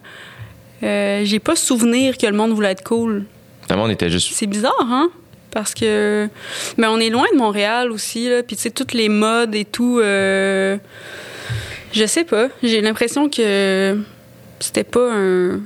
euh, 0.82 1.20
j'ai 1.24 1.38
pas 1.38 1.56
souvenir 1.56 2.18
que 2.18 2.26
le 2.26 2.32
monde 2.36 2.52
voulait 2.52 2.72
être 2.72 2.84
cool. 2.84 3.24
Le 3.70 3.76
monde 3.76 3.90
était 3.92 4.10
juste. 4.10 4.32
C'est 4.34 4.46
bizarre, 4.46 4.74
hein? 4.82 5.10
Parce 5.50 5.74
que. 5.74 6.28
Mais 6.76 6.86
on 6.88 6.98
est 6.98 7.08
loin 7.10 7.26
de 7.32 7.38
Montréal 7.38 7.92
aussi, 7.92 8.28
là. 8.28 8.42
Puis, 8.42 8.56
tu 8.56 8.62
sais, 8.62 8.70
toutes 8.70 8.92
les 8.94 9.08
modes 9.08 9.54
et 9.54 9.64
tout. 9.64 10.00
euh, 10.00 10.76
Je 11.92 12.04
sais 12.04 12.24
pas. 12.24 12.48
J'ai 12.62 12.80
l'impression 12.80 13.28
que 13.30 13.98
c'était 14.60 14.84
pas 14.84 15.12
un. 15.12 15.60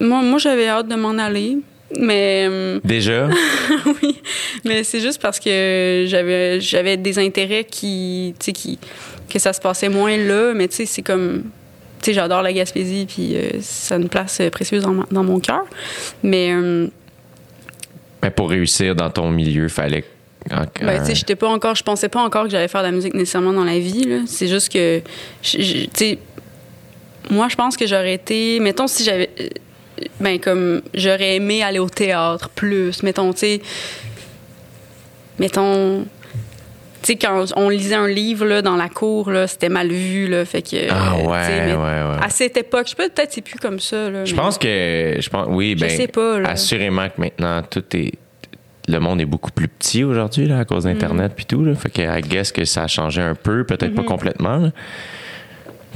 Moi, 0.00 0.22
moi 0.22 0.38
j'avais 0.38 0.68
hâte 0.68 0.88
de 0.88 0.96
m'en 0.96 1.18
aller. 1.18 1.58
Mais. 1.98 2.80
Déjà? 2.84 3.28
oui, 4.02 4.20
mais 4.64 4.84
c'est 4.84 5.00
juste 5.00 5.20
parce 5.20 5.38
que 5.38 6.04
j'avais 6.06 6.60
j'avais 6.60 6.96
des 6.96 7.18
intérêts 7.18 7.64
qui, 7.64 8.34
tu 8.38 8.46
sais, 8.46 8.52
qui 8.52 8.78
que 9.28 9.38
ça 9.38 9.52
se 9.52 9.60
passait 9.60 9.88
moins 9.88 10.16
là, 10.16 10.52
mais 10.54 10.68
tu 10.68 10.76
sais, 10.76 10.86
c'est 10.86 11.02
comme, 11.02 11.42
tu 12.00 12.06
sais, 12.06 12.14
j'adore 12.14 12.42
la 12.42 12.52
Gaspésie 12.52 13.06
puis 13.06 13.36
euh, 13.36 13.60
ça 13.60 13.96
a 13.96 13.98
une 13.98 14.08
place 14.08 14.40
euh, 14.40 14.50
précieuse 14.50 14.82
dans, 14.82 15.04
dans 15.10 15.24
mon 15.24 15.40
cœur, 15.40 15.64
mais 16.22 16.52
euh, 16.52 16.86
Mais 18.22 18.30
pour 18.30 18.50
réussir 18.50 18.94
dans 18.94 19.10
ton 19.10 19.30
milieu, 19.30 19.68
fallait. 19.68 20.04
ben, 20.50 21.00
tu 21.00 21.06
sais, 21.06 21.14
j'étais 21.14 21.36
pas 21.36 21.48
encore, 21.48 21.74
je 21.74 21.82
pensais 21.82 22.08
pas 22.08 22.20
encore 22.22 22.44
que 22.44 22.50
j'allais 22.50 22.68
faire 22.68 22.82
de 22.82 22.86
la 22.86 22.92
musique 22.92 23.14
nécessairement 23.14 23.52
dans 23.52 23.64
la 23.64 23.78
vie 23.78 24.04
là. 24.04 24.18
C'est 24.26 24.48
juste 24.48 24.70
que, 24.72 25.00
tu 25.42 25.88
sais, 25.94 26.18
moi 27.30 27.48
je 27.48 27.56
pense 27.56 27.76
que 27.76 27.86
j'aurais 27.86 28.14
été, 28.14 28.60
mettons 28.60 28.86
si 28.86 29.04
j'avais, 29.04 29.30
ben 30.20 30.38
comme 30.40 30.82
j'aurais 30.94 31.36
aimé 31.36 31.62
aller 31.62 31.78
au 31.78 31.88
théâtre 31.88 32.48
plus, 32.50 33.02
mettons, 33.02 33.32
tu 33.32 33.38
sais, 33.40 33.60
mettons. 35.38 36.04
Tu 37.02 37.12
sais, 37.12 37.16
quand 37.16 37.44
on 37.56 37.68
lisait 37.68 37.96
un 37.96 38.08
livre 38.08 38.46
là, 38.46 38.62
dans 38.62 38.76
la 38.76 38.88
cour, 38.88 39.30
là, 39.30 39.46
c'était 39.46 39.68
mal 39.68 39.88
vu. 39.88 40.26
Là, 40.26 40.46
fait 40.46 40.62
que, 40.62 40.90
Ah 40.90 41.16
ouais, 41.16 41.24
ouais, 41.26 41.74
ouais. 41.76 42.24
À 42.24 42.30
cette 42.30 42.56
époque, 42.56 42.84
je 42.86 42.90
sais 42.90 42.96
pas, 42.96 43.08
peut-être 43.10 43.30
c'est 43.32 43.42
plus 43.42 43.58
comme 43.58 43.78
ça. 43.78 44.08
Là, 44.08 44.24
Je 44.24 44.34
pense 44.34 44.56
que. 44.56 45.16
Je 45.18 45.28
pense, 45.28 45.46
oui, 45.50 45.74
Je 45.76 45.84
ben. 45.84 45.90
sais 45.90 46.06
pas, 46.08 46.38
là. 46.40 46.48
Assurément 46.50 47.06
que 47.08 47.20
maintenant, 47.20 47.62
tout 47.62 47.84
est. 47.94 48.12
Le 48.88 48.98
monde 49.00 49.20
est 49.20 49.24
beaucoup 49.26 49.50
plus 49.50 49.68
petit 49.68 50.02
aujourd'hui, 50.04 50.46
là, 50.46 50.58
à 50.60 50.64
cause 50.64 50.84
d'Internet 50.84 51.32
Mm. 51.32 51.34
puis 51.34 51.44
tout, 51.46 51.64
là. 51.64 51.74
Fait 51.74 51.90
que, 51.90 52.00
I 52.02 52.22
guess 52.22 52.52
que 52.52 52.64
ça 52.64 52.84
a 52.84 52.86
changé 52.86 53.20
un 53.20 53.34
peu, 53.34 53.64
peut-être 53.64 53.92
Mm-hmm. 53.92 53.94
pas 53.94 54.02
complètement, 54.02 54.56
là. 54.56 54.70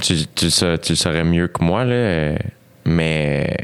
Tu, 0.03 0.15
tu, 0.35 0.49
tu 0.51 0.65
le 0.93 0.95
saurais 0.97 1.25
mieux 1.25 1.49
que 1.49 1.65
moi, 1.65 1.85
là. 1.85 1.93
euh, 1.95 2.37
Mais. 2.85 3.57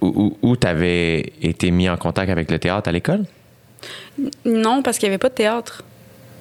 Où, 0.00 0.06
où, 0.06 0.36
où 0.50 0.56
t'avais 0.56 1.32
été 1.42 1.70
mis 1.70 1.88
en 1.88 1.96
contact 1.96 2.30
avec 2.30 2.50
le 2.50 2.58
théâtre 2.58 2.88
à 2.88 2.92
l'école? 2.92 3.24
Non, 4.44 4.82
parce 4.82 4.98
qu'il 4.98 5.06
y 5.06 5.10
avait 5.10 5.18
pas 5.18 5.28
de 5.28 5.34
théâtre 5.34 5.82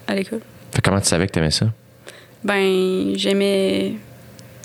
à 0.08 0.16
l'école. 0.16 0.42
Comment 0.84 1.00
tu 1.00 1.08
savais 1.08 1.28
que 1.28 1.32
t'aimais 1.32 1.52
ça? 1.52 1.68
Ben, 2.44 3.14
j'aimais. 3.16 3.94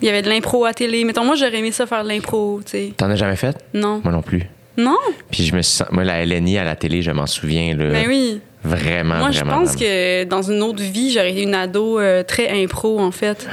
Il 0.00 0.06
y 0.06 0.08
avait 0.08 0.22
de 0.22 0.28
l'impro 0.28 0.64
à 0.64 0.72
télé. 0.74 1.04
Mettons, 1.04 1.24
moi, 1.24 1.34
j'aurais 1.34 1.58
aimé 1.58 1.72
ça 1.72 1.86
faire 1.86 2.02
de 2.04 2.08
l'impro, 2.08 2.60
tu 2.64 2.70
sais. 2.70 2.92
T'en 2.96 3.10
as 3.10 3.16
jamais 3.16 3.36
fait? 3.36 3.56
Non. 3.74 4.00
Moi 4.04 4.12
non 4.12 4.22
plus. 4.22 4.42
Non? 4.76 4.96
Puis 5.30 5.44
je 5.44 5.54
me 5.56 5.62
sens- 5.62 5.88
Moi, 5.90 6.04
la 6.04 6.24
LNI 6.24 6.58
à 6.58 6.64
la 6.64 6.76
télé, 6.76 7.02
je 7.02 7.10
m'en 7.10 7.26
souviens, 7.26 7.74
là. 7.74 7.90
Ben 7.90 8.06
oui. 8.06 8.40
Vraiment, 8.64 9.18
Moi, 9.18 9.30
je 9.30 9.40
pense 9.40 9.48
vraiment. 9.74 9.78
que 9.78 10.24
dans 10.24 10.42
une 10.42 10.62
autre 10.62 10.82
vie, 10.82 11.12
j'aurais 11.12 11.30
été 11.30 11.42
une 11.42 11.54
ado 11.54 12.00
euh, 12.00 12.22
très 12.24 12.48
impro, 12.62 12.98
en 13.00 13.12
fait. 13.12 13.46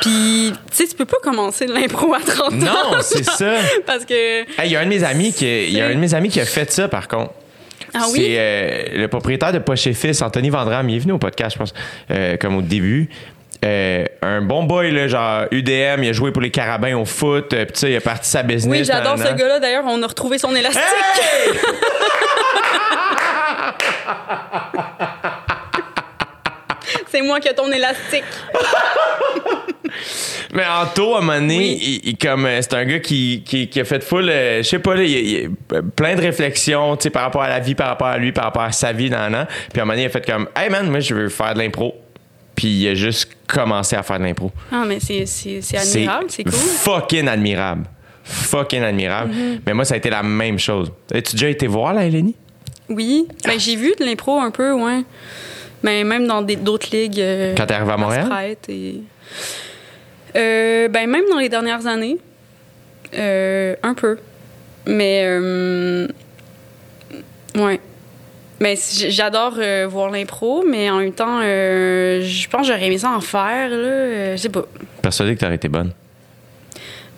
Puis, 0.00 0.52
tu 0.70 0.76
sais, 0.76 0.86
tu 0.86 0.94
peux 0.94 1.04
pas 1.04 1.16
commencer 1.22 1.66
de 1.66 1.72
l'impro 1.72 2.14
à 2.14 2.20
30 2.20 2.52
ans. 2.52 2.56
Non, 2.56 2.98
c'est 3.02 3.24
ça. 3.28 3.54
Parce 3.84 4.04
que. 4.04 4.40
Hey, 4.60 4.66
Il 4.66 4.70
y 4.72 4.76
a 4.76 4.80
un 4.80 4.84
de 4.84 4.90
mes 4.90 5.02
amis 5.04 5.32
qui, 5.32 5.70
y 5.70 5.80
a 5.80 5.86
un 5.86 5.94
de 5.94 5.98
mes 6.00 6.14
amis 6.14 6.28
qui 6.28 6.40
a 6.40 6.44
fait 6.44 6.70
ça, 6.70 6.88
par 6.88 7.08
contre. 7.08 7.32
Ah 7.94 8.04
oui? 8.12 8.20
C'est 8.20 8.36
euh, 8.38 8.82
le 8.98 9.08
propriétaire 9.08 9.52
de 9.52 9.58
Poche 9.58 9.86
et 9.86 9.94
Fils, 9.94 10.22
Anthony 10.22 10.50
Vandram. 10.50 10.88
Il 10.88 10.96
est 10.96 11.00
venu 11.00 11.12
au 11.12 11.18
podcast, 11.18 11.54
je 11.54 11.58
pense, 11.58 11.74
euh, 12.10 12.36
comme 12.36 12.56
au 12.56 12.62
début. 12.62 13.08
Euh, 13.64 14.04
un 14.22 14.40
bon 14.42 14.62
boy, 14.64 14.92
là, 14.92 15.08
genre 15.08 15.46
UDM, 15.50 16.02
il 16.04 16.10
a 16.10 16.12
joué 16.12 16.30
pour 16.30 16.40
les 16.42 16.50
Carabins 16.52 16.96
au 16.96 17.04
foot, 17.04 17.52
euh, 17.52 17.64
puis 17.64 17.72
tu 17.72 17.80
sais, 17.80 17.90
il 17.90 17.96
a 17.96 18.00
parti 18.00 18.30
sa 18.30 18.42
business. 18.44 18.78
Oui, 18.80 18.84
j'adore 18.84 19.18
ce 19.18 19.32
gars-là. 19.34 19.58
D'ailleurs, 19.58 19.84
on 19.86 20.00
a 20.02 20.06
retrouvé 20.06 20.38
son 20.38 20.54
élastique. 20.54 20.80
Hey! 20.80 21.52
C'est 27.10 27.22
moi 27.22 27.40
qui 27.40 27.48
ai 27.48 27.54
ton 27.54 27.70
élastique. 27.72 28.24
Mais 30.52 30.62
Anto, 30.64 31.14
à 31.14 31.18
un 31.18 31.20
moment 31.20 31.38
donné, 31.40 31.58
Oui. 31.58 31.78
il, 32.04 32.08
il- 32.10 32.18
comme, 32.18 32.46
euh, 32.46 32.60
c'est 32.62 32.72
un 32.74 32.84
gars 32.84 33.00
qui, 33.00 33.42
qui, 33.44 33.68
qui 33.68 33.80
a 33.80 33.84
fait 33.84 34.02
full, 34.02 34.28
euh, 34.30 34.58
je 34.62 34.68
sais 34.68 34.78
pas, 34.78 34.94
là, 34.94 35.02
il, 35.02 35.10
il- 35.10 35.50
plein 35.96 36.14
de 36.14 36.20
réflexions, 36.22 36.96
tu 36.96 37.04
sais, 37.04 37.10
par 37.10 37.22
rapport 37.22 37.42
à 37.42 37.48
la 37.48 37.58
vie, 37.60 37.74
par 37.74 37.88
rapport 37.88 38.06
à 38.06 38.16
lui, 38.16 38.32
par 38.32 38.44
rapport 38.44 38.62
à 38.62 38.72
sa 38.72 38.92
vie, 38.92 39.10
nan, 39.10 39.30
nan. 39.32 39.46
Puis 39.72 39.80
à 39.80 39.82
un 39.82 39.84
moment 39.84 39.92
donné, 39.94 40.04
il 40.04 40.06
a 40.06 40.10
fait 40.10 40.24
comme, 40.24 40.48
hey 40.56 40.70
man, 40.70 40.88
moi, 40.88 41.00
je 41.00 41.14
veux 41.14 41.28
faire 41.28 41.52
de 41.54 41.58
l'impro. 41.58 41.94
Puis 42.58 42.66
il 42.66 42.88
a 42.88 42.94
juste 42.96 43.30
commencé 43.46 43.94
à 43.94 44.02
faire 44.02 44.18
de 44.18 44.24
l'impro. 44.24 44.50
Ah, 44.72 44.82
mais 44.84 44.98
c'est 44.98 45.22
admirable, 45.76 46.24
c'est 46.28 46.42
cool. 46.42 46.52
Fucking 46.52 47.28
admirable. 47.28 47.84
Fucking 48.24 48.82
admirable. 48.82 49.32
Mm-hmm. 49.32 49.60
Mais 49.64 49.74
moi, 49.74 49.84
ça 49.84 49.94
a 49.94 49.96
été 49.96 50.10
la 50.10 50.24
même 50.24 50.58
chose. 50.58 50.90
As-tu 51.14 51.36
déjà 51.36 51.48
été 51.50 51.68
voir 51.68 51.94
la 51.94 52.04
Eleni? 52.04 52.34
Oui, 52.88 53.28
ben, 53.44 53.60
j'ai 53.60 53.76
vu 53.76 53.94
de 53.96 54.04
l'impro 54.04 54.40
un 54.40 54.50
peu, 54.50 54.72
ouais. 54.72 55.04
Mais 55.84 56.02
même 56.02 56.26
dans 56.26 56.42
des- 56.42 56.56
d'autres 56.56 56.88
ligues. 56.90 57.20
euh, 57.20 57.54
Quand 57.56 57.66
t'es 57.66 57.74
arrivé 57.74 57.92
à 57.92 57.96
Montréal? 57.96 58.56
Et... 58.68 59.02
Euh, 60.34 60.88
ben, 60.88 61.08
même 61.08 61.26
dans 61.30 61.38
les 61.38 61.48
dernières 61.48 61.86
années. 61.86 62.18
Euh, 63.14 63.76
un 63.84 63.94
peu. 63.94 64.18
Mais. 64.84 65.24
ouais. 67.54 67.80
Mais 68.60 68.74
j'adore 69.08 69.54
euh, 69.58 69.86
voir 69.88 70.10
l'impro, 70.10 70.64
mais 70.66 70.90
en 70.90 70.98
même 70.98 71.12
temps, 71.12 71.40
euh, 71.42 72.22
je 72.22 72.48
pense 72.48 72.62
que 72.62 72.66
j'aurais 72.72 72.86
aimé 72.86 72.98
ça 72.98 73.10
en 73.12 73.20
faire, 73.20 73.70
là. 73.70 73.76
euh, 73.76 74.32
je 74.36 74.42
sais 74.42 74.48
pas. 74.48 74.64
Persuadé 75.00 75.34
que 75.36 75.40
t'aurais 75.40 75.54
été 75.54 75.68
bonne. 75.68 75.92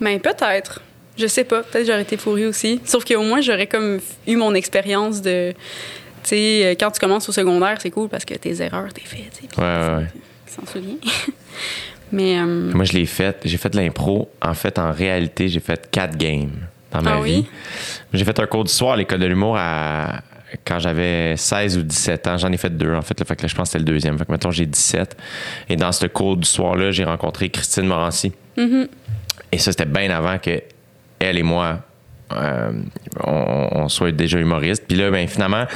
Mais 0.00 0.18
peut-être. 0.18 0.80
Je 1.16 1.26
sais 1.26 1.44
pas. 1.44 1.62
Peut-être 1.62 1.84
que 1.84 1.90
j'aurais 1.90 2.02
été 2.02 2.16
fourrée 2.16 2.46
aussi. 2.46 2.80
Sauf 2.84 3.04
qu'au 3.04 3.22
moins, 3.22 3.40
j'aurais 3.40 3.66
comme 3.66 4.00
eu 4.26 4.36
mon 4.36 4.54
expérience 4.54 5.20
de. 5.22 5.52
Tu 6.22 6.28
sais, 6.28 6.76
quand 6.78 6.90
tu 6.90 7.00
commences 7.00 7.28
au 7.28 7.32
secondaire, 7.32 7.76
c'est 7.80 7.90
cool 7.90 8.08
parce 8.10 8.24
que 8.26 8.34
tes 8.34 8.60
erreurs, 8.62 8.92
t'es 8.92 9.00
fait. 9.02 9.30
puis 9.36 9.48
Ouais, 9.58 9.64
ouais, 9.64 9.94
ouais. 9.96 10.06
Tu 10.46 10.52
s'en 10.54 10.66
souviens. 10.70 10.96
Mais. 12.12 12.36
Moi, 12.44 12.84
je 12.84 12.92
l'ai 12.92 13.06
fait. 13.06 13.38
J'ai 13.44 13.56
fait 13.56 13.70
de 13.70 13.76
l'impro. 13.78 14.30
En 14.42 14.54
fait, 14.54 14.78
en 14.78 14.92
réalité, 14.92 15.48
j'ai 15.48 15.60
fait 15.60 15.90
quatre 15.90 16.16
games 16.16 16.50
dans 16.90 17.02
ma 17.02 17.16
Ah 17.16 17.20
vie. 17.22 17.46
oui? 17.46 17.46
J'ai 18.12 18.24
fait 18.24 18.38
un 18.40 18.46
cours 18.46 18.64
d'histoire 18.64 18.92
à 18.92 18.96
l'école 18.96 19.20
de 19.20 19.26
l'humour 19.26 19.56
à... 19.58 20.20
quand 20.64 20.78
j'avais 20.78 21.36
16 21.36 21.78
ou 21.78 21.82
17 21.82 22.26
ans. 22.26 22.38
J'en 22.38 22.52
ai 22.52 22.56
fait 22.56 22.70
deux, 22.70 22.94
en 22.94 23.02
fait. 23.02 23.18
Là, 23.18 23.26
fait 23.26 23.36
que 23.36 23.42
là, 23.42 23.48
je 23.48 23.54
pense 23.54 23.68
que 23.68 23.72
c'était 23.72 23.84
le 23.84 23.92
deuxième. 23.92 24.18
Fait 24.18 24.24
que 24.24 24.32
maintenant, 24.32 24.50
j'ai 24.50 24.66
17. 24.66 25.16
Et 25.68 25.76
dans 25.76 25.92
ce 25.92 26.06
cours 26.06 26.36
d'histoire-là, 26.36 26.90
j'ai 26.90 27.04
rencontré 27.04 27.50
Christine 27.50 27.86
Morancy. 27.86 28.32
Mm-hmm. 28.56 28.88
Et 29.52 29.58
ça, 29.58 29.72
c'était 29.72 29.84
bien 29.86 30.10
avant 30.10 30.38
que 30.38 30.62
elle 31.18 31.38
et 31.38 31.42
moi, 31.42 31.80
euh, 32.32 32.72
on, 33.24 33.68
on 33.72 33.88
soit 33.88 34.12
déjà 34.12 34.38
humoristes. 34.38 34.84
Puis 34.86 34.96
là, 34.96 35.10
ben, 35.10 35.26
finalement, 35.28 35.66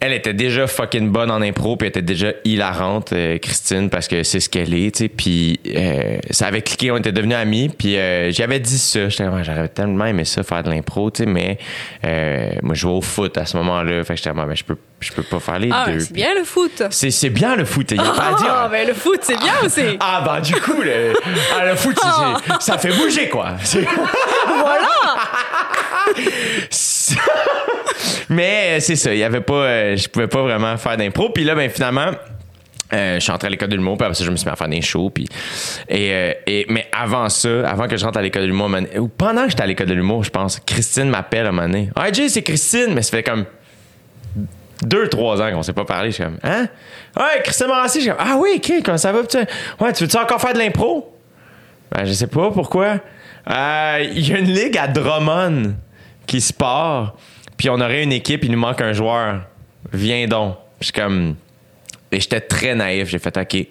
elle 0.00 0.12
était 0.14 0.32
déjà 0.34 0.66
fucking 0.66 1.10
bonne 1.10 1.30
en 1.30 1.42
impro, 1.42 1.76
puis 1.76 1.86
elle 1.86 1.90
était 1.90 2.02
déjà 2.02 2.28
hilarante, 2.44 3.12
euh, 3.12 3.36
Christine, 3.38 3.90
parce 3.90 4.08
que 4.08 4.22
c'est 4.22 4.40
ce 4.40 4.48
qu'elle 4.48 4.72
est, 4.74 4.94
tu 4.94 5.04
sais. 5.04 5.08
Puis 5.08 5.60
euh, 5.76 6.18
ça 6.30 6.46
avait 6.46 6.62
cliqué, 6.62 6.90
on 6.90 6.96
était 6.96 7.12
devenus 7.12 7.36
amis. 7.36 7.68
Puis 7.68 7.96
euh, 7.98 8.32
j'avais 8.32 8.60
dit 8.60 8.78
ça, 8.78 9.08
j'étais 9.10 9.24
comme, 9.24 9.42
j'aurais 9.44 9.68
tellement 9.68 10.06
aimé 10.06 10.24
ça, 10.24 10.42
faire 10.42 10.62
de 10.62 10.70
l'impro, 10.70 11.10
tu 11.10 11.24
sais, 11.24 11.28
mais 11.28 11.58
euh, 12.06 12.50
moi, 12.62 12.74
je 12.74 12.80
jouais 12.80 12.92
au 12.92 13.02
foot 13.02 13.36
à 13.38 13.44
ce 13.46 13.56
moment-là. 13.58 14.02
Fait 14.04 14.14
que 14.14 14.18
j'étais 14.18 14.30
comme, 14.30 14.38
Ah, 14.40 14.46
ben, 14.46 14.56
je 14.56 14.64
peux, 14.64 14.76
je 15.00 15.12
peux 15.12 15.22
pas 15.22 15.38
faire 15.38 15.58
les 15.58 15.70
Ah, 15.72 15.84
deux. 15.86 16.00
c'est 16.00 16.12
bien 16.14 16.34
le 16.34 16.44
foot. 16.44 16.82
C'est, 16.90 17.10
c'est 17.10 17.30
bien 17.30 17.54
le 17.56 17.64
foot, 17.66 17.90
il 17.90 17.98
y 17.98 18.00
a 18.00 18.04
pas 18.04 18.28
à 18.28 18.34
dire. 18.34 18.46
Ah, 18.50 18.68
ben 18.70 18.86
le 18.88 18.94
foot, 18.94 19.18
c'est 19.22 19.38
bien 19.38 19.54
aussi. 19.64 19.82
Ah, 20.00 20.22
ben, 20.24 20.40
du 20.40 20.54
coup, 20.54 20.80
le, 20.82 21.12
ah, 21.58 21.66
le 21.66 21.76
foot, 21.76 21.96
c'est- 22.00 22.08
c'est- 22.54 22.60
ça 22.72 22.78
fait 22.78 22.92
bouger, 22.92 23.28
quoi. 23.28 23.50
C'est- 23.62 23.80
Mais 28.28 28.76
euh, 28.76 28.80
c'est 28.80 28.96
ça, 28.96 29.12
il 29.12 29.18
y 29.18 29.24
avait 29.24 29.40
pas, 29.40 29.54
euh, 29.54 29.96
je 29.96 30.08
pouvais 30.08 30.28
pas 30.28 30.42
vraiment 30.42 30.76
faire 30.76 30.96
d'impro. 30.96 31.30
Puis 31.30 31.44
là, 31.44 31.54
ben 31.54 31.68
finalement. 31.68 32.10
euh, 32.92 33.14
je 33.16 33.20
suis 33.20 33.32
entré 33.32 33.46
à 33.46 33.50
l'école 33.50 33.68
de 33.68 33.76
l'humour, 33.76 33.96
puis 33.96 34.04
après 34.04 34.14
ça, 34.14 34.24
je 34.24 34.30
me 34.30 34.36
suis 34.36 34.46
mis 34.46 34.52
à 34.52 34.56
faire 34.56 34.68
des 34.68 34.82
shows. 34.82 35.10
Puis, 35.10 35.26
et, 35.88 36.34
et, 36.46 36.66
mais 36.68 36.86
avant 36.92 37.28
ça, 37.28 37.68
avant 37.68 37.86
que 37.86 37.96
je 37.96 38.04
rentre 38.04 38.18
à 38.18 38.22
l'école 38.22 38.42
de 38.42 38.46
l'humour, 38.48 38.70
ou 38.98 39.08
pendant 39.08 39.44
que 39.44 39.50
j'étais 39.50 39.62
à 39.62 39.66
l'école 39.66 39.86
de 39.86 39.94
l'humour, 39.94 40.24
je 40.24 40.30
pense, 40.30 40.60
Christine 40.60 41.08
m'appelle 41.08 41.46
à 41.46 41.48
un 41.50 41.52
moment 41.52 41.68
donné. 41.68 41.90
Ah, 41.94 42.10
Jay, 42.12 42.28
c'est 42.28 42.42
Christine, 42.42 42.94
mais 42.94 43.02
ça 43.02 43.10
fait 43.10 43.22
comme 43.22 43.44
deux, 44.82 45.08
trois 45.08 45.40
ans 45.40 45.50
qu'on 45.52 45.62
s'est 45.62 45.72
pas 45.72 45.84
parlé. 45.84 46.10
Je 46.10 46.16
suis 46.16 46.24
comme, 46.24 46.38
hein? 46.42 46.66
Ouais, 47.16 47.42
Christine 47.44 47.66
Morancy, 47.68 48.00
je 48.02 48.10
ah 48.18 48.36
oui, 48.38 48.54
OK, 48.56 48.72
comment 48.84 48.98
ça 48.98 49.12
va? 49.12 49.20
Ouais, 49.80 49.92
tu 49.92 50.04
veux-tu 50.04 50.16
encore 50.16 50.40
faire 50.40 50.54
de 50.54 50.58
l'impro? 50.58 51.16
Ben, 51.92 52.04
je 52.04 52.12
sais 52.12 52.28
pas 52.28 52.50
pourquoi? 52.50 52.98
Il 53.46 54.28
y 54.28 54.32
a 54.32 54.38
une 54.38 54.52
ligue 54.52 54.78
à 54.78 54.86
Drummond 54.88 55.74
qui 56.30 56.40
se 56.40 56.52
part, 56.52 57.16
puis 57.56 57.68
on 57.70 57.80
aurait 57.80 58.04
une 58.04 58.12
équipe, 58.12 58.44
il 58.44 58.52
nous 58.52 58.58
manque 58.58 58.80
un 58.80 58.92
joueur. 58.92 59.40
Viens 59.92 60.28
donc. 60.28 60.54
Je 60.78 60.84
suis 60.84 60.92
comme. 60.92 61.34
Et 62.12 62.20
j'étais 62.20 62.40
très 62.40 62.76
naïf, 62.76 63.08
j'ai 63.08 63.18
fait 63.18 63.36
OK. 63.36 63.66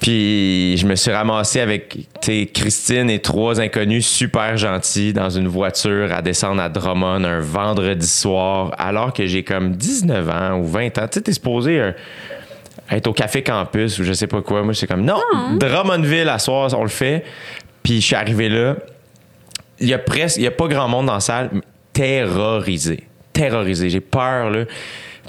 Puis 0.00 0.76
je 0.76 0.86
me 0.86 0.96
suis 0.96 1.12
ramassé 1.12 1.60
avec 1.60 2.08
Christine 2.52 3.08
et 3.08 3.20
trois 3.20 3.60
inconnus 3.60 4.04
super 4.04 4.56
gentils 4.56 5.12
dans 5.12 5.30
une 5.30 5.46
voiture 5.46 6.12
à 6.12 6.22
descendre 6.22 6.60
à 6.60 6.68
Drummond 6.68 7.22
un 7.22 7.38
vendredi 7.38 8.06
soir, 8.06 8.74
alors 8.76 9.12
que 9.12 9.26
j'ai 9.26 9.44
comme 9.44 9.76
19 9.76 10.28
ans 10.28 10.58
ou 10.58 10.64
20 10.64 10.98
ans. 10.98 11.06
Tu 11.06 11.18
sais, 11.18 11.20
t'es 11.20 11.32
supposé 11.32 11.78
euh, 11.78 11.92
être 12.90 13.06
au 13.06 13.12
café 13.12 13.44
campus 13.44 13.96
ou 14.00 14.04
je 14.04 14.12
sais 14.12 14.26
pas 14.26 14.42
quoi. 14.42 14.64
Moi, 14.64 14.74
c'est 14.74 14.88
comme 14.88 15.04
non, 15.04 15.20
Drummondville 15.56 16.28
à 16.28 16.40
soir, 16.40 16.68
on 16.76 16.82
le 16.82 16.88
fait. 16.88 17.24
Puis 17.84 18.00
je 18.00 18.06
suis 18.06 18.16
arrivé 18.16 18.48
là. 18.48 18.74
Il 19.80 19.88
y 19.88 19.94
a 19.94 19.98
presque, 19.98 20.36
il 20.36 20.42
y 20.42 20.46
a 20.46 20.50
pas 20.50 20.68
grand 20.68 20.88
monde 20.88 21.06
dans 21.06 21.14
la 21.14 21.20
salle, 21.20 21.50
terrorisé. 21.92 23.04
Terrorisé. 23.32 23.90
J'ai 23.90 24.00
peur, 24.00 24.50
là. 24.50 24.64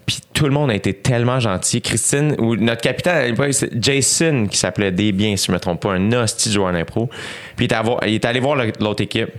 Puis 0.06 0.20
tout 0.34 0.46
le 0.46 0.52
monde 0.52 0.72
a 0.72 0.76
été 0.76 0.94
tellement 0.94 1.40
gentil. 1.40 1.82
Christine, 1.82 2.36
ou 2.40 2.56
notre 2.56 2.82
capitaine 2.82 3.36
Jason, 3.80 4.48
qui 4.50 4.58
s'appelait 4.58 4.92
Desbiens, 4.92 5.38
si 5.38 5.48
je 5.48 5.52
me 5.52 5.60
trompe 5.60 5.82
pas, 5.82 5.94
un 5.94 6.12
hostie 6.14 6.50
de 6.50 6.54
joueur 6.54 6.74
d'impro. 6.74 7.10
Puis 7.56 7.68
il 7.68 8.14
est, 8.14 8.26
allé 8.26 8.40
voir 8.40 8.58
l'autre 8.80 9.04
équipe. 9.04 9.30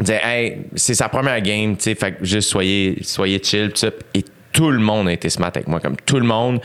Il 0.00 0.04
disait, 0.04 0.20
hey, 0.22 0.58
c'est 0.74 0.94
sa 0.94 1.08
première 1.08 1.40
game, 1.40 1.76
tu 1.76 1.84
sais, 1.84 1.94
fait 1.94 2.12
que 2.12 2.24
juste 2.24 2.50
soyez, 2.50 2.98
soyez 3.02 3.40
chill, 3.42 3.70
tout 3.70 3.76
ça. 3.76 3.90
Et 4.12 4.24
tout 4.52 4.70
le 4.70 4.80
monde 4.80 5.08
a 5.08 5.12
été 5.12 5.30
smart 5.30 5.52
avec 5.54 5.68
moi, 5.68 5.80
comme 5.80 5.96
tout 5.96 6.18
le 6.18 6.26
monde. 6.26 6.60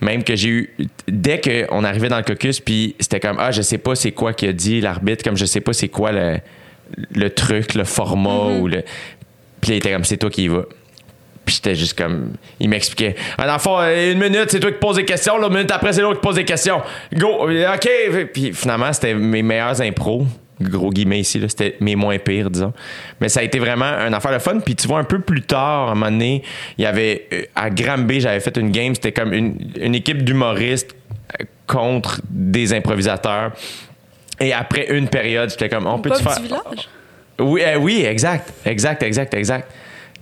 Même 0.00 0.24
que 0.24 0.34
j'ai 0.34 0.48
eu. 0.48 0.74
Dès 1.06 1.40
qu'on 1.40 1.84
arrivait 1.84 2.08
dans 2.08 2.16
le 2.16 2.24
caucus, 2.24 2.60
puis 2.60 2.96
c'était 2.98 3.20
comme, 3.20 3.36
ah, 3.38 3.50
je 3.50 3.62
sais 3.62 3.78
pas 3.78 3.94
c'est 3.94 4.12
quoi 4.12 4.32
qu'il 4.32 4.48
a 4.48 4.52
dit 4.52 4.80
l'arbitre, 4.80 5.22
comme 5.22 5.36
je 5.36 5.44
sais 5.44 5.60
pas 5.60 5.72
c'est 5.72 5.88
quoi 5.88 6.12
le, 6.12 6.38
le 7.14 7.30
truc, 7.30 7.74
le 7.74 7.84
format, 7.84 8.58
ou 8.58 8.68
le. 8.68 8.82
Puis 9.60 9.72
il 9.72 9.74
était 9.76 9.92
comme, 9.92 10.04
c'est 10.04 10.16
toi 10.16 10.30
qui 10.30 10.44
y 10.44 10.48
vas. 10.48 10.64
Puis 11.44 11.56
j'étais 11.56 11.74
juste 11.74 11.98
comme. 11.98 12.32
Il 12.60 12.68
m'expliquait. 12.68 13.16
Ah, 13.36 13.46
dans 13.46 13.54
le 13.54 13.58
fond, 13.58 13.78
une 13.80 14.18
minute, 14.18 14.46
c'est 14.50 14.60
toi 14.60 14.70
qui 14.70 14.78
poses 14.78 14.96
des 14.96 15.04
questions. 15.04 15.38
L'autre 15.38 15.54
minute 15.54 15.70
après, 15.72 15.92
c'est 15.92 16.00
l'autre 16.00 16.20
qui 16.20 16.26
pose 16.26 16.36
des 16.36 16.44
questions. 16.44 16.80
Go! 17.14 17.48
euh, 17.48 17.74
OK! 17.74 17.88
Puis 18.32 18.52
finalement, 18.52 18.92
c'était 18.92 19.14
mes 19.14 19.42
meilleurs 19.42 19.80
impros. 19.80 20.24
Gros 20.60 20.90
guillemets 20.90 21.18
ici, 21.18 21.40
là. 21.40 21.48
C'était 21.48 21.76
mes 21.80 21.96
moins 21.96 22.18
pires, 22.18 22.48
disons. 22.48 22.72
Mais 23.20 23.28
ça 23.28 23.40
a 23.40 23.42
été 23.42 23.58
vraiment 23.58 23.84
un 23.86 24.12
affaire 24.12 24.32
de 24.32 24.38
fun. 24.38 24.60
Puis 24.60 24.76
tu 24.76 24.86
vois, 24.86 25.00
un 25.00 25.04
peu 25.04 25.18
plus 25.20 25.42
tard, 25.42 25.88
à 25.88 25.92
un 25.92 25.94
moment 25.94 26.10
donné, 26.12 26.44
il 26.78 26.84
y 26.84 26.86
avait. 26.86 27.26
euh, 27.32 27.42
À 27.56 27.70
Granby, 27.70 28.20
j'avais 28.20 28.38
fait 28.38 28.56
une 28.56 28.70
game. 28.70 28.94
C'était 28.94 29.10
comme 29.12 29.32
une, 29.32 29.56
une 29.80 29.96
équipe 29.96 30.22
d'humoristes 30.22 30.94
euh, 31.40 31.44
contre 31.66 32.20
des 32.30 32.72
improvisateurs. 32.72 33.50
Et 34.42 34.52
après 34.52 34.86
une 34.90 35.08
période, 35.08 35.48
j'étais 35.50 35.68
comme, 35.68 35.86
on 35.86 35.98
peut-tu 36.00 36.22
Pas 36.22 36.30
faire. 36.32 36.40
du 36.40 36.48
village? 36.48 36.88
Oui, 37.38 37.62
euh, 37.64 37.76
oui, 37.76 38.04
exact, 38.04 38.52
exact, 38.64 39.02
exact, 39.02 39.32
exact. 39.34 39.70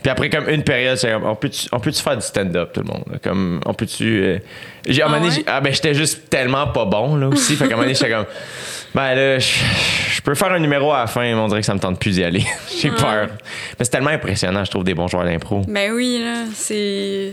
Puis 0.02 0.10
après, 0.10 0.30
comme 0.30 0.48
une 0.48 0.62
période, 0.62 0.96
c'est 0.96 1.10
comme, 1.12 1.24
on 1.26 1.34
peut-tu 1.34 1.68
on 1.72 1.80
peut 1.80 1.90
faire 1.92 2.16
du 2.16 2.22
stand-up, 2.22 2.70
tout 2.72 2.80
le 2.80 2.86
monde? 2.86 3.04
Comme, 3.22 3.60
on 3.66 3.74
peut-tu. 3.74 4.22
euh, 4.22 4.38
j'ai- 4.86 5.02
à 5.02 5.06
un 5.06 5.08
Ah 5.08 5.12
moment 5.12 5.24
donné, 5.26 5.36
ouais? 5.38 5.44
ah, 5.46 5.60
ben, 5.60 5.72
j'étais 5.74 5.92
juste 5.94 6.30
tellement 6.30 6.68
pas 6.68 6.84
bon, 6.86 7.16
là, 7.16 7.28
aussi. 7.28 7.54
fait 7.56 7.64
qu'à 7.66 7.74
un 7.74 7.76
moment 7.76 7.82
donné, 7.82 7.94
j'étais 7.94 8.10
comme, 8.10 8.24
ben 8.94 9.14
là, 9.14 9.38
je 9.38 10.20
peux 10.22 10.34
faire 10.34 10.52
un 10.52 10.58
numéro 10.58 10.90
à 10.92 11.00
la 11.00 11.06
fin, 11.06 11.20
mais 11.22 11.34
on 11.34 11.48
dirait 11.48 11.60
que 11.60 11.66
ça 11.66 11.74
me 11.74 11.80
tente 11.80 11.98
plus 11.98 12.12
d'y 12.14 12.24
aller. 12.24 12.44
j'ai 12.80 12.90
peur. 12.90 13.28
Mais 13.78 13.84
c'est 13.84 13.90
tellement 13.90 14.10
impressionnant, 14.10 14.64
je 14.64 14.70
trouve, 14.70 14.84
des 14.84 14.94
bons 14.94 15.08
joueurs 15.08 15.24
d'impro. 15.24 15.62
Ben 15.68 15.92
oui, 15.92 16.20
là, 16.22 16.44
c'est. 16.54 17.32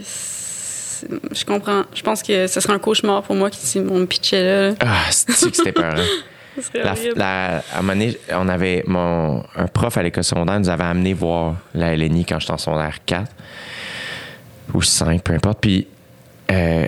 Je 1.32 1.46
comprends. 1.46 1.84
Je 1.94 2.02
pense 2.02 2.22
que 2.24 2.48
ce 2.48 2.60
serait 2.60 2.74
un 2.74 2.80
cauchemar 2.80 3.22
pour 3.24 3.36
moi 3.36 3.50
si 3.54 3.78
on 3.80 4.00
me 4.00 4.06
pitchait 4.06 4.44
là. 4.72 4.76
Ah, 4.82 5.04
c'est 5.12 5.28
que 5.52 5.56
c'était 5.56 5.72
peur. 5.72 5.96
Serait 5.98 6.08
La, 6.74 6.92
horrible. 6.94 7.14
la- 7.18 7.58
à 7.58 7.80
un 7.80 7.82
moment 7.82 7.94
donné, 7.94 8.18
on 8.32 8.48
avait 8.50 8.84
mon, 8.88 9.44
un 9.56 9.68
prof 9.68 9.98
à 9.98 10.04
l'école 10.04 10.24
secondaire 10.24 10.60
nous 10.60 10.70
avait 10.70 10.84
amené 10.84 11.14
voir 11.14 11.56
la 11.74 11.96
LNI 11.96 12.26
quand 12.26 12.40
j'étais 12.40 12.54
en 12.54 12.58
secondaire 12.58 12.98
4 13.06 13.32
ou 14.74 14.82
5, 14.82 15.22
peu 15.22 15.34
importe. 15.34 15.60
Puis 15.62 15.88
euh, 16.52 16.86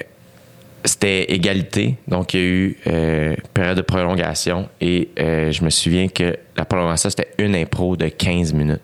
c'était 0.84 1.32
égalité. 1.32 1.98
Donc, 2.08 2.34
il 2.34 2.40
y 2.40 2.44
a 2.44 2.46
eu 2.46 2.78
euh, 2.88 3.36
période 3.54 3.78
de 3.78 3.82
prolongation. 3.82 4.70
Et 4.82 5.10
euh, 5.20 5.52
je 5.52 5.64
me 5.64 5.70
souviens 5.70 6.08
que 6.08 6.38
la 6.58 6.66
prolongation, 6.66 7.10
c'était 7.10 7.32
une 7.38 7.56
impro 7.56 7.96
de 7.96 8.08
15 8.08 8.54
minutes. 8.54 8.82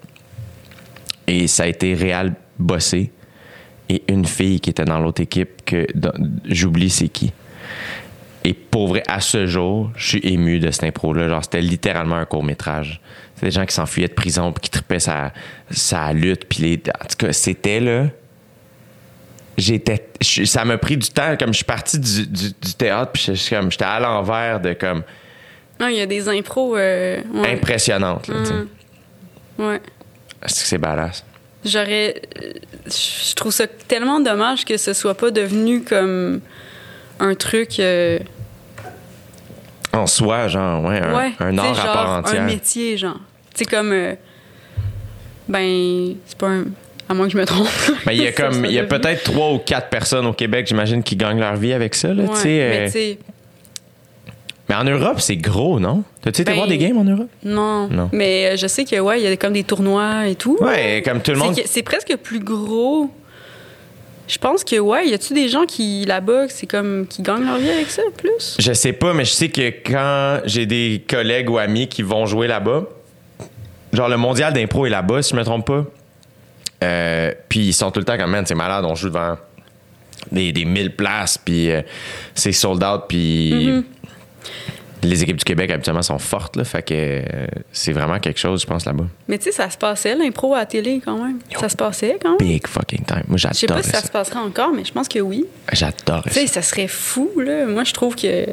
Et 1.28 1.48
ça 1.48 1.64
a 1.64 1.68
été 1.68 1.94
réel 1.94 2.34
bossé. 2.60 3.12
Et 3.90 4.04
une 4.08 4.26
fille 4.26 4.60
qui 4.60 4.70
était 4.72 4.86
dans 4.86 5.00
l'autre 5.00 5.22
équipe 5.22 5.64
que 5.66 5.86
j'oublie 6.46 6.90
c'est 6.90 7.08
qui. 7.08 7.32
Et 8.48 8.54
pour 8.54 8.88
vrai, 8.90 9.02
à 9.08 9.22
ce 9.22 9.48
jour, 9.48 9.90
je 9.98 10.08
suis 10.08 10.20
ému 10.24 10.60
de 10.60 10.70
cette 10.70 10.84
impro-là. 10.84 11.28
Genre, 11.30 11.44
c'était 11.44 11.62
littéralement 11.62 12.16
un 12.18 12.26
court-métrage. 12.26 13.02
C'est 13.36 13.48
des 13.48 13.52
gens 13.52 13.66
qui 13.66 13.74
s'enfuyaient 13.74 14.08
de 14.08 14.14
prison 14.14 14.52
puis 14.54 14.62
qui 14.62 14.70
tripaient 14.70 15.00
sa, 15.00 15.34
sa 15.72 16.14
lutte. 16.14 16.46
Puis 16.48 16.60
les... 16.62 16.82
En 17.02 17.06
tout 17.08 17.18
cas, 17.18 17.34
c'était 17.34 17.80
là. 17.80 18.06
J'étais. 19.58 20.10
Ça 20.22 20.66
m'a 20.66 20.78
pris 20.78 20.98
du 20.98 21.10
temps. 21.10 21.36
Comme 21.38 21.50
je 21.50 21.56
suis 21.58 21.64
parti 21.66 21.98
du, 21.98 22.28
du- 22.28 22.50
du 22.62 22.74
théâtre, 22.78 23.12
puis 23.14 23.36
suis 23.36 23.56
comme 23.56 23.72
j'étais 23.72 23.86
à 23.86 24.00
l'envers 24.00 24.60
de 24.60 24.74
comme 24.74 25.02
Non, 25.80 25.88
il 25.88 25.96
y 25.96 26.02
a 26.02 26.06
des 26.06 26.28
impros. 26.28 26.76
euh, 26.78 27.22
ouais. 27.34 27.54
impressionnante. 27.54 28.28
là, 28.28 28.36
tu 28.42 28.46
sais. 28.46 28.54
Mm. 28.54 28.68
Ouais. 29.68 29.82
Est-ce 30.44 30.62
que 30.62 30.68
c'est 30.68 30.78
badass? 30.78 31.24
J'aurais. 31.64 32.22
euh, 32.44 32.52
Je 32.86 33.34
trouve 33.34 33.54
ça 33.54 33.66
tellement 33.66 34.20
dommage 34.20 34.66
que 34.66 34.76
ce 34.78 34.94
soit 34.94 35.16
pas 35.16 35.32
devenu 35.32 35.82
comme 35.84 36.42
un 37.20 37.34
truc. 37.34 37.80
euh, 37.80 38.20
En 39.96 40.08
soi, 40.08 40.48
genre, 40.48 40.84
ouais, 40.84 41.00
un, 41.02 41.16
ouais, 41.18 41.32
un 41.40 41.54
tu 41.54 41.60
art 41.60 41.80
à 41.80 41.94
part 41.94 42.10
entière. 42.20 42.42
Un 42.42 42.46
métier, 42.46 42.98
genre. 42.98 43.20
Tu 43.54 43.60
sais, 43.60 43.66
comme. 43.66 43.92
euh, 43.92 44.16
ben, 45.48 46.16
c'est 46.26 46.38
pas 46.38 46.48
un. 46.48 46.64
À 47.08 47.14
moins 47.14 47.28
que 47.28 47.34
je 47.34 47.38
me 47.38 47.46
trompe. 47.46 47.68
Mais 48.08 48.16
il 48.16 48.24
y 48.24 48.28
a 48.28 48.32
comme, 48.34 48.66
il 48.66 48.72
y 48.72 48.80
a 48.80 48.84
peut-être 48.84 49.24
trois 49.24 49.52
ou 49.54 49.60
quatre 49.60 49.90
personnes 49.90 50.26
au 50.26 50.34
Québec, 50.34 50.66
j'imagine, 50.68 51.04
qui 51.04 51.16
gagnent 51.16 51.40
leur 51.40 51.56
vie 51.56 51.72
avec 51.74 51.94
ça, 51.94 52.08
là, 52.14 52.24
Ouais, 52.24 52.30
tu 52.30 52.36
sais. 52.38 52.48
mais 52.48 52.80
euh, 52.80 52.86
tu 52.88 52.92
sais, 52.92 53.20
mais 54.68 54.74
en 54.76 54.84
Europe, 54.84 55.20
c'est 55.22 55.36
gros, 55.38 55.80
non? 55.80 56.04
T'as-tu 56.22 56.42
été 56.42 56.50
Ben, 56.52 56.56
voir 56.56 56.68
des 56.68 56.80
games 56.80 56.98
en 56.98 57.04
Europe? 57.04 57.30
non. 57.44 57.88
Non. 57.88 58.10
Mais 58.12 58.54
euh, 58.54 58.58
je 58.58 58.66
sais 58.66 58.84
que, 58.86 59.00
ouais, 59.00 59.22
il 59.22 59.24
y 59.24 59.32
a 59.32 59.38
comme 59.38 59.54
des 59.54 59.64
tournois 59.64 60.28
et 60.28 60.34
tout. 60.34 60.58
Ouais, 60.60 61.04
comme 61.06 61.22
tout 61.22 61.30
le 61.32 61.38
monde. 61.38 61.54
C'est 61.56 61.68
C'est 61.68 61.84
presque 61.84 62.16
plus 62.24 62.40
gros. 62.40 63.12
Je 64.28 64.38
pense 64.38 64.64
que, 64.64 64.80
ouais, 64.80 65.08
y 65.08 65.14
a-tu 65.14 65.34
des 65.34 65.50
gens 65.50 65.66
qui, 65.66 66.04
là-bas, 66.06 66.48
c'est 66.50 66.66
comme, 66.66 67.06
qui 67.08 67.22
gagnent 67.22 67.46
leur 67.46 67.58
vie 67.58 67.70
avec 67.70 67.90
ça, 67.90 68.02
plus? 68.18 68.58
Je 68.60 68.74
sais 68.74 68.94
pas, 68.94 69.14
mais 69.14 69.24
je 69.26 69.32
sais 69.32 69.50
que 69.50 69.70
quand 69.86 70.42
j'ai 70.46 70.66
des 70.66 71.04
collègues 71.08 71.50
ou 71.50 71.58
amis 71.58 71.88
qui 71.88 72.02
vont 72.02 72.26
jouer 72.26 72.48
là-bas, 72.48 72.86
genre 73.94 74.10
le 74.10 74.18
mondial 74.18 74.52
d'impro 74.54 74.86
est 74.86 74.90
là-bas, 74.90 75.22
si 75.22 75.32
je 75.32 75.36
me 75.36 75.44
trompe 75.44 75.68
pas. 75.68 75.86
Euh, 76.84 77.32
puis 77.50 77.68
ils 77.68 77.74
sont 77.74 77.92
tout 77.92 78.00
le 78.00 78.06
temps 78.06 78.18
comme, 78.18 78.32
man, 78.32 78.46
c'est 78.46 78.56
malade, 78.56 78.84
on 78.86 78.96
joue 78.96 79.10
devant 79.10 79.38
des, 80.32 80.52
des 80.52 80.66
1000 80.66 80.96
places, 80.96 81.38
puis 81.38 81.72
euh, 81.72 81.82
c'est 82.34 82.52
sold 82.52 82.84
out, 82.84 83.04
puis 83.08 83.54
Mm-hmm. 83.54 83.84
Les 85.06 85.24
équipes 85.24 85.38
du 85.38 85.44
Québec 85.46 85.72
habituellement 85.72 86.02
sont 86.02 86.20
fortes, 86.20 86.56
là, 86.56 86.64
fait 86.64 86.82
que 86.84 86.94
euh, 86.94 87.46
c'est 87.72 87.92
vraiment 87.92 88.20
quelque 88.20 88.40
chose, 88.40 88.62
je 88.62 88.68
pense, 88.68 88.86
là-bas. 88.86 89.06
Mais 89.28 89.38
tu 89.38 89.46
sais, 89.46 89.52
ça 89.52 89.70
se 89.70 89.78
passait, 89.78 90.16
l'impro 90.16 90.54
à 90.54 90.60
la 90.60 90.66
télé, 90.66 91.02
quand 91.04 91.18
même. 91.24 91.40
Ça 91.60 91.70
se 91.70 91.76
passait, 91.76 92.18
quand 92.22 92.38
même. 92.40 92.48
Big 92.48 92.68
fucking 92.68 93.06
time. 93.06 93.24
Moi, 93.28 93.38
Je 93.38 93.48
sais 93.54 93.68
pas 93.68 93.76
j'adore 93.76 93.84
si 93.86 93.90
ça 93.92 94.00
ça. 94.02 94.08
se 94.08 94.12
passerait 94.12 94.40
encore, 94.40 94.72
mais 94.74 94.84
je 94.86 94.92
pense 94.92 95.08
que 95.08 95.20
oui. 95.20 95.46
J'adore 95.72 96.24
Tu 96.24 96.30
ça. 96.30 96.36
sais, 96.42 96.48
ça 96.48 96.62
serait 96.62 96.88
fou, 96.88 97.30
là. 97.38 97.66
Moi, 97.66 97.84
je 97.84 97.94
trouve 97.94 98.16
que. 98.16 98.46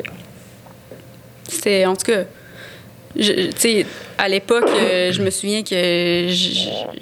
C'était. 1.48 1.86
En 1.86 1.96
tout 1.96 2.06
cas. 2.12 2.24
Tu 3.14 3.50
sais, 3.56 3.84
à 4.16 4.26
l'époque, 4.28 4.64
euh, 4.68 5.12
je 5.12 5.20
me 5.22 5.28
souviens 5.30 5.62
que 5.62 6.28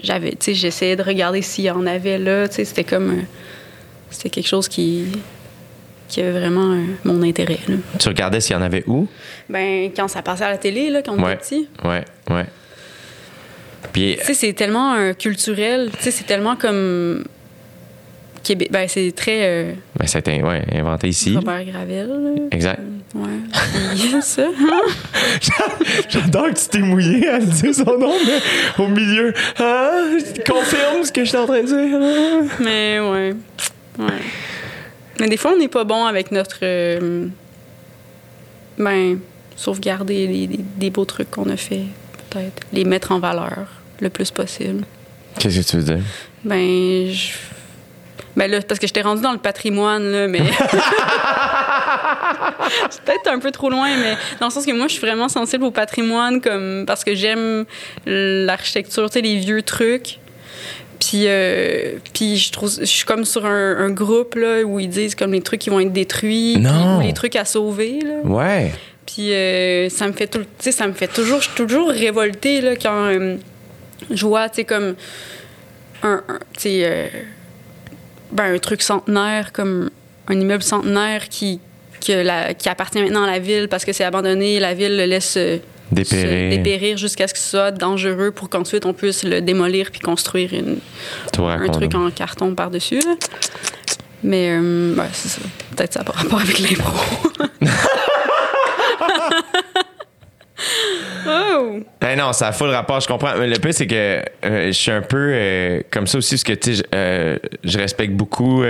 j'avais. 0.02 0.30
Tu 0.32 0.36
sais, 0.40 0.54
j'essayais 0.54 0.96
de 0.96 1.02
regarder 1.04 1.40
s'il 1.40 1.64
y 1.64 1.70
en 1.70 1.86
avait 1.86 2.18
là. 2.18 2.48
Tu 2.48 2.56
sais, 2.56 2.64
c'était 2.64 2.84
comme. 2.84 3.10
euh, 3.10 3.22
C'était 4.10 4.30
quelque 4.30 4.48
chose 4.48 4.66
qui. 4.68 5.04
Qui 6.10 6.20
avait 6.20 6.38
vraiment 6.38 6.72
euh, 6.72 6.84
mon 7.04 7.22
intérêt, 7.22 7.58
là. 7.68 7.76
Tu 7.98 8.08
regardais 8.08 8.40
s'il 8.40 8.54
y 8.54 8.58
en 8.58 8.62
avait 8.62 8.84
où? 8.86 9.06
Ben, 9.48 9.90
quand 9.96 10.08
ça 10.08 10.20
passait 10.22 10.44
à 10.44 10.50
la 10.50 10.58
télé, 10.58 10.90
là, 10.90 11.00
quand 11.02 11.14
on 11.16 11.22
Ouais. 11.22 11.32
était 11.34 11.42
petit. 11.42 11.68
Ouais, 11.84 12.04
ouais. 12.30 12.44
Puis, 13.92 14.16
Tu 14.20 14.26
sais, 14.26 14.34
c'est 14.34 14.52
tellement 14.52 14.94
euh, 14.94 15.12
culturel. 15.14 15.90
Tu 15.96 16.02
sais, 16.04 16.10
c'est 16.10 16.24
tellement 16.24 16.56
comme. 16.56 17.24
Québec. 18.42 18.68
Ben, 18.70 18.86
c'est 18.88 19.12
très. 19.14 19.40
euh, 19.42 19.72
ben, 19.98 20.06
ça 20.06 20.18
a 20.18 20.20
été 20.20 20.42
ouais, 20.42 20.62
inventé 20.72 21.08
ici. 21.08 21.34
Robert 21.34 21.62
Gravel. 21.64 22.08
là. 22.08 22.42
Exact. 22.52 22.80
Ouais. 23.14 23.28
Puis, 23.94 24.14
ça. 24.22 24.46
J'adore 26.08 26.46
que 26.48 26.58
tu 26.58 26.68
t'es 26.68 26.78
mouillé 26.78 27.28
à 27.28 27.38
dire 27.38 27.74
son 27.74 27.98
nom, 27.98 28.12
mais 28.26 28.82
au 28.84 28.88
milieu. 28.88 29.34
Ah, 29.58 29.90
confirme 30.46 31.04
ce 31.04 31.12
que 31.12 31.24
je 31.24 31.28
suis 31.28 31.38
en 31.38 31.46
train 31.46 31.60
de 31.62 31.66
dire. 31.66 32.56
Mais 32.60 32.98
ouais. 33.00 33.34
Ouais. 33.98 34.06
Mais 35.20 35.28
des 35.28 35.36
fois, 35.36 35.52
on 35.54 35.58
n'est 35.58 35.68
pas 35.68 35.84
bon 35.84 36.04
avec 36.06 36.32
notre. 36.32 36.58
euh, 36.62 37.26
ben, 38.78 39.18
sauvegarder 39.56 40.26
les- 40.26 40.46
les- 40.46 40.56
des 40.76 40.90
beaux 40.90 41.04
trucs 41.04 41.30
qu'on 41.30 41.48
a 41.50 41.56
fait, 41.56 41.82
peut-être. 42.30 42.62
Les 42.72 42.84
mettre 42.84 43.12
en 43.12 43.18
valeur 43.20 43.66
le 44.00 44.08
plus 44.08 44.30
possible. 44.30 44.84
Qu'est-ce 45.38 45.60
que 45.60 45.64
tu 45.66 45.76
veux 45.76 45.82
dire? 45.82 46.02
Ben, 46.44 47.10
je. 47.12 47.32
Ben 48.36 48.50
là, 48.50 48.62
parce 48.62 48.80
que 48.80 48.86
j'étais 48.86 49.02
rendue 49.02 49.20
dans 49.22 49.32
le 49.32 49.38
patrimoine, 49.38 50.10
là, 50.10 50.26
mais. 50.28 50.40
c'est 52.90 53.02
peut-être 53.02 53.26
un 53.28 53.38
peu 53.38 53.50
trop 53.50 53.68
loin, 53.70 53.88
mais 53.96 54.16
dans 54.38 54.46
le 54.46 54.52
sens 54.52 54.64
que 54.64 54.72
moi, 54.72 54.86
je 54.88 54.92
suis 54.94 55.00
vraiment 55.06 55.28
sensible 55.28 55.64
au 55.64 55.70
patrimoine, 55.70 56.40
comme 56.40 56.84
parce 56.86 57.04
que 57.04 57.14
j'aime 57.14 57.64
l'architecture, 58.06 59.10
tu 59.10 59.14
sais, 59.14 59.20
les 59.20 59.36
vieux 59.36 59.62
trucs. 59.62 60.19
Puis, 61.00 61.22
euh, 61.26 61.94
puis 62.12 62.36
je 62.36 62.52
trouve, 62.52 62.70
je 62.78 62.84
suis 62.84 63.04
comme 63.06 63.24
sur 63.24 63.46
un, 63.46 63.76
un 63.78 63.90
groupe 63.90 64.34
là 64.34 64.62
où 64.62 64.78
ils 64.78 64.88
disent 64.88 65.14
comme 65.14 65.32
les 65.32 65.40
trucs 65.40 65.60
qui 65.60 65.70
vont 65.70 65.80
être 65.80 65.92
détruits, 65.92 66.58
Non. 66.58 67.00
les 67.00 67.12
trucs 67.14 67.36
à 67.36 67.44
sauver 67.44 68.00
là. 68.04 68.20
Ouais. 68.24 68.70
Puis 69.06 69.32
euh, 69.32 69.88
ça 69.88 70.06
me 70.06 70.12
fait 70.12 70.26
tout, 70.28 70.44
ça 70.58 70.86
me 70.86 70.92
fait 70.92 71.08
toujours, 71.08 71.40
je 71.40 71.46
suis 71.48 71.56
toujours 71.56 71.88
révoltée 71.88 72.60
là 72.60 72.76
quand 72.76 73.06
euh, 73.06 73.36
je 74.10 74.26
vois, 74.26 74.48
tu 74.50 74.56
sais, 74.56 74.64
comme 74.64 74.94
un, 76.02 76.22
un- 76.28 76.38
tu 76.58 76.68
euh, 76.68 77.06
ben, 78.30 78.54
un 78.54 78.58
truc 78.58 78.82
centenaire 78.82 79.52
comme 79.52 79.90
un 80.28 80.38
immeuble 80.38 80.62
centenaire 80.62 81.28
qui 81.28 81.60
que 82.06 82.12
la- 82.22 82.54
qui 82.54 82.68
appartient 82.68 83.00
maintenant 83.02 83.24
à 83.24 83.26
la 83.30 83.38
ville 83.38 83.68
parce 83.68 83.84
que 83.84 83.92
c'est 83.92 84.04
abandonné, 84.04 84.60
la 84.60 84.74
ville 84.74 84.96
le 84.96 85.04
laisse 85.06 85.34
euh, 85.38 85.56
Dépérir. 85.92 86.50
dépérir 86.50 86.96
jusqu'à 86.96 87.26
ce 87.26 87.34
que 87.34 87.40
ce 87.40 87.50
soit 87.50 87.70
dangereux 87.72 88.30
pour 88.30 88.48
qu'ensuite 88.48 88.86
on 88.86 88.92
puisse 88.92 89.24
le 89.24 89.40
démolir 89.40 89.90
puis 89.90 90.00
construire 90.00 90.54
une, 90.54 90.78
un 91.38 91.68
truc 91.68 91.94
en 91.94 92.10
carton 92.10 92.54
par-dessus. 92.54 93.00
Mais 94.22 94.50
euh, 94.50 94.94
ouais, 94.94 95.08
c'est 95.12 95.28
ça. 95.28 95.40
Peut-être 95.74 95.94
ça 95.94 96.04
par 96.04 96.14
rapport 96.14 96.40
avec 96.40 96.58
l'impro. 96.58 96.92
oh! 101.26 101.80
Ben 102.00 102.18
non, 102.18 102.32
ça 102.32 102.48
a 102.48 102.52
full 102.52 102.70
rapport, 102.70 103.00
je 103.00 103.08
comprends. 103.08 103.34
Mais 103.38 103.46
le 103.46 103.58
pire, 103.58 103.74
c'est 103.74 103.86
que 103.86 104.22
euh, 104.44 104.66
je 104.66 104.72
suis 104.72 104.90
un 104.90 105.02
peu 105.02 105.30
euh, 105.32 105.80
comme 105.90 106.06
ça 106.06 106.18
aussi, 106.18 106.34
parce 106.34 106.44
que 106.44 106.52
tu 106.52 106.82
euh, 106.94 107.38
je 107.64 107.78
respecte 107.78 108.12
beaucoup. 108.12 108.62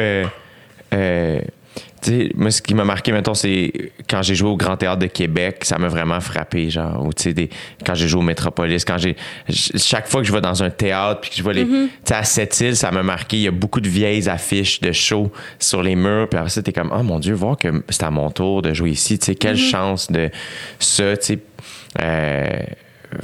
Sais, 2.03 2.31
moi, 2.35 2.51
ce 2.51 2.63
qui 2.63 2.75
m'a 2.75 2.85
marqué, 2.85 3.13
mettons, 3.13 3.35
c'est 3.35 3.73
quand 4.09 4.23
j'ai 4.23 4.35
joué 4.35 4.49
au 4.49 4.57
Grand 4.57 4.77
Théâtre 4.77 4.99
de 5.01 5.07
Québec, 5.07 5.59
ça 5.63 5.79
m'a 5.79 5.89
vraiment 5.89 6.21
frappé, 6.21 6.71
genre, 6.71 7.05
ou 7.05 7.13
tu 7.13 7.25
sais, 7.25 7.33
des- 7.35 7.51
quand 7.85 7.95
j'ai 7.95 8.09
joué 8.09 8.21
au 8.21 8.25
Métropolis, 8.25 8.85
quand 8.85 8.99
j'ai. 8.99 9.17
Chaque 9.49 10.09
fois 10.09 10.21
que 10.21 10.27
je 10.27 10.33
vais 10.33 10.41
dans 10.41 10.63
un 10.63 10.71
théâtre, 10.71 11.21
puis 11.21 11.31
que 11.31 11.37
je 11.37 11.43
vois 11.43 11.53
les. 11.53 11.67
Tu 11.67 11.89
sais, 12.05 12.15
à 12.15 12.25
Sept-Îles, 12.25 12.77
ça 12.77 12.91
m'a 12.91 13.03
marqué. 13.03 13.37
Il 13.37 13.43
y 13.43 13.49
a 13.49 13.53
beaucoup 13.53 13.81
de 13.81 13.89
vieilles 13.89 14.29
affiches 14.29 14.81
de 14.81 14.93
shows 14.93 15.31
sur 15.59 15.83
les 15.83 15.97
murs, 15.97 16.29
puis 16.29 16.39
après 16.39 16.51
ça, 16.51 16.63
t'es 16.63 16.73
comme, 16.73 16.93
oh 16.95 17.03
mon 17.03 17.19
Dieu, 17.19 17.35
voir 17.35 17.57
que 17.57 17.83
c'est 17.89 18.03
à 18.05 18.11
mon 18.11 18.31
tour 18.31 18.63
de 18.63 18.73
jouer 18.73 18.91
ici, 18.91 19.19
tu 19.19 19.27
sais, 19.27 19.35
quelle 19.35 19.57
chance 19.59 20.11
de 20.11 20.31
ça, 20.79 21.17
tu 21.17 21.25
sais. 21.27 21.39
Euh, 22.01 22.49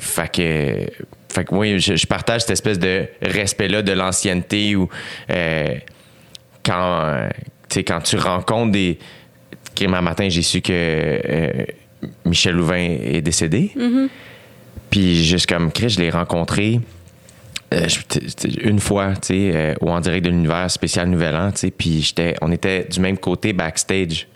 fait 0.00 0.30
que, 0.32 0.86
fait 1.32 1.44
que 1.44 1.54
oui, 1.54 1.78
je, 1.78 1.94
je 1.94 2.06
partage 2.06 2.40
cette 2.40 2.50
espèce 2.50 2.78
de 2.78 3.06
respect-là 3.22 3.82
de 3.82 3.92
l'ancienneté 3.92 4.74
où 4.74 4.88
euh, 5.30 5.74
quand, 6.64 7.28
sais, 7.74 7.84
quand 7.84 8.00
tu 8.00 8.16
rencontres 8.16 8.72
des. 8.72 8.98
Un 9.82 10.00
matin, 10.00 10.28
j'ai 10.30 10.40
su 10.42 10.62
que 10.62 10.72
euh, 10.72 11.64
Michel 12.24 12.54
Louvain 12.54 12.96
est 13.02 13.20
décédé. 13.20 13.72
Puis 14.90 15.22
juste 15.24 15.46
comme 15.46 15.70
Chris, 15.72 15.90
je 15.90 16.00
l'ai 16.00 16.10
rencontré 16.10 16.80
euh, 17.74 17.86
une 18.62 18.78
fois, 18.78 19.12
tu 19.14 19.18
sais, 19.28 19.50
euh, 19.54 19.74
au 19.80 19.90
En 19.90 20.00
direct 20.00 20.24
de 20.24 20.30
l'univers 20.30 20.70
spécial 20.70 21.08
Nouvel 21.08 21.34
An, 21.34 21.50
tu 21.50 21.58
sais, 21.58 21.70
puis 21.70 22.00
j'étais, 22.00 22.34
on 22.40 22.52
était 22.52 22.84
du 22.84 23.00
même 23.00 23.18
côté 23.18 23.52
backstage, 23.52 24.28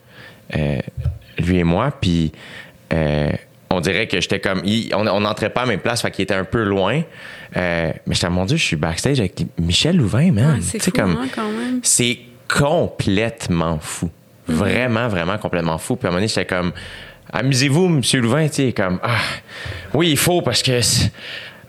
euh, 0.57 0.79
lui 1.39 1.59
et 1.59 1.65
moi, 1.65 1.91
puis 1.99 2.33
on 3.73 3.81
dirait 3.81 4.09
que 4.09 4.21
j'étais 4.21 4.41
comme, 4.41 4.63
il- 4.65 4.93
on 4.95 5.07
on 5.07 5.21
n'entrait 5.21 5.51
pas 5.51 5.63
à 5.63 5.65
la 5.65 5.71
même 5.71 5.81
place, 5.81 6.03
fait 6.03 6.11
qu'il 6.11 6.25
était 6.25 6.35
un 6.35 6.45
peu 6.45 6.65
loin, 6.65 7.03
mais 7.55 7.95
j'étais 8.11 8.29
mon 8.29 8.45
Dieu, 8.45 8.57
je 8.57 8.65
suis 8.65 8.77
backstage 8.77 9.21
avec 9.21 9.41
Michel 9.59 9.97
Louvain, 9.97 10.33
man, 10.33 10.57
Ouais, 10.57 10.79
c'est 10.81 10.91
comme, 10.91 11.13
hein, 11.13 11.29
quand 11.35 11.49
même. 11.53 11.79
c'est 11.85 12.19
complètement 12.59 13.79
fou. 13.81 14.11
Vraiment, 14.49 15.09
vraiment 15.09 15.39
complètement 15.39 15.79
fou. 15.79 15.97
Puis 15.97 16.07
à 16.07 16.09
un 16.09 16.11
moment 16.13 16.19
donné, 16.21 16.29
j'étais 16.29 16.47
comme, 16.47 16.73
amusez-vous, 17.33 17.89
Monsieur 17.89 18.21
Louvain, 18.21 18.49
tu 18.49 18.55
sais, 18.55 18.73
comme, 18.73 18.99
ah, 19.03 19.19
oui, 19.95 20.11
il 20.11 20.17
faut 20.17 20.43
parce 20.43 20.63
que 20.63 20.81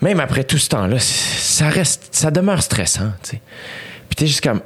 même 0.00 0.18
après 0.20 0.44
tout 0.44 0.58
ce 0.58 0.68
temps-là, 0.70 0.98
ça 0.98 1.68
reste, 1.68 2.08
ça 2.12 2.30
demeure 2.30 2.62
stressant, 2.62 3.12
tu 3.22 3.30
sais. 3.30 3.40
Puis 4.08 4.16
t'es 4.16 4.26
juste 4.26 4.42
comme, 4.42 4.60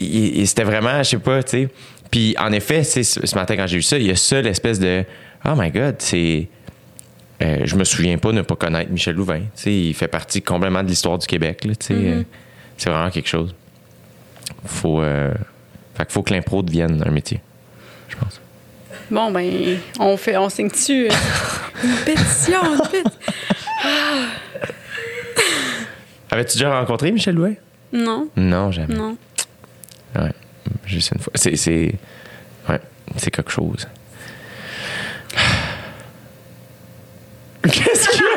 il- 0.00 0.46
c'était 0.48 0.64
vraiment, 0.64 0.98
je 1.02 1.10
sais 1.10 1.18
pas, 1.18 1.42
tu 1.42 1.50
sais. 1.50 1.68
Puis 2.10 2.34
en 2.38 2.52
effet, 2.52 2.82
ce 2.84 3.34
matin 3.34 3.56
quand 3.56 3.66
j'ai 3.66 3.76
vu 3.76 3.82
ça, 3.82 3.98
il 3.98 4.06
y 4.06 4.10
a 4.10 4.16
ça, 4.16 4.40
l'espèce 4.40 4.78
de, 4.78 5.04
oh 5.44 5.52
my 5.56 5.70
God, 5.70 5.96
c'est. 5.98 6.48
euh, 7.42 7.62
je 7.64 7.76
me 7.76 7.84
souviens 7.84 8.18
pas 8.18 8.32
ne 8.32 8.42
pas 8.42 8.54
connaître 8.56 8.90
Michel 8.90 9.16
Louvain. 9.16 9.40
Tu 9.40 9.62
sais, 9.62 9.72
il 9.74 9.94
fait 9.94 10.08
partie 10.08 10.42
complètement 10.42 10.82
de 10.82 10.88
l'histoire 10.88 11.18
du 11.18 11.26
Québec. 11.26 11.58
Tu 11.62 11.72
sais. 11.80 11.94
Euh, 11.94 12.22
C'est 12.76 12.90
vraiment 12.90 13.10
quelque 13.10 13.28
chose. 13.28 13.54
Faut, 14.64 15.00
euh, 15.02 15.32
fait 15.96 16.10
faut 16.12 16.22
que 16.22 16.32
l'impro 16.32 16.62
devienne 16.62 17.02
un 17.06 17.10
métier, 17.10 17.40
je 18.08 18.16
pense. 18.16 18.40
Bon, 19.10 19.30
ben, 19.30 19.78
on 19.98 20.16
fait, 20.16 20.36
on 20.36 20.48
signe 20.48 20.68
dessus 20.68 21.08
une 21.84 21.96
pétition, 22.04 22.60
une 22.74 22.80
pétition. 22.80 23.10
Avais-tu 26.30 26.52
déjà 26.58 26.78
rencontré 26.78 27.10
Michel 27.12 27.34
Louvain? 27.34 27.54
Non, 27.92 28.28
Non, 28.36 28.70
jamais. 28.72 28.94
non. 28.94 29.16
Ouais, 30.16 30.32
juste 30.86 31.12
une 31.14 31.20
fois. 31.20 31.32
C'est, 31.34 31.56
c'est, 31.56 31.94
ouais, 32.68 32.80
c'est 33.16 33.30
quelque 33.30 33.50
chose. 33.50 33.86
Qu'est-ce 37.62 38.08
que. 38.08 38.31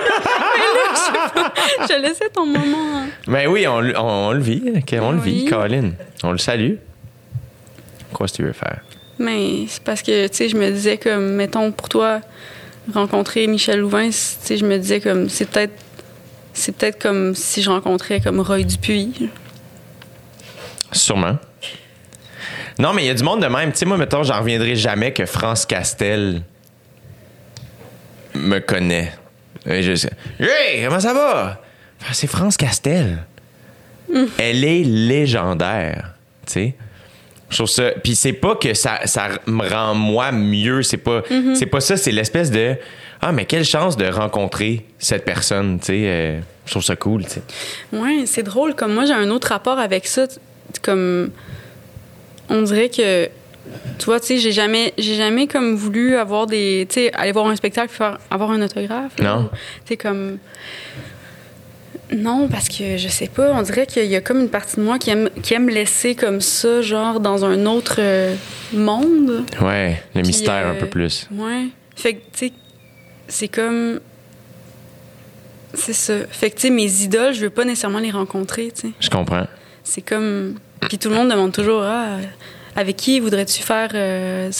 Je 1.89 2.01
laissais 2.01 2.29
ton 2.29 2.45
moment. 2.45 2.77
hein. 2.95 3.07
Ben 3.27 3.47
oui, 3.47 3.67
on, 3.67 3.79
le- 3.81 3.97
on, 3.97 4.27
on 4.29 4.31
le 4.31 4.39
vit. 4.39 4.63
on 5.01 5.11
le 5.11 5.19
vit. 5.19 5.45
Colin. 5.45 5.91
On 6.23 6.31
le 6.31 6.37
salue. 6.37 6.75
Quoi, 8.13 8.27
si 8.27 8.35
tu 8.35 8.43
veux 8.43 8.53
faire? 8.53 8.81
Mais 9.19 9.65
c'est 9.67 9.83
parce 9.83 10.01
que, 10.01 10.27
tu 10.27 10.35
sais, 10.35 10.49
je 10.49 10.57
me 10.57 10.69
disais 10.71 10.97
comme, 10.97 11.33
mettons, 11.35 11.71
pour 11.71 11.89
toi, 11.89 12.21
rencontrer 12.93 13.47
Michel 13.47 13.79
Louvain, 13.79 14.07
tu 14.09 14.13
sais, 14.13 14.57
je 14.57 14.65
me 14.65 14.77
disais 14.77 14.99
comme, 14.99 15.29
c'est 15.29 15.49
peut-être, 15.49 15.73
c'est 16.53 16.73
peut-être 16.75 17.01
comme 17.01 17.33
si 17.35 17.61
je 17.61 17.69
rencontrais 17.69 18.19
comme 18.21 18.39
Roy 18.41 18.63
Dupuis. 18.63 19.29
Sûrement. 20.91 21.37
Non, 22.77 22.93
mais 22.93 23.03
il 23.03 23.07
y 23.07 23.09
a 23.09 23.13
du 23.13 23.23
monde 23.23 23.41
de 23.41 23.47
même. 23.47 23.71
Tu 23.71 23.79
sais, 23.79 23.85
moi, 23.85 23.97
mettons, 23.97 24.23
j'en 24.23 24.39
reviendrai 24.39 24.75
jamais 24.75 25.11
que 25.13 25.25
France 25.25 25.65
Castel 25.65 26.41
me 28.33 28.59
connaît. 28.59 29.13
Et 29.67 29.81
je 29.83 29.95
sais, 29.95 30.11
Hey, 30.39 30.83
comment 30.85 30.99
ça 30.99 31.13
va? 31.13 31.61
Ah, 32.07 32.13
C'est 32.13 32.27
France 32.27 32.57
Castel. 32.57 33.25
Elle 34.37 34.63
est 34.63 34.83
légendaire. 34.83 36.13
Tu 36.45 36.53
sais? 36.53 36.75
Je 37.49 37.57
trouve 37.57 37.69
ça. 37.69 37.91
Puis 38.03 38.15
c'est 38.15 38.33
pas 38.33 38.55
que 38.55 38.73
ça, 38.73 38.99
ça 39.05 39.29
me 39.45 39.67
rend 39.67 39.93
moi 39.95 40.31
mieux. 40.31 40.83
C'est 40.83 40.97
pas, 40.97 41.21
c'est 41.55 41.65
pas 41.65 41.79
ça. 41.81 41.97
C'est 41.97 42.11
l'espèce 42.11 42.51
de. 42.51 42.75
Ah, 43.21 43.31
mais 43.31 43.45
quelle 43.45 43.65
chance 43.65 43.97
de 43.97 44.05
rencontrer 44.05 44.85
cette 44.99 45.25
personne. 45.25 45.79
Tu 45.79 45.85
sais? 45.87 45.93
euh, 46.05 46.39
je 46.65 46.71
trouve 46.71 46.83
ça 46.83 46.95
cool. 46.95 47.23
Tu 47.25 47.31
sais. 47.31 47.41
Ouais, 47.93 48.23
c'est 48.25 48.43
drôle. 48.43 48.75
Comme 48.75 48.93
moi, 48.93 49.05
j'ai 49.05 49.13
un 49.13 49.29
autre 49.31 49.47
rapport 49.49 49.79
avec 49.79 50.05
ça. 50.05 50.27
Comme, 50.81 51.29
on 52.49 52.61
dirait 52.63 52.89
que, 52.89 53.29
tu 53.97 54.05
vois, 54.05 54.19
tu 54.19 54.27
sais, 54.27 54.37
j'ai 54.37 54.51
jamais, 54.51 54.93
j'ai 54.97 55.15
jamais 55.15 55.47
comme 55.47 55.75
voulu 55.75 56.17
avoir 56.17 56.47
des, 56.47 56.85
tu 56.89 56.95
sais, 56.95 57.13
aller 57.13 57.31
voir 57.31 57.47
un 57.47 57.55
spectacle, 57.55 57.93
faire, 57.93 58.19
avoir 58.29 58.51
un 58.51 58.61
autographe. 58.61 59.17
Non. 59.19 59.49
Tu 59.51 59.89
sais, 59.89 59.97
comme. 59.97 60.37
Non, 62.13 62.47
parce 62.47 62.69
que 62.69 62.97
je 62.97 63.07
sais 63.07 63.27
pas, 63.27 63.51
on 63.53 63.61
dirait 63.63 63.87
qu'il 63.87 64.05
y 64.05 64.15
a 64.15 64.21
comme 64.21 64.39
une 64.39 64.49
partie 64.49 64.75
de 64.75 64.81
moi 64.81 64.99
qui 64.99 65.09
aime, 65.09 65.29
qui 65.41 65.55
aime 65.55 65.69
laisser 65.69 66.13
comme 66.13 66.39
ça, 66.39 66.81
genre 66.81 67.19
dans 67.19 67.45
un 67.45 67.65
autre 67.65 67.95
euh, 67.97 68.35
monde. 68.73 69.43
Ouais, 69.59 70.01
le 70.13 70.21
Puis, 70.21 70.27
mystère 70.27 70.67
un 70.67 70.75
euh, 70.75 70.79
peu 70.79 70.85
plus. 70.85 71.27
Ouais. 71.31 71.67
Fait 71.95 72.13
que, 72.13 72.19
tu 72.31 72.47
sais, 72.47 72.53
c'est 73.27 73.47
comme. 73.47 73.99
C'est 75.73 75.93
ça. 75.93 76.13
Fait 76.29 76.51
que, 76.51 76.55
tu 76.55 76.67
sais, 76.67 76.69
mes 76.69 77.01
idoles, 77.01 77.33
je 77.33 77.41
veux 77.41 77.49
pas 77.49 77.65
nécessairement 77.65 77.99
les 77.99 78.11
rencontrer, 78.11 78.71
tu 78.73 78.89
sais. 78.89 78.93
Je 78.99 79.09
comprends. 79.09 79.47
C'est 79.83 80.01
comme. 80.01 80.55
Puis 80.81 80.99
tout 80.99 81.09
le 81.09 81.15
monde 81.15 81.29
demande 81.29 81.51
toujours, 81.53 81.81
ah, 81.83 82.17
avec 82.75 82.95
qui 82.97 83.19
voudrais-tu 83.19 83.61
faire 83.63 83.89
euh, 83.93 84.51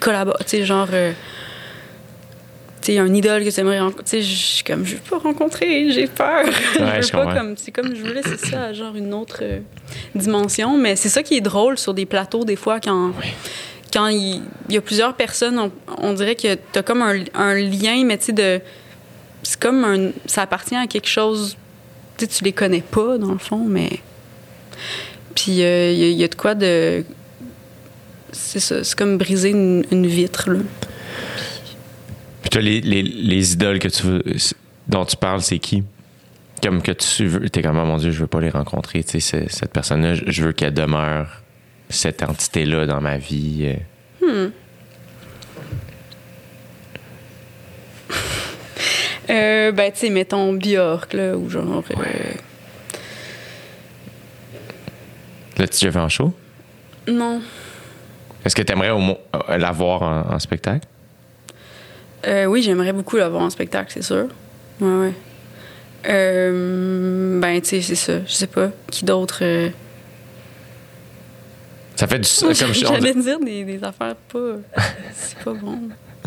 collaborer? 0.00 0.38
Tu 0.44 0.48
sais, 0.50 0.64
genre. 0.64 0.88
euh, 0.92 1.12
tu 2.80 2.92
sais, 2.92 2.98
un 2.98 3.12
idole 3.12 3.44
que 3.44 3.50
tu 3.50 3.60
aimerais 3.60 3.80
rencontrer. 3.80 4.04
Tu 4.04 4.10
sais, 4.10 4.22
je 4.22 4.34
suis 4.36 4.64
comme, 4.64 4.84
je 4.86 4.94
veux 4.94 5.00
pas 5.00 5.18
rencontrer, 5.18 5.90
j'ai 5.90 6.06
peur. 6.06 6.44
je 6.74 6.78
veux 6.78 7.02
je 7.02 7.10
pas 7.10 7.24
comprends. 7.24 7.34
comme. 7.38 7.56
C'est 7.56 7.72
comme, 7.72 7.94
je 7.94 8.02
veux 8.02 8.12
laisser 8.14 8.36
ça 8.36 8.64
à 8.66 8.72
genre 8.72 8.94
une 8.94 9.12
autre 9.14 9.38
euh, 9.42 9.58
dimension. 10.14 10.78
Mais 10.78 10.94
c'est 10.96 11.08
ça 11.08 11.22
qui 11.22 11.36
est 11.36 11.40
drôle 11.40 11.76
sur 11.78 11.94
des 11.94 12.06
plateaux, 12.06 12.44
des 12.44 12.56
fois, 12.56 12.80
quand. 12.80 13.12
Quand 13.90 14.08
il, 14.08 14.42
il 14.68 14.74
y 14.74 14.76
a 14.76 14.82
plusieurs 14.82 15.14
personnes, 15.14 15.58
on, 15.58 15.72
on 15.96 16.12
dirait 16.12 16.34
que 16.36 16.56
t'as 16.72 16.82
comme 16.82 17.00
un, 17.00 17.24
un 17.34 17.54
lien, 17.54 18.04
mais 18.04 18.18
tu 18.18 18.26
sais, 18.26 18.32
de. 18.32 18.60
C'est 19.42 19.58
comme 19.58 19.82
un. 19.84 20.10
Ça 20.26 20.42
appartient 20.42 20.76
à 20.76 20.86
quelque 20.86 21.08
chose. 21.08 21.56
Tu 22.18 22.24
sais, 22.26 22.30
tu 22.30 22.44
les 22.44 22.52
connais 22.52 22.82
pas, 22.82 23.16
dans 23.16 23.32
le 23.32 23.38
fond, 23.38 23.64
mais. 23.66 24.00
Puis 25.34 25.62
euh, 25.62 25.90
il 25.92 25.98
y, 25.98 26.10
il 26.10 26.18
y 26.18 26.24
a 26.24 26.28
de 26.28 26.34
quoi 26.34 26.54
de. 26.54 27.02
C'est 28.32 28.60
ça, 28.60 28.84
c'est 28.84 28.96
comme 28.98 29.16
briser 29.18 29.50
une, 29.50 29.84
une 29.90 30.06
vitre, 30.06 30.50
là. 30.50 30.58
Puis 32.42 32.50
toi, 32.50 32.60
les, 32.60 32.80
les, 32.80 33.02
les 33.02 33.52
idoles 33.52 33.78
que 33.78 33.88
tu 33.88 34.02
veux, 34.04 34.22
dont 34.86 35.04
tu 35.04 35.16
parles, 35.16 35.42
c'est 35.42 35.58
qui? 35.58 35.82
Comme 36.62 36.82
que 36.82 36.92
tu 36.92 37.26
veux, 37.26 37.48
t'es 37.50 37.62
comme, 37.62 37.78
oh 37.78 37.84
mon 37.84 37.96
Dieu, 37.98 38.10
je 38.10 38.18
veux 38.20 38.26
pas 38.26 38.40
les 38.40 38.50
rencontrer. 38.50 39.02
Tu 39.04 39.20
sais, 39.20 39.46
cette 39.48 39.72
personne-là, 39.72 40.14
je- 40.14 40.42
veux 40.42 40.52
qu'elle 40.52 40.74
demeure 40.74 41.42
cette 41.88 42.22
entité-là 42.22 42.86
dans 42.86 43.00
ma 43.00 43.16
vie. 43.18 43.74
euh. 44.22 44.48
Euh, 49.30 49.72
ben, 49.72 49.92
tu 49.92 49.98
sais, 49.98 50.10
mettons 50.10 50.54
Björk, 50.54 51.12
là, 51.12 51.36
ou 51.36 51.50
genre. 51.50 51.84
euh, 51.90 51.94
Là, 55.58 55.66
tu 55.68 55.72
déjà 55.80 55.92
fait 55.92 55.98
en 55.98 56.08
show? 56.08 56.32
non. 57.06 57.42
Est-ce 58.48 58.56
que 58.56 58.62
tu 58.62 58.72
aimerais 58.72 58.88
euh, 58.90 59.58
la 59.58 59.70
voir 59.72 60.00
en, 60.02 60.34
en 60.34 60.38
spectacle? 60.38 60.86
Euh, 62.26 62.46
oui, 62.46 62.62
j'aimerais 62.62 62.94
beaucoup 62.94 63.18
la 63.18 63.28
voir 63.28 63.42
en 63.42 63.50
spectacle, 63.50 63.90
c'est 63.92 64.02
sûr. 64.02 64.26
Ouais, 64.80 64.88
ouais. 64.88 65.12
Euh, 66.08 67.38
ben, 67.40 67.60
tu 67.60 67.68
sais, 67.68 67.82
c'est 67.82 67.94
ça. 67.94 68.24
Je 68.26 68.32
sais 68.32 68.46
pas. 68.46 68.70
Qui 68.90 69.04
d'autre. 69.04 69.40
euh, 69.42 69.68
Ça 71.94 72.06
fait 72.06 72.20
du. 72.20 72.28
comme 72.40 72.54
je- 72.54 72.86
on- 72.86 72.94
J'allais 72.94 73.12
dire 73.12 73.38
des, 73.38 73.64
des 73.64 73.84
affaires 73.84 74.14
pas. 74.32 74.54
C'est 75.14 75.38
pas 75.44 75.52
bon. 75.52 75.80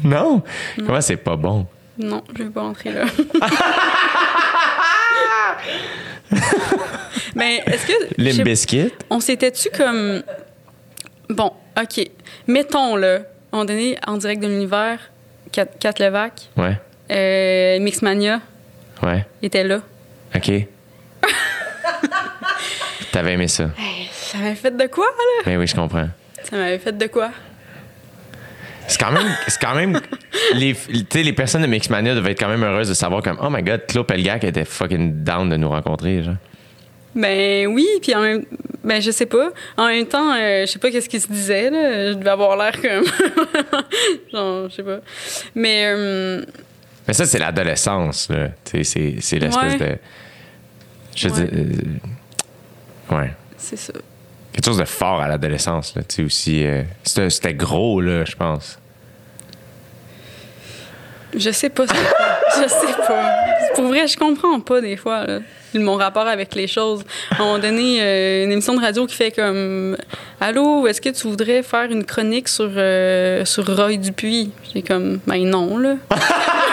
Non? 0.04 0.44
Comment 0.78 1.02
c'est 1.02 1.18
pas 1.18 1.36
bon? 1.36 1.66
Non, 1.98 2.24
je 2.38 2.44
vais 2.44 2.50
pas 2.52 2.62
entrer 2.62 2.92
là. 2.92 3.06
Mais 7.36 7.64
est-ce 7.66 7.88
que. 7.88 7.94
Limp 8.22 8.44
Bizkit? 8.44 8.92
On 9.10 9.20
s'était-tu 9.20 9.70
comme. 9.72 10.22
Bon, 11.32 11.52
OK. 11.82 12.10
Mettons, 12.48 12.96
là, 12.96 13.20
moment 13.52 13.66
donné, 13.66 13.98
en 14.06 14.18
direct 14.18 14.42
de 14.42 14.48
l'univers, 14.48 15.00
Kat, 15.52 15.66
Kat 15.80 15.94
Levac, 16.00 16.50
Ouais. 16.58 16.78
euh, 17.12 17.80
Mixmania 17.80 18.42
Ouais. 19.04 19.26
était 19.42 19.64
là. 19.64 19.80
OK. 20.36 20.52
T'avais 23.12 23.34
aimé 23.34 23.48
ça. 23.48 23.70
Ça 24.12 24.38
m'avait 24.38 24.56
fait 24.56 24.76
de 24.76 24.88
quoi, 24.88 25.06
là? 25.06 25.44
Mais 25.46 25.58
oui, 25.58 25.68
je 25.68 25.76
comprends. 25.76 26.08
Ça 26.44 26.56
m'avait 26.58 26.80
fait 26.80 26.98
de 26.98 27.08
quoi? 27.08 27.32
C'est 28.88 29.00
quand 29.00 29.12
même. 29.12 29.28
C'est 29.48 29.60
quand 29.62 29.76
même. 29.76 30.00
Les, 30.54 30.74
tu 30.74 31.06
sais, 31.10 31.24
les 31.24 31.34
personnes 31.34 31.62
de 31.62 31.68
Mixmania 31.68 32.14
devaient 32.16 32.32
être 32.32 32.40
quand 32.40 32.50
même 32.50 32.64
heureuses 32.64 32.90
de 32.90 32.94
savoir 32.94 33.22
comme 33.22 33.38
Oh 33.42 33.50
my 33.50 33.62
god, 33.64 33.86
Claude 33.88 34.06
Pelgac 34.08 34.44
était 34.44 34.66
fucking 34.66 35.24
down 35.24 35.50
de 35.50 35.56
nous 35.56 35.70
rencontrer. 35.70 36.24
Genre. 36.24 36.36
Ben 37.16 37.68
oui, 37.68 37.88
puis 38.02 38.16
en 38.16 38.22
même 38.22 38.46
ben 38.84 39.02
je 39.02 39.12
sais 39.12 39.26
pas. 39.26 39.52
En 39.78 39.88
même 39.88 40.06
temps, 40.08 40.34
euh, 40.34 40.62
je 40.66 40.72
sais 40.72 40.80
pas 40.80 40.90
qu'est-ce 40.92 41.10
qu'il 41.10 41.22
se 41.22 41.28
disait 41.28 41.70
là, 41.70 42.14
je 42.14 42.18
devais 42.18 42.30
avoir 42.30 42.56
l'air 42.58 42.74
comme 42.82 43.06
genre 44.34 44.70
je 44.70 44.76
sais 44.76 44.84
pas. 44.84 45.00
Mais 45.56 45.86
euh, 45.88 46.44
Mais 47.08 47.14
ça, 47.14 47.26
c'est 47.26 47.40
l'adolescence. 47.40 48.30
là. 48.30 48.50
Tu 48.66 48.84
sais, 48.84 48.84
c'est, 48.84 49.16
c'est 49.22 49.40
l'espèce 49.40 49.74
Ouais. 49.74 49.78
de. 49.78 49.98
Je 51.16 51.28
Ouais. 51.28 51.34
dire. 51.46 51.50
euh, 53.12 53.16
ouais. 53.18 53.32
c'est 53.58 53.78
ça. 53.78 53.94
Quelque 54.54 54.66
chose 54.66 54.78
de 54.80 54.86
fort 54.86 55.22
à 55.22 55.28
l'adolescence. 55.28 55.96
Là, 55.96 56.04
tu 56.04 56.16
sais, 56.16 56.24
aussi. 56.24 56.66
c'était 57.30 57.54
gros, 57.54 58.02
là, 58.02 58.26
je 58.26 58.36
pense. 58.36 58.80
Je 61.36 61.50
sais 61.52 61.70
pas. 61.70 61.86
Je 62.56 62.68
sais 62.68 62.94
pas. 63.08 63.32
Pour 63.76 63.86
vrai, 63.86 64.08
je 64.08 64.18
comprends 64.18 64.60
pas 64.60 64.82
des 64.82 64.98
fois 64.98 65.26
là, 65.26 65.40
mon 65.74 65.96
rapport 65.96 66.28
avec 66.28 66.54
les 66.56 66.68
choses. 66.68 67.04
À 67.32 67.44
un 67.44 67.60
donné, 67.60 68.00
euh, 68.02 68.44
une 68.44 68.52
émission 68.52 68.74
de 68.74 68.82
radio 68.82 69.06
qui 69.06 69.16
fait 69.16 69.32
comme 69.32 69.96
Allô, 70.42 70.86
est-ce 70.88 71.00
que 71.00 71.10
tu 71.10 71.28
voudrais 71.28 71.64
faire 71.64 71.90
une 71.90 72.04
chronique 72.04 72.50
sur, 72.50 72.70
euh, 72.76 73.46
sur 73.46 73.66
Roy 73.76 73.96
Dupuis? 73.96 74.52
J'ai 74.74 74.82
comme 74.82 75.20
Ben 75.26 75.46
non, 75.48 75.78
là. 75.78 75.96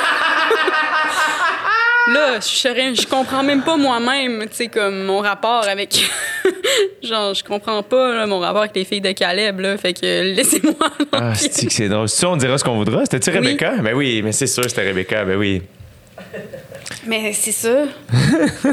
Là, 2.12 2.40
je 2.40 2.94
je 2.94 3.06
comprends 3.06 3.42
même 3.42 3.62
pas 3.62 3.76
moi-même, 3.76 4.46
tu 4.48 4.56
sais, 4.56 4.68
comme 4.68 5.04
mon 5.04 5.18
rapport 5.18 5.64
avec. 5.68 6.10
Genre, 7.02 7.34
je 7.34 7.44
comprends 7.44 7.82
pas 7.82 8.14
là, 8.14 8.26
mon 8.26 8.38
rapport 8.38 8.62
avec 8.62 8.74
les 8.74 8.84
filles 8.84 9.00
de 9.00 9.12
Caleb, 9.12 9.60
là. 9.60 9.76
Fait 9.76 9.92
que 9.92 10.34
laissez-moi. 10.34 10.74
Ah, 11.12 11.34
c'est 11.34 11.66
que 11.66 11.72
c'est 11.72 11.88
drôle? 11.88 12.08
Si 12.08 12.24
on 12.24 12.36
dira 12.36 12.56
ce 12.58 12.64
qu'on 12.64 12.76
voudra, 12.76 13.04
c'était-tu 13.04 13.30
Oui. 13.30 13.36
Rebecca? 13.38 13.72
Ben 13.82 13.94
oui, 13.94 14.22
mais 14.22 14.32
c'est 14.32 14.46
sûr, 14.46 14.64
c'était 14.68 14.86
Rebecca. 14.86 15.24
Ben 15.24 15.36
oui. 15.36 15.62
Mais 17.06 17.32
c'est 17.32 17.52
ça. 17.52 17.84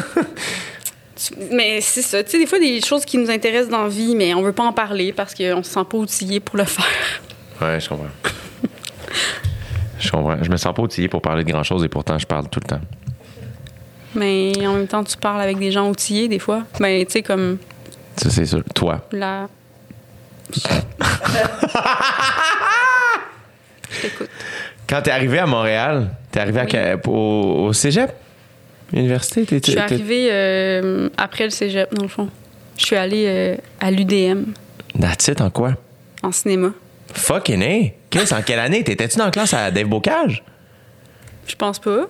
Mais 1.52 1.80
c'est 1.82 2.02
ça. 2.02 2.24
Tu 2.24 2.32
sais, 2.32 2.40
des 2.40 2.46
fois, 2.46 2.60
des 2.60 2.82
choses 2.82 3.06
qui 3.06 3.18
nous 3.18 3.32
intéressent 3.32 3.70
dans 3.70 3.84
la 3.84 3.90
vie, 3.90 4.16
mais 4.16 4.34
on 4.34 4.42
veut 4.42 4.52
pas 4.52 4.64
en 4.64 4.74
parler 4.74 5.14
parce 5.14 5.34
qu'on 5.34 5.64
se 5.64 5.72
sent 5.72 5.84
pas 5.90 5.98
outillé 5.98 6.42
pour 6.42 6.58
le 6.58 6.66
faire. 6.66 7.22
Ouais, 7.62 7.80
je 7.80 7.88
comprends. 7.88 8.10
je 9.98 10.12
comprends. 10.12 10.44
Je 10.44 10.50
me 10.52 10.58
sens 10.58 10.76
pas 10.76 10.82
outillé 10.82 11.08
pour 11.08 11.22
parler 11.22 11.46
de 11.46 11.52
grand-chose 11.52 11.86
et 11.86 11.90
pourtant, 11.90 12.18
je 12.18 12.28
parle 12.28 12.50
tout 12.50 12.60
le 12.62 12.68
temps. 12.68 12.82
Mais 14.16 14.54
en 14.66 14.74
même 14.74 14.88
temps, 14.88 15.04
tu 15.04 15.18
parles 15.18 15.42
avec 15.42 15.58
des 15.60 15.72
gens 15.72 15.90
outillés, 15.90 16.28
des 16.28 16.40
fois. 16.40 16.64
Ben, 16.80 17.06
tu 17.06 17.12
sais, 17.12 17.22
comme 17.22 17.58
Ça, 18.18 18.30
c'est 18.30 18.46
sûr. 18.46 18.64
Toi. 18.74 19.02
la. 19.12 19.48
Je 23.90 24.02
t'écoute. 24.02 24.30
Quand 24.88 25.02
t'es 25.02 25.12
arrivé 25.12 25.40
à 25.40 25.46
Montréal, 25.46 26.10
t'es 26.32 26.40
arrivé 26.40 26.60
à 26.62 26.66
Oui. 26.66 27.02
au, 27.08 27.66
au 27.68 27.74
cégep? 27.74 28.12
Université? 28.94 29.46
T'es, 29.46 29.60
Je 29.64 29.72
suis 29.72 29.80
arrivée 29.80 30.28
euh, 30.32 31.10
après 31.18 31.46
le 31.46 31.50
cégep, 31.50 31.94
dans 31.94 32.04
le 32.04 32.08
fond. 32.08 32.30
Je 32.78 32.86
suis 32.86 32.96
allée 32.96 33.26
euh, 33.28 33.56
à 33.80 33.90
l'UDM, 33.92 34.52
That's 35.00 35.28
it, 35.28 35.42
en 35.42 35.50
quoi? 35.50 35.74
en 36.24 36.32
cinéma. 36.32 36.72
Fucking 37.14 37.62
hey! 37.62 37.94
Qu'est-ce, 38.10 38.34
en 38.34 38.42
quelle 38.42 38.60
année? 38.60 38.84
T'étais-tu 38.84 39.18
dans 39.18 39.26
la 39.26 39.32
classe 39.32 39.54
à 39.54 39.72
Dave 39.72 39.88
Bocage? 39.88 40.44
Je 41.48 41.56
pense 41.56 41.80
pas. 41.80 42.08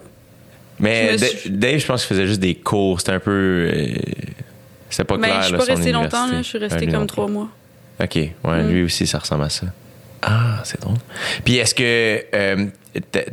Mais 0.79 1.17
Je 1.17 1.25
suis- 1.25 1.49
Dave, 1.49 1.77
je 1.79 1.85
pense 1.85 2.05
qu'il 2.05 2.15
faisait 2.15 2.27
juste 2.27 2.41
des 2.41 2.55
cours. 2.55 2.99
C'était 2.99 3.13
un 3.13 3.19
peu. 3.19 3.31
euh, 3.71 3.87
c'était 4.89 5.03
pas 5.05 5.17
Mais 5.17 5.27
clair. 5.27 5.41
je 5.41 5.45
suis 5.45 5.51
là, 5.53 5.57
pas 5.59 5.65
son 5.65 5.73
restée 5.75 5.91
longtemps, 5.91 6.27
là. 6.27 6.37
Je 6.37 6.43
suis 6.43 6.59
lui 6.59 6.91
comme 6.91 7.07
trois 7.07 7.27
mois. 7.27 7.49
OK. 8.01 8.15
Ouais, 8.15 8.33
Mm. 8.63 8.69
lui 8.69 8.83
aussi, 8.83 9.07
ça 9.07 9.19
ressemble 9.19 9.43
à 9.45 9.49
ça. 9.49 9.67
Ah, 10.21 10.61
c'est 10.63 10.81
drôle. 10.81 10.95
Puis 11.43 11.57
est-ce 11.57 11.75
que 11.75 12.25
euh, 12.33 12.65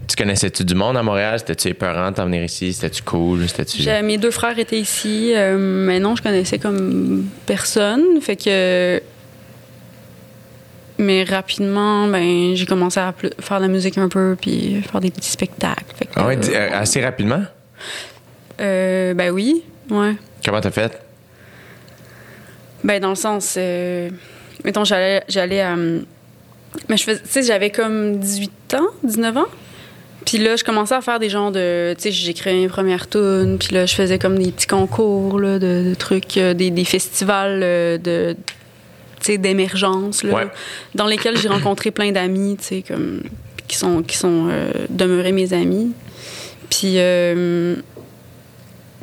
tu 0.09 0.17
connaissais-tu 0.17 0.65
du 0.65 0.75
monde 0.75 0.97
à 0.97 1.03
Montréal? 1.03 1.39
C'était-tu 1.39 1.69
épeurant 1.69 2.11
de 2.11 2.17
t'en 2.17 2.27
venir 2.27 2.45
ici? 2.45 2.73
C'était-tu 2.73 3.03
cool? 3.03 3.47
Mes 4.05 4.19
deux 4.19 4.31
frères 4.31 4.59
étaient 4.59 4.79
ici, 4.79 5.33
euh, 5.35 5.57
mais 5.59 5.99
non, 6.01 6.17
je 6.17 6.23
connaissais 6.23 6.59
comme 6.59 7.25
personne. 7.47 8.21
Fait 8.21 8.37
que. 8.37 9.01
Mais 10.99 11.25
rapidement, 11.25 12.07
ben, 12.07 12.55
j'ai 12.55 12.67
commencé 12.67 13.01
à 13.01 13.15
faire 13.41 13.59
de 13.59 13.63
la 13.63 13.69
musique 13.69 13.99
un 13.99 14.09
peu, 14.09 14.37
puis 14.41 14.83
faire 14.83 15.01
des 15.01 15.11
petits 15.11 15.31
spectacles. 15.31 15.85
Fait 15.97 16.05
que, 16.07 16.11
Ah 16.17 16.27
ouais, 16.27 16.37
euh, 16.37 16.55
euh, 16.55 16.69
assez 16.73 17.03
rapidement? 17.03 17.43
euh, 18.61 19.15
ben 19.15 19.31
oui, 19.31 19.63
ouais. 19.91 20.15
Comment 20.45 20.61
t'as 20.61 20.71
fait? 20.71 21.01
Ben, 22.85 23.01
dans 23.01 23.11
le 23.11 23.15
sens. 23.15 23.55
Euh, 23.59 24.11
mettons, 24.65 24.85
j'allais, 24.85 25.23
j'allais 25.29 25.61
à. 25.61 25.77
Mais 26.89 26.97
je 26.97 27.05
faisais. 27.05 27.21
Tu 27.21 27.29
sais, 27.29 27.43
j'avais 27.43 27.71
comme 27.71 28.19
18 28.19 28.75
ans, 28.75 28.87
19 29.05 29.37
ans. 29.37 29.47
Puis 30.25 30.39
là, 30.39 30.55
je 30.57 30.63
commençais 30.65 30.95
à 30.95 31.01
faire 31.01 31.19
des 31.19 31.29
genres 31.29 31.53
de. 31.53 31.95
Tu 31.95 32.03
sais, 32.05 32.11
j'écrivais 32.13 32.57
mes 32.57 32.69
premières 32.69 33.09
tunes. 33.09 33.57
Puis 33.59 33.75
là, 33.75 33.87
je 33.87 33.95
faisais 33.95 34.19
comme 34.19 34.39
des 34.39 34.53
petits 34.53 34.67
concours, 34.67 35.39
là, 35.41 35.59
de, 35.59 35.91
de 35.91 35.95
trucs, 35.95 36.37
euh, 36.37 36.55
des, 36.55 36.71
des 36.71 36.85
festivals 36.85 37.61
euh, 37.63 37.99
de. 37.99 38.37
D'émergence. 39.31 40.23
Ouais. 40.23 40.47
Dans 40.95 41.07
lesquels 41.07 41.37
j'ai 41.39 41.49
rencontré 41.49 41.91
plein 41.91 42.13
d'amis, 42.13 42.57
comme. 42.87 43.23
qui 43.69 43.77
sont, 43.77 44.03
qui 44.03 44.17
sont 44.17 44.49
euh, 44.51 44.71
demeurés 44.91 45.33
mes 45.33 45.53
amis. 45.53 45.93
Puis. 46.71 46.95
euh, 46.99 47.77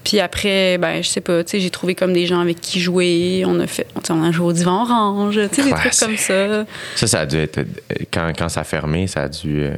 puis 0.02 0.22
après, 0.22 0.78
ben, 0.78 1.04
je 1.04 1.10
sais 1.10 1.20
pas, 1.22 1.42
j'ai 1.46 1.70
trouvé 1.70 1.94
comme 1.94 2.14
des 2.14 2.26
gens 2.26 2.40
avec 2.40 2.62
qui 2.62 2.80
jouer. 2.80 3.44
On 3.46 3.60
a 3.60 3.68
fait, 3.68 3.86
on 4.10 4.24
a 4.24 4.32
joué 4.32 4.46
au 4.48 4.54
divan 4.54 4.84
orange, 4.84 5.36
des 5.36 5.50
trucs 5.50 5.74
comme 6.00 6.16
ça. 6.18 6.66
Ça, 6.96 7.06
ça 7.08 7.20
a 7.20 7.26
dû 7.26 7.36
être... 7.38 7.58
euh, 7.60 7.64
Quand, 8.12 8.32
quand 8.36 8.48
ça 8.50 8.62
a 8.62 8.64
fermé, 8.64 9.08
ça 9.08 9.24
a 9.24 9.28
dû... 9.28 9.62
euh, 9.66 9.72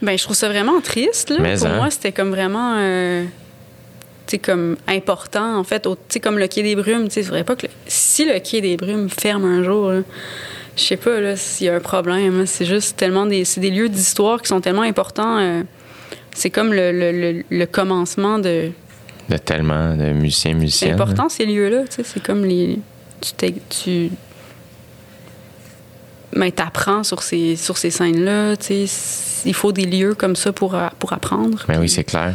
Ben, 0.00 0.16
je 0.16 0.22
trouve 0.22 0.36
ça 0.36 0.48
vraiment 0.48 0.80
triste, 0.80 1.30
là. 1.30 1.38
Mais, 1.40 1.56
Pour 1.56 1.66
hein? 1.66 1.76
moi, 1.76 1.90
c'était 1.90 2.12
comme 2.12 2.30
vraiment, 2.30 2.76
comme 4.42 4.76
important, 4.88 5.58
en 5.58 5.64
fait. 5.64 5.86
sais, 6.08 6.20
comme 6.20 6.38
le 6.38 6.46
Quai 6.48 6.62
des 6.62 6.76
Brumes, 6.76 7.08
tu 7.08 7.22
sais, 7.22 7.44
pas 7.44 7.56
que... 7.56 7.66
le- 7.66 7.72
Si 7.86 8.24
le 8.24 8.38
Quai 8.40 8.60
des 8.60 8.76
Brumes 8.76 9.08
ferme 9.10 9.44
un 9.44 9.62
jour, 9.62 9.92
je 10.76 10.82
sais 10.82 10.96
pas, 10.96 11.20
là, 11.20 11.36
s'il 11.36 11.66
y 11.66 11.70
a 11.70 11.74
un 11.76 11.80
problème. 11.80 12.38
là. 12.38 12.46
C'est 12.46 12.64
juste 12.64 12.96
tellement 12.96 13.26
des... 13.26 13.44
C'est 13.44 13.60
des 13.60 13.70
lieux 13.70 13.88
d'histoire 13.88 14.40
qui 14.42 14.48
sont 14.48 14.60
tellement 14.60 14.82
importants. 14.82 15.38
euh, 15.38 15.62
c'est 16.34 16.50
comme 16.50 16.72
le, 16.72 16.90
le, 16.90 17.44
le, 17.48 17.66
commencement 17.66 18.38
de... 18.38 18.70
de 19.28 19.36
tellement 19.36 19.94
de 19.96 20.12
musiciens, 20.12 20.52
C'est 20.52 20.58
musiciennes. 20.58 20.92
important, 20.94 21.28
ces 21.28 21.46
lieux-là. 21.46 21.82
Tu 21.84 21.96
sais, 21.96 22.02
c'est 22.04 22.22
comme 22.22 22.44
les. 22.44 22.78
Tu. 23.20 23.54
tu 23.70 24.10
mais 26.36 26.50
t'apprends 26.50 27.04
sur 27.04 27.22
ces, 27.22 27.54
sur 27.56 27.76
ces 27.78 27.90
scènes-là. 27.90 28.56
Tu 28.56 28.64
sais, 28.66 28.86
c- 28.88 29.42
il 29.46 29.54
faut 29.54 29.70
des 29.70 29.86
lieux 29.86 30.14
comme 30.14 30.34
ça 30.34 30.52
pour, 30.52 30.76
pour 30.98 31.12
apprendre. 31.12 31.64
Ben 31.68 31.78
oui, 31.80 31.88
c'est 31.88 32.02
clair. 32.04 32.34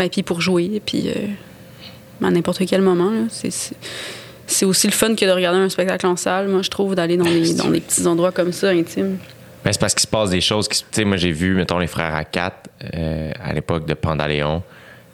Ben, 0.00 0.08
puis 0.08 0.22
pour 0.22 0.40
jouer, 0.40 0.80
puis 0.84 1.10
euh, 1.10 2.26
à 2.26 2.30
n'importe 2.30 2.62
quel 2.66 2.80
moment. 2.80 3.12
C'est- 3.30 4.64
aussi 4.64 4.86
le 4.86 4.94
fun 4.94 5.14
que 5.14 5.26
de 5.26 5.30
regarder 5.30 5.58
un 5.58 5.68
spectacle 5.68 6.06
en 6.06 6.16
salle, 6.16 6.48
moi, 6.48 6.62
je 6.62 6.70
trouve, 6.70 6.94
d'aller 6.94 7.18
dans 7.18 7.24
des, 7.24 7.52
dans 7.52 7.68
des 7.68 7.80
petits 7.80 8.06
endroits 8.06 8.32
comme 8.32 8.52
ça, 8.52 8.70
intimes. 8.70 9.18
Ben, 9.62 9.72
c'est 9.72 9.78
parce 9.78 9.92
qu'il 9.92 10.00
se 10.00 10.06
passe 10.06 10.30
des 10.30 10.40
choses. 10.40 10.68
Tu 10.70 10.78
sais, 10.90 11.04
moi, 11.04 11.18
j'ai 11.18 11.32
vu, 11.32 11.54
mettons, 11.54 11.78
les 11.78 11.86
frères 11.86 12.14
à 12.14 12.24
quatre 12.24 12.70
euh, 12.94 13.30
à 13.44 13.52
l'époque 13.52 13.84
de 13.84 13.92
Pandaléon. 13.92 14.62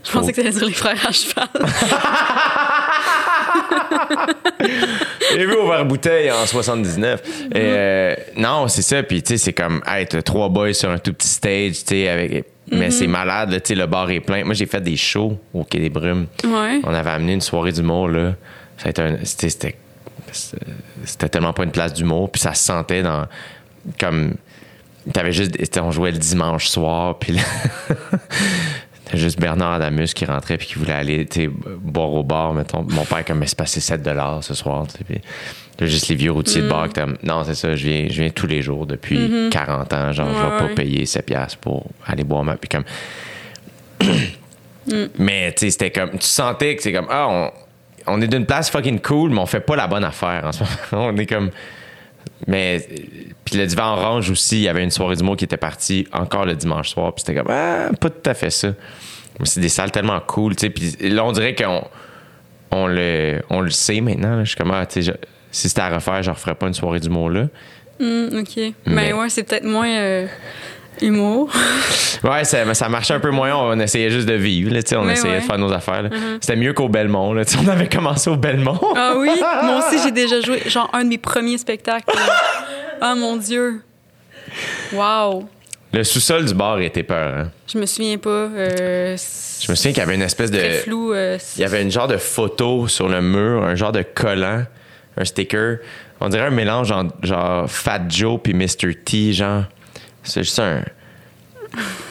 Je 0.05 0.13
pensais 0.13 0.31
que 0.31 0.37
ça 0.37 0.43
allait 0.43 0.57
dire 0.57 0.67
les 0.69 0.73
frères 0.73 1.05
à 1.05 1.11
cheval. 1.11 1.49
J'ai 5.33 5.47
vu 5.47 5.55
au 5.55 5.69
verre 5.69 5.85
bouteille 5.85 6.31
en 6.31 6.47
79. 6.47 7.23
Et, 7.27 7.51
euh, 7.57 8.15
non, 8.37 8.69
c'est 8.69 8.83
ça. 8.83 9.03
Puis, 9.03 9.21
tu 9.23 9.31
sais, 9.31 9.39
c'est 9.39 9.53
comme, 9.53 9.83
hey, 9.85 10.07
t'as 10.07 10.23
trois 10.23 10.49
boys 10.49 10.75
sur 10.75 10.91
un 10.91 10.99
tout 10.99 11.13
petit 11.13 11.29
stage, 11.29 11.73
tu 11.73 11.83
sais, 11.89 12.09
avec. 12.09 12.45
Mais 12.71 12.91
c'est 12.91 13.07
malade, 13.07 13.51
tu 13.51 13.61
sais, 13.69 13.75
le 13.75 13.87
bar 13.87 14.11
est 14.11 14.21
plein. 14.21 14.45
Moi, 14.45 14.55
j'ai 14.55 14.67
fait 14.67 14.81
des 14.81 14.97
shows 14.97 15.39
au 15.55 15.63
Quai 15.65 15.79
des 15.79 15.89
Brumes. 15.91 16.27
ouais. 16.45 16.81
On 16.85 16.93
avait 16.93 17.11
amené 17.11 17.35
une 17.35 17.41
soirée 17.41 17.73
d'humour, 17.73 18.09
là. 18.09 18.35
Ça 18.79 18.87
a 18.87 18.91
été 18.91 19.03
un- 19.03 19.17
C'était. 19.25 19.49
C'était 19.51 19.79
c'était 21.05 21.29
tellement 21.29 21.53
pas 21.53 21.63
une 21.65 21.71
place 21.71 21.95
d'humour. 21.95 22.31
Puis 22.33 22.41
ça 22.41 22.53
se 22.55 22.65
sentait 22.65 23.03
dans. 23.03 23.27
Comme. 24.01 24.35
T'avais 25.13 25.31
juste. 25.33 25.57
On 25.81 25.93
jouait 25.93 26.11
le 26.11 26.19
dimanche 26.19 26.67
soir, 26.67 27.19
puis 27.19 27.35
là. 27.35 27.43
T'as 29.09 29.19
juste 29.19 29.39
Bernard 29.39 29.75
Adamus 29.75 30.09
qui 30.15 30.25
rentrait 30.25 30.59
puis 30.59 30.67
qui 30.67 30.75
voulait 30.75 30.93
aller 30.93 31.29
boire 31.81 32.11
au 32.11 32.25
bar, 32.25 32.53
mettons. 32.55 32.83
Mon 32.83 33.05
père, 33.05 33.25
comme, 33.25 33.39
mais 33.39 33.47
c'est 33.47 33.57
passé 33.57 33.79
7 33.79 34.03
ce 34.41 34.53
soir. 34.55 34.85
Puis 35.07 35.21
là, 35.79 35.87
juste 35.87 36.09
les 36.09 36.15
vieux 36.15 36.33
routiers 36.33 36.63
de 36.63 36.69
bar 36.69 36.85
qui 36.85 36.91
étaient 36.91 37.01
comme, 37.03 37.17
non, 37.23 37.45
c'est 37.45 37.55
ça, 37.55 37.75
je 37.77 37.87
viens, 37.89 38.07
je 38.11 38.23
viens 38.23 38.31
tous 38.31 38.47
les 38.47 38.63
jours 38.63 38.87
depuis 38.87 39.49
40 39.51 39.93
ans. 39.93 40.13
Genre, 40.13 40.29
je 40.29 40.35
Ouais, 40.45 40.51
vais 40.51 40.59
pas 40.59 40.65
ouais. 40.67 40.75
payer 40.75 41.07
7 41.07 41.27
piastres 41.27 41.59
pour 41.59 41.87
aller 42.07 42.25
boire 42.25 42.45
ma. 42.45 42.57
Puis 42.57 42.69
comme. 42.69 42.85
Mais 45.19 45.53
tu 45.53 45.61
sais, 45.67 45.71
c'était 45.71 45.91
comme. 45.91 46.11
Tu 46.13 46.27
sentais 46.27 46.77
que 46.77 46.83
c'est 46.83 46.93
comme, 46.93 47.09
ah, 47.11 47.27
on, 47.29 47.51
on 48.07 48.21
est 48.21 48.29
d'une 48.29 48.47
place 48.47 48.71
fucking 48.71 49.01
cool, 49.01 49.31
mais 49.31 49.41
on 49.41 49.47
fait 49.47 49.59
pas 49.61 49.75
la 49.75 49.89
bonne 49.89 50.05
affaire 50.05 50.45
en 50.45 50.53
ce 50.53 50.61
moment. 50.61 51.09
on 51.13 51.17
est 51.17 51.27
comme. 51.27 51.51
Mais. 52.47 52.87
Puis 53.45 53.57
le 53.57 53.67
divan 53.67 53.95
orange 53.95 54.31
aussi, 54.31 54.57
il 54.59 54.63
y 54.63 54.69
avait 54.69 54.85
une 54.85 54.91
soirée 54.91 55.17
d'humour 55.17 55.37
qui 55.37 55.45
était 55.45 55.57
partie 55.57 56.07
encore 56.13 56.45
le 56.45 56.55
dimanche 56.55 56.91
soir. 56.91 57.13
Puis 57.15 57.25
c'était 57.27 57.41
comme, 57.41 57.51
ah, 57.53 57.89
pas 58.01 58.11
tout 58.11 58.31
à 58.31 58.35
fait 58.35 58.51
ça. 58.51 58.69
Mais 59.41 59.47
c'est 59.47 59.61
des 59.61 59.69
salles 59.69 59.91
tellement 59.91 60.21
cool, 60.21 60.55
tu 60.57 60.67
sais. 60.67 60.71
Puis 60.71 60.97
là, 61.11 61.25
on 61.25 61.33
dirait 61.33 61.55
qu'on 61.55 61.83
on 62.71 62.87
le, 62.87 63.43
on 63.51 63.61
le 63.61 63.71
sait 63.71 64.01
maintenant. 64.01 64.37
là. 64.37 64.45
Je 64.45 64.51
suis 64.51 64.57
comme, 64.57 64.71
ah, 64.71 64.87
tu 64.87 65.03
sais, 65.03 65.13
je- 65.13 65.27
si 65.57 65.69
c'était 65.69 65.83
à 65.83 65.89
refaire, 65.95 66.23
je 66.23 66.31
referais 66.31 66.55
pas 66.55 66.67
une 66.67 66.75
soirée 66.75 67.01
d'humour 67.01 67.31
là. 67.31 67.47
Hum, 68.01 68.29
OK. 68.41 68.57
Mais- 68.57 68.73
Mais 68.87 69.13
ouais, 69.13 69.29
c'est 69.31 69.43
peut-être 69.43 69.65
moins 69.65 69.89
euh, 69.89 70.27
humour. 71.01 71.51
Ouais, 72.25 72.45
ça, 72.45 72.73
ça 72.75 72.89
marchait 72.89 73.13
un 73.13 73.21
peu 73.21 73.31
moins. 73.31 73.55
On 73.55 73.79
essayait 73.79 74.09
juste 74.11 74.27
de 74.27 74.33
vivre. 74.35 74.73
Là, 74.73 74.81
on 74.99 75.09
essayait 75.11 75.35
ouais. 75.35 75.41
de 75.41 75.45
faire 75.45 75.59
nos 75.59 75.71
affaires. 75.71 76.03
là. 76.05 76.09
C'était 76.41 76.57
mieux 76.57 76.73
qu'au 76.73 76.89
Belmont. 76.89 77.35
Là, 77.35 77.43
on 77.63 77.69
avait 77.69 77.89
commencé 77.89 78.31
au 78.31 78.37
Belmont. 78.37 78.81
Ah 78.97 79.13
oui, 79.19 79.29
moi 79.65 79.79
aussi 79.87 80.03
j'ai 80.03 80.11
déjà 80.13 80.41
joué, 80.41 80.61
genre 80.67 80.89
un 80.95 81.05
de 81.05 81.11
mes 81.11 81.19
premiers 81.19 81.59
spectacles. 81.59 82.11
Ah 83.03 83.15
mon 83.15 83.37
Dieu. 83.37 83.83
Wow. 84.95 85.49
Le 85.93 86.03
sous-sol 86.05 86.47
du 86.47 86.55
bar 86.55 86.81
était 86.81 87.03
peur. 87.03 87.37
hein. 87.37 87.51
Je 87.73 87.79
me 87.79 87.85
souviens 87.87 88.17
pas. 88.19 88.31
euh, 88.31 89.17
Je 89.61 89.71
me 89.71 89.77
souviens 89.77 89.93
qu'il 89.93 90.01
y 90.01 90.03
avait 90.03 90.15
une 90.15 90.23
espèce 90.23 90.51
de. 90.51 90.59
Très 90.59 90.73
flou. 90.79 91.13
euh, 91.13 91.39
Il 91.57 91.61
y 91.61 91.65
avait 91.65 91.83
une 91.83 91.91
genre 91.91 92.09
de 92.09 92.17
photo 92.17 92.89
sur 92.89 93.09
le 93.09 93.21
mur, 93.21 93.63
un 93.63 93.75
genre 93.75 93.93
de 93.93 94.03
collant, 94.03 94.65
un 95.17 95.25
sticker. 95.25 95.79
On 96.21 96.29
dirait 96.29 96.47
un 96.47 96.51
mélange 96.51 96.91
entre 96.93 97.15
genre 97.23 97.71
Fat 97.71 98.03
Joe 98.09 98.41
puis 98.43 98.55
Mr. 98.55 98.95
T, 99.05 99.33
genre. 99.33 99.65
C'est 100.23 100.43
juste 100.43 100.59
un. 100.59 100.83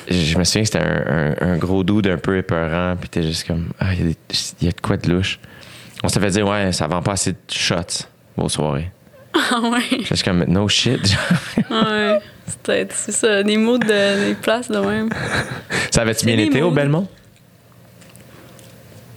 Je 0.09 0.37
me 0.37 0.43
souviens 0.43 0.61
que 0.63 0.67
c'était 0.67 0.79
un, 0.83 1.35
un- 1.41 1.53
un 1.53 1.57
gros 1.57 1.83
dude 1.83 2.07
un 2.07 2.17
peu 2.17 2.37
épeurant, 2.37 2.95
puis 2.99 3.09
t'es 3.09 3.23
juste 3.23 3.47
comme. 3.47 3.69
Ah, 3.79 3.93
il 3.93 4.09
y, 4.09 4.11
a 4.11 4.69
y 4.69 4.73
de 4.73 4.81
quoi 4.81 4.97
de 4.97 5.11
louche. 5.11 5.39
On 6.03 6.07
s'est 6.07 6.19
fait 6.19 6.29
dire, 6.29 6.47
ouais, 6.47 6.71
ça 6.71 6.87
vend 6.87 7.01
pas 7.01 7.13
assez 7.13 7.31
de 7.31 7.37
shots 7.51 8.05
vos 8.37 8.49
soirées. 8.49 8.91
Ah 9.51 9.59
ouais. 9.59 10.01
Juste 10.03 10.23
comme, 10.23 10.45
no 10.45 10.67
shit. 10.69 11.05
genre. 11.05 11.69
Ouais. 11.85 12.19
C'est 12.47 12.59
peut-être- 12.61 12.93
c'est 12.95 13.11
ça, 13.11 13.43
des 13.43 13.57
mots 13.57 13.77
de 13.79 14.27
des 14.27 14.33
places 14.35 14.69
de 14.69 14.77
même. 14.77 15.09
ça 15.91 16.03
avait-tu 16.03 16.25
bien 16.27 16.37
été 16.37 16.61
au. 16.61 16.71
Belmont? 16.71 17.07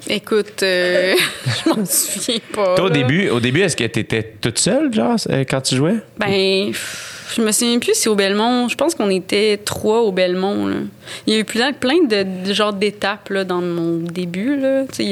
Écoute, 0.08 0.62
euh, 0.62 1.14
je 1.64 1.68
m'en 1.70 1.84
souviens 1.84 2.38
pas. 2.54 2.74
Toi, 2.76 2.86
au 2.86 2.90
début, 2.90 3.28
au 3.30 3.40
début 3.40 3.60
est-ce 3.62 3.76
que 3.76 3.84
t'étais 3.84 4.34
toute 4.40 4.58
seule, 4.58 4.92
genre, 4.92 5.16
euh, 5.30 5.44
quand 5.48 5.60
tu 5.60 5.76
jouais? 5.76 5.96
Ben, 6.18 6.72
je 7.34 7.42
me 7.42 7.52
souviens 7.52 7.78
plus 7.78 7.94
si 7.94 8.08
au 8.08 8.14
Belmont. 8.14 8.68
Je 8.68 8.74
pense 8.76 8.94
qu'on 8.94 9.10
était 9.10 9.58
trois 9.64 10.00
au 10.00 10.12
Belmont. 10.12 10.66
là. 10.66 10.76
Il 11.26 11.34
y 11.34 11.36
a 11.36 11.40
eu 11.40 11.44
plein, 11.44 11.72
plein 11.72 12.02
de, 12.04 12.46
de 12.48 12.52
genre 12.54 12.72
d'étapes 12.72 13.28
là, 13.30 13.44
dans 13.44 13.60
mon 13.60 13.98
début. 13.98 14.56
Là. 14.56 14.84
Tu 14.92 15.04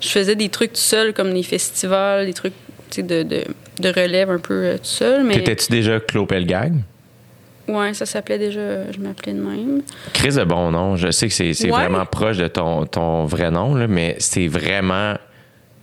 je 0.00 0.08
faisais 0.08 0.36
des 0.36 0.48
trucs 0.48 0.74
tout 0.74 0.80
seul, 0.80 1.12
comme 1.12 1.32
des 1.32 1.42
festivals, 1.42 2.26
des 2.26 2.34
trucs 2.34 2.52
tu 2.90 2.96
sais, 2.96 3.02
de, 3.02 3.22
de, 3.22 3.42
de 3.80 3.88
relève 3.88 4.30
un 4.30 4.38
peu 4.38 4.54
euh, 4.54 4.74
tout 4.76 4.84
seul. 4.84 5.24
Mais 5.24 5.34
T'étais-tu 5.34 5.70
déjà 5.70 6.00
Claude 6.00 6.28
Pelgag? 6.28 6.74
Ouais, 7.68 7.94
ça 7.94 8.06
s'appelait 8.06 8.38
déjà. 8.38 8.90
Je 8.92 8.98
m'appelais 8.98 9.32
de 9.34 9.40
même. 9.40 9.82
Chris 10.12 10.34
de 10.34 10.44
bon 10.44 10.70
nom. 10.70 10.96
Je 10.96 11.10
sais 11.10 11.28
que 11.28 11.34
c'est 11.34 11.52
Ouais. 11.64 11.70
vraiment 11.70 12.04
proche 12.06 12.36
de 12.38 12.48
ton, 12.48 12.86
ton 12.86 13.24
vrai 13.24 13.50
nom, 13.50 13.74
là, 13.74 13.86
mais 13.86 14.16
c'est 14.18 14.48
vraiment 14.48 15.14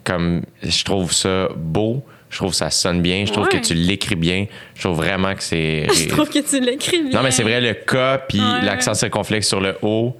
comme. 0.04 0.42
Je 0.64 0.84
trouve 0.84 1.12
ça 1.14 1.50
beau. 1.56 2.04
Je 2.30 2.38
trouve 2.38 2.50
que 2.52 2.58
ça 2.58 2.70
sonne 2.72 3.02
bien. 3.02 3.24
Je 3.26 3.32
trouve 3.32 3.46
Ouais. 3.46 3.62
que 3.62 3.66
tu 3.66 3.74
l'écris 3.76 4.16
bien. 4.16 4.48
Je 4.74 4.82
trouve 4.84 4.98
vraiment 4.98 5.34
que 5.36 5.44
c'est. 5.44 5.88
Je 5.94 6.10
trouve 6.10 6.30
que 6.30 6.40
tu 6.40 6.60
l'écris 6.60 7.04
bien. 7.04 7.12
Non, 7.20 7.24
mais 7.24 7.32
c'est 7.32 7.44
vrai, 7.44 7.62
le 7.62 7.74
K 7.74 8.22
puis 8.28 8.40
Ouais, 8.42 8.62
l'accent 8.66 8.94
circonflexe 8.94 9.48
sur 9.48 9.62
le 9.62 9.76
O, 9.84 10.16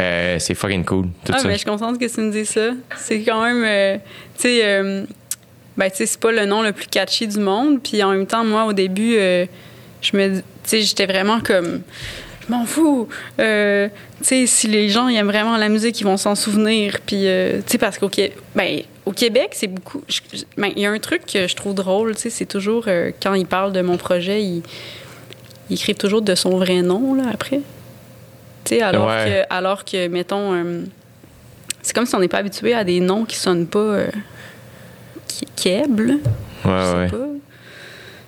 euh, 0.00 0.38
c'est 0.40 0.54
fucking 0.54 0.84
cool. 0.84 1.06
Tout 1.24 1.32
Ah, 1.34 1.38
ça. 1.38 1.44
ben, 1.44 1.52
je 1.52 1.58
suis 1.58 1.66
contente 1.66 2.00
que 2.00 2.12
tu 2.12 2.20
me 2.20 2.32
dises 2.32 2.48
ça. 2.48 2.70
C'est 2.96 3.20
quand 3.22 3.44
même. 3.44 3.62
euh, 3.64 3.96
tu 4.36 4.42
sais, 4.42 4.60
euh, 4.64 5.04
ben, 5.76 5.88
tu 5.90 5.98
sais, 5.98 6.06
c'est 6.06 6.20
pas 6.20 6.32
le 6.32 6.46
nom 6.46 6.62
le 6.62 6.72
plus 6.72 6.86
catchy 6.86 7.28
du 7.28 7.38
monde. 7.38 7.80
Puis 7.82 8.02
en 8.02 8.10
même 8.10 8.26
temps, 8.26 8.44
moi, 8.44 8.64
au 8.64 8.72
début, 8.72 9.12
je 9.14 10.16
me. 10.16 10.42
Sais, 10.70 10.80
j'étais 10.82 11.06
vraiment 11.06 11.40
comme. 11.40 11.80
Je 12.48 12.52
m'en 12.54 12.64
fous. 12.64 13.08
Euh, 13.40 13.88
tu 14.18 14.24
sais, 14.24 14.46
si 14.46 14.68
les 14.68 14.88
gens 14.88 15.08
ils 15.08 15.16
aiment 15.16 15.26
vraiment 15.26 15.56
la 15.56 15.68
musique, 15.68 16.00
ils 16.00 16.04
vont 16.04 16.16
s'en 16.16 16.34
souvenir. 16.36 16.98
Puis, 17.04 17.26
euh, 17.26 17.56
tu 17.58 17.72
sais, 17.72 17.78
parce 17.78 17.98
qu'au 17.98 18.08
ben, 18.54 18.82
au 19.04 19.10
Québec, 19.12 19.48
c'est 19.52 19.66
beaucoup. 19.66 20.02
ben, 20.56 20.70
Il 20.76 20.82
y 20.82 20.86
a 20.86 20.90
un 20.92 20.98
truc 21.00 21.26
que 21.26 21.48
je 21.48 21.56
trouve 21.56 21.74
drôle, 21.74 22.14
tu 22.14 22.22
sais, 22.22 22.30
c'est 22.30 22.46
toujours 22.46 22.84
euh, 22.86 23.10
quand 23.20 23.34
ils 23.34 23.46
parlent 23.46 23.72
de 23.72 23.80
mon 23.82 23.96
projet, 23.96 24.42
ils, 24.42 24.62
ils 25.70 25.74
écrivent 25.74 25.96
toujours 25.96 26.22
de 26.22 26.34
son 26.36 26.56
vrai 26.58 26.82
nom, 26.82 27.14
là, 27.14 27.24
après. 27.32 27.60
Tu 28.64 28.76
sais, 28.76 28.82
alors, 28.82 29.08
Ouais. 29.08 29.44
que, 29.48 29.54
alors 29.54 29.84
que, 29.84 30.06
mettons, 30.06 30.52
euh, 30.54 30.82
c'est 31.82 31.94
comme 31.94 32.06
si 32.06 32.14
on 32.14 32.20
n'est 32.20 32.28
pas 32.28 32.38
habitué 32.38 32.74
à 32.74 32.84
des 32.84 33.00
noms 33.00 33.24
qui 33.24 33.36
sonnent 33.36 33.66
pas 33.66 33.78
qui- 35.26 35.46
là. 36.06 36.14
Ouais, 36.14 36.18
Je 36.64 36.84
sais 36.86 36.94
ouais. 36.96 37.08
pas. 37.08 37.26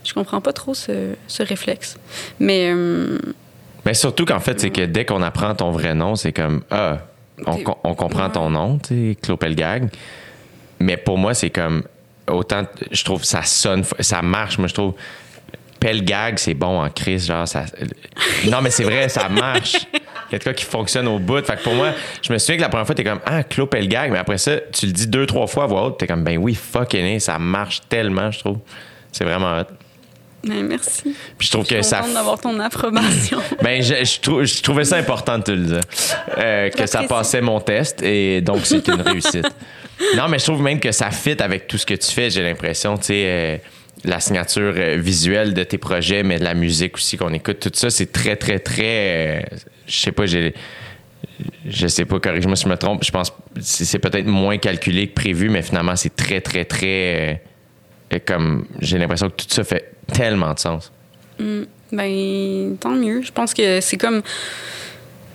Je 0.08 0.14
comprends 0.14 0.40
pas 0.40 0.54
trop 0.54 0.72
ce, 0.72 1.14
ce 1.26 1.42
réflexe. 1.42 1.98
Mais 2.40 2.70
euh, 2.74 3.18
Mais 3.84 3.92
surtout 3.92 4.24
qu'en 4.24 4.40
fait, 4.40 4.58
c'est 4.58 4.70
que 4.70 4.86
dès 4.86 5.04
qu'on 5.04 5.20
apprend 5.22 5.54
ton 5.54 5.70
vrai 5.70 5.94
nom, 5.94 6.16
c'est 6.16 6.32
comme 6.32 6.62
Ah, 6.70 7.00
on, 7.46 7.94
comprend 7.94 8.24
Ouais. 8.26 8.32
ton 8.32 8.48
nom, 8.48 8.78
tu 8.78 9.10
sais, 9.12 9.16
Clopelgag. 9.20 9.90
Mais 10.80 10.96
pour 10.96 11.18
moi, 11.18 11.34
c'est 11.34 11.50
comme 11.50 11.82
autant, 12.26 12.62
je 12.90 13.04
trouve 13.04 13.22
ça 13.22 13.42
sonne, 13.42 13.84
ça 14.00 14.22
marche. 14.22 14.56
Moi, 14.58 14.68
je 14.68 14.74
trouve 14.74 14.94
Pelgag, 15.78 16.38
c'est 16.38 16.54
bon 16.54 16.82
en 16.82 16.88
crise, 16.88 17.26
genre 17.26 17.46
ça. 17.46 17.64
Non, 18.50 18.60
mais 18.62 18.70
c'est 18.70 18.84
vrai, 18.84 19.08
ça 19.10 19.28
marche. 19.28 19.74
Il 19.92 20.32
y 20.32 20.34
a 20.34 20.38
de 20.38 20.42
quoi 20.44 20.52
qui 20.54 20.64
fonctionne 20.64 21.06
au 21.06 21.18
bout. 21.18 21.44
Fait 21.44 21.56
que 21.56 21.62
pour 21.62 21.74
moi, 21.74 21.90
je 22.22 22.32
me 22.32 22.38
souviens 22.38 22.56
que 22.56 22.62
la 22.62 22.68
première 22.68 22.86
fois, 22.86 22.94
t'es 22.94 23.04
comme 23.04 23.20
Ah, 23.26 23.42
Clopelgag, 23.44 24.10
mais 24.10 24.18
après 24.18 24.38
ça, 24.38 24.56
tu 24.72 24.86
le 24.86 24.92
dis 24.92 25.06
deux, 25.06 25.26
trois 25.26 25.46
fois 25.46 25.64
à 25.64 25.66
voix 25.66 25.84
haute, 25.86 25.98
t'es 25.98 26.06
comme 26.06 26.24
Ben 26.24 26.38
oui, 26.38 26.54
fucking 26.54 27.20
ça 27.20 27.38
marche 27.38 27.82
tellement, 27.88 28.30
je 28.30 28.38
trouve. 28.40 28.58
C'est 29.12 29.24
vraiment 29.24 29.58
hot. 29.60 29.64
Mais 30.44 30.62
merci. 30.62 31.14
Puis 31.36 31.46
je 31.48 31.50
trouve 31.52 31.64
Je 31.64 31.70
que 31.70 31.82
suis 31.82 31.90
ça 31.90 31.98
contente 32.00 32.14
d'avoir 32.14 32.38
ton 32.40 32.58
approbation. 32.60 33.38
ben, 33.62 33.82
je, 33.82 34.04
je, 34.04 34.20
trou- 34.20 34.44
je 34.44 34.62
trouvais 34.62 34.84
ça 34.84 34.96
important 34.96 35.38
de 35.38 35.42
te 35.44 35.50
le 35.50 35.64
dire. 35.64 35.80
Euh, 36.38 36.70
que 36.70 36.86
ça 36.86 37.02
passait 37.04 37.40
mon 37.40 37.60
test 37.60 38.02
et 38.02 38.40
donc 38.40 38.60
c'est 38.64 38.86
une 38.88 39.00
réussite. 39.00 39.46
Non, 40.16 40.28
mais 40.28 40.38
je 40.38 40.44
trouve 40.44 40.62
même 40.62 40.78
que 40.80 40.92
ça 40.92 41.10
fit 41.10 41.40
avec 41.42 41.66
tout 41.66 41.76
ce 41.78 41.84
que 41.86 41.94
tu 41.94 42.10
fais, 42.12 42.30
j'ai 42.30 42.42
l'impression, 42.42 42.96
tu 42.98 43.06
sais, 43.06 43.22
euh, 43.26 43.56
la 44.04 44.20
signature 44.20 44.74
euh, 44.76 44.96
visuelle 44.96 45.54
de 45.54 45.64
tes 45.64 45.76
projets, 45.78 46.22
mais 46.22 46.38
de 46.38 46.44
la 46.44 46.54
musique 46.54 46.94
aussi 46.94 47.16
qu'on 47.16 47.32
écoute, 47.34 47.58
tout 47.58 47.70
ça, 47.74 47.90
c'est 47.90 48.12
très, 48.12 48.36
très, 48.36 48.60
très. 48.60 48.84
euh, 48.84 49.40
je 49.88 49.96
sais 49.98 50.12
pas, 50.12 50.26
j'ai. 50.26 50.54
Je 51.68 51.86
sais 51.88 52.04
pas, 52.04 52.18
corrige-moi 52.20 52.54
si 52.56 52.64
je 52.64 52.68
me 52.68 52.76
trompe. 52.76 53.04
Je 53.04 53.10
pense 53.10 53.30
que 53.30 53.36
c'est 53.60 53.98
peut-être 53.98 54.26
moins 54.26 54.58
calculé 54.58 55.08
que 55.08 55.14
prévu, 55.14 55.48
mais 55.50 55.62
finalement, 55.62 55.94
c'est 55.96 56.14
très, 56.14 56.40
très, 56.40 56.64
très. 56.64 57.42
Euh, 58.12 58.18
comme. 58.24 58.66
J'ai 58.80 58.98
l'impression 58.98 59.28
que 59.30 59.36
tout 59.36 59.46
ça 59.48 59.64
fait 59.64 59.92
tellement 60.12 60.54
de 60.54 60.58
sens. 60.58 60.92
Ben, 61.92 62.76
tant 62.78 62.90
mieux. 62.90 63.22
Je 63.22 63.32
pense 63.32 63.54
que 63.54 63.80
c'est 63.80 63.96
comme. 63.96 64.22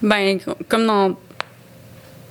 Ben, 0.02 0.40
comme 0.68 0.86
dans. 0.86 1.18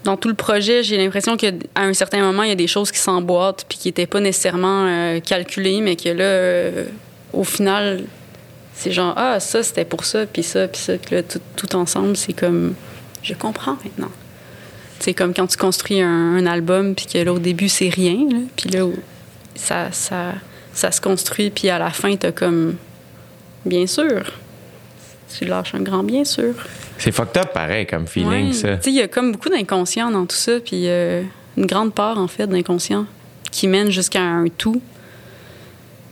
Dans 0.05 0.16
tout 0.16 0.28
le 0.28 0.35
projet, 0.35 0.82
j'ai 0.82 0.97
l'impression 0.97 1.36
qu'à 1.36 1.52
un 1.77 1.94
certain 1.94 2.20
moment, 2.23 2.43
il 2.43 2.48
y 2.48 2.52
a 2.52 2.56
des 2.56 2.66
choses 2.66 2.90
qui 2.90 2.98
s'emboîtent 2.98 3.64
puis 3.69 3.78
qui 3.78 3.86
n'étaient 3.86 4.09
pas 4.09 4.19
nécessairement 4.19 4.86
euh, 4.89 5.20
calculées, 5.20 5.81
mais 5.81 5.94
que 5.94 6.09
là, 6.09 6.24
euh, 6.24 6.86
au 7.32 7.44
final, 7.44 8.02
c'est 8.74 8.90
genre, 8.90 9.14
ah, 9.16 9.39
ça, 9.39 9.62
c'était 9.62 9.85
pour 9.85 10.05
ça, 10.05 10.27
puis 10.27 10.43
ça, 10.43 10.66
puis 10.66 10.81
ça. 10.81 10.94
Puis 10.98 11.14
là, 11.14 11.23
tout, 11.23 11.40
tout 11.55 11.77
ensemble, 11.77 12.16
c'est 12.16 12.32
comme. 12.32 12.74
Je 13.23 13.35
comprends 13.35 13.78
maintenant. 13.85 14.10
C'est 14.98 15.14
comme 15.14 15.32
quand 15.35 15.47
tu 15.47 15.56
construis 15.56 16.01
un, 16.01 16.36
un 16.36 16.47
album, 16.47 16.97
puis 16.97 17.06
que 17.06 17.19
là, 17.19 17.32
au 17.32 17.39
début, 17.39 17.69
c'est 17.69 17.89
rien, 17.89 18.27
puis 18.56 18.70
là, 18.70 18.85
ça, 19.54 19.90
ça, 19.92 20.32
ça 20.72 20.90
se 20.90 21.00
construit, 21.00 21.50
puis 21.50 21.68
à 21.70 21.78
la 21.78 21.90
fin, 21.90 22.14
t'as 22.16 22.32
comme. 22.32 22.76
Bien 23.64 23.86
sûr. 23.86 24.22
Tu 25.38 25.44
lâches 25.46 25.74
un 25.74 25.80
grand 25.80 26.02
bien 26.02 26.24
sûr. 26.24 26.54
C'est 26.98 27.12
fucked 27.12 27.36
up 27.38 27.52
pareil 27.54 27.86
comme 27.86 28.06
feeling, 28.06 28.48
Ouais. 28.48 28.52
ça. 28.52 28.76
Tu 28.76 28.82
sais, 28.84 28.90
il 28.90 28.96
y 28.96 29.00
a 29.02 29.08
comme 29.08 29.32
beaucoup 29.32 29.48
d'inconscient 29.48 30.10
dans 30.10 30.26
tout 30.26 30.36
ça, 30.36 30.60
puis 30.60 30.88
euh, 30.88 31.22
une 31.56 31.66
grande 31.66 31.94
part, 31.94 32.18
en 32.18 32.28
fait, 32.28 32.46
d'inconscient 32.46 33.06
qui 33.50 33.66
mène 33.68 33.90
jusqu'à 33.90 34.20
un 34.20 34.46
tout. 34.48 34.80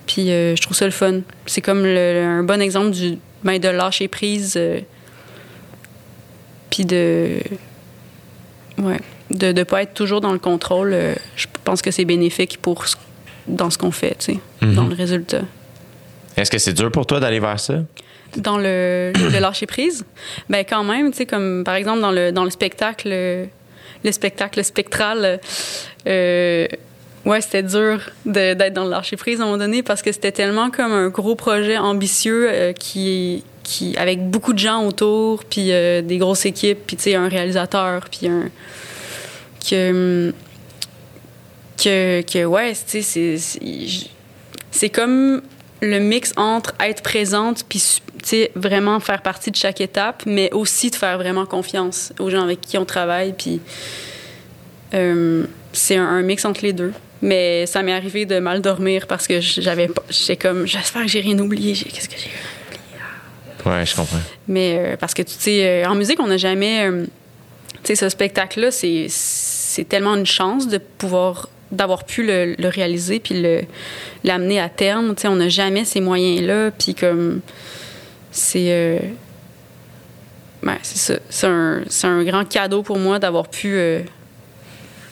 Puis 0.07 0.31
euh, 0.31 0.57
je 0.57 0.63
trouve 0.63 0.77
ça 0.77 0.85
le 0.87 0.91
fun. 0.91 1.21
C'est 1.47 1.61
comme 1.61 1.83
le- 1.85 2.23
un 2.25 2.43
bon 2.43 2.61
exemple 2.63 2.91
du, 2.91 3.19
ben, 3.45 3.59
de 3.59 3.69
lâcher 3.69 4.09
prise, 4.09 4.55
euh, 4.57 4.81
puis 6.71 6.85
de. 6.85 7.39
Ouais. 8.79 9.01
De 9.31 9.53
ne 9.53 9.63
pas 9.63 9.83
être 9.83 9.95
toujours 9.95 10.21
dans 10.21 10.33
le 10.33 10.39
contrôle. 10.39 10.97
je 11.37 11.47
pense 11.65 11.83
que 11.83 11.91
c'est 11.91 12.05
bénéfique 12.05 12.59
pour 12.63 12.87
ce- 12.89 12.97
dans 13.57 13.71
ce 13.71 13.79
qu'on 13.79 13.91
fait, 13.91 14.17
tu 14.19 14.35
sais, 14.35 14.39
Mhm. 14.63 14.75
dans 14.75 14.87
le 14.87 14.95
résultat. 14.95 15.43
Est-ce 16.37 16.51
que 16.51 16.59
c'est 16.59 16.73
dur 16.73 16.91
pour 16.91 17.07
toi 17.07 17.21
d'aller 17.21 17.41
vers 17.41 17.59
ça? 17.61 17.75
dans 18.37 18.59
le, 18.59 19.13
le 19.13 19.39
lâcher 19.41 19.67
prise, 19.67 20.05
ben 20.49 20.65
quand 20.65 20.85
même, 20.85 21.11
tu 21.11 21.17
sais, 21.19 21.27
comme 21.27 21.65
par 21.65 21.75
exemple 21.75 22.01
dans 22.01 22.13
le, 22.13 22.31
dans 22.31 22.45
le 22.45 22.51
spectacle, 22.51 23.09
le 23.09 24.13
spectacle 24.13 24.63
spectral, 24.63 25.41
euh, 26.07 26.67
ouais, 27.25 27.41
c'était 27.41 27.65
dur 27.65 27.99
d'être 28.25 28.73
dans 28.73 28.85
le 28.85 28.91
lâcher 28.91 29.17
prise 29.17 29.41
à 29.41 29.43
un 29.43 29.47
moment 29.47 29.59
donné 29.59 29.83
parce 29.83 30.01
que 30.01 30.13
c'était 30.13 30.31
tellement 30.31 30.71
comme 30.71 30.93
un 30.93 31.09
gros 31.09 31.35
projet 31.35 31.77
ambitieux 31.77 32.47
euh, 32.49 32.73
qui, 32.73 33.43
qui, 33.65 33.97
avec 33.97 34.31
beaucoup 34.31 34.53
de 34.53 34.61
gens 34.61 34.87
autour, 34.87 35.43
puis 35.43 35.73
euh, 35.73 36.01
des 36.01 36.19
grosses 36.19 36.47
équipes, 36.47 36.79
puis 36.87 36.97
tu 36.97 37.03
sais, 37.03 37.15
un 37.17 37.29
réalisateur, 37.29 38.05
puis 38.11 38.29
un. 38.29 38.49
que. 39.69 40.33
Que, 41.83 42.23
que 42.23 42.45
ouais, 42.45 42.73
tu 42.73 43.03
sais, 43.03 43.37
c'est- 44.71 44.89
comme 44.91 45.43
le 45.83 45.99
mix 45.99 46.33
entre 46.37 46.75
être 46.81 47.03
présente 47.03 47.65
puis 47.69 47.83
vraiment 48.55 49.01
faire 49.01 49.23
partie 49.23 49.51
de 49.51 49.57
chaque 49.57 49.81
étape, 49.81 50.23
mais 50.27 50.53
aussi 50.53 50.91
de 50.91 50.97
faire 50.97 51.17
vraiment 51.17 51.47
confiance 51.47 52.13
aux 52.19 52.29
gens 52.31 52.43
avec 52.43 52.61
qui 52.61 52.77
on 52.77 52.85
travaille. 52.85 53.33
Puis 53.33 53.61
euh, 54.95 55.45
c'est 55.73 55.97
un, 55.97 56.05
un 56.07 56.23
mix 56.23 56.45
entre 56.45 56.61
les 56.63 56.73
deux. 56.73 56.93
Mais 57.23 57.67
ça 57.67 57.83
m'est 57.83 57.93
arrivé 57.93 58.25
de 58.27 58.39
mal 58.39 58.61
dormir 58.63 59.07
parce 59.07 59.27
que 59.27 59.41
j'avais 59.41 59.89
pas. 59.89 60.03
J'étais 60.09 60.37
comme, 60.37 60.67
j'espère 60.67 61.03
que 61.03 61.09
j'ai 61.09 61.21
rien 61.21 61.39
oublié. 61.39 61.75
Qu'est-ce 61.75 62.09
que 62.09 62.17
j'ai. 62.17 63.69
Ouais, 63.69 63.85
je 63.85 63.95
comprends. 63.95 64.17
Mais 64.49 64.79
euh, 64.79 64.97
parce 64.97 65.13
que 65.13 65.21
tu 65.23 65.35
sais, 65.39 65.67
euh, 65.85 65.89
en 65.89 65.95
musique, 65.95 66.19
on 66.21 66.27
n'a 66.29 66.39
jamais. 66.39 66.89
tu 66.93 67.09
sais, 67.85 67.95
ce 67.95 68.09
spectacle-là, 68.09 68.71
c'est 68.71 69.85
tellement 69.89 70.15
une 70.17 70.25
chance 70.27 70.67
de 70.69 70.79
pouvoir 70.79 71.49
d'avoir 71.73 72.05
pu 72.05 72.25
le, 72.27 72.55
le 72.59 72.69
réaliser 72.69 73.21
puis 73.21 73.43
l'amener 74.25 74.61
à 74.61 74.69
terme. 74.69 75.15
Tu 75.15 75.23
sais, 75.23 75.29
on 75.29 75.37
n'a 75.37 75.49
jamais 75.49 75.85
ces 75.85 76.01
moyens-là. 76.01 76.71
Puis 76.73 76.95
comme. 76.95 77.41
C'est. 78.33 78.67
euh, 78.71 78.99
ouais, 80.65 80.79
c'est 80.83 80.99
ça. 80.99 81.21
C'est 81.29 81.47
un, 81.47 81.83
c'est 81.89 82.07
un 82.07 82.23
grand 82.25 82.45
cadeau 82.49 82.83
pour 82.83 82.99
moi 82.99 83.19
d'avoir 83.19 83.49
pu 83.49 83.75
euh, 83.77 84.01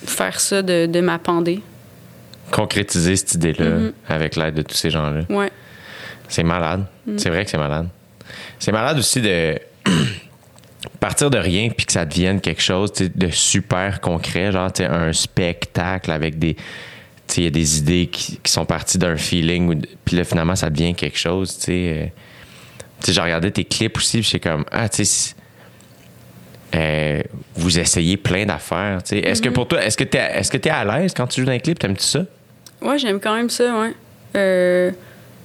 faire 0.05 0.41
ça 0.41 0.63
de, 0.63 0.87
de 0.87 1.01
m'appender. 1.01 1.61
Concrétiser 2.51 3.17
cette 3.17 3.35
idée-là 3.35 3.65
Mhm. 3.67 3.93
avec 4.09 4.37
l'aide 4.37 4.55
de 4.55 4.63
tous 4.63 4.77
ces 4.77 4.91
gens-là. 4.91 5.21
Ouais. 5.29 5.51
C'est 6.29 6.43
malade. 6.43 6.85
Mm. 7.07 7.19
C'est 7.19 7.29
vrai 7.31 7.45
que 7.45 7.51
c'est 7.51 7.59
malade. 7.59 7.89
C'est 8.59 8.73
malade 8.73 8.99
aussi 8.99 9.21
de 9.21 9.59
partir 11.01 11.31
de 11.31 11.39
rien 11.39 11.69
puis 11.71 11.87
que 11.87 11.93
ça 11.93 12.05
devienne 12.05 12.41
quelque 12.41 12.63
chose 12.63 12.93
de 12.93 13.29
super 13.31 14.01
concret, 14.01 14.53
genre 14.53 14.71
un 14.81 15.13
spectacle 15.13 16.11
avec 16.11 16.39
des. 16.39 16.57
Il 17.37 17.45
y 17.45 17.47
a 17.47 17.51
des 17.51 17.79
idées 17.79 18.07
qui, 18.07 18.39
qui 18.43 18.51
sont 18.51 18.65
parties 18.65 18.97
d'un 18.99 19.17
feeling, 19.17 19.83
puis 20.05 20.17
là, 20.17 20.25
finalement, 20.25 20.57
ça 20.57 20.71
devient 20.71 20.95
quelque 20.95 21.19
chose. 21.19 21.57
Tu 21.59 21.65
sais, 21.65 21.73
euh, 21.73 22.07
Tu 23.01 23.07
sais, 23.07 23.13
j'ai 23.13 23.21
regardé 23.21 23.51
tes 23.53 23.65
clips 23.65 23.97
aussi, 23.99 24.19
puis 24.21 24.29
j'étais 24.33 24.49
comme, 24.49 24.65
ah, 24.73 24.89
tu 24.89 24.97
sais, 24.97 25.05
c'est- 25.05 25.35
euh, 26.75 27.23
vous 27.55 27.79
essayez 27.79 28.17
plein 28.17 28.45
d'affaires. 28.45 28.99
Est-ce 29.11 29.15
Mm-hmm. 29.15 29.45
que 29.45 29.49
pour 29.51 29.69
toi, 29.69 29.85
est-ce 29.85 29.97
que 29.97 30.05
tu 30.05 30.17
es, 30.17 30.21
est-ce 30.39 30.51
que 30.51 30.57
t'es 30.57 30.71
à 30.71 30.85
l'aise 30.85 31.15
quand 31.15 31.27
tu 31.27 31.41
joues 31.41 31.47
dans 31.47 31.53
un 31.53 31.59
clip? 31.59 31.79
T'aimes-tu 31.79 32.03
ça? 32.05 32.25
Ouais, 32.83 32.99
j'aime 32.99 33.21
quand 33.21 33.35
même 33.37 33.51
ça, 33.51 33.81
ouais. 33.81 33.93
Euh, 34.37 34.91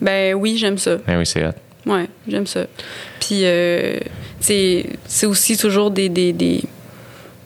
ben 0.01 0.33
oui, 0.35 0.57
j'aime 0.57 0.77
ça. 0.77 0.97
Ben 1.07 1.17
oui, 1.17 1.25
c'est 1.25 1.45
hot. 1.45 1.51
Ouais, 1.85 2.07
j'aime 2.27 2.47
ça. 2.47 2.65
Puis, 3.19 3.41
euh, 3.43 3.97
c'est 4.39 4.85
c'est 5.05 5.25
aussi 5.25 5.57
toujours 5.57 5.91
des, 5.91 6.07
des, 6.09 6.31
des, 6.33 6.61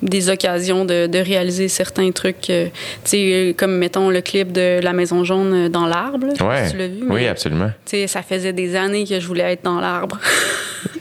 des 0.03 0.29
occasions 0.29 0.85
de, 0.85 1.07
de 1.07 1.17
réaliser 1.19 1.67
certains 1.69 2.11
trucs. 2.11 2.49
euh, 2.51 2.65
tu 3.03 3.09
sais, 3.09 3.17
euh, 3.33 3.53
comme, 3.53 3.77
mettons, 3.77 4.09
le 4.11 4.21
clip 4.21 4.51
de 4.51 4.79
La 4.81 4.93
Maison 4.93 5.23
Jaune 5.23 5.53
euh, 5.53 5.69
dans 5.69 5.87
l'arbre. 5.87 6.27
là. 6.27 6.45
Ouais. 6.47 6.65
si 6.65 6.71
Tu 6.73 6.77
l'as 6.77 6.87
vu? 6.87 6.99
Oui, 7.01 7.21
mais, 7.21 7.27
absolument. 7.27 7.69
tu 7.85 7.97
sais, 7.97 8.07
ça 8.07 8.21
faisait 8.21 8.53
des 8.53 8.75
années 8.75 9.05
que 9.05 9.19
je 9.19 9.25
voulais 9.27 9.53
être 9.53 9.63
dans 9.63 9.79
l'arbre. 9.79 10.19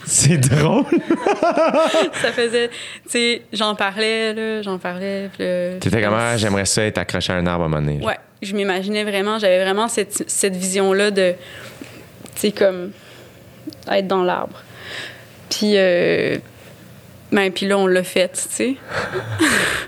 C'est 0.06 0.38
drôle. 0.38 0.84
ça 2.22 2.30
faisait... 2.32 2.68
Tu 2.68 3.10
sais, 3.10 3.42
j'en 3.52 3.74
parlais, 3.74 4.32
là, 4.32 4.62
j'en 4.62 4.78
parlais. 4.78 5.28
puis 5.36 5.44
là, 5.44 5.72
T'étais 5.80 6.00
comme, 6.00 6.14
ah, 6.14 6.36
j'aimerais 6.36 6.64
ça 6.64 6.84
être 6.84 6.98
accroché 6.98 7.32
à 7.32 7.36
un 7.36 7.46
arbre 7.46 7.64
à 7.64 7.66
un 7.66 7.68
moment 7.68 7.82
donné. 7.84 8.02
Ouais, 8.04 8.16
je 8.40 8.54
m'imaginais 8.54 9.02
vraiment, 9.04 9.38
j'avais 9.40 9.62
vraiment 9.62 9.88
cette, 9.88 10.30
cette 10.30 10.54
vision-là 10.56 11.10
de, 11.10 11.32
tu 12.36 12.40
sais, 12.40 12.52
comme 12.52 12.92
être 13.92 14.06
dans 14.06 14.22
l'arbre. 14.22 14.62
Puis, 15.50 15.72
euh, 15.76 16.38
ben, 17.32 17.50
puis 17.52 17.66
là, 17.66 17.78
on 17.78 17.86
l'a 17.86 18.04
fait, 18.04 18.32
tu 18.32 18.40
sais. 18.48 18.76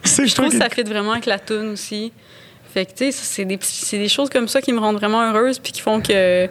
Je 0.27 0.35
trouve 0.35 0.51
que 0.51 0.59
ça 0.59 0.69
fit 0.69 0.83
vraiment 0.83 1.13
avec 1.13 1.27
la 1.27 1.39
toune 1.39 1.73
aussi. 1.73 2.13
Fait 2.73 2.85
que, 2.85 2.91
tu 2.91 2.97
sais, 3.07 3.13
ça, 3.13 3.23
c'est 3.25 3.99
des, 3.99 4.09
choses 4.09 4.29
comme 4.29 4.49
ça 4.49 4.61
qui 4.61 4.73
me 4.73 4.79
rendent 4.79 4.99
vraiment 4.99 5.23
heureuse 5.23 5.59
puis 5.59 5.73
qui 5.73 5.81
font 5.81 6.01
que, 6.01 6.47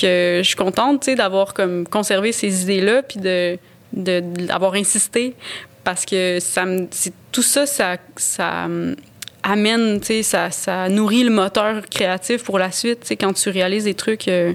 que 0.00 0.40
je 0.42 0.46
suis 0.46 0.56
contente, 0.56 1.02
tu 1.02 1.06
sais, 1.06 1.14
d'avoir 1.16 1.54
comme 1.54 1.86
conservé 1.86 2.32
ces 2.32 2.62
idées-là 2.62 3.02
puis 3.02 3.18
de, 3.20 3.58
d'avoir 3.92 4.74
insisté 4.74 5.34
parce 5.82 6.04
que 6.04 6.38
ça 6.40 6.64
me, 6.66 6.86
c'est, 6.90 7.12
tout 7.32 7.42
ça, 7.42 7.66
ça, 7.66 7.96
ça 8.16 8.64
hum, 8.66 8.94
amène, 9.42 10.00
tu 10.00 10.06
sais, 10.06 10.22
ça, 10.22 10.50
ça 10.50 10.88
nourrit 10.88 11.24
le 11.24 11.30
moteur 11.30 11.82
créatif 11.90 12.44
pour 12.44 12.58
la 12.58 12.70
suite, 12.70 13.00
tu 13.00 13.06
sais, 13.08 13.16
quand 13.16 13.32
tu 13.32 13.48
réalises 13.50 13.84
des 13.84 13.94
trucs... 13.94 14.28
euh, 14.28 14.52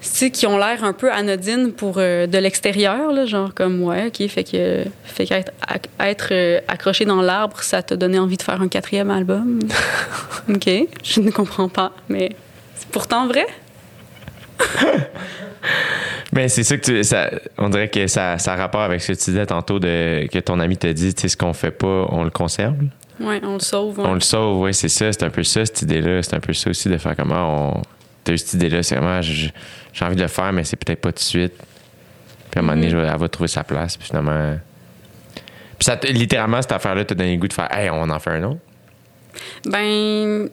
qui 0.00 0.46
ont 0.46 0.58
l'air 0.58 0.84
un 0.84 0.92
peu 0.92 1.12
anodines 1.12 1.72
pour 1.72 1.96
euh, 1.98 2.26
de 2.26 2.38
l'extérieur, 2.38 3.12
là, 3.12 3.26
genre 3.26 3.54
comme 3.54 3.82
ouais, 3.82 4.06
ok, 4.06 4.28
fait 4.28 4.44
que 4.44 4.84
fait 5.04 5.26
qu'être 5.26 5.52
être, 5.98 6.28
euh, 6.32 6.60
accroché 6.68 7.04
dans 7.04 7.20
l'arbre, 7.22 7.62
ça 7.62 7.82
t'a 7.82 7.96
donné 7.96 8.18
envie 8.18 8.36
de 8.36 8.42
faire 8.42 8.60
un 8.60 8.68
quatrième 8.68 9.10
album? 9.10 9.60
ok, 10.48 10.68
je 11.04 11.20
ne 11.20 11.30
comprends 11.30 11.68
pas, 11.68 11.92
mais 12.08 12.30
c'est 12.76 12.88
pourtant 12.88 13.26
vrai? 13.26 13.46
Mais 16.32 16.48
c'est 16.48 16.62
ça 16.62 16.76
que 16.76 16.82
tu. 16.82 17.02
Ça, 17.04 17.30
on 17.58 17.68
dirait 17.70 17.88
que 17.88 18.06
ça, 18.06 18.38
ça 18.38 18.52
a 18.52 18.56
rapport 18.56 18.82
avec 18.82 19.00
ce 19.00 19.12
que 19.12 19.18
tu 19.18 19.30
disais 19.30 19.46
tantôt 19.46 19.80
de, 19.80 20.28
que 20.30 20.38
ton 20.38 20.60
ami 20.60 20.76
t'a 20.76 20.92
dit, 20.92 21.12
tu 21.12 21.22
sais, 21.22 21.28
ce 21.28 21.36
qu'on 21.36 21.52
fait 21.52 21.72
pas, 21.72 22.06
on 22.08 22.22
le 22.22 22.30
conserve. 22.30 22.76
Ouais, 23.18 23.40
on 23.42 23.54
le 23.54 23.60
sauve. 23.60 23.98
ouais. 23.98 24.06
On 24.06 24.14
le 24.14 24.20
sauve, 24.20 24.60
oui, 24.60 24.72
c'est 24.72 24.88
ça. 24.88 25.12
C'est 25.12 25.24
un 25.24 25.30
peu 25.30 25.42
ça, 25.42 25.66
cette 25.66 25.82
idée-là. 25.82 26.22
C'est 26.22 26.34
un 26.34 26.40
peu 26.40 26.52
ça 26.52 26.70
aussi 26.70 26.88
de 26.88 26.96
faire 26.98 27.16
comment 27.16 27.74
on. 27.78 27.82
T'as 28.30 28.34
eu 28.34 28.38
cette 28.38 28.54
idée-là, 28.54 28.84
c'est 28.84 28.94
vraiment, 28.94 29.20
j'ai 29.22 29.50
envie 30.02 30.14
de 30.14 30.22
le 30.22 30.28
faire, 30.28 30.52
mais 30.52 30.62
c'est 30.62 30.76
peut-être 30.76 31.00
pas 31.00 31.10
tout 31.10 31.16
de 31.16 31.20
suite. 31.20 31.52
Puis 32.48 32.58
à 32.58 32.60
un 32.60 32.62
moment 32.62 32.76
donné, 32.76 32.92
Mhm. 32.94 33.00
vais- 33.02 33.08
elle 33.12 33.18
va 33.18 33.28
trouver 33.28 33.48
sa 33.48 33.64
place, 33.64 33.96
puis 33.96 34.06
finalement. 34.06 34.56
Puis 35.34 35.84
ça, 35.84 35.98
littéralement, 36.10 36.62
cette 36.62 36.70
affaire-là 36.70 37.04
t'a 37.04 37.16
donné 37.16 37.32
le 37.34 37.40
goût 37.40 37.48
de 37.48 37.52
faire, 37.52 37.66
hey, 37.76 37.90
on 37.90 38.08
en 38.08 38.20
fait 38.20 38.30
un 38.30 38.44
autre? 38.44 38.60
Ben. 39.64 40.48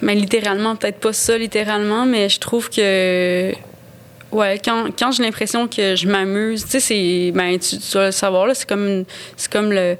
Mais 0.00 0.14
littéralement, 0.14 0.76
peut-être 0.76 1.00
pas 1.00 1.12
ça, 1.12 1.36
littéralement, 1.36 2.06
mais 2.06 2.28
je 2.28 2.38
trouve 2.38 2.70
que. 2.70 3.52
Ouais, 4.30 4.60
quand, 4.64 4.90
quand 4.96 5.10
j'ai 5.10 5.24
l'impression 5.24 5.66
que 5.66 5.96
je 5.96 6.06
m'amuse, 6.06 6.64
tu 6.66 6.70
sais, 6.70 6.80
c'est. 6.80 7.32
Ben, 7.34 7.58
tu, 7.58 7.78
tu 7.78 7.92
dois 7.94 8.06
le 8.06 8.12
savoir, 8.12 8.46
là, 8.46 8.54
c'est 8.54 8.68
comme. 8.68 9.04
C'est 9.36 9.50
comme 9.50 9.72
le. 9.72 9.96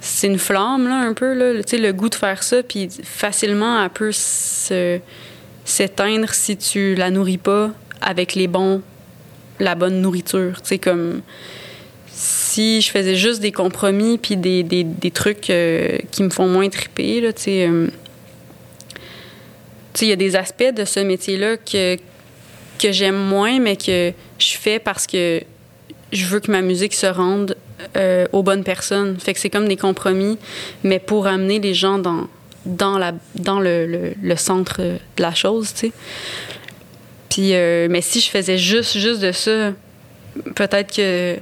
C'est 0.00 0.28
une 0.28 0.38
flamme, 0.38 0.88
là, 0.88 0.96
un 1.00 1.12
peu, 1.12 1.34
là. 1.34 1.52
Le 1.52 1.92
goût 1.92 2.08
de 2.08 2.14
faire 2.14 2.42
ça, 2.42 2.62
puis 2.62 2.88
facilement, 3.02 3.82
elle 3.82 3.90
peut 3.90 4.12
s'éteindre 5.64 6.32
si 6.32 6.56
tu 6.56 6.94
la 6.94 7.10
nourris 7.10 7.38
pas 7.38 7.70
avec 8.00 8.34
les 8.34 8.48
bons. 8.48 8.82
La 9.58 9.74
bonne 9.74 10.00
nourriture. 10.00 10.62
Tu 10.62 10.78
comme 10.78 11.20
si 12.50 12.80
je 12.80 12.90
faisais 12.90 13.14
juste 13.14 13.40
des 13.40 13.52
compromis 13.52 14.18
puis 14.18 14.36
des, 14.36 14.62
des, 14.62 14.84
des 14.84 15.10
trucs 15.10 15.48
euh, 15.50 15.98
qui 16.10 16.22
me 16.22 16.30
font 16.30 16.48
moins 16.48 16.68
triper, 16.68 17.20
là, 17.20 17.28
euh, 17.28 17.86
tu 17.86 17.92
sais, 19.94 20.06
il 20.06 20.08
y 20.08 20.12
a 20.12 20.16
des 20.16 20.36
aspects 20.36 20.74
de 20.74 20.84
ce 20.84 21.00
métier-là 21.00 21.56
que, 21.56 21.96
que 22.78 22.92
j'aime 22.92 23.16
moins, 23.16 23.60
mais 23.60 23.76
que 23.76 24.12
je 24.38 24.56
fais 24.56 24.78
parce 24.78 25.06
que 25.06 25.42
je 26.12 26.26
veux 26.26 26.40
que 26.40 26.50
ma 26.50 26.60
musique 26.60 26.94
se 26.94 27.06
rende 27.06 27.56
euh, 27.96 28.26
aux 28.32 28.42
bonnes 28.42 28.64
personnes. 28.64 29.18
Fait 29.18 29.34
que 29.34 29.40
c'est 29.40 29.50
comme 29.50 29.68
des 29.68 29.76
compromis, 29.76 30.38
mais 30.84 30.98
pour 30.98 31.26
amener 31.26 31.58
les 31.58 31.74
gens 31.74 31.98
dans, 31.98 32.28
dans, 32.66 32.98
la, 32.98 33.12
dans 33.34 33.60
le, 33.60 34.14
le, 34.20 34.36
centre 34.36 34.80
de 34.80 34.98
la 35.22 35.34
chose, 35.34 35.72
tu 35.72 35.88
sais. 35.88 35.92
Puis, 37.28 37.54
euh, 37.54 37.86
mais 37.88 38.00
si 38.00 38.20
je 38.20 38.28
faisais 38.28 38.58
juste, 38.58 38.98
juste 38.98 39.20
de 39.20 39.32
ça, 39.32 39.72
peut-être 40.54 40.94
que 40.94 41.36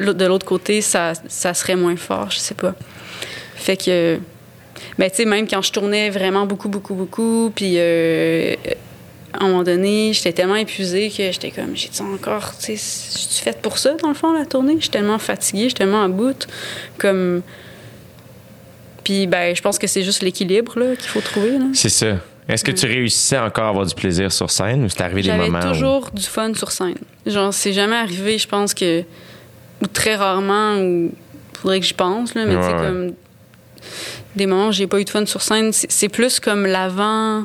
de 0.00 0.24
l'autre 0.24 0.46
côté, 0.46 0.80
ça, 0.80 1.12
ça 1.28 1.54
serait 1.54 1.76
moins 1.76 1.96
fort, 1.96 2.30
je 2.30 2.38
sais 2.38 2.54
pas. 2.54 2.74
Fait 3.54 3.76
que, 3.76 4.18
ben, 4.98 5.10
tu 5.10 5.16
sais, 5.16 5.24
même 5.24 5.46
quand 5.46 5.62
je 5.62 5.72
tournais 5.72 6.10
vraiment 6.10 6.46
beaucoup, 6.46 6.68
beaucoup, 6.68 6.94
beaucoup, 6.94 7.52
puis 7.54 7.74
euh, 7.76 8.54
à 9.40 9.44
un 9.44 9.48
moment 9.48 9.62
donné, 9.62 10.12
j'étais 10.12 10.32
tellement 10.32 10.56
épuisée 10.56 11.08
que 11.10 11.30
j'étais 11.32 11.50
comme, 11.50 11.74
j'ai-tu 11.76 12.02
encore, 12.02 12.52
tu 12.58 12.76
sais, 12.76 12.76
je 12.76 13.34
suis 13.34 13.42
faite 13.44 13.60
pour 13.62 13.78
ça, 13.78 13.94
dans 13.94 14.08
le 14.08 14.14
fond, 14.14 14.32
la 14.32 14.46
tournée? 14.46 14.74
Je 14.76 14.82
suis 14.82 14.90
tellement 14.90 15.18
fatiguée, 15.18 15.62
je 15.64 15.68
suis 15.68 15.74
tellement 15.74 16.02
à 16.02 16.08
bout, 16.08 16.46
comme... 16.98 17.42
Puis, 19.04 19.26
ben, 19.26 19.54
je 19.54 19.62
pense 19.62 19.78
que 19.78 19.86
c'est 19.86 20.02
juste 20.02 20.22
l'équilibre, 20.22 20.78
là, 20.78 20.96
qu'il 20.96 21.08
faut 21.08 21.20
trouver, 21.20 21.52
là. 21.58 21.66
C'est 21.74 21.88
ça. 21.88 22.16
Est-ce 22.48 22.64
que 22.64 22.72
tu 22.72 22.86
réussissais 22.86 23.38
encore 23.38 23.64
à 23.64 23.68
avoir 23.70 23.86
du 23.86 23.94
plaisir 23.94 24.30
sur 24.32 24.50
scène 24.50 24.84
ou 24.84 24.88
c'est 24.88 25.00
arrivé 25.00 25.22
des 25.22 25.28
J'avais 25.28 25.48
moments 25.48 25.64
où- 25.66 25.72
toujours 25.72 26.10
du 26.12 26.22
fun 26.22 26.54
sur 26.54 26.70
scène. 26.72 26.94
Genre, 27.24 27.52
c'est 27.52 27.72
jamais 27.72 27.96
arrivé, 27.96 28.38
je 28.38 28.46
pense 28.48 28.72
que. 28.74 29.02
Ou 29.82 29.86
très 29.92 30.14
rarement, 30.16 30.76
ou. 30.78 31.12
Faudrait 31.60 31.80
que 31.80 31.86
j'y 31.86 31.94
pense, 31.94 32.34
là, 32.34 32.44
mais 32.46 32.54
tu 32.54 32.62
sais, 32.62 32.68
Ouais, 32.68 32.74
ouais. 32.74 32.86
comme. 32.86 33.12
Des 34.36 34.46
moments 34.46 34.68
où 34.68 34.72
j'ai 34.72 34.86
pas 34.86 35.00
eu 35.00 35.04
de 35.04 35.10
fun 35.10 35.24
sur 35.26 35.42
scène, 35.42 35.70
c'est 35.72 36.08
plus 36.08 36.38
comme 36.40 36.66
l'avant, 36.66 37.44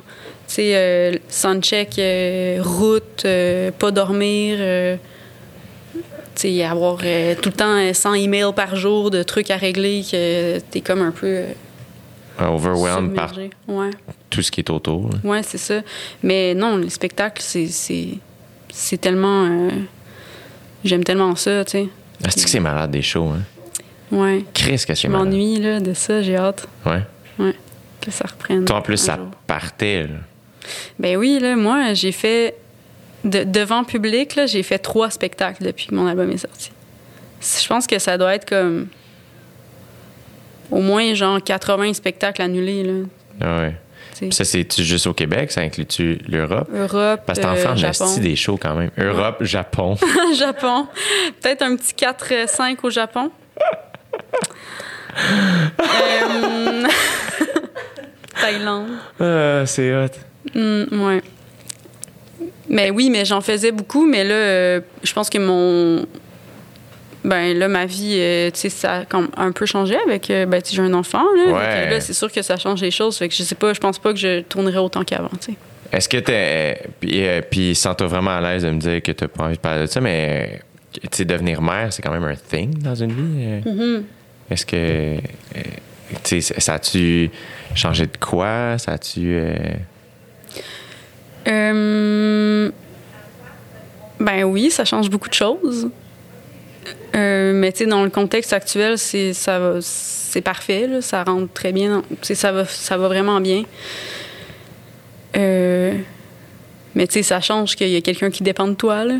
tu 0.52 0.56
sais, 0.56 0.76
euh, 0.76 1.14
soundcheck, 1.30 1.98
euh, 1.98 2.60
route, 2.62 3.24
euh, 3.24 3.72
pas 3.72 3.92
dormir. 3.92 4.58
euh, 4.60 4.98
tu 6.36 6.42
sais, 6.58 6.64
avoir 6.64 6.98
euh, 7.06 7.36
tout 7.42 7.48
le 7.50 7.56
temps 7.56 7.78
euh, 7.78 7.94
100 7.94 8.16
emails 8.16 8.52
par 8.54 8.76
jour 8.76 9.12
de 9.12 9.24
trucs 9.24 9.50
à 9.50 9.56
régler 9.56 10.04
que 10.10 10.60
t'es 10.60 10.82
comme 10.82 11.02
un 11.02 11.12
peu 11.12 11.44
overwhelmed 12.40 13.14
par. 13.14 13.34
Ouais. 13.68 13.92
tout 14.30 14.42
ce 14.42 14.52
qui 14.52 14.60
est 14.62 14.70
autour. 14.70 15.10
là. 15.10 15.30
Ouais, 15.30 15.44
c'est 15.44 15.58
ça. 15.58 15.82
Mais 16.24 16.54
non, 16.54 16.76
le 16.78 16.90
spectacle, 16.90 17.42
c'est, 17.42 18.18
tellement. 19.00 19.70
j'aime 20.84 21.04
tellement 21.06 21.36
ça, 21.36 21.64
tu 21.66 21.72
sais. 21.72 21.88
Ah, 22.24 22.28
c'est 22.30 22.44
que 22.44 22.50
c'est 22.50 22.60
malade 22.60 22.92
des 22.92 23.02
shows, 23.02 23.30
hein? 23.30 23.42
Ouais. 24.12 24.44
Chris, 24.54 24.84
que 24.86 24.94
Je 24.94 25.00
c'est 25.02 25.08
malade. 25.08 25.28
m'ennuie 25.28 25.60
là, 25.60 25.80
de 25.80 25.94
ça, 25.94 26.22
j'ai 26.22 26.36
hâte 26.36 26.68
Ouais. 26.86 27.04
que 28.02 28.12
ça 28.12 28.26
reprenne. 28.28 28.66
Toi, 28.66 28.78
en 28.78 28.82
plus, 28.82 28.98
ça 28.98 29.16
jour. 29.16 29.28
partait, 29.48 30.04
là. 30.04 30.10
Ben 31.00 31.18
oui, 31.18 31.40
là, 31.40 31.56
moi, 31.56 31.94
j'ai 31.94 32.12
fait. 32.12 32.56
de- 33.24 33.44
devant 33.44 33.84
public, 33.84 34.36
là, 34.36 34.46
j'ai 34.46 34.64
fait 34.64 34.80
trois 34.80 35.10
spectacles 35.10 35.64
depuis 35.64 35.88
que 35.88 35.96
mon 35.96 36.08
album 36.08 36.30
est 36.32 36.38
sorti. 36.38 36.72
Je 37.42 37.68
pense 37.68 37.88
que 37.88 38.00
ça 38.00 38.18
doit 38.18 38.36
être 38.36 38.48
comme. 38.48 38.88
Au 40.72 40.80
moins, 40.82 41.14
genre, 41.14 41.42
80 41.44 41.94
spectacles 41.94 42.42
annulés, 42.42 42.84
là. 42.84 42.94
Ah 43.42 43.60
ouais. 43.62 43.76
Puis 44.20 44.32
ça, 44.34 44.44
c'est-tu 44.46 44.84
juste 44.84 45.08
au 45.08 45.14
Québec? 45.14 45.52
Ça 45.52 45.62
inclut-tu 45.62 46.20
l'Europe? 46.28 46.70
Europe, 46.72 47.22
Parce 47.26 47.40
que 47.40 47.44
t'en 47.44 47.54
euh, 47.54 47.56
fais 47.56 47.68
en 47.68 47.84
asti 47.84 48.20
des 48.20 48.36
shows 48.36 48.58
quand 48.62 48.76
même. 48.76 48.92
Europe, 48.98 49.44
Japon. 49.44 49.96
Japon. 50.38 50.88
Peut-être 51.42 51.64
un 51.64 51.76
petit 51.76 51.94
4-5 51.96 52.78
au 52.84 52.90
Japon. 52.90 53.32
Euh, 55.82 56.88
Thaïlande. 58.42 58.88
Ah, 59.20 59.64
c'est 59.66 59.94
hot. 59.94 60.08
Hmm, 60.56 60.84
ouais. 60.92 61.22
Mais 62.70 62.90
oui, 62.90 63.10
mais 63.10 63.26
j'en 63.26 63.42
faisais 63.42 63.72
beaucoup, 63.72 64.06
mais 64.06 64.24
là, 64.24 64.34
euh, 64.34 64.82
je 65.04 65.14
pense 65.14 65.30
que 65.30 65.38
mon. 65.38 66.06
Ben 67.24 67.56
là, 67.56 67.68
ma 67.68 67.86
vie, 67.86 68.16
euh, 68.18 68.50
tu 68.50 68.62
sais, 68.62 68.70
ça 68.70 68.94
a 68.94 69.06
comme 69.06 69.30
un 69.38 69.52
peu 69.52 69.66
changé 69.68 69.96
avec. 70.08 70.30
euh, 70.32 70.46
ben, 70.48 70.62
tu 70.62 70.76
j'ai 70.76 70.82
un 70.82 70.94
enfant, 70.94 71.24
là. 71.36 71.52
Ouais. 71.52 71.90
là, 71.92 72.00
c'est 72.00 72.14
sûr 72.14 72.32
que 72.32 72.42
ça 72.42 72.58
change 72.58 72.82
les 72.82 72.90
choses. 72.90 73.18
Fait 73.18 73.28
que 73.30 73.36
je 73.36 73.44
sais 73.44 73.54
pas, 73.56 73.74
je 73.74 73.80
pense 73.80 74.00
pas 74.00 74.12
que 74.14 74.18
je 74.20 74.42
tournerais 74.42 74.78
autant 74.80 75.04
qu'avant, 75.04 75.30
tu 75.40 75.52
sais. 75.52 75.58
Est-ce 75.92 76.08
que 76.10 76.18
t'es. 76.18 76.82
Puis, 77.00 77.24
puis 77.52 77.76
sens-toi 77.76 78.08
vraiment 78.08 78.32
à 78.32 78.42
l'aise 78.42 78.64
de 78.64 78.72
me 78.72 78.80
dire 78.80 79.04
que 79.04 79.12
t'as 79.12 79.28
pas 79.28 79.44
envie 79.44 79.56
de 79.58 79.62
parler 79.62 79.82
de 79.82 79.88
ça, 79.88 80.02
mais. 80.02 80.62
Tu 80.94 81.00
sais, 81.12 81.26
devenir 81.26 81.62
mère, 81.62 81.94
c'est 81.94 82.02
quand 82.02 82.12
même 82.12 82.24
un 82.24 82.36
thing 82.36 82.74
dans 82.80 82.96
une 82.96 83.12
vie. 83.12 83.46
euh. 83.46 83.60
Mm-hmm. 83.62 84.04
Est-ce 84.50 84.66
que. 84.66 85.18
tu 86.24 86.42
sais, 86.42 86.60
ça 86.60 86.74
a-tu 86.76 87.30
changé 87.76 88.06
de 88.08 88.18
quoi? 88.20 88.78
Ça 88.78 88.94
a-tu. 88.94 89.38
Euh, 91.48 92.70
ben 94.20 94.44
oui, 94.44 94.70
ça 94.72 94.86
change 94.86 95.10
beaucoup 95.10 95.30
de 95.30 95.34
choses. 95.34 95.90
Euh, 97.16 97.52
mais 97.54 97.72
tu 97.72 97.80
sais, 97.80 97.86
dans 97.88 98.04
le 98.04 98.10
contexte 98.10 98.54
actuel, 98.54 98.98
c'est 98.98 99.34
ça 99.34 99.60
va- 99.60 99.80
c'est 99.82 100.42
parfait, 100.42 100.88
là, 100.88 101.02
ça 101.02 101.24
rentre 101.24 101.52
très 101.54 101.72
bien. 101.72 101.90
dans- 101.98 102.02
tu 102.02 102.16
sais, 102.22 102.36
ça 102.36 102.52
va, 102.52 102.66
ça 102.66 102.98
va 102.98 103.08
vraiment 103.08 103.42
bien. 103.42 103.64
Euh, 105.38 105.94
mais 106.96 107.08
tu 107.08 107.14
sais, 107.14 107.24
ça 107.24 107.42
change 107.42 107.76
qu'il 107.76 107.90
y 107.90 107.96
a 107.96 108.02
quelqu'un 108.02 108.30
qui 108.30 108.44
dépend 108.44 108.68
de 108.68 108.74
toi. 108.74 109.06
Là. 109.06 109.16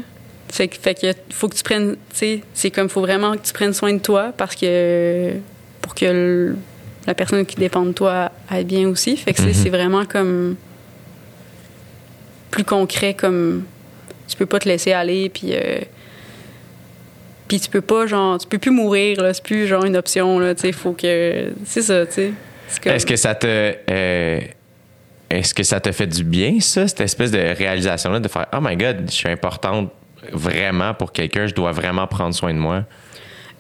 Fait, 0.50 0.68
que- 0.68 0.78
fait 0.78 0.94
que 0.96 1.08
faut 1.34 1.48
que 1.48 1.56
tu 1.56 1.64
prennes, 1.64 1.94
tu 2.12 2.18
sais, 2.18 2.42
c'est 2.54 2.72
comme 2.72 2.90
faut 2.90 3.02
vraiment 3.02 3.34
que 3.34 3.42
tu 3.46 3.54
prennes 3.54 3.74
soin 3.74 3.94
de 3.94 4.00
toi 4.00 4.34
parce 4.36 4.56
que 4.56 5.34
pour 5.82 5.96
que 5.96 6.06
le- 6.06 6.56
la 7.08 7.14
personne 7.14 7.46
qui 7.46 7.56
dépend 7.56 7.84
de 7.86 7.94
toi 7.94 8.32
aille 8.50 8.66
bien 8.66 8.88
aussi. 8.90 9.16
Fait 9.18 9.34
que 9.34 9.42
Mhm. 9.42 9.54
c'est 9.54 9.70
vraiment 9.70 10.06
comme 10.06 10.56
plus 12.52 12.64
concret 12.66 13.14
comme 13.14 13.64
tu 14.28 14.36
peux 14.38 14.46
pas 14.46 14.60
te 14.60 14.68
laisser 14.70 14.92
aller 14.94 15.30
puis 15.30 15.50
euh, 15.54 15.80
puis 17.48 17.60
tu 17.60 17.70
peux 17.70 17.82
pas 17.82 18.06
genre 18.08 18.38
tu 18.38 18.48
peux 18.48 18.60
plus 18.60 18.72
mourir 18.72 19.22
là 19.22 19.34
c'est 19.34 19.44
plus 19.44 19.68
genre 19.68 19.84
une 19.86 19.98
option 19.98 20.40
là 20.40 20.54
tu 20.56 20.62
sais 20.62 20.72
faut 20.72 20.94
que 20.94 21.52
c'est 21.66 21.82
ça 21.82 22.06
tu 22.06 22.14
sais 22.14 22.34
comme- 22.84 22.94
Est-ce 22.94 23.06
que 23.06 23.16
ça 23.18 23.36
te. 23.36 23.48
euh, 23.90 24.40
Est-ce 25.30 25.54
que 25.54 25.64
ça 25.64 25.80
te 25.80 25.92
fait 25.92 26.08
du 26.08 26.24
bien, 26.24 26.60
ça, 26.62 26.88
cette 26.88 27.02
espèce 27.02 27.32
de 27.32 27.40
réalisation-là, 27.40 28.20
de 28.20 28.28
faire 28.28 28.48
Oh 28.54 28.60
my 28.62 28.76
God, 28.78 29.04
je 29.08 29.12
suis 29.14 29.28
importante 29.30 29.92
vraiment 30.32 30.94
pour 30.94 31.12
quelqu'un, 31.14 31.48
je 31.48 31.54
dois 31.54 31.72
vraiment 31.72 32.06
prendre 32.08 32.34
soin 32.36 32.54
de 32.54 32.60
moi? 32.60 32.84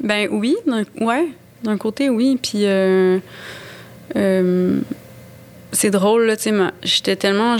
Ben 0.01 0.27
oui, 0.31 0.55
d'un, 0.67 0.83
ouais, 1.05 1.27
d'un 1.63 1.77
côté 1.77 2.09
oui, 2.09 2.37
puis 2.41 2.65
euh, 2.65 3.19
euh, 4.15 4.79
c'est 5.73 5.91
drôle 5.91 6.25
là, 6.25 6.35
tu 6.37 6.43
sais, 6.43 6.55
j'étais 6.83 7.15
tellement, 7.15 7.57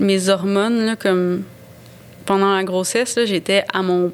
mes 0.00 0.28
hormones 0.28 0.84
là, 0.86 0.96
comme 0.96 1.42
pendant 2.26 2.54
la 2.54 2.64
grossesse 2.64 3.16
là, 3.16 3.24
j'étais 3.24 3.64
à 3.72 3.82
mon, 3.82 4.12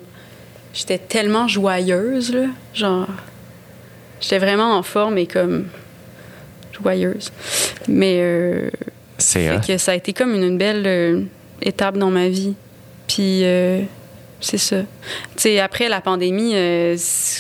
j'étais 0.75 0.99
tellement 0.99 1.49
joyeuse 1.49 2.33
là, 2.35 2.47
genre, 2.75 3.07
j'étais 4.21 4.39
vraiment 4.39 4.77
en 4.77 4.83
forme 4.83 5.19
et 5.19 5.27
comme 5.27 5.67
joyeuse, 6.81 7.31
mais 7.89 8.19
euh, 8.21 8.71
C'est 9.19 9.61
que 9.67 9.79
ça 9.79 9.93
a 9.93 9.95
été 9.95 10.13
comme 10.13 10.35
une, 10.35 10.45
une 10.45 10.59
belle, 10.59 10.85
euh, 10.87 11.23
étape 11.63 11.97
dans 11.99 12.11
ma 12.11 12.29
vie. 12.29 12.55
Puis 13.09 13.41
euh, 13.43 13.81
c'est 14.41 14.59
ça. 14.59 14.81
Tu 14.83 14.85
sais, 15.39 15.59
après 15.61 15.89
la 15.89 16.01
pandémie, 16.01 16.55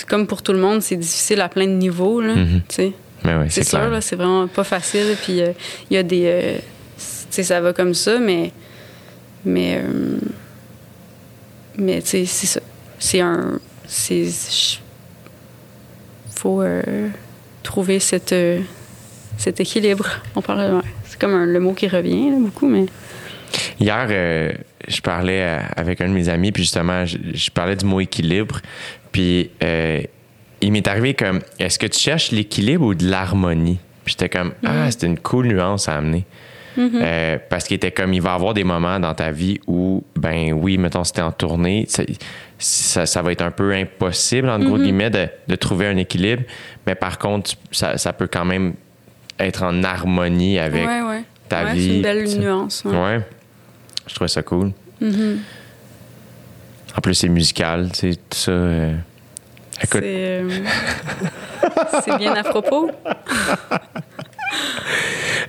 comme 0.08 0.26
pour 0.26 0.42
tout 0.42 0.52
le 0.52 0.58
monde, 0.58 0.82
c'est 0.82 0.96
difficile 0.96 1.40
à 1.40 1.48
plein 1.48 1.66
de 1.66 1.72
niveaux. 1.72 2.20
Là, 2.20 2.34
Mhm. 2.34 2.60
tu 2.68 2.74
sais. 2.74 2.92
Oui, 3.24 3.30
C'est 3.50 3.64
sûr, 3.64 3.80
c'est 4.00 4.16
vraiment 4.16 4.48
pas 4.48 4.64
facile. 4.64 5.14
Puis 5.22 5.40
il 5.90 5.94
y 5.94 5.96
a 5.96 6.02
des. 6.02 6.56
Sais, 7.30 7.42
ça 7.42 7.60
va 7.60 7.72
comme 7.72 7.94
ça, 7.94 8.18
mais. 8.18 8.52
Mais. 9.44 9.80
euh, 9.82 10.18
mais, 11.76 12.02
tu 12.02 12.08
sais, 12.08 12.26
c'est 12.26 12.46
ça. 12.46 12.60
C'est 12.98 13.20
un. 13.20 13.58
C'est. 13.86 14.26
Faut 16.34 16.62
euh, 16.62 17.08
trouver 17.62 17.98
cette, 18.00 18.32
euh, 18.32 18.60
cet 19.36 19.60
équilibre. 19.60 20.08
On 20.36 20.42
parle. 20.42 20.74
ouais, 20.76 20.82
c'est 21.04 21.18
comme 21.20 21.34
un- 21.34 21.46
le 21.46 21.60
mot 21.60 21.72
qui 21.74 21.88
revient, 21.88 22.30
là, 22.30 22.36
beaucoup, 22.38 22.68
mais. 22.68 22.86
Hier, 23.80 24.08
je 24.88 25.00
parlais 25.00 25.60
avec 25.76 26.00
un 26.00 26.08
de 26.08 26.12
mes 26.12 26.28
amis, 26.28 26.52
puis 26.52 26.64
justement, 26.64 27.06
je, 27.06 27.16
je 27.32 27.50
parlais 27.50 27.76
du 27.76 27.84
mot 27.86 28.00
équilibre. 28.00 28.60
Puis 29.12 29.50
il 30.60 30.72
m'est 30.72 30.86
arrivé 30.86 31.14
comme 31.14 31.40
est-ce 31.58 31.78
que 31.78 31.86
tu 31.86 31.98
cherches 31.98 32.30
l'équilibre 32.32 32.84
ou 32.84 32.94
de 32.94 33.08
l'harmonie? 33.08 33.78
Puis 34.04 34.16
j'étais 34.18 34.28
comme 34.28 34.52
ah, 34.66 34.90
c'était 34.90 35.06
une 35.06 35.18
cool 35.18 35.46
nuance 35.46 35.88
à 35.88 35.96
amener. 35.96 36.24
Euh, 36.78 37.38
parce 37.50 37.64
qu'il 37.64 37.74
était 37.74 37.90
comme 37.90 38.12
il 38.14 38.22
va 38.22 38.30
y 38.30 38.34
avoir 38.34 38.54
des 38.54 38.62
moments 38.64 39.00
dans 39.00 39.12
ta 39.14 39.30
vie 39.32 39.58
où, 39.66 40.04
ben 40.16 40.52
oui, 40.52 40.78
mettons, 40.78 41.02
t'es 41.02 41.22
en 41.22 41.32
tournée, 41.32 41.86
ça, 42.58 43.04
ça, 43.06 43.22
va 43.22 43.32
être 43.32 43.42
un 43.42 43.50
peu 43.50 43.72
impossible, 43.72 44.48
en 44.48 44.58
gros 44.60 44.78
guillemets, 44.78 45.10
de, 45.10 45.28
de 45.48 45.54
trouver 45.56 45.86
un 45.88 45.96
équilibre. 45.96 46.42
Mais 46.86 46.94
par 46.94 47.18
contre, 47.18 47.50
ça, 47.72 47.98
ça 47.98 48.12
peut 48.12 48.28
quand 48.30 48.44
même 48.44 48.74
être 49.38 49.62
en 49.64 49.82
harmonie 49.82 50.58
avec 50.58 50.86
ouais, 50.86 51.02
ouais. 51.02 51.22
ta 51.48 51.64
Ouais, 51.64 51.72
vie. 51.74 51.88
C'est 51.88 51.96
une 51.96 52.02
belle 52.02 52.28
ça. 52.28 52.38
nuance. 52.38 52.82
ouais. 52.84 53.20
Je 54.06 54.14
trouvais 54.14 54.28
ça 54.28 54.42
cool. 54.42 54.72
Mhm. 55.00 55.40
En 56.96 57.00
plus, 57.00 57.14
c'est 57.14 57.28
musical, 57.28 57.90
tu 57.92 58.12
sais, 58.12 58.16
tout 58.16 58.36
ça. 58.38 58.50
euh, 58.52 58.94
Écoute, 59.82 60.00
C'est 60.00 60.02
euh, 60.04 60.48
c'est 62.04 62.16
bien 62.18 62.34
à 62.34 62.42
propos. 62.42 62.90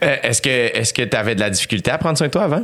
euh, 0.03 0.15
est-ce 0.23 0.41
que 0.41 0.49
est-ce 0.49 0.93
que 0.93 1.01
tu 1.01 1.15
avais 1.15 1.35
de 1.35 1.39
la 1.39 1.49
difficulté 1.49 1.91
à 1.91 1.97
prendre 1.97 2.17
soin 2.17 2.27
de 2.27 2.31
toi 2.31 2.43
avant? 2.43 2.63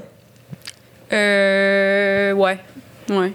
Euh, 1.12 2.34
ouais. 2.34 2.57
Ouais. 3.10 3.32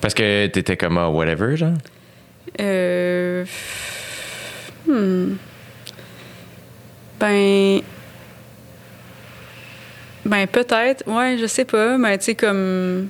Parce 0.00 0.14
que 0.14 0.46
tu 0.46 0.58
étais 0.58 0.76
comme, 0.76 0.98
ah, 0.98 1.08
whatever, 1.10 1.56
genre? 1.56 1.74
Euh, 2.60 3.44
hmm. 4.86 5.34
Ben. 7.20 7.80
Ben, 10.24 10.46
peut-être. 10.46 11.06
Ouais, 11.06 11.36
je 11.38 11.46
sais 11.46 11.64
pas. 11.64 11.98
Mais 11.98 12.18
tu 12.18 12.24
sais, 12.24 12.34
comme. 12.34 13.08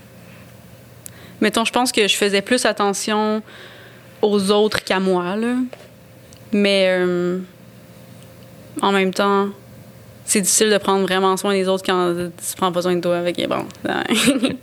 Mettons, 1.40 1.64
je 1.64 1.72
pense 1.72 1.92
que 1.92 2.08
je 2.08 2.16
faisais 2.16 2.42
plus 2.42 2.64
attention 2.64 3.42
aux 4.22 4.50
autres 4.50 4.82
qu'à 4.82 5.00
moi, 5.00 5.36
là. 5.36 5.54
Mais. 6.52 6.86
euh, 6.88 7.38
en 8.80 8.92
même 8.92 9.12
temps. 9.12 9.48
C'est 10.26 10.40
difficile 10.40 10.70
de 10.70 10.78
prendre 10.78 11.06
vraiment 11.06 11.36
soin 11.36 11.54
des 11.54 11.68
autres 11.68 11.84
quand 11.86 12.12
tu 12.14 12.56
prends 12.56 12.72
pas 12.72 12.82
soin 12.82 12.96
de 12.96 13.00
toi 13.00 13.16
avec 13.16 13.36
bon. 13.48 13.64
Ouais, 13.84 13.92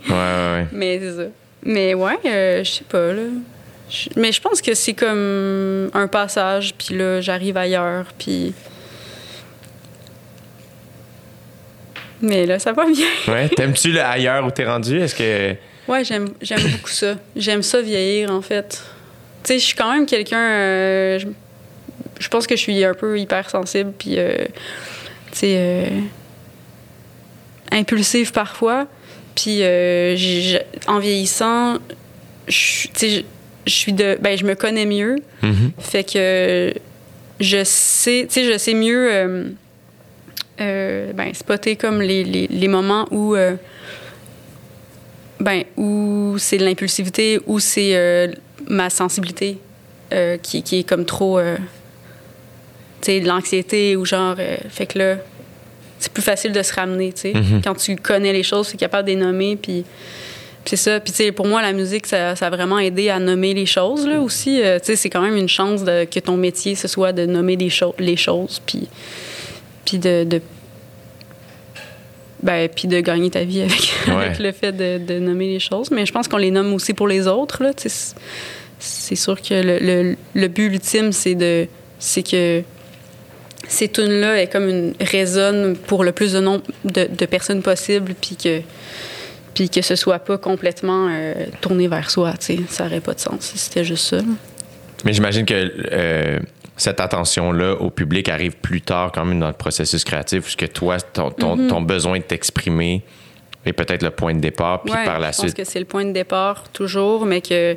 ouais, 0.08 0.10
ouais. 0.10 0.66
Mais 0.72 1.00
c'est 1.00 1.16
ça. 1.16 1.28
Mais 1.64 1.94
ouais, 1.94 2.18
euh, 2.26 2.62
je 2.62 2.70
sais 2.70 2.84
pas, 2.84 3.12
là. 3.14 3.22
Mais 4.16 4.30
je 4.30 4.40
pense 4.42 4.60
que 4.60 4.74
c'est 4.74 4.92
comme 4.92 5.90
un 5.94 6.06
passage, 6.06 6.74
puis 6.74 6.94
là, 6.96 7.22
j'arrive 7.22 7.56
ailleurs, 7.56 8.06
puis... 8.18 8.52
Mais 12.20 12.44
là, 12.44 12.58
ça 12.58 12.72
va 12.72 12.84
bien. 12.86 13.06
Ouais, 13.28 13.48
t'aimes-tu 13.48 13.92
le 13.92 14.02
ailleurs 14.02 14.44
où 14.46 14.50
t'es 14.50 14.64
rendu? 14.64 14.98
Est-ce 14.98 15.14
que. 15.14 15.54
Ouais, 15.90 16.04
j'aime, 16.04 16.28
j'aime 16.40 16.62
beaucoup 16.62 16.88
ça. 16.90 17.16
J'aime 17.36 17.62
ça 17.62 17.80
vieillir, 17.80 18.30
en 18.30 18.40
fait. 18.40 18.82
Tu 19.42 19.48
sais, 19.48 19.58
je 19.58 19.64
suis 19.64 19.74
quand 19.74 19.92
même 19.92 20.06
quelqu'un... 20.06 20.38
euh, 20.40 21.18
je, 22.18 22.28
pense 22.28 22.46
que 22.46 22.56
je 22.56 22.60
suis 22.60 22.84
un 22.84 22.94
peu 22.94 23.18
hypersensible, 23.18 23.92
puis... 23.98 24.18
euh. 24.18 24.46
Euh, 25.42 26.00
impulsive 27.72 28.32
parfois. 28.32 28.86
Puis 29.34 29.58
euh, 29.62 30.16
en 30.86 30.98
vieillissant, 30.98 31.78
je, 32.46 33.22
suis 33.66 33.92
de... 33.92 34.18
Ben, 34.20 34.38
je 34.38 34.44
me 34.44 34.54
connais 34.54 34.86
mieux. 34.86 35.16
Mhm. 35.42 35.72
Fait 35.78 36.04
que 36.04 36.72
je 37.40 37.64
sais, 37.64 38.26
tu 38.28 38.34
sais, 38.34 38.52
je 38.52 38.58
sais 38.58 38.74
mieux 38.74 39.12
euh, 39.12 39.44
euh, 40.60 41.12
ben, 41.12 41.34
spotter 41.34 41.76
comme 41.76 42.00
les, 42.00 42.24
les, 42.24 42.46
les 42.46 42.68
moments 42.68 43.06
où, 43.10 43.34
euh, 43.34 43.56
ben, 45.40 45.64
où 45.76 46.36
c'est 46.38 46.58
de 46.58 46.64
l'impulsivité, 46.64 47.40
où 47.46 47.58
c'est 47.58 48.30
ma 48.66 48.90
sensibilité 48.90 49.58
qui, 50.42 50.62
qui 50.62 50.78
est 50.78 50.88
comme 50.88 51.04
trop, 51.04 51.40
de 53.08 53.26
l'anxiété 53.28 53.96
ou 53.96 54.04
genre, 54.04 54.36
euh, 54.38 54.56
fait 54.68 54.86
que 54.86 54.98
là, 54.98 55.16
c'est 55.98 56.12
plus 56.12 56.22
facile 56.22 56.52
de 56.52 56.62
se 56.62 56.74
ramener, 56.74 57.12
tu 57.12 57.20
sais. 57.22 57.32
Mhm. 57.34 57.60
Quand 57.62 57.74
tu 57.74 57.96
connais 57.96 58.32
les 58.32 58.42
choses, 58.42 58.68
tu 58.68 58.74
es 58.74 58.78
capable 58.78 59.08
de 59.08 59.14
les 59.14 59.20
nommer, 59.20 59.56
puis 59.56 59.84
c'est 60.66 60.76
ça. 60.76 60.98
Puis, 61.00 61.12
tu 61.12 61.18
sais, 61.24 61.32
pour 61.32 61.46
moi, 61.46 61.62
la 61.62 61.72
musique, 61.72 62.06
ça, 62.06 62.34
ça 62.36 62.46
a 62.46 62.50
vraiment 62.50 62.78
aidé 62.78 63.08
à 63.10 63.18
nommer 63.18 63.54
les 63.54 63.66
choses, 63.66 64.06
là, 64.06 64.20
aussi. 64.20 64.60
Euh, 64.62 64.78
tu 64.78 64.86
sais, 64.86 64.96
c'est 64.96 65.10
quand 65.10 65.22
même 65.22 65.36
une 65.36 65.48
chance 65.48 65.84
de- 65.84 66.04
que 66.04 66.20
ton 66.20 66.36
métier, 66.36 66.74
ce 66.74 66.88
soit 66.88 67.12
de 67.12 67.24
nommer 67.26 67.56
des 67.56 67.70
cho- 67.70 67.94
les 67.98 68.16
choses, 68.16 68.60
puis, 68.66 68.88
puis 69.84 69.98
de... 69.98 70.24
de 70.24 70.40
ben, 72.42 72.68
puis 72.68 72.88
de 72.88 73.00
gagner 73.00 73.30
ta 73.30 73.44
vie 73.44 73.62
avec, 73.62 73.92
Ouais. 74.08 74.12
avec 74.26 74.38
le 74.38 74.52
fait 74.52 74.72
de, 74.72 74.98
de 74.98 75.18
nommer 75.18 75.46
les 75.48 75.60
choses. 75.60 75.90
Mais 75.90 76.04
je 76.04 76.12
pense 76.12 76.28
qu'on 76.28 76.36
les 76.36 76.50
nomme 76.50 76.74
aussi 76.74 76.92
pour 76.92 77.08
les 77.08 77.26
autres, 77.26 77.62
là. 77.62 77.70
C'est- 77.76 78.14
c'est 78.78 79.16
sûr 79.16 79.40
que 79.40 79.54
le, 79.54 79.78
le, 79.78 80.16
le 80.34 80.48
but 80.48 80.66
ultime, 80.66 81.12
c'est 81.12 81.34
de... 81.34 81.66
C'est 81.98 82.22
que 82.22 82.62
ces 83.68 83.88
tunes-là 83.88 84.40
est 84.42 84.48
comme 84.48 84.68
une 84.68 84.94
résonne 85.00 85.76
pour 85.76 86.04
le 86.04 86.12
plus 86.12 86.32
de 86.32 86.40
nombre 86.40 86.62
de, 86.84 87.06
de 87.06 87.26
personnes 87.26 87.62
possible, 87.62 88.14
puis 88.20 88.36
que 88.36 88.60
puis 89.54 89.70
que 89.70 89.82
ce 89.82 89.94
soit 89.94 90.18
pas 90.18 90.36
complètement 90.36 91.08
euh, 91.12 91.32
tourné 91.60 91.86
vers 91.86 92.10
soi, 92.10 92.32
tu 92.32 92.56
sais, 92.56 92.58
ça 92.68 92.86
aurait 92.86 93.00
pas 93.00 93.14
de 93.14 93.20
sens 93.20 93.36
si 93.40 93.56
c'était 93.58 93.84
juste 93.84 94.04
ça. 94.08 94.16
là. 94.16 94.22
Mais 95.04 95.12
j'imagine 95.12 95.46
que 95.46 95.72
euh, 95.92 96.40
cette 96.76 96.98
attention-là 96.98 97.74
au 97.74 97.90
public 97.90 98.28
arrive 98.28 98.56
plus 98.56 98.80
tard 98.80 99.12
quand 99.12 99.24
même 99.24 99.38
dans 99.38 99.46
le 99.46 99.52
processus 99.52 100.02
créatif, 100.02 100.42
puisque 100.42 100.72
toi, 100.72 100.98
ton, 101.00 101.30
ton, 101.30 101.68
ton 101.68 101.82
besoin 101.82 102.18
de 102.18 102.24
t'exprimer 102.24 103.02
est 103.64 103.72
peut-être 103.72 104.02
le 104.02 104.10
point 104.10 104.34
de 104.34 104.40
départ, 104.40 104.82
puis 104.82 104.92
Mm-hmm. 104.92 104.98
Ouais, 104.98 105.04
par 105.04 105.18
la 105.20 105.30
je 105.30 105.36
pense 105.36 105.46
suite. 105.46 105.56
que 105.56 105.64
c'est 105.64 105.78
le 105.78 105.84
point 105.84 106.04
de 106.04 106.12
départ 106.12 106.64
toujours, 106.72 107.24
mais 107.24 107.40
que 107.40 107.76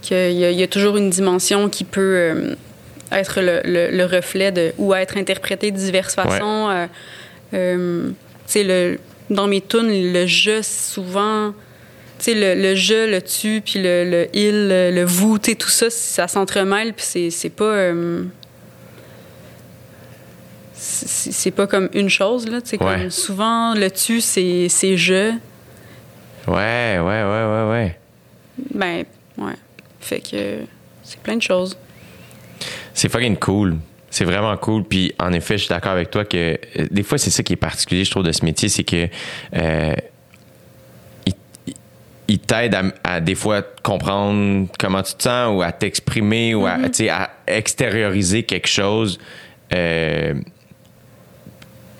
qu'il 0.00 0.16
y, 0.16 0.44
a- 0.44 0.50
il 0.52 0.58
y 0.58 0.62
a 0.62 0.68
toujours 0.68 0.96
une 0.96 1.10
dimension 1.10 1.68
qui 1.68 1.82
peut 1.84 2.00
euh, 2.16 2.54
être 3.12 3.40
le, 3.40 3.60
le- 3.64 3.90
le 3.96 4.04
reflet 4.04 4.52
de 4.52 4.72
ou 4.78 4.94
être 4.94 5.16
interprétée 5.16 5.70
de 5.70 5.76
diverses 5.76 6.14
façons. 6.14 6.68
Euh, 6.70 6.86
euh, 7.54 8.10
sais, 8.46 8.64
le 8.64 8.98
dans 9.30 9.46
mes 9.46 9.60
tunes, 9.60 10.12
le 10.12 10.26
je 10.26 10.60
souvent. 10.62 11.52
Le, 12.26 12.54
le 12.54 12.74
je, 12.74 13.10
le 13.10 13.22
tu, 13.22 13.62
puis 13.64 13.80
le, 13.82 14.04
le 14.04 14.28
il, 14.34 14.68
le, 14.68 15.04
vous, 15.04 15.38
tout 15.38 15.70
ça, 15.70 15.88
ça 15.88 16.28
s'entremêle, 16.28 16.92
puis 16.92 17.04
c'est, 17.08 17.30
c'est 17.30 17.48
pas. 17.48 17.64
euh, 17.64 18.24
c'est 20.74 21.50
pas 21.50 21.66
comme 21.66 21.88
une 21.92 22.08
chose, 22.08 22.46
là. 22.48 22.58
Ouais. 22.58 22.78
comme 22.78 23.10
souvent, 23.10 23.74
le 23.74 23.90
tu, 23.90 24.20
c'est, 24.20 24.68
c'est 24.68 24.96
je. 24.96 25.32
Ouais, 26.46 26.98
ouais, 26.98 26.98
ouais, 27.00 27.44
ouais, 27.46 27.70
ouais. 27.70 27.98
Ben, 28.74 29.04
ouais. 29.38 29.54
Fait 30.00 30.20
que 30.20 30.58
c'est 31.02 31.20
plein 31.20 31.36
de 31.36 31.42
choses. 31.42 31.76
C'est 32.94 33.08
fucking 33.08 33.36
cool. 33.36 33.76
C'est 34.10 34.24
vraiment 34.24 34.56
cool. 34.56 34.84
Puis 34.84 35.12
en 35.18 35.32
effet, 35.32 35.56
je 35.56 35.64
suis 35.64 35.68
d'accord 35.68 35.92
avec 35.92 36.10
toi 36.10 36.24
que 36.24 36.36
euh, 36.36 36.86
des 36.90 37.02
fois, 37.02 37.18
c'est 37.18 37.30
ça 37.30 37.42
qui 37.42 37.52
est 37.52 37.56
particulier, 37.56 38.04
je 38.04 38.10
trouve, 38.10 38.24
de 38.24 38.32
ce 38.32 38.44
métier, 38.44 38.68
c'est 38.68 38.84
que 38.84 39.08
euh, 39.56 39.94
il, 42.26 42.38
t'aide 42.38 42.74
à, 42.74 42.82
à 43.04 43.20
des 43.20 43.34
fois 43.34 43.62
comprendre 43.82 44.68
comment 44.78 45.02
tu 45.02 45.14
te 45.14 45.22
sens 45.22 45.56
ou 45.56 45.62
à 45.62 45.72
t'exprimer 45.72 46.54
ou 46.54 46.66
à, 46.66 46.78
sais, 46.92 47.08
à 47.08 47.30
extérioriser 47.46 48.42
quelque 48.42 48.68
chose. 48.68 49.18
Euh, 49.72 50.34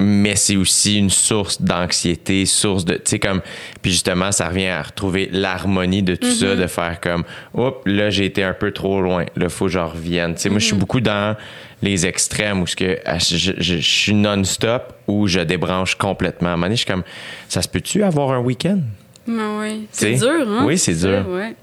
mais 0.01 0.35
c'est 0.37 0.57
aussi 0.57 0.99
une 0.99 1.11
source 1.11 1.61
d'anxiété, 1.63 2.47
source 2.47 2.85
de, 2.85 2.95
tu 2.95 3.03
sais, 3.05 3.19
comme, 3.19 3.43
puis 3.83 3.91
justement, 3.93 4.33
ça 4.33 4.49
revient 4.49 4.67
à 4.69 4.83
retrouver 4.83 5.29
l'harmonie 5.31 6.03
de 6.03 6.15
tout 6.17 6.31
ça, 6.31 6.57
de 6.57 6.67
faire 6.67 7.01
comme, 7.01 7.25
oups, 7.55 7.77
là, 7.87 8.11
j'ai 8.11 8.25
été 8.25 8.43
un 8.43 8.55
peu 8.55 8.73
trop 8.73 9.01
loin, 9.03 9.27
là, 9.37 9.49
faut 9.49 9.67
que 9.67 9.71
je 9.73 9.79
revienne. 9.79 10.35
Tu 10.35 10.41
sais, 10.43 10.49
moi, 10.49 10.59
je 10.59 10.67
suis 10.67 10.77
beaucoup 10.77 11.01
dans 11.01 11.37
les 11.83 12.07
extrêmes 12.07 12.61
où 12.63 12.67
ce 12.67 12.77
que, 12.77 12.99
ah, 13.05 13.19
je, 13.19 13.37
je- 13.37 13.53
je 13.59 13.77
suis 13.79 14.15
non-stop 14.15 14.93
ou 15.07 15.27
je 15.27 15.41
débranche 15.41 15.95
complètement. 15.95 16.49
À 16.49 16.53
un 16.53 16.57
moment 16.57 16.67
donné, 16.67 16.77
je 16.77 16.83
suis 16.85 16.91
comme, 16.91 17.05
ça 17.49 17.63
se 17.63 17.69
peut-tu 17.69 18.03
avoir 18.03 18.31
un 18.33 18.41
week-end? 18.41 18.81
Ben 19.27 19.61
oui. 19.61 19.87
C'est 19.93 20.15
dur, 20.15 20.31
hein? 20.49 20.65
Oui, 20.65 20.77
c'est 20.79 20.95
dur. 20.95 21.25
Ouais. 21.29 21.55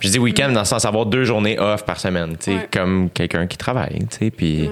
Je 0.00 0.08
dis 0.08 0.18
week-end 0.18 0.50
dans 0.52 0.60
le 0.60 0.66
sens 0.66 0.82
d'avoir 0.82 1.06
deux 1.06 1.24
journées 1.24 1.58
off 1.58 1.84
par 1.84 1.98
semaine, 1.98 2.36
tu 2.38 2.44
sais, 2.52 2.56
Ouais. 2.56 2.68
comme 2.72 3.08
quelqu'un 3.10 3.46
qui 3.46 3.56
travaille, 3.56 3.98
tu 4.10 4.18
sais, 4.18 4.30
puis... 4.30 4.68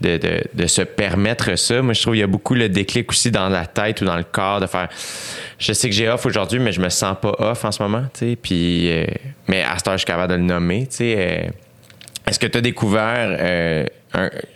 De, 0.00 0.16
de, 0.16 0.42
de 0.52 0.66
se 0.66 0.82
permettre 0.82 1.56
ça. 1.56 1.82
Moi, 1.82 1.94
je 1.94 2.02
trouve 2.02 2.14
qu'il 2.14 2.20
y 2.20 2.24
a 2.24 2.28
beaucoup 2.28 2.54
le 2.54 2.68
déclic 2.68 3.10
aussi 3.10 3.30
dans 3.30 3.48
la 3.48 3.66
tête 3.66 4.00
ou 4.00 4.04
dans 4.04 4.16
le 4.16 4.24
corps 4.24 4.60
de 4.60 4.66
faire. 4.66 4.88
Je 5.58 5.72
sais 5.72 5.88
que 5.88 5.94
j'ai 5.94 6.08
off 6.08 6.26
aujourd'hui, 6.26 6.58
mais 6.58 6.72
je 6.72 6.80
me 6.80 6.88
sens 6.88 7.16
pas 7.20 7.34
off 7.38 7.64
en 7.64 7.72
ce 7.72 7.82
moment. 7.82 8.04
Puis, 8.42 8.90
euh, 8.90 9.04
mais 9.48 9.62
à 9.62 9.78
ce 9.78 9.84
temps, 9.84 9.92
je 9.92 9.98
suis 9.98 10.06
capable 10.06 10.32
de 10.32 10.38
le 10.38 10.44
nommer, 10.44 10.88
euh, 11.00 11.42
est-ce 12.26 12.38
que 12.38 12.46
tu 12.46 12.58
as 12.58 12.60
découvert 12.60 13.36
euh, 13.38 13.86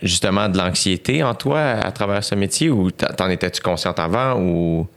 justement 0.01 0.49
de 0.49 0.57
l'anxiété 0.57 1.23
en 1.23 1.35
toi 1.35 1.59
à 1.59 1.91
travers 1.91 2.23
ce 2.23 2.35
métier 2.35 2.69
ou 2.69 2.91
t'en 2.91 3.29
étais-tu 3.29 3.61
consciente 3.61 3.99
avant 3.99 4.39
ou? 4.39 4.87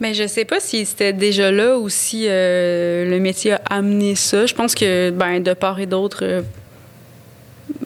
Mais 0.00 0.12
je 0.12 0.26
sais 0.26 0.44
pas 0.44 0.58
si 0.58 0.84
c'était 0.84 1.12
déjà 1.12 1.52
là 1.52 1.78
ou 1.78 1.88
si 1.88 2.26
le 2.26 3.18
métier 3.20 3.52
a 3.52 3.60
amené 3.70 4.16
ça. 4.16 4.44
Je 4.44 4.54
pense 4.54 4.74
que 4.74 5.10
ben 5.10 5.40
de 5.40 5.54
part 5.54 5.78
et 5.78 5.86
d'autre, 5.86 6.42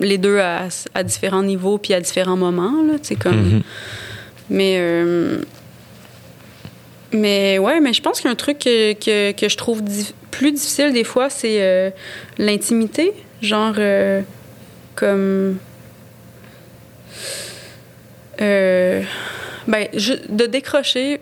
les 0.01 0.19
deux 0.19 0.39
à, 0.39 0.69
à 0.95 1.03
différents 1.03 1.43
niveaux 1.43 1.79
puis 1.79 1.95
à 1.95 2.01
différents 2.01 2.37
moments 2.37 2.83
là, 2.87 2.95
comme. 3.21 3.37
Mhm. 3.55 3.63
Mais 4.51 4.77
euh, 4.79 5.39
mais 7.13 7.59
ouais, 7.59 7.81
mais 7.81 7.93
je 7.93 8.03
pense 8.03 8.21
qu'un 8.21 8.35
truc 8.35 8.59
que, 8.59 8.93
que, 8.95 9.33
que 9.33 9.49
je 9.49 9.57
trouve 9.57 9.83
plus 10.31 10.53
difficile 10.53 10.93
des 10.93 11.05
fois, 11.05 11.31
c'est 11.31 11.63
euh, 11.63 11.91
l'intimité, 12.39 13.13
genre 13.43 13.75
euh, 13.79 14.21
comme 14.95 15.57
euh, 18.41 19.03
ben 19.67 19.89
je- 19.95 20.15
de 20.29 20.47
décrocher 20.47 21.21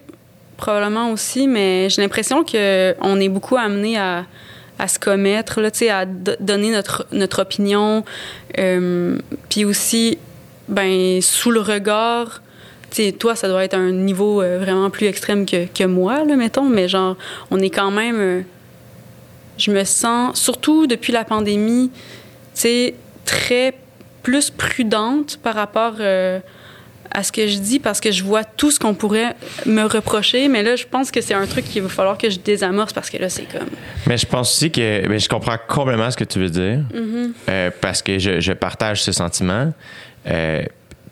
probablement 0.56 1.10
aussi, 1.12 1.48
mais 1.48 1.88
j'ai 1.90 2.02
l'impression 2.02 2.44
que 2.44 2.94
on 3.00 3.20
est 3.20 3.28
beaucoup 3.28 3.56
amené 3.56 3.98
à, 3.98 4.24
à 4.78 4.88
se 4.88 4.98
commettre, 4.98 5.60
là, 5.60 5.70
à 5.90 6.06
do- 6.06 6.32
donner 6.40 6.70
notre, 6.70 7.06
notre 7.12 7.42
opinion, 7.42 8.04
euh, 8.58 9.18
puis 9.48 9.64
aussi, 9.64 10.18
ben, 10.68 11.20
sous 11.20 11.50
le 11.50 11.60
regard, 11.60 12.42
toi, 13.18 13.36
ça 13.36 13.48
doit 13.48 13.62
être 13.64 13.74
un 13.74 13.92
niveau 13.92 14.40
euh, 14.40 14.58
vraiment 14.58 14.88
plus 14.90 15.06
extrême 15.06 15.44
que, 15.44 15.66
que 15.66 15.84
moi, 15.84 16.24
là, 16.24 16.36
mettons, 16.36 16.64
mais 16.64 16.88
genre, 16.88 17.16
on 17.50 17.58
est 17.60 17.70
quand 17.70 17.90
même, 17.90 18.16
euh, 18.18 18.40
je 19.58 19.70
me 19.70 19.84
sens, 19.84 20.40
surtout 20.40 20.86
depuis 20.86 21.12
la 21.12 21.24
pandémie, 21.24 21.90
très 23.24 23.74
plus 24.22 24.50
prudente 24.50 25.38
par 25.42 25.54
rapport 25.54 25.94
à 27.16 27.22
ce 27.22 27.32
que 27.32 27.46
je 27.48 27.58
dis 27.58 27.78
parce 27.80 28.00
que 28.00 28.12
je 28.12 28.22
vois 28.22 28.44
tout 28.44 28.70
ce 28.70 28.78
qu'on 28.78 28.94
pourrait 28.94 29.34
me 29.64 29.82
reprocher, 29.84 30.48
mais 30.48 30.62
là, 30.62 30.76
je 30.76 30.84
pense 30.84 31.10
que 31.10 31.22
c'est 31.22 31.34
un 31.34 31.46
truc 31.46 31.64
qu'il 31.64 31.82
va 31.82 31.88
falloir 31.88 32.18
que 32.18 32.28
je 32.28 32.38
désamorce 32.38 32.92
parce 32.92 33.08
que 33.08 33.16
là, 33.16 33.30
c'est 33.30 33.44
comme. 33.50 33.68
Mais 34.06 34.18
je 34.18 34.26
pense 34.26 34.52
aussi 34.52 34.70
que 34.70 35.08
mais 35.08 35.18
je 35.18 35.28
comprends 35.28 35.56
complètement 35.66 36.10
ce 36.10 36.16
que 36.16 36.24
tu 36.24 36.38
veux 36.38 36.50
dire 36.50 36.80
Mm-hmm. 36.92 37.32
euh, 37.48 37.70
parce 37.80 38.02
que 38.02 38.18
je, 38.18 38.40
je 38.40 38.52
partage 38.52 39.02
ce 39.02 39.12
sentiment. 39.12 39.72
Euh, 40.26 40.62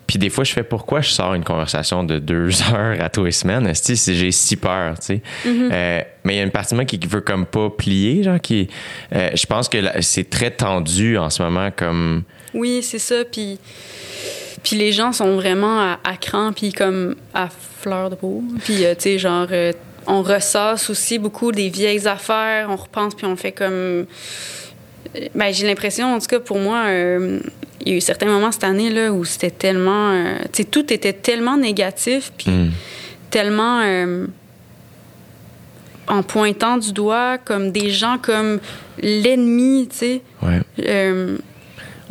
puis 0.06 0.18
des 0.18 0.28
fois, 0.28 0.44
je 0.44 0.52
fais 0.52 0.62
pourquoi 0.62 1.00
je 1.00 1.08
sors 1.08 1.32
une 1.32 1.44
conversation 1.44 2.04
de 2.04 2.18
deux 2.18 2.50
heures 2.72 3.00
à 3.00 3.08
tous 3.08 3.24
les 3.24 3.32
semaines. 3.32 3.72
Si 3.74 3.96
j'ai 4.14 4.30
si 4.30 4.56
peur, 4.56 4.98
tu 4.98 5.06
sais. 5.06 5.22
Mm-hmm. 5.46 5.68
Euh, 5.72 6.00
mais 6.24 6.34
il 6.34 6.36
y 6.36 6.40
a 6.40 6.42
une 6.42 6.50
partie 6.50 6.72
de 6.72 6.76
moi 6.76 6.84
qui 6.84 6.98
veut 7.08 7.22
comme 7.22 7.46
pas 7.46 7.70
plier, 7.70 8.22
genre 8.22 8.40
qui. 8.40 8.68
euh, 9.14 9.30
je 9.34 9.46
pense 9.46 9.68
que 9.70 9.78
c'est 10.02 10.28
très 10.28 10.50
tendu 10.50 11.16
en 11.16 11.30
ce 11.30 11.42
moment, 11.42 11.70
comme. 11.74 12.24
Oui, 12.52 12.82
c'est 12.82 12.98
ça. 12.98 13.24
Puis, 13.30 13.58
puis 14.64 14.76
les 14.76 14.90
gens 14.92 15.12
sont 15.12 15.36
vraiment 15.36 15.78
à, 15.78 16.00
à 16.02 16.16
cran, 16.16 16.52
puis 16.52 16.72
comme 16.72 17.14
à 17.34 17.48
fleur 17.80 18.10
de 18.10 18.16
peau. 18.16 18.42
Puis, 18.64 18.84
euh, 18.84 18.94
tu 18.94 19.02
sais, 19.02 19.18
genre, 19.18 19.46
euh, 19.52 19.72
on 20.06 20.22
ressasse 20.22 20.88
aussi 20.90 21.18
beaucoup 21.18 21.52
des 21.52 21.68
vieilles 21.68 22.08
affaires, 22.08 22.68
on 22.70 22.76
repense, 22.76 23.14
puis 23.14 23.26
on 23.26 23.36
fait 23.36 23.52
comme. 23.52 23.72
euh, 23.72 24.04
Ben, 25.34 25.52
j'ai 25.52 25.66
l'impression, 25.66 26.14
en 26.14 26.18
tout 26.18 26.26
cas, 26.26 26.40
pour 26.40 26.58
moi, 26.58 26.84
euh, 26.86 27.38
il 27.82 27.90
y 27.90 27.92
a 27.92 27.96
eu 27.98 28.00
certains 28.00 28.26
moments 28.26 28.50
cette 28.50 28.64
année 28.64 28.88
là 28.90 29.12
où 29.12 29.24
c'était 29.24 29.50
tellement. 29.50 30.12
tu 30.52 30.62
sais, 30.62 30.64
tout 30.64 30.90
était 30.92 31.12
tellement 31.12 31.58
négatif, 31.58 32.32
puis 32.36 32.50
hmm. 32.50 32.70
tellement. 33.30 33.82
en 36.06 36.22
pointant 36.22 36.78
du 36.78 36.92
doigt 36.92 37.38
comme 37.38 37.70
des 37.70 37.90
gens 37.90 38.18
comme 38.18 38.60
l'ennemi, 38.98 39.88
tu 39.90 39.96
sais. 39.96 40.22
Ouais. 40.42 40.60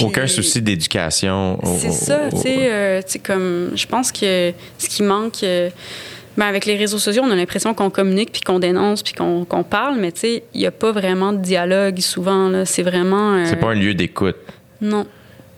Aucun 0.02 0.28
souci 0.28 0.62
d'éducation. 0.62 1.60
c'est 1.78 1.92
ça, 1.92 2.30
tu 2.32 2.38
sais, 2.38 2.58
euh, 2.72 3.02
comme, 3.24 3.72
je 3.76 3.86
pense 3.86 4.12
que 4.12 4.52
ce 4.78 4.90
qui 4.90 5.04
manque, 5.04 5.44
euh, 5.44 5.70
ben, 6.36 6.48
avec 6.48 6.66
les 6.66 6.76
réseaux 6.76 6.98
sociaux, 6.98 7.24
on 7.26 7.32
a 7.32 7.36
l'impression 7.36 7.74
qu'on 7.74 7.90
communique, 7.90 8.32
puis 8.32 8.42
qu'on 8.42 8.60
dénonce, 8.60 9.04
puis 9.04 9.14
qu'on 9.14 9.46
qu'on 9.46 9.64
parle, 9.64 9.98
mais 10.00 10.12
tu 10.12 10.22
sais, 10.22 10.44
il 10.54 10.62
n'y 10.62 10.66
a 10.66 10.72
pas 10.72 10.92
vraiment 10.92 11.32
de 11.32 11.38
dialogue 11.38 12.00
souvent. 12.00 12.66
C'est 12.66 12.84
vraiment... 12.84 13.36
euh, 13.36 13.46
C'est 13.46 13.60
pas 13.60 13.72
un 13.72 13.76
lieu 13.76 13.94
d'écoute. 13.94 14.38
Non. 14.82 15.06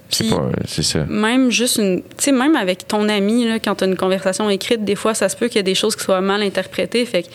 C'est 0.10 0.26
Puis, 0.26 0.34
pas. 0.34 0.50
C'est 0.68 0.84
ça. 0.84 1.06
même 1.10 1.50
juste 1.50 1.78
une... 1.78 2.02
Tu 2.02 2.26
sais, 2.26 2.32
même 2.32 2.56
avec 2.56 2.88
ton 2.88 3.10
ami, 3.10 3.46
là, 3.46 3.60
quand 3.60 3.76
tu 3.76 3.86
as 3.86 3.88
une 3.88 3.96
conversation 3.96 4.50
écrite, 4.50 4.84
des 4.84 4.96
fois, 4.96 5.14
ça 5.14 5.30
se 5.30 5.36
peut 5.36 5.48
qu'il 5.48 5.56
y 5.58 5.60
ait 5.60 5.64
des 5.64 5.76
choses 5.76 5.96
qui 5.96 6.04
soient 6.04 6.22
mal 6.22 6.42
interprétées, 6.44 7.06
fait 7.06 7.24
que... 7.24 7.28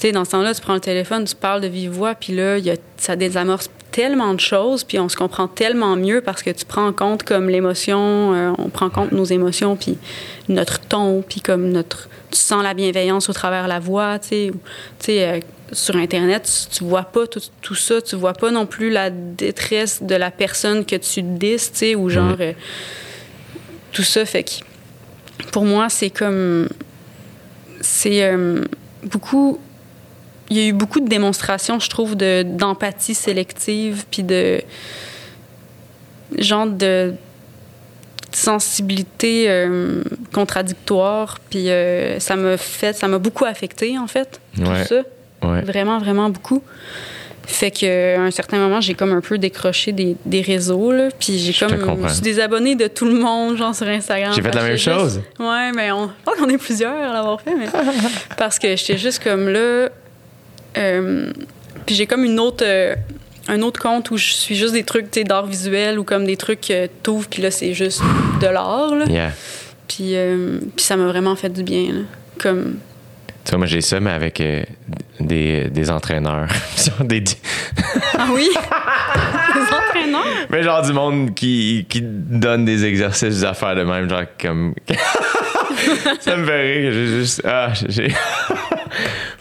Tu 0.00 0.06
sais, 0.06 0.12
dans 0.12 0.24
ce 0.24 0.30
temps-là, 0.30 0.54
tu 0.54 0.62
prends 0.62 0.72
le 0.72 0.80
téléphone, 0.80 1.26
tu 1.26 1.36
parles 1.36 1.60
de 1.60 1.66
vive 1.66 1.90
voix, 1.90 2.14
puis 2.14 2.34
là, 2.34 2.56
y 2.56 2.70
a, 2.70 2.76
ça 2.96 3.16
désamorce 3.16 3.68
tellement 3.90 4.32
de 4.32 4.40
choses, 4.40 4.82
puis 4.82 4.98
on 4.98 5.10
se 5.10 5.16
comprend 5.16 5.46
tellement 5.46 5.94
mieux 5.94 6.22
parce 6.22 6.42
que 6.42 6.48
tu 6.48 6.64
prends 6.64 6.86
en 6.86 6.94
compte 6.94 7.22
comme 7.22 7.50
l'émotion, 7.50 8.32
euh, 8.32 8.52
on 8.56 8.70
prend 8.70 8.86
en 8.86 8.90
compte 8.90 9.12
nos 9.12 9.26
émotions, 9.26 9.76
puis 9.76 9.98
notre 10.48 10.80
ton, 10.80 11.20
puis 11.20 11.42
comme 11.42 11.68
notre... 11.68 12.08
Tu 12.30 12.38
sens 12.38 12.62
la 12.62 12.72
bienveillance 12.72 13.28
au 13.28 13.34
travers 13.34 13.68
la 13.68 13.78
voix, 13.78 14.18
tu 14.18 14.28
sais. 14.28 14.50
Tu 15.00 15.04
sais, 15.04 15.28
euh, 15.28 15.40
sur 15.72 15.96
Internet, 15.96 16.50
tu, 16.70 16.78
tu 16.78 16.84
vois 16.84 17.02
pas 17.02 17.26
tout, 17.26 17.42
tout 17.60 17.74
ça, 17.74 18.00
tu 18.00 18.16
vois 18.16 18.32
pas 18.32 18.50
non 18.50 18.64
plus 18.64 18.88
la 18.88 19.10
détresse 19.10 20.02
de 20.02 20.14
la 20.14 20.30
personne 20.30 20.86
que 20.86 20.96
tu 20.96 21.20
dis, 21.20 21.56
tu 21.56 21.70
sais, 21.74 21.94
ou 21.94 22.08
genre... 22.08 22.36
euh, 22.40 22.54
tout 23.92 24.02
ça 24.02 24.24
fait 24.24 24.44
que... 24.44 25.44
Pour 25.52 25.66
moi, 25.66 25.90
c'est 25.90 26.10
comme... 26.10 26.68
C'est 27.82 28.34
beaucoup 29.02 29.58
il 30.50 30.56
y 30.58 30.60
a 30.60 30.66
eu 30.66 30.72
beaucoup 30.72 31.00
de 31.00 31.08
démonstrations, 31.08 31.78
je 31.80 31.88
trouve, 31.88 32.16
de, 32.16 32.42
d'empathie 32.42 33.14
sélective, 33.14 34.04
puis 34.10 34.22
de 34.22 34.60
genre 36.38 36.66
de 36.66 37.14
sensibilité 38.32 39.46
euh, 39.48 40.02
contradictoire, 40.32 41.38
puis 41.50 41.68
euh, 41.70 42.18
ça 42.20 42.36
m'a 42.36 42.56
fait, 42.56 42.94
ça 42.94 43.08
m'a 43.08 43.18
beaucoup 43.18 43.44
affecté 43.44 43.98
en 43.98 44.06
fait, 44.06 44.40
Ouais. 44.58 44.82
tout 44.82 44.88
ça, 44.88 45.02
Ouais. 45.48 45.62
vraiment, 45.62 45.98
vraiment 45.98 46.28
beaucoup. 46.30 46.62
Fait 47.46 47.72
que 47.72 48.16
à 48.16 48.20
un 48.20 48.30
certain 48.30 48.58
moment, 48.58 48.80
j'ai 48.80 48.94
comme 48.94 49.12
un 49.12 49.20
peu 49.20 49.36
décroché 49.38 49.90
des, 49.90 50.16
des 50.24 50.40
réseaux, 50.42 50.92
là, 50.92 51.08
puis 51.18 51.38
j'ai 51.38 51.52
comme, 51.66 52.06
je 52.06 52.12
suis 52.12 52.22
désabonnée 52.22 52.76
de 52.76 52.86
tout 52.86 53.06
le 53.06 53.14
monde, 53.18 53.56
genre 53.56 53.74
sur 53.74 53.88
Instagram. 53.88 54.32
J'ai 54.36 54.42
fait 54.42 54.54
la 54.54 54.62
même 54.62 54.70
que 54.72 54.76
juste- 54.76 54.90
chose. 54.96 55.20
Ouais, 55.40 55.72
mais 55.74 55.90
on, 55.90 56.06
je 56.06 56.12
pense 56.24 56.36
qu'on 56.36 56.48
est 56.48 56.58
plusieurs 56.58 56.94
à 56.96 57.12
l'avoir 57.12 57.40
fait, 57.40 57.56
mais 57.56 57.66
parce 58.36 58.58
que 58.60 58.76
j'étais 58.76 58.98
juste 58.98 59.24
comme 59.24 59.48
là. 59.48 59.88
Euh, 60.76 61.32
puis 61.86 61.94
j'ai 61.94 62.06
comme 62.06 62.24
une 62.24 62.38
autre, 62.40 62.64
euh, 62.66 62.94
un 63.48 63.62
autre 63.62 63.80
compte 63.80 64.10
où 64.10 64.16
je 64.16 64.32
suis 64.32 64.54
juste 64.54 64.72
des 64.72 64.84
trucs 64.84 65.12
d'art 65.24 65.46
visuel 65.46 65.98
ou 65.98 66.04
comme 66.04 66.24
des 66.24 66.36
trucs 66.36 66.60
que 66.60 66.86
t'ouvres, 67.02 67.28
puis 67.28 67.42
là, 67.42 67.50
c'est 67.50 67.74
juste 67.74 68.02
de 68.40 68.46
l'art. 68.46 68.92
Yeah. 69.08 69.32
Puis, 69.88 70.14
euh, 70.14 70.58
puis 70.76 70.84
ça 70.84 70.96
m'a 70.96 71.06
vraiment 71.06 71.34
fait 71.36 71.48
du 71.50 71.62
bien. 71.62 71.92
là. 71.92 72.00
Comme. 72.38 72.76
Tu 73.44 73.50
vois, 73.50 73.58
moi, 73.58 73.66
j'ai 73.66 73.80
ça, 73.80 73.98
mais 74.00 74.10
avec 74.10 74.40
euh, 74.40 74.62
des, 75.18 75.64
des 75.70 75.90
entraîneurs. 75.90 76.48
Des, 77.00 77.24
Ah 78.16 78.28
oui? 78.32 78.48
Les 79.54 79.62
entraîneurs? 79.62 80.46
mais 80.50 80.62
genre 80.62 80.82
du 80.82 80.92
monde 80.92 81.34
qui, 81.34 81.86
qui 81.88 82.02
donne 82.02 82.64
des 82.64 82.84
exercices, 82.84 83.36
des 83.40 83.44
affaires 83.44 83.74
de 83.74 83.82
même, 83.82 84.08
genre 84.08 84.22
comme. 84.40 84.74
ça 86.20 86.36
me 86.36 86.44
fait 86.44 86.62
rire. 86.62 86.92
J'ai 86.92 87.06
juste. 87.06 87.42
Ah, 87.44 87.72
j'ai. 87.88 88.12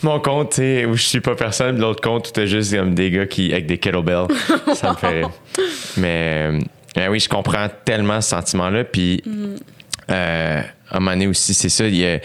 Mon 0.01 0.19
compte, 0.19 0.51
tu 0.51 0.55
sais, 0.57 0.85
où 0.85 0.95
je 0.95 1.03
suis 1.03 1.19
pas 1.19 1.35
personne, 1.35 1.79
l'autre 1.79 2.01
compte 2.01 2.29
où 2.29 2.31
t'as 2.31 2.45
juste 2.45 2.75
comme 2.75 2.95
des 2.95 3.11
gars 3.11 3.25
qui, 3.25 3.51
avec 3.51 3.65
des 3.65 3.77
kettlebells. 3.77 4.27
ça 4.73 4.91
me 4.91 4.95
fait 4.95 5.07
rire. 5.07 5.31
Mais, 5.97 6.59
euh, 6.97 7.07
oui, 7.09 7.19
je 7.19 7.27
comprends 7.27 7.67
tellement 7.83 8.21
ce 8.21 8.29
sentiment-là. 8.29 8.85
Puis, 8.85 9.21
euh, 10.09 10.61
à 10.89 10.95
un 10.95 10.99
moment 10.99 11.11
donné 11.11 11.27
aussi, 11.27 11.53
c'est 11.53 11.69
ça. 11.69 11.85
Il 11.85 11.97
y 11.97 12.07
a 12.07 12.19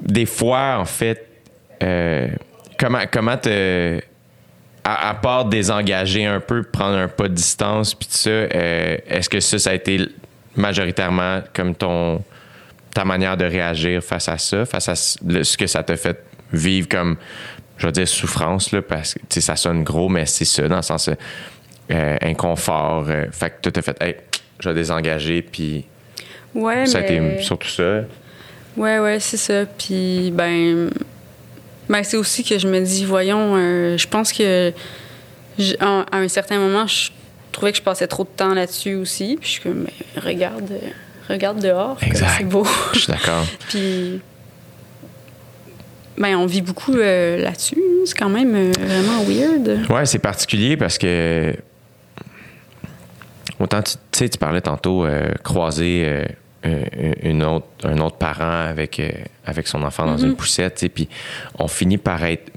des 0.00 0.26
fois, 0.26 0.78
en 0.78 0.84
fait, 0.84 1.28
euh, 1.82 2.28
comment, 2.78 3.02
comment 3.10 3.36
te. 3.36 4.00
À, 4.86 5.08
à 5.08 5.14
part 5.14 5.46
désengager 5.46 6.26
un 6.26 6.40
peu, 6.40 6.62
prendre 6.62 6.98
un 6.98 7.08
pas 7.08 7.28
de 7.28 7.32
distance, 7.32 7.94
puis 7.94 8.06
tout 8.06 8.18
ça, 8.18 8.28
euh, 8.28 8.98
est-ce 9.08 9.30
que 9.30 9.40
ça, 9.40 9.58
ça 9.58 9.70
a 9.70 9.74
été 9.74 9.98
majoritairement 10.56 11.40
comme 11.54 11.74
ton 11.74 12.22
ta 12.92 13.04
manière 13.04 13.36
de 13.36 13.46
réagir 13.46 14.02
face 14.02 14.28
à 14.28 14.36
ça, 14.38 14.66
face 14.66 14.88
à 14.88 14.94
ce 14.94 15.56
que 15.56 15.66
ça 15.66 15.82
t'a 15.82 15.96
fait 15.96 16.22
vivre 16.52 16.88
comme, 16.88 17.16
je 17.76 17.86
vais 17.86 17.92
dire, 17.92 18.08
souffrance, 18.08 18.72
là, 18.72 18.82
parce 18.82 19.14
que 19.28 19.40
ça 19.40 19.56
sonne 19.56 19.82
gros, 19.82 20.08
mais 20.08 20.26
c'est 20.26 20.44
ça, 20.44 20.68
dans 20.68 20.76
le 20.76 20.82
sens 20.82 21.10
euh, 21.90 22.16
inconfort. 22.22 23.06
euh, 23.08 23.26
fait 23.30 23.50
que 23.50 23.54
toi, 23.62 23.72
t'as 23.72 23.82
fait, 23.82 23.96
hey, 24.02 24.16
je 24.60 24.68
vais 24.68 24.74
désengager, 24.74 25.42
puis 25.42 25.86
Ouais, 26.54 26.86
ça 26.86 26.98
a 26.98 27.00
mais... 27.02 27.34
été 27.34 27.42
surtout 27.42 27.68
ça. 27.68 28.02
Ouais, 28.76 28.98
ouais, 28.98 29.20
c'est 29.20 29.36
ça. 29.36 29.66
Puis, 29.66 30.30
ben, 30.32 30.90
ben 31.88 32.02
c'est 32.02 32.16
aussi 32.16 32.44
que 32.44 32.58
je 32.58 32.68
me 32.68 32.80
dis, 32.80 33.04
voyons, 33.04 33.54
euh, 33.56 33.96
je 33.96 34.06
pense 34.06 34.32
que 34.32 34.72
à, 35.80 36.04
un 36.12 36.28
certain 36.28 36.58
moment, 36.58 36.86
je, 36.86 37.10
trouvais 37.52 37.72
que 37.72 37.78
je 37.78 37.82
passais 37.82 38.06
trop 38.06 38.24
de 38.24 38.28
temps 38.28 38.54
là-dessus 38.54 38.94
aussi. 38.94 39.36
Puis 39.40 39.46
je 39.48 39.52
suis 39.52 39.62
comme, 39.62 39.86
mais 39.86 40.20
regarde, 40.20 40.70
euh, 40.70 40.88
regarde 41.28 41.60
dehors. 41.60 41.98
C'est 42.00 42.44
beau. 42.44 42.66
Je 42.92 43.00
suis 43.00 43.12
d'accord. 43.12 43.44
Puis, 43.68 44.20
ben, 46.18 46.36
on 46.36 46.46
vit 46.46 46.62
beaucoup 46.62 46.94
euh, 46.94 47.38
là-dessus. 47.42 47.80
C'est 48.06 48.16
quand 48.16 48.28
même 48.28 48.54
euh, 48.54 48.72
vraiment 48.78 49.22
weird. 49.24 49.90
Ouais, 49.90 50.06
c'est 50.06 50.18
particulier 50.18 50.76
parce 50.76 50.98
que 50.98 51.54
autant 53.60 53.82
tu 53.82 53.92
sais, 54.12 54.28
tu 54.28 54.38
parlais 54.38 54.60
tantôt 54.60 55.04
euh, 55.04 55.32
croiser 55.42 56.06
un- 56.06 56.70
une 57.22 57.42
autre, 57.44 57.66
un 57.84 57.98
autre 57.98 58.16
parent 58.16 58.66
avec, 58.68 59.00
avec 59.44 59.66
son 59.66 59.82
enfant 59.82 60.06
dans 60.06 60.16
une 60.16 60.34
poussette, 60.34 60.82
puis 60.94 61.08
on 61.58 61.68
finit 61.68 61.98
par 61.98 62.24
être. 62.24 62.50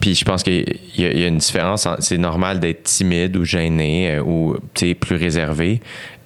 puis 0.00 0.14
je 0.14 0.24
pense 0.24 0.42
qu'il 0.42 0.64
y, 0.96 1.02
y 1.02 1.24
a 1.24 1.26
une 1.28 1.38
différence. 1.38 1.86
en- 1.86 1.96
C'est 2.00 2.18
normal 2.18 2.60
d'être 2.60 2.84
timide 2.84 3.36
ou 3.36 3.44
gêné 3.44 4.18
ou 4.20 4.56
tu 4.74 4.88
sais, 4.88 4.94
plus 4.94 5.16
réservé 5.16 5.80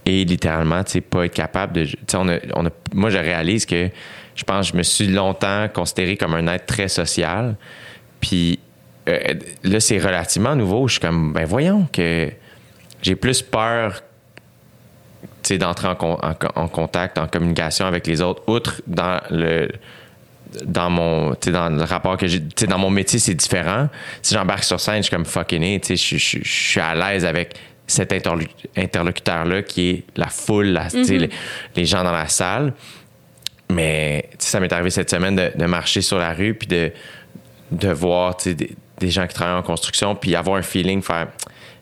et 0.04 0.24
littéralement, 0.24 0.84
tu 0.84 0.92
sais, 0.92 1.00
pas 1.00 1.24
être 1.26 1.34
capable 1.34 1.72
de. 1.74 1.84
tu 1.84 1.96
sais, 2.06 2.16
On 2.16 2.28
a, 2.28 2.38
on 2.54 2.66
a- 2.66 2.70
moi, 2.94 3.10
je 3.10 3.18
réalise 3.18 3.66
que 3.66 3.88
je 4.36 4.44
pense 4.44 4.66
que 4.66 4.72
je 4.74 4.78
me 4.78 4.82
suis 4.84 5.08
longtemps 5.08 5.66
considéré 5.72 6.16
comme 6.16 6.34
un 6.34 6.46
être 6.46 6.66
très 6.66 6.86
social. 6.88 7.56
Puis 8.20 8.58
euh, 9.08 9.18
là, 9.64 9.80
c'est 9.80 9.98
relativement 9.98 10.54
nouveau. 10.54 10.86
Je 10.88 10.92
suis 10.94 11.00
comme, 11.00 11.32
ben 11.32 11.44
voyons 11.44 11.88
que 11.92 12.30
j'ai 13.02 13.16
plus 13.16 13.42
peur 13.42 14.02
d'entrer 15.60 15.86
en, 15.88 15.94
con- 15.94 16.18
en 16.22 16.34
co- 16.34 16.48
en 16.56 16.66
contact, 16.68 17.18
en 17.18 17.28
communication 17.28 17.86
avec 17.86 18.06
les 18.06 18.20
autres, 18.20 18.42
outre 18.48 18.82
dans 18.86 19.20
le 19.30 19.68
dans 20.64 20.90
mon 20.90 21.34
dans 21.46 21.68
le 21.68 21.82
rapport 21.84 22.16
que 22.16 22.26
j'ai 22.26 22.40
dans 22.40 22.78
mon 22.78 22.88
métier 22.88 23.18
c'est 23.18 23.34
différent 23.34 23.88
si 24.22 24.32
j'embarque 24.34 24.62
sur 24.64 24.80
scène 24.80 24.98
je 24.98 25.02
suis 25.02 25.10
comme 25.10 25.24
fucking 25.26 25.80
tu 25.80 25.96
je 25.96 26.16
je- 26.16 26.38
je 26.42 26.48
suis 26.70 26.80
à 26.80 26.94
l'aise 26.94 27.24
avec 27.26 27.54
cet 27.86 28.12
interlocuteur 28.76 29.44
là 29.44 29.62
qui 29.62 29.90
est 29.90 30.04
la 30.16 30.28
foule 30.28 30.66
la- 30.68 30.88
les, 31.18 31.30
les 31.74 31.84
gens 31.84 32.02
dans 32.04 32.12
la 32.12 32.28
salle 32.28 32.72
mais 33.70 34.28
ça 34.38 34.60
m'est 34.60 34.72
arrivé 34.72 34.90
cette 34.90 35.10
semaine 35.10 35.36
de, 35.36 35.50
de 35.54 35.64
marcher 35.66 36.00
sur 36.02 36.18
la 36.18 36.32
rue 36.32 36.54
puis 36.54 36.68
de, 36.68 36.92
de 37.72 37.88
voir 37.88 38.36
des, 38.44 38.54
des 38.98 39.10
gens 39.10 39.26
qui 39.26 39.34
travaillent 39.34 39.58
en 39.58 39.62
construction 39.62 40.14
puis 40.14 40.34
avoir 40.36 40.56
un 40.56 40.62
feeling, 40.62 41.02
faire 41.02 41.28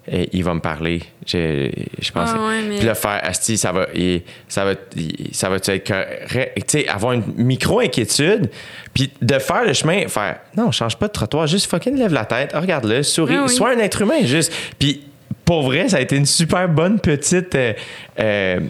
Eh, 0.07 0.29
il 0.35 0.45
va 0.45 0.53
me 0.53 0.61
parler. 0.61 1.01
Je, 1.27 1.71
je 1.99 2.13
pense. 2.13 2.29
Ah 2.35 2.47
ouais, 2.47 2.61
mais- 2.69 2.77
Puis 2.77 2.87
là, 2.87 2.95
faire 2.95 3.21
Asti, 3.25 3.57
ça 3.57 3.73
va, 3.73 3.87
il- 3.95 4.21
ça 4.49 4.63
va, 4.67 4.73
il- 4.97 5.31
ça 5.33 5.49
va 5.49 5.57
être 5.57 5.87
correct. 5.87 6.53
Tu 6.57 6.63
sais, 6.81 6.89
avoir 6.89 7.13
une 7.15 7.23
micro-inquiétude 7.39 8.51
puis 8.93 9.11
de 9.23 9.39
faire 9.39 9.65
le 9.65 9.73
chemin, 9.73 10.07
faire 10.09 10.41
non, 10.59 10.71
change 10.73 10.97
pas 10.99 11.07
de 11.09 11.13
trottoir, 11.13 11.47
juste 11.47 11.71
fucking 11.71 11.97
lève 11.97 12.13
la 12.13 12.27
tête, 12.27 12.53
regarde-le, 12.55 13.03
souris, 13.03 13.37
Ah 13.39 13.45
oui. 13.49 13.55
sois 13.55 13.71
un 13.71 13.79
être 13.79 14.03
humain, 14.03 14.25
juste. 14.25 14.53
Puis 14.79 15.05
pour 15.47 15.63
vrai, 15.63 15.89
ça 15.89 15.97
a 15.97 16.01
été 16.01 16.17
une 16.17 16.27
super 16.27 16.69
bonne 16.69 17.01
petite 17.01 17.55
euh, 17.55 17.73
euh, 18.21 18.61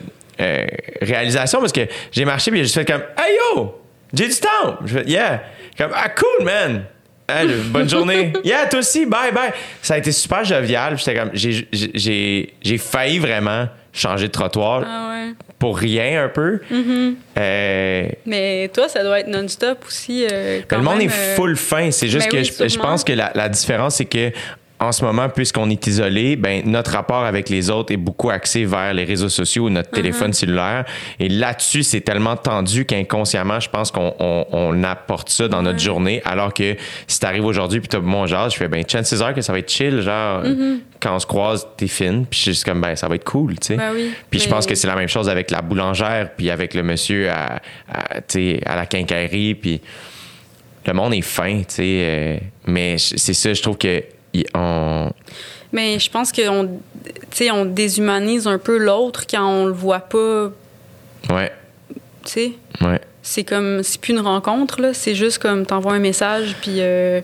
euh, 0.40 0.64
réalisation 1.00 1.60
parce 1.60 1.72
que 1.72 1.82
j'ai 2.12 2.24
marché 2.24 2.50
puis 2.50 2.60
j'ai 2.60 2.64
juste 2.64 2.74
fait 2.76 2.84
comme 2.84 3.02
Hey 3.16 3.36
yo, 3.56 3.80
j'ai 4.12 4.28
du 4.28 4.34
temps. 4.34 4.76
Je 4.84 4.98
fais 4.98 5.04
Yeah. 5.06 5.42
Comme 5.78 5.90
Ah 5.94 6.08
cool 6.10 6.44
man. 6.44 6.84
Hein, 7.28 7.46
bonne 7.70 7.88
journée. 7.88 8.32
Yeah, 8.44 8.66
toi 8.66 8.80
aussi, 8.80 9.06
bye 9.06 9.32
bye. 9.32 9.52
Ça 9.80 9.94
a 9.94 9.98
été 9.98 10.12
super 10.12 10.44
jovial. 10.44 10.98
J'étais 10.98 11.14
comme 11.14 11.30
j'ai- 11.32 11.66
j'ai 11.72 11.90
j'ai- 11.94 12.54
j'ai 12.62 12.78
failli 12.78 13.18
vraiment 13.18 13.66
changer 13.92 14.26
de 14.26 14.32
trottoir 14.32 14.82
Ah 14.86 15.08
ouais. 15.10 15.32
pour 15.58 15.78
rien 15.78 16.24
un 16.24 16.28
peu. 16.28 16.60
Euh, 17.38 18.08
Mais 18.26 18.68
toi, 18.74 18.88
ça 18.88 19.02
doit 19.02 19.20
être 19.20 19.28
non-stop 19.28 19.84
aussi. 19.86 20.26
euh, 20.30 20.60
ben, 20.68 20.76
le 20.78 20.82
monde 20.82 20.98
même, 20.98 21.08
est 21.08 21.12
euh, 21.12 21.36
full 21.36 21.56
fin. 21.56 21.90
C'est 21.90 22.08
juste 22.08 22.26
ben 22.30 22.32
que 22.32 22.36
oui, 22.48 22.68
je, 22.68 22.68
je 22.74 22.78
pense 22.78 23.04
que 23.04 23.12
la, 23.12 23.32
la 23.34 23.48
différence, 23.48 23.96
c'est 23.96 24.04
que 24.04 24.30
en 24.84 24.92
ce 24.92 25.04
moment, 25.04 25.28
puisqu'on 25.28 25.68
est 25.70 25.86
isolé, 25.86 26.36
ben, 26.36 26.62
notre 26.66 26.92
rapport 26.92 27.24
avec 27.24 27.48
les 27.48 27.70
autres 27.70 27.92
est 27.92 27.96
beaucoup 27.96 28.30
axé 28.30 28.64
vers 28.64 28.92
les 28.94 29.04
réseaux 29.04 29.28
sociaux 29.28 29.64
ou 29.64 29.70
notre 29.70 29.90
Uh-huh. 29.90 29.94
téléphone 29.94 30.32
cellulaire. 30.32 30.84
Et 31.18 31.28
là-dessus, 31.28 31.82
c'est 31.82 32.00
tellement 32.00 32.36
tendu 32.36 32.84
qu'inconsciemment, 32.84 33.60
je 33.60 33.68
pense 33.68 33.90
qu'on 33.90 34.14
on, 34.18 34.46
on 34.52 34.82
apporte 34.84 35.28
ça 35.28 35.48
dans 35.48 35.62
notre 35.62 35.78
journée. 35.78 36.22
Alors 36.24 36.52
que 36.54 36.76
si 37.06 37.20
t'arrives 37.20 37.44
aujourd'hui 37.44 37.80
puis 37.80 37.88
t'as 37.88 38.00
mon 38.00 38.26
genre, 38.26 38.48
je 38.50 38.56
fais, 38.56 38.68
ben, 38.68 38.82
chances 38.88 39.20
are 39.20 39.34
que 39.34 39.40
ça 39.42 39.52
va 39.52 39.58
être 39.58 39.70
chill. 39.70 40.00
Genre, 40.00 40.42
Mm-hmm. 40.44 40.78
quand 41.00 41.14
on 41.16 41.18
se 41.18 41.26
croise, 41.26 41.66
t'es 41.76 41.86
fine. 41.86 42.26
Puis 42.26 42.38
je 42.38 42.42
suis 42.42 42.50
juste 42.52 42.64
comme, 42.64 42.80
ben, 42.80 42.96
ça 42.96 43.08
va 43.08 43.14
être 43.14 43.24
cool, 43.24 43.58
tu 43.58 43.68
sais. 43.68 43.76
Ben 43.76 43.90
oui, 43.94 44.12
puis 44.30 44.40
je 44.40 44.48
pense 44.48 44.66
que 44.66 44.74
c'est 44.74 44.86
la 44.86 44.96
même 44.96 45.08
chose 45.08 45.28
avec 45.28 45.50
la 45.50 45.60
boulangère 45.62 46.30
puis 46.36 46.50
avec 46.50 46.74
le 46.74 46.82
monsieur 46.82 47.30
à, 47.30 47.60
à, 47.92 48.16
à 48.66 48.76
la 48.76 48.86
quincaillerie. 48.86 49.54
Puis 49.54 49.80
le 50.86 50.92
monde 50.92 51.14
est 51.14 51.20
fin, 51.22 51.58
tu 51.58 51.64
sais. 51.68 51.82
euh, 51.84 52.36
mais 52.66 52.96
c'est 52.98 53.32
ça, 53.34 53.52
je 53.54 53.62
trouve 53.62 53.78
que 53.78 54.02
on. 54.54 55.10
Mais 55.72 55.98
je 55.98 56.10
pense 56.10 56.32
qu'on 56.32 56.80
tu 57.30 57.50
on 57.50 57.64
déshumanise 57.64 58.46
un 58.46 58.58
peu 58.58 58.78
l'autre 58.78 59.26
quand 59.28 59.44
on 59.46 59.66
le 59.66 59.72
voit 59.72 60.00
pas. 60.00 60.50
Ouais, 61.30 61.52
Tu 62.24 62.30
sais, 62.32 62.52
ouais. 62.82 63.00
c'est 63.22 63.44
comme. 63.44 63.82
C'est 63.82 64.00
plus 64.00 64.12
une 64.12 64.20
rencontre, 64.20 64.80
là. 64.80 64.94
C'est 64.94 65.14
juste 65.14 65.38
comme 65.38 65.66
t'envoies 65.66 65.94
un 65.94 65.98
message, 65.98 66.54
puis 66.60 66.76
euh, 66.78 67.20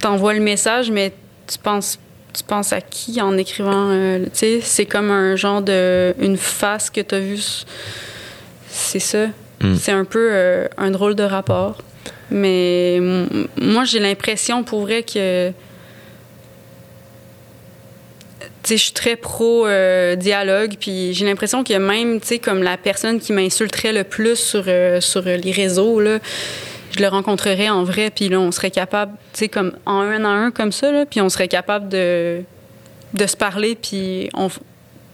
t'envoies 0.00 0.34
le 0.34 0.40
message, 0.40 0.90
mais 0.90 1.12
tu 1.46 1.58
penses. 1.58 1.98
Tu 2.34 2.44
penses 2.44 2.72
à 2.74 2.80
qui 2.82 3.20
en 3.22 3.36
écrivant, 3.38 3.88
euh, 3.90 4.24
tu 4.26 4.30
sais, 4.34 4.60
c'est 4.62 4.84
comme 4.86 5.10
un 5.10 5.34
genre 5.34 5.62
de 5.62 6.14
une 6.20 6.36
face 6.36 6.90
que 6.90 7.00
t'as 7.00 7.18
vue. 7.20 7.34
s- 7.34 7.64
C'est 8.68 9.00
ça. 9.00 9.26
Mm. 9.60 9.74
C'est 9.74 9.92
un 9.92 10.04
peu 10.04 10.28
euh, 10.30 10.68
un 10.76 10.90
drôle 10.90 11.14
de 11.16 11.22
rapport. 11.24 11.78
Mais 12.30 12.98
moi, 13.60 13.84
j'ai 13.84 14.00
l'impression 14.00 14.62
pour 14.64 14.80
vrai 14.82 15.02
que. 15.02 15.50
Tu 18.62 18.74
sais, 18.74 18.76
je 18.76 18.82
suis 18.84 18.92
très 18.92 19.16
pro 19.16 19.66
euh, 19.66 20.14
dialogue, 20.16 20.74
puis 20.78 21.14
j'ai 21.14 21.24
l'impression 21.24 21.64
que 21.64 21.74
même, 21.74 22.20
tu 22.20 22.26
sais, 22.28 22.38
comme 22.38 22.62
la 22.62 22.76
personne 22.76 23.18
qui 23.18 23.32
m'insulterait 23.32 23.92
le 23.92 24.04
plus 24.04 24.36
sur, 24.36 24.64
euh, 24.66 25.00
sur 25.00 25.22
les 25.22 25.50
réseaux, 25.52 26.00
là, 26.00 26.18
je 26.96 27.00
le 27.00 27.08
rencontrerais 27.08 27.68
en 27.70 27.84
vrai, 27.84 28.10
puis 28.10 28.28
là, 28.28 28.38
on 28.40 28.50
serait 28.52 28.70
capable, 28.70 29.12
tu 29.32 29.40
sais, 29.40 29.48
comme 29.48 29.72
en 29.86 30.00
un 30.00 30.24
à 30.24 30.28
un, 30.28 30.50
comme 30.50 30.72
ça, 30.72 30.90
là, 30.92 31.06
puis 31.06 31.20
on 31.20 31.28
serait 31.28 31.48
capable 31.48 31.88
de, 31.88 32.42
de 33.14 33.26
se 33.26 33.36
parler, 33.36 33.74
puis 33.80 34.28
on, 34.34 34.48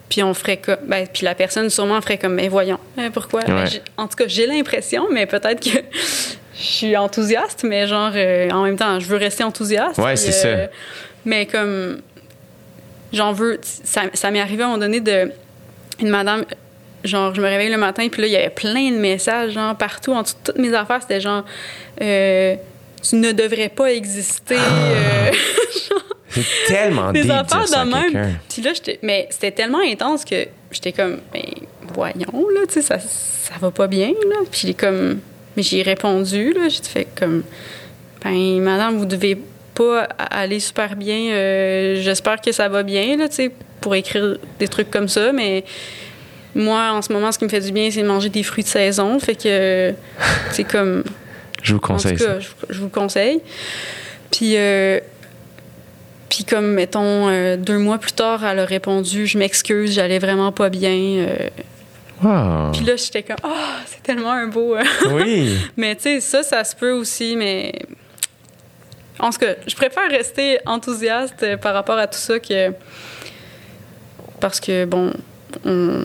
puis 0.08 0.22
on 0.22 0.34
ferait 0.34 0.56
comme. 0.58 0.78
Ben, 0.86 1.06
puis 1.12 1.24
la 1.24 1.34
personne 1.34 1.70
sûrement 1.70 2.00
ferait 2.00 2.18
comme, 2.18 2.34
mais 2.34 2.48
voyons, 2.48 2.78
hein, 2.98 3.10
pourquoi? 3.12 3.42
Ben, 3.42 3.54
Ouais. 3.64 3.82
en 3.96 4.08
tout 4.08 4.16
cas, 4.16 4.24
j'ai 4.26 4.46
l'impression, 4.46 5.06
mais 5.12 5.26
peut-être 5.26 5.60
que 5.60 5.78
je 6.56 6.62
suis 6.62 6.96
enthousiaste, 6.96 7.64
mais 7.64 7.86
genre, 7.86 8.12
euh, 8.14 8.48
en 8.50 8.62
même 8.62 8.76
temps, 8.76 9.00
je 9.00 9.06
veux 9.06 9.16
rester 9.16 9.42
enthousiaste. 9.44 9.98
Ouais, 9.98 10.16
c'est 10.16 10.32
ça. 10.32 10.48
Mais 11.24 11.46
comme. 11.46 12.00
J'en 13.12 13.32
veux. 13.32 13.58
Ça, 13.62 14.02
ça 14.12 14.30
m'est 14.30 14.40
arrivé 14.40 14.62
à 14.62 14.66
un 14.66 14.68
moment 14.70 14.80
donné 14.80 15.00
de. 15.00 15.30
Une 16.00 16.08
madame. 16.08 16.44
Genre, 17.04 17.34
je 17.34 17.40
me 17.40 17.46
réveille 17.46 17.70
le 17.70 17.76
matin, 17.76 18.08
puis 18.10 18.22
là, 18.22 18.28
il 18.28 18.32
y 18.32 18.36
avait 18.36 18.48
plein 18.50 18.90
de 18.90 18.96
messages, 18.96 19.52
genre, 19.52 19.76
partout, 19.76 20.12
en 20.12 20.22
dessous 20.22 20.36
de 20.42 20.52
toutes 20.52 20.58
mes 20.60 20.74
affaires. 20.74 21.00
C'était 21.02 21.20
genre. 21.20 21.44
euh, 22.00 22.56
tu 23.06 23.16
ne 23.16 23.32
devrais 23.32 23.68
pas 23.68 23.92
exister. 23.92 24.56
euh, 24.58 25.30
C'est 26.30 26.42
tellement 26.66 27.12
des 27.12 27.30
affaires 27.30 27.64
de 27.66 27.90
même. 28.14 28.38
Puis 28.52 28.62
là, 28.62 28.72
j'étais- 28.74 28.98
mais 29.02 29.28
c'était 29.30 29.52
tellement 29.52 29.78
intense 29.86 30.24
que 30.24 30.46
j'étais 30.72 30.90
comme, 30.92 31.18
ben, 31.32 31.42
voyons, 31.94 32.48
là, 32.54 32.62
tu 32.66 32.74
sais, 32.74 32.82
ça, 32.82 32.98
ça 32.98 33.54
va 33.60 33.70
pas 33.70 33.86
bien, 33.86 34.08
là. 34.08 34.36
Puis 34.50 34.74
comme, 34.74 35.20
mais 35.56 35.62
j'ai 35.62 35.82
répondu, 35.82 36.52
là, 36.52 36.68
j'ai 36.68 36.82
fait 36.82 37.06
comme, 37.18 37.42
ben, 38.24 38.60
madame, 38.60 38.96
vous 38.96 39.06
devez 39.06 39.38
pas 39.74 40.02
aller 40.18 40.60
super 40.60 40.96
bien. 40.96 41.32
euh, 41.32 42.00
J'espère 42.00 42.40
que 42.40 42.52
ça 42.52 42.68
va 42.68 42.82
bien, 42.82 43.16
là, 43.16 43.28
tu 43.28 43.34
sais, 43.36 43.50
pour 43.80 43.94
écrire 43.94 44.36
des 44.58 44.68
trucs 44.68 44.90
comme 44.90 45.08
ça, 45.08 45.32
mais 45.32 45.64
moi, 46.54 46.92
en 46.92 47.02
ce 47.02 47.12
moment, 47.12 47.32
ce 47.32 47.38
qui 47.38 47.44
me 47.44 47.50
fait 47.50 47.60
du 47.60 47.72
bien, 47.72 47.90
c'est 47.90 48.02
de 48.02 48.06
manger 48.06 48.28
des 48.28 48.42
fruits 48.44 48.62
de 48.64 48.68
saison. 48.68 49.18
Fait 49.18 49.34
que, 49.34 49.92
c'est 50.52 50.64
comme, 50.64 51.02
Je 51.62 51.72
vous 51.72 51.78
en 51.78 51.80
conseille 51.80 52.12
tout 52.16 52.22
ça. 52.24 52.34
cas, 52.34 52.40
je, 52.40 52.48
je 52.70 52.78
vous 52.78 52.84
le 52.84 52.90
conseille. 52.90 53.40
Puis, 54.30 54.56
euh, 54.56 55.00
puis 56.28 56.44
comme, 56.44 56.72
mettons, 56.74 57.28
euh, 57.28 57.56
deux 57.56 57.78
mois 57.78 57.98
plus 57.98 58.12
tard, 58.12 58.44
elle 58.44 58.58
a 58.60 58.64
répondu 58.64 59.26
Je 59.26 59.36
m'excuse, 59.38 59.92
j'allais 59.94 60.18
vraiment 60.20 60.52
pas 60.52 60.68
bien. 60.70 61.26
Euh. 62.24 62.66
Wow. 62.66 62.72
Puis 62.72 62.84
là, 62.84 62.96
j'étais 62.96 63.22
comme 63.22 63.36
Ah, 63.42 63.78
c'est 63.86 64.02
tellement 64.02 64.32
un 64.32 64.46
beau. 64.46 64.76
euh. 64.76 64.82
Oui. 65.10 65.56
mais 65.76 65.94
tu 65.96 66.02
sais, 66.02 66.20
ça, 66.20 66.42
ça 66.42 66.62
se 66.64 66.74
peut 66.76 66.92
aussi, 66.92 67.36
mais. 67.36 67.72
En 69.18 69.30
tout 69.30 69.38
cas, 69.38 69.54
je 69.66 69.74
préfère 69.74 70.10
rester 70.10 70.58
enthousiaste 70.66 71.42
euh, 71.42 71.56
par 71.56 71.74
rapport 71.74 71.98
à 71.98 72.06
tout 72.06 72.18
ça 72.18 72.38
que. 72.38 72.72
Parce 74.40 74.60
que, 74.60 74.84
bon, 74.84 75.12
on, 75.64 76.04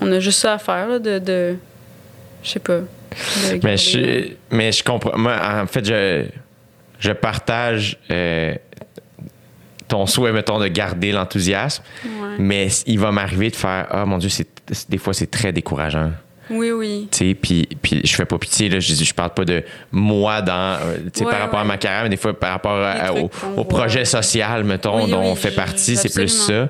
on 0.00 0.12
a 0.12 0.20
juste 0.20 0.40
ça 0.40 0.54
à 0.54 0.58
faire, 0.58 0.88
là, 0.88 0.98
de. 0.98 1.18
de 1.18 1.56
je 2.42 2.50
sais 2.50 2.58
pas. 2.60 2.80
Mais 3.62 3.76
je, 3.76 4.30
mais 4.50 4.72
je 4.72 4.82
comprends. 4.82 5.16
Moi, 5.18 5.36
en 5.62 5.66
fait, 5.66 5.84
je, 5.84 6.24
je 6.98 7.12
partage 7.12 7.98
euh, 8.10 8.54
ton 9.86 10.06
souhait, 10.06 10.32
mettons, 10.32 10.58
de 10.58 10.66
garder 10.68 11.12
l'enthousiasme. 11.12 11.82
Ouais. 12.04 12.36
Mais 12.38 12.68
il 12.86 12.98
va 12.98 13.12
m'arriver 13.12 13.50
de 13.50 13.56
faire 13.56 13.86
Ah 13.90 14.06
mon 14.06 14.18
Dieu, 14.18 14.30
c'est, 14.30 14.48
des 14.88 14.98
fois, 14.98 15.12
c'est 15.14 15.30
très 15.30 15.52
décourageant. 15.52 16.12
Oui, 16.50 16.70
oui. 16.72 17.08
Tu 17.10 17.18
sais, 17.30 17.34
puis, 17.34 17.68
puis 17.80 18.00
je 18.04 18.14
fais 18.14 18.24
pas 18.26 18.36
pitié, 18.36 18.68
là, 18.68 18.80
je, 18.80 18.94
je 18.94 19.14
parle 19.14 19.32
pas 19.32 19.44
de 19.44 19.62
moi 19.92 20.42
dans, 20.42 20.78
euh, 20.82 20.96
Ouais, 21.20 21.30
par 21.30 21.40
rapport 21.40 21.60
à 21.60 21.64
ma 21.64 21.78
carrière, 21.78 22.02
mais 22.02 22.08
des 22.10 22.16
fois 22.16 22.38
par 22.38 22.50
rapport 22.50 22.76
à- 22.84 23.12
au, 23.14 23.64
projet 23.64 24.04
social, 24.04 24.64
mettons, 24.64 25.04
Oui, 25.04 25.10
dont 25.10 25.20
oui, 25.20 25.26
on 25.28 25.34
fait 25.36 25.52
partie, 25.52 25.96
c'est 25.96 26.12
plus 26.12 26.28
ça. 26.28 26.68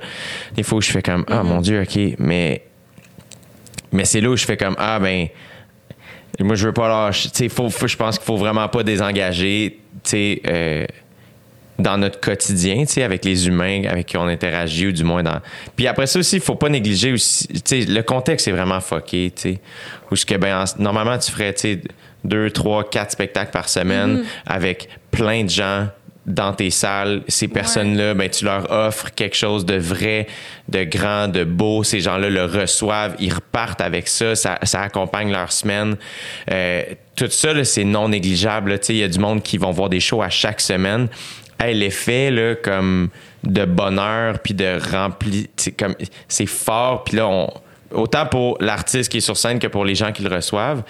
Des 0.55 0.63
fois 0.63 0.79
où 0.79 0.83
je 0.83 0.91
fais 0.91 1.03
comme, 1.03 1.25
ah 1.29 1.43
Mhm. 1.43 1.49
mon 1.49 1.61
Dieu, 1.61 1.83
OK, 1.83 1.99
mais, 2.19 2.63
mais 3.93 4.05
c'est 4.05 4.21
là 4.21 4.29
où 4.31 4.37
je 4.37 4.45
fais 4.45 4.57
comme, 4.59 4.77
ah 4.79 4.99
ben, 5.01 5.27
moi 6.41 6.55
je 6.55 6.67
veux 6.67 6.73
pas 6.73 6.89
lâcher, 6.89 7.31
tu 7.31 7.37
sais, 7.39 7.49
faut, 7.49 7.69
faut- 7.71 7.89
je 7.89 7.97
pense 7.97 8.19
qu'il 8.19 8.27
faut 8.27 8.37
vraiment 8.37 8.69
pas 8.69 8.83
désengager, 8.83 9.81
tu 10.05 10.11
sais, 10.11 10.43
euh, 10.47 10.87
dans 11.79 11.97
notre 11.99 12.21
quotidien, 12.21 12.81
tu 12.85 12.93
sais, 12.93 13.03
avec 13.03 13.25
les 13.25 13.49
humains 13.49 13.83
avec 13.89 14.07
qui 14.07 14.17
on 14.17 14.27
interagit, 14.29 14.89
ou 14.89 14.93
du 14.93 15.05
moins 15.05 15.23
dans. 15.23 15.41
Puis 15.75 15.87
après 15.87 16.07
ça 16.07 16.19
aussi, 16.19 16.37
il 16.37 16.43
faut 16.43 16.55
pas 16.55 16.69
négliger 16.69 17.13
aussi. 17.13 17.49
Tu 17.49 17.61
sais, 17.65 17.81
le 17.81 18.03
contexte 18.03 18.47
est 18.47 18.53
vraiment 18.53 18.81
fucké, 18.81 19.33
tu 19.35 19.43
sais. 19.43 19.61
Où 20.11 20.17
ce 20.17 20.27
que, 20.27 20.35
ben, 20.37 20.63
en- 20.65 20.83
normalement, 20.83 21.19
tu 21.19 21.31
ferais, 21.33 21.53
tu 21.55 21.61
sais, 21.61 21.81
deux, 22.25 22.51
trois, 22.51 22.89
quatre 22.89 23.11
spectacles 23.13 23.51
par 23.51 23.69
semaine 23.69 24.23
avec 24.47 24.89
plein 25.11 25.43
de 25.45 25.51
gens 25.51 25.89
dans 26.25 26.53
tes 26.53 26.71
salles. 26.71 27.23
Ces 27.27 27.49
personnes-là, 27.49 28.15
ben, 28.15 28.31
tu 28.31 28.45
leur 28.45 28.71
offres 28.71 29.11
quelque 29.13 29.35
chose 29.35 29.67
de 29.67 29.75
vrai, 29.75 30.29
de 30.69 30.85
grand, 30.85 31.27
de 31.27 31.43
beau. 31.43 31.83
Ces 31.83 31.99
gens-là 31.99 32.31
le 32.31 32.45
reçoivent, 32.45 33.17
ils 33.19 33.33
repartent 33.35 33.81
avec 33.81 34.07
ça, 34.07 34.37
ça, 34.37 34.57
ça 34.63 34.83
accompagne 34.83 35.33
leur 35.33 35.51
semaine. 35.51 35.97
Euh, 36.49 36.83
tout 37.17 37.27
ça, 37.29 37.53
là, 37.53 37.65
c'est 37.65 37.83
non 37.83 38.09
négligeable. 38.09 38.71
là. 38.71 38.79
Tu 38.79 38.87
sais, 38.87 38.95
Il 38.95 38.99
y 39.01 39.03
a 39.03 39.09
du 39.09 39.19
monde 39.19 39.43
qui 39.43 39.59
vont 39.59 39.73
voir 39.73 39.89
des 39.89 39.99
shows 39.99 40.23
à 40.23 40.31
chaque 40.31 40.61
semaine. 40.61 41.09
Hey, 41.61 41.75
l'effet 41.75 42.31
là, 42.31 42.55
comme 42.57 43.09
de 43.45 43.65
bonheur 43.65 44.39
puis 44.41 44.55
de 44.55 44.79
rempli, 44.93 45.49
c'est 45.57 45.73
comme 45.73 45.95
c'est 46.29 46.47
fort. 46.47 47.05
Puis 47.05 47.17
là, 47.17 47.27
on, 47.29 47.51
autant 47.93 48.27
pour 48.27 48.57
l'artiste 48.61 49.11
qui 49.11 49.19
est 49.19 49.21
sur 49.21 49.37
scène 49.37 49.59
que 49.59 49.67
pour 49.69 49.85
les 49.85 49.95
gens 49.95 50.13
qui 50.13 50.23
le 50.23 50.35
reçoivent. 50.35 50.83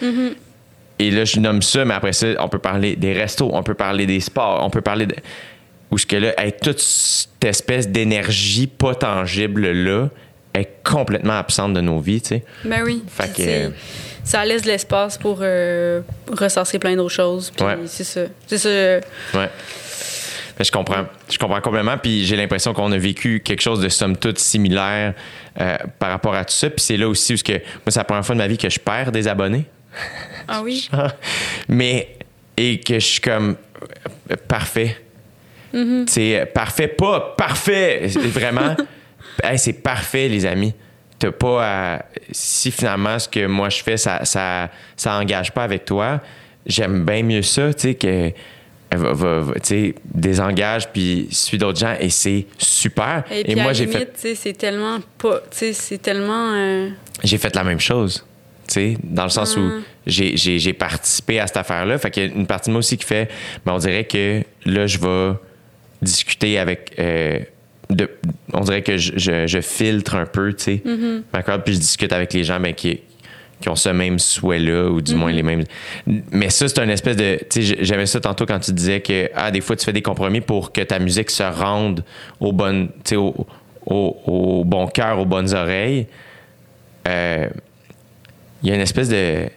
Et 0.98 1.10
là, 1.10 1.24
je 1.24 1.40
nomme 1.40 1.62
ça, 1.62 1.84
mais 1.84 1.94
après 1.94 2.12
ça, 2.12 2.28
on 2.38 2.48
peut 2.48 2.58
parler 2.58 2.94
des 2.96 3.12
restos, 3.12 3.50
on 3.52 3.62
peut 3.62 3.74
parler 3.74 4.06
des 4.06 4.20
sports, 4.20 4.60
on 4.64 4.70
peut 4.70 4.80
parler 4.82 5.06
de. 5.06 5.16
Où 5.90 5.98
ce 5.98 6.06
que 6.06 6.16
là, 6.16 6.32
hey, 6.42 6.52
toute 6.52 6.78
cette 6.78 7.44
espèce 7.44 7.88
d'énergie 7.88 8.66
pas 8.66 8.94
tangible 8.94 9.70
là 9.72 10.08
est 10.54 10.70
complètement 10.84 11.34
absente 11.38 11.74
de 11.74 11.80
nos 11.80 11.98
vies, 11.98 12.20
tu 12.22 12.28
sais. 12.28 12.44
Ben 12.64 12.82
oui. 12.84 13.02
Fait 13.08 13.32
que- 13.34 13.72
Ça 14.24 14.44
laisse 14.44 14.62
de 14.62 14.68
l'espace 14.68 15.18
pour 15.18 15.38
euh, 15.42 16.00
ressasser 16.30 16.78
plein 16.78 16.94
d'autres 16.94 17.10
choses. 17.14 17.50
Puis 17.50 17.64
Ouais. 17.66 17.76
c'est 17.86 18.04
ça. 18.04 18.20
C'est 18.46 18.58
ça. 18.58 18.68
Ouais. 19.38 19.48
Je 20.62 20.70
comprends. 20.70 21.06
Je 21.30 21.38
comprends 21.38 21.60
complètement. 21.60 21.98
Puis 21.98 22.24
j'ai 22.24 22.36
l'impression 22.36 22.72
qu'on 22.72 22.92
a 22.92 22.98
vécu 22.98 23.40
quelque 23.40 23.62
chose 23.62 23.80
de 23.80 23.88
somme 23.88 24.16
toute 24.16 24.38
similaire 24.38 25.14
euh, 25.60 25.76
par 25.98 26.10
rapport 26.10 26.34
à 26.34 26.44
tout 26.44 26.54
ça. 26.54 26.70
Puis 26.70 26.84
c'est 26.84 26.96
là 26.96 27.08
aussi 27.08 27.34
où 27.34 27.36
que, 27.36 27.52
moi, 27.52 27.60
c'est 27.88 28.00
la 28.00 28.04
première 28.04 28.24
fois 28.24 28.34
de 28.34 28.40
ma 28.40 28.46
vie 28.46 28.58
que 28.58 28.68
je 28.68 28.78
perds 28.78 29.12
des 29.12 29.28
abonnés. 29.28 29.64
Ah 30.48 30.62
oui? 30.62 30.88
Mais, 31.68 32.16
et 32.56 32.80
que 32.80 32.94
je 32.94 33.06
suis 33.06 33.20
comme, 33.20 33.56
euh, 34.30 34.36
parfait. 34.48 34.96
Mm-hmm. 35.74 36.04
C'est 36.06 36.46
parfait, 36.52 36.88
pas 36.88 37.34
parfait. 37.36 38.08
C'est 38.08 38.20
Vraiment, 38.26 38.76
hey, 39.42 39.58
c'est 39.58 39.72
parfait, 39.72 40.28
les 40.28 40.46
amis. 40.46 40.74
T'as 41.18 41.32
pas 41.32 41.64
à. 41.64 42.04
Si 42.30 42.70
finalement 42.70 43.18
ce 43.18 43.28
que 43.28 43.46
moi 43.46 43.68
je 43.68 43.82
fais, 43.82 43.96
ça, 43.96 44.24
ça, 44.24 44.68
ça 44.96 45.14
engage 45.14 45.52
pas 45.52 45.62
avec 45.64 45.84
toi, 45.84 46.20
j'aime 46.66 47.04
bien 47.04 47.22
mieux 47.22 47.42
ça, 47.42 47.72
tu 47.72 47.80
sais, 47.80 47.94
que. 47.94 48.32
Elle 48.92 48.98
va- 48.98 49.12
va- 49.14 49.40
va- 49.40 49.54
tu 49.54 49.60
sais, 49.64 49.94
désengage 50.04 50.88
puis 50.92 51.26
suis 51.30 51.56
d'autres 51.58 51.78
gens 51.78 51.94
et 51.98 52.10
c'est 52.10 52.46
super. 52.58 53.24
Et, 53.30 53.40
Et, 53.40 53.44
puis 53.44 53.54
moi, 53.56 53.72
j'ai 53.72 53.86
fait, 53.86 54.10
c'est 54.34 54.52
tellement 54.52 54.98
pas. 55.18 55.40
C'est 55.50 56.00
tellement. 56.02 56.52
euh, 56.54 56.90
j'ai 57.24 57.38
fait 57.38 57.54
la 57.56 57.64
même 57.64 57.80
chose. 57.80 58.24
Tu 58.68 58.74
sais, 58.74 58.96
dans 59.02 59.24
le 59.24 59.30
sens 59.30 59.56
où 59.56 59.60
Mm. 59.60 59.82
j'ai, 60.06 60.72
participé 60.72 61.40
à 61.40 61.46
cette 61.46 61.56
affaire-là. 61.56 61.98
Fait 61.98 62.10
qu'il 62.10 62.22
y 62.22 62.26
a 62.26 62.34
une 62.34 62.46
partie 62.46 62.68
de 62.70 62.72
moi 62.72 62.78
aussi 62.80 62.96
qui 62.96 63.04
fait, 63.04 63.30
ben, 63.64 63.72
on 63.72 63.78
dirait 63.78 64.04
que 64.04 64.42
là, 64.66 64.86
je 64.86 64.98
vais 64.98 65.34
discuter 66.00 66.58
avec. 66.58 66.92
euh, 66.98 67.40
de, 67.90 68.08
on 68.52 68.60
dirait 68.60 68.82
que 68.82 68.96
je, 68.96 69.12
je- 69.16 69.46
je 69.46 69.60
filtre 69.60 70.14
un 70.16 70.24
peu, 70.26 70.52
tu 70.54 70.62
sais, 70.64 70.82
ma 71.32 71.42
corde, 71.42 71.62
puis 71.64 71.74
je 71.74 71.78
discute 71.80 72.12
avec 72.12 72.32
les 72.32 72.44
gens 72.44 72.58
ben, 72.60 72.72
qui, 72.74 73.00
qui 73.62 73.70
ont 73.70 73.76
ce 73.76 73.88
même 73.88 74.18
souhait-là, 74.18 74.90
ou 74.90 75.00
du 75.00 75.14
moins 75.14 75.32
les 75.32 75.42
mêmes. 75.42 75.64
Mais 76.06 76.50
ça, 76.50 76.68
c'est 76.68 76.78
une 76.82 76.90
espèce 76.90 77.16
de. 77.16 77.38
Tu 77.48 77.62
sais, 77.64 77.76
j'aimais 77.80 78.04
ça 78.04 78.20
tantôt 78.20 78.44
quand 78.44 78.58
tu 78.60 78.72
disais 78.72 79.00
que, 79.00 79.30
ah, 79.34 79.50
des 79.50 79.62
fois, 79.62 79.74
tu 79.76 79.84
fais 79.86 79.94
des 79.94 80.02
compromis 80.02 80.42
pour 80.42 80.70
que 80.72 80.82
ta 80.82 80.98
musique 80.98 81.30
se 81.30 81.42
rende 81.42 82.04
au 82.40 82.52
bon, 82.52 82.90
au, 83.14 83.46
au- 83.86 84.16
au 84.26 84.64
bon 84.64 84.86
cœur, 84.88 85.18
aux 85.18 85.24
bonnes 85.26 85.54
oreilles. 85.54 86.06
Euh, 87.08 87.48
il 88.62 88.68
y 88.68 88.72
a 88.72 88.74
une 88.74 88.80
espèce 88.82 89.08
de. 89.08 89.48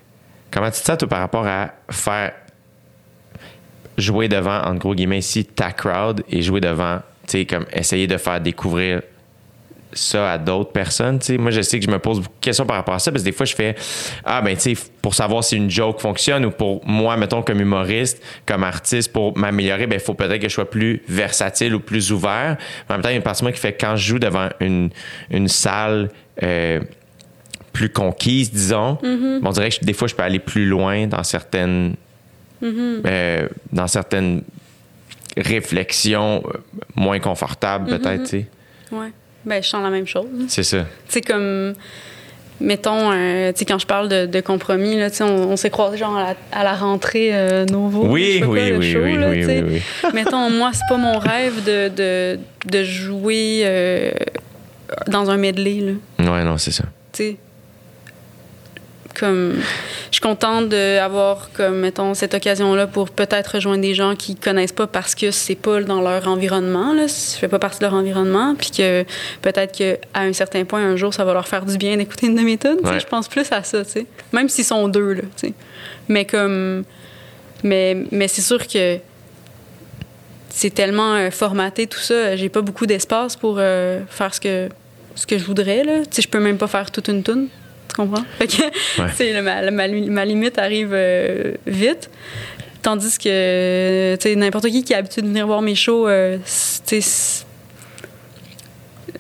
Comment 0.52 0.68
tu 0.72 0.80
te 0.80 0.86
sens, 0.86 0.98
toi, 0.98 1.08
par 1.10 1.20
rapport 1.20 1.46
à 1.46 1.74
faire 1.92 2.32
jouer 3.98 4.28
devant, 4.28 4.62
en 4.64 4.76
gros 4.76 4.94
guillemets, 4.96 5.20
ici, 5.20 5.46
ta 5.46 5.72
crowd 5.72 6.24
et 6.30 6.42
jouer 6.42 6.62
devant, 6.62 7.00
tu 7.28 7.40
sais, 7.40 7.46
comme 7.46 7.66
essayer 7.74 8.08
de 8.08 8.18
faire 8.18 8.40
découvrir 8.42 9.02
ça 9.96 10.34
à 10.34 10.38
d'autres 10.38 10.72
personnes. 10.72 11.20
Moi, 11.40 11.52
je 11.52 11.62
sais 11.62 11.80
que 11.80 11.86
je 11.86 11.92
me 11.92 12.00
pose 12.00 12.20
beaucoup 12.20 12.36
de 12.36 12.42
questions 12.42 12.66
par 12.66 12.78
rapport 12.78 12.96
à 12.96 13.00
ça 13.00 13.12
parce 13.12 13.24
que 13.24 13.30
des 13.30 13.36
fois, 13.36 13.46
je 13.46 13.56
fais 13.56 13.76
Ah, 14.24 14.42
ben, 14.42 14.56
tu 14.56 14.76
sais, 14.76 14.82
pour 15.02 15.16
savoir 15.16 15.44
si 15.44 15.56
une 15.58 15.70
joke 15.70 16.00
fonctionne 16.00 16.46
ou 16.46 16.52
pour 16.52 16.86
moi, 16.86 17.18
mettons, 17.18 17.42
comme 17.42 17.62
humoriste, 17.62 18.22
comme 18.46 18.64
artiste, 18.64 19.12
pour 19.12 19.38
m'améliorer, 19.38 19.88
ben, 19.88 19.96
il 19.96 20.04
faut 20.04 20.14
peut-être 20.14 20.42
que 20.42 20.50
je 20.50 20.54
sois 20.54 20.70
plus 20.70 21.02
versatile 21.08 21.76
ou 21.76 21.80
plus 21.80 22.12
ouvert. 22.12 22.58
Mais 22.88 22.94
en 22.94 22.98
même 22.98 23.02
temps, 23.04 23.10
il 23.10 23.14
y 23.14 23.16
a 23.16 23.18
une 23.18 23.24
partie 23.24 23.42
de 23.42 23.46
moi 23.46 23.52
qui 23.52 23.60
fait 23.60 23.74
quand 23.74 23.96
je 23.96 24.08
joue 24.08 24.20
devant 24.20 24.50
une, 24.60 24.90
une 25.32 25.48
salle, 25.48 26.10
euh, 26.44 26.80
plus 27.74 27.90
conquise, 27.90 28.52
disons, 28.52 28.98
on 29.04 29.50
dirait 29.52 29.70
que 29.70 29.84
des 29.84 29.92
fois, 29.94 30.08
je 30.08 30.16
peux 30.16 30.24
aller 30.24 30.40
plus 30.40 30.66
loin 30.66 31.08
dans 31.08 31.24
certaines, 31.24 31.96
euh, 32.64 33.48
dans 33.74 33.88
certaines 33.88 34.44
réflexions 35.38 36.42
euh, 36.48 36.58
moins 36.96 37.20
confortables, 37.20 37.90
peut-être, 37.90 38.24
tu 38.24 38.30
sais. 38.30 38.48
ouais. 38.94 39.12
Ben, 39.46 39.62
je 39.64 39.68
sens 39.70 39.84
la 39.84 39.90
même 39.90 40.08
chose. 40.08 40.28
C'est 40.48 40.64
ça. 40.64 40.80
Tu 41.08 41.14
sais, 41.14 41.22
comme. 41.22 41.74
Mettons, 42.62 43.12
euh, 43.12 43.52
tu 43.52 43.60
sais, 43.60 43.66
quand 43.66 43.78
je 43.80 43.86
parle 43.86 44.08
de, 44.08 44.26
de 44.28 44.40
compromis, 44.40 44.98
là, 44.98 45.10
on, 45.20 45.26
on 45.26 45.56
s'est 45.58 45.70
croisés 45.70 45.98
genre 45.98 46.16
à 46.16 46.24
la, 46.24 46.36
à 46.54 46.64
la 46.64 46.74
rentrée 46.74 47.32
euh, 47.34 47.66
Nouveau. 47.66 48.06
Oui, 48.08 48.42
oui, 48.42 48.70
quoi, 48.70 48.78
oui, 48.78 48.92
show, 48.94 49.00
oui, 49.04 49.18
là, 49.18 49.30
oui, 49.30 49.46
oui, 49.46 49.62
oui. 49.68 49.82
Mettons, 50.14 50.50
moi, 50.50 50.72
c'est 50.74 50.88
pas 50.88 50.96
mon 50.96 51.20
rêve 51.20 51.66
de, 51.66 51.90
de, 51.90 52.40
de 52.66 52.84
jouer 52.86 53.64
euh, 53.66 54.12
dans 55.08 55.30
un 55.30 55.36
medley, 55.36 55.82
là. 55.82 56.32
Ouais, 56.32 56.44
non, 56.46 56.58
c'est 56.58 56.72
ça. 56.72 56.86
tu 57.12 57.24
sais. 57.24 57.38
Comme, 59.18 59.56
je 59.56 60.12
suis 60.12 60.22
contente 60.22 60.70
d'avoir, 60.70 61.50
comme, 61.54 61.80
mettons, 61.80 62.14
cette 62.14 62.34
occasion-là 62.34 62.88
pour 62.88 63.10
peut-être 63.10 63.56
rejoindre 63.56 63.82
des 63.82 63.94
gens 63.94 64.16
qui 64.16 64.36
connaissent 64.36 64.72
pas 64.72 64.88
parce 64.88 65.16
que 65.16 65.32
c'est 65.32 65.56
pas 65.56 65.82
dans 65.82 66.02
leur 66.02 66.28
environnement, 66.28 66.94
là. 66.94 67.08
Je 67.08 67.38
fais 67.38 67.48
pas 67.48 67.60
partie 67.60 67.80
de 67.80 67.86
leur 67.86 67.94
environnement. 67.94 68.56
Puis 68.56 68.72
que 68.72 69.06
peut-être 69.42 69.72
qu'à 69.72 69.98
un 70.14 70.34
certain 70.34 70.66
point, 70.66 70.86
un 70.86 70.96
jour, 70.96 71.14
ça 71.14 71.24
va 71.24 71.34
leur 71.34 71.48
faire 71.48 71.66
du 71.66 71.78
bien 71.78 71.98
d'écouter 71.98 72.28
une 72.28 72.36
de 72.36 72.42
mes 72.42 72.58
tunes. 72.58 72.80
Ouais. 72.84 73.00
Je 73.00 73.06
pense 73.06 73.28
plus 73.28 73.50
à 73.52 73.64
ça, 73.64 73.84
tu 73.86 73.92
sais. 73.92 74.06
Même 74.34 74.50
s'ils 74.50 74.66
sont 74.66 74.88
deux, 74.88 75.14
là, 75.14 75.22
tu 75.36 75.48
sais. 75.48 75.54
Mais 76.08 76.26
comme. 76.26 76.84
Mais, 77.64 77.98
mais 78.12 78.28
c'est 78.28 78.42
sûr 78.42 78.68
que 78.68 79.00
c'est 80.50 80.74
tellement 80.74 81.16
euh, 81.16 81.32
formaté, 81.32 81.88
tout 81.88 82.00
ça. 82.00 82.36
J'ai 82.36 82.50
pas 82.50 82.62
beaucoup 82.62 82.86
d'espace 82.86 83.36
pour 83.36 83.58
euh, 83.60 84.02
faire 84.08 84.34
ce 84.34 84.40
que, 84.40 84.70
ce 85.16 85.26
que 85.26 85.38
je 85.38 85.44
voudrais, 85.44 85.84
là. 85.84 86.00
Tu 86.02 86.08
sais, 86.12 86.22
je 86.22 86.28
peux 86.30 86.40
même 86.40 86.58
pas 86.58 86.68
faire 86.68 86.92
toute 86.92 87.08
une 87.08 87.24
tune. 87.24 87.48
Tu 87.96 88.02
comprends? 88.02 88.24
Fait 88.38 88.48
que, 88.48 88.62
Ouais. 89.02 89.34
le- 89.34 89.42
ma, 89.42 89.72
ma, 89.72 89.88
ma 89.88 90.26
limite 90.26 90.58
arrive 90.58 90.90
euh, 90.94 91.54
vite. 91.66 92.10
Tandis 92.82 93.18
que, 93.18 94.16
tu 94.16 94.22
sais, 94.30 94.36
n'importe 94.36 94.68
qui 94.68 94.84
qui 94.84 94.94
a 94.94 94.98
l'habitude 94.98 95.24
de 95.24 95.30
venir 95.30 95.48
voir 95.48 95.62
mes 95.62 95.76
shows, 95.76 96.08
euh, 96.08 96.38
tu 96.86 97.02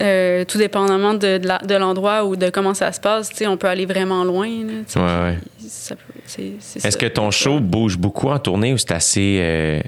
euh, 0.01 0.43
tout 0.45 0.57
dépendamment 0.57 1.13
de, 1.13 1.37
de 1.39 1.75
l'endroit 1.75 2.25
ou 2.25 2.35
de 2.35 2.49
comment 2.49 2.73
ça 2.73 2.91
se 2.91 2.99
passe, 2.99 3.29
tu 3.29 3.37
sais, 3.37 3.47
on 3.47 3.55
peut 3.57 3.67
aller 3.67 3.85
vraiment 3.85 4.23
loin. 4.25 4.47
là. 4.47 4.73
Ouais, 4.95 5.31
ouais. 5.31 5.37
C'est- 5.67 5.95
c'est 6.59 6.85
Est-ce 6.85 6.97
que 6.97 7.05
ton 7.05 7.31
show 7.31 7.59
bouge 7.59 7.97
beaucoup 7.97 8.29
en 8.29 8.39
tournée 8.39 8.73
ou 8.73 8.77
c'est 8.77 8.91
assez. 8.91 9.37
euh, 9.41 9.79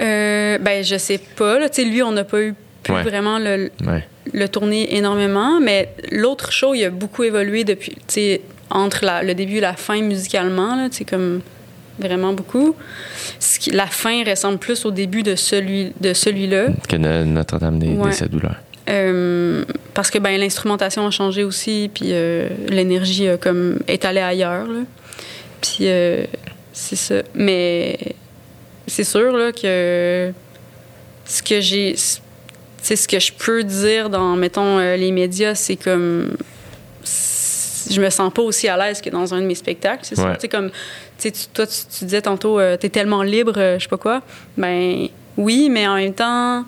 Euh, 0.00 0.58
ben, 0.58 0.82
je 0.84 0.96
sais 0.98 1.18
pas. 1.36 1.58
Là. 1.60 1.68
Lui, 1.78 2.02
on 2.02 2.10
n'a 2.12 2.24
pas 2.24 2.42
eu 2.42 2.54
pu 2.82 2.92
Ouais. 2.92 3.02
vraiment 3.02 3.38
le, 3.38 3.70
Ouais. 3.86 4.04
le 4.32 4.48
tourner 4.48 4.96
énormément, 4.96 5.60
mais 5.60 5.88
l'autre 6.10 6.52
show, 6.52 6.74
il 6.74 6.84
a 6.84 6.90
beaucoup 6.90 7.22
évolué 7.24 7.64
depuis, 7.64 7.92
tu 7.92 8.00
sais, 8.08 8.40
entre 8.70 9.04
la- 9.04 9.22
le 9.22 9.34
début 9.34 9.56
et 9.56 9.60
la 9.60 9.74
fin 9.74 10.00
musicalement, 10.02 10.88
sais, 10.98 11.04
comme 11.04 11.40
vraiment 11.98 12.32
beaucoup. 12.32 12.74
Ce 13.38 13.58
qui- 13.58 13.70
la 13.70 13.86
fin 13.86 14.24
ressemble 14.24 14.58
plus 14.58 14.84
au 14.86 14.90
début 14.90 15.22
de, 15.22 15.34
celui, 15.36 15.92
de 16.00 16.12
celui-là. 16.14 16.66
Que 16.88 16.96
no- 16.96 17.24
Notre-Dame 17.24 17.78
des, 17.78 17.88
Ouais. 17.88 18.10
des 18.18 18.28
douleurs. 18.28 18.56
Euh, 18.88 19.64
parce 19.94 20.10
que 20.10 20.18
ben, 20.18 20.40
l'instrumentation 20.40 21.06
a 21.06 21.10
changé 21.10 21.44
aussi, 21.44 21.88
puis 21.94 22.06
euh, 22.10 22.48
l'énergie 22.68 23.28
comme 23.40 23.78
est 23.86 24.04
allée 24.04 24.20
ailleurs. 24.20 24.66
Là. 24.66 24.80
Puis 25.60 25.76
euh, 25.82 26.24
c'est 26.72 26.96
ça. 26.96 27.16
Mais 27.34 27.96
c'est 28.88 29.04
sûr 29.04 29.36
là, 29.36 29.52
que 29.52 30.32
ce 31.24 31.42
que 31.44 31.60
j'ai. 31.60 31.94
C'est 32.82 32.96
ce 32.96 33.06
que 33.08 33.18
je 33.20 33.32
peux 33.32 33.62
dire 33.62 34.10
dans, 34.10 34.34
mettons, 34.36 34.78
euh, 34.78 34.96
les 34.96 35.12
médias, 35.12 35.54
c'est 35.54 35.76
comme. 35.76 36.36
je 37.90 38.00
me 38.00 38.10
sens 38.10 38.32
pas 38.32 38.42
aussi 38.42 38.68
à 38.68 38.76
l'aise 38.76 39.00
que 39.00 39.10
dans 39.10 39.32
un 39.34 39.40
de 39.40 39.46
mes 39.46 39.54
spectacles. 39.54 40.00
C'est. 40.02 40.18
Ouais. 40.18 40.34
Tu 40.34 40.40
sais, 40.42 40.48
comme, 40.48 40.70
tu 40.70 40.74
sais, 41.18 41.30
tu- 41.30 41.46
toi, 41.54 41.66
tu, 41.66 41.76
tu 41.98 42.04
disais 42.04 42.22
tantôt, 42.22 42.60
tu 42.72 42.78
t'es 42.78 42.88
tellement 42.88 43.22
libre, 43.22 43.54
euh, 43.56 43.78
je 43.78 43.84
sais 43.84 43.88
pas 43.88 43.96
quoi. 43.98 44.22
Ben, 44.56 45.06
oui, 45.36 45.68
mais 45.70 45.86
en 45.86 45.94
même 45.94 46.12
temps, 46.14 46.64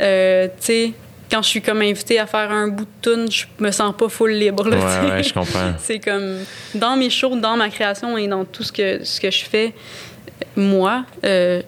euh, 0.00 0.48
tu 0.58 0.64
sais, 0.66 0.92
quand 1.30 1.42
je 1.42 1.48
suis 1.48 1.62
comme 1.62 1.82
invitée 1.82 2.18
à 2.18 2.26
faire 2.26 2.50
un 2.50 2.68
bout 2.68 2.84
de 2.84 3.10
tune, 3.14 3.30
je 3.30 3.44
me 3.58 3.70
sens 3.70 3.94
pas 3.96 4.08
full 4.08 4.32
libre, 4.32 4.68
là, 4.68 4.76
Ouais, 4.76 4.82
tu 4.82 5.06
sais. 5.08 5.12
ouais, 5.12 5.22
je 5.22 5.34
comprends. 5.34 5.72
C'est 5.78 5.98
comme 6.00 6.38
dans 6.74 6.96
mes 6.96 7.10
shows, 7.10 7.36
dans 7.36 7.56
ma 7.56 7.68
création 7.70 8.16
et 8.18 8.26
dans 8.28 8.44
tout 8.44 8.62
ce 8.64 8.72
que, 8.72 9.04
ce 9.04 9.20
que 9.20 9.30
je 9.30 9.44
fais, 9.44 9.72
moi, 10.56 11.04
euh, 11.24 11.62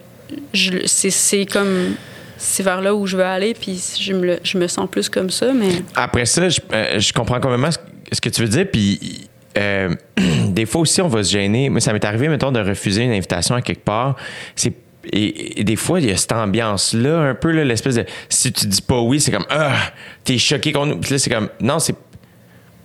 c'est 0.86 1.46
comme. 1.46 1.94
C'est 2.36 2.62
vers 2.62 2.80
là 2.80 2.94
où 2.94 3.06
je 3.06 3.16
veux 3.16 3.24
aller, 3.24 3.54
puis 3.54 3.82
je 3.98 4.12
me, 4.12 4.38
je 4.42 4.58
me 4.58 4.66
sens 4.66 4.88
plus 4.90 5.08
comme 5.08 5.30
ça, 5.30 5.52
mais. 5.52 5.82
Après 5.94 6.26
ça, 6.26 6.48
je, 6.48 6.60
euh, 6.72 6.98
je 6.98 7.12
comprends 7.12 7.40
complètement 7.40 7.70
ce, 7.70 7.78
ce 8.12 8.20
que 8.20 8.28
tu 8.28 8.42
veux 8.42 8.48
dire. 8.48 8.66
Puis 8.70 9.28
euh, 9.56 9.94
des 10.48 10.66
fois 10.66 10.82
aussi, 10.82 11.00
on 11.00 11.08
va 11.08 11.22
se 11.22 11.32
gêner. 11.32 11.68
Moi, 11.68 11.80
ça 11.80 11.92
m'est 11.92 12.04
arrivé, 12.04 12.28
mettons, 12.28 12.52
de 12.52 12.60
refuser 12.60 13.02
une 13.02 13.12
invitation 13.12 13.54
à 13.54 13.62
quelque 13.62 13.84
part. 13.84 14.16
C'est 14.54 14.74
et, 15.12 15.60
et 15.60 15.64
des 15.64 15.76
fois, 15.76 16.00
il 16.00 16.08
y 16.08 16.10
a 16.10 16.16
cette 16.16 16.32
ambiance-là, 16.32 17.20
un 17.20 17.34
peu, 17.34 17.50
l'espèce 17.50 17.94
de. 17.94 18.04
Si 18.28 18.52
tu 18.52 18.66
dis 18.66 18.82
pas 18.82 19.00
oui, 19.00 19.20
c'est 19.20 19.30
comme 19.30 19.46
Ah, 19.50 19.76
t'es 20.24 20.38
choqué 20.38 20.72
contre 20.72 20.88
nous. 20.88 20.98
Puis 20.98 21.12
là, 21.12 21.18
c'est 21.18 21.30
comme 21.30 21.48
Non, 21.60 21.78
c'est. 21.78 21.96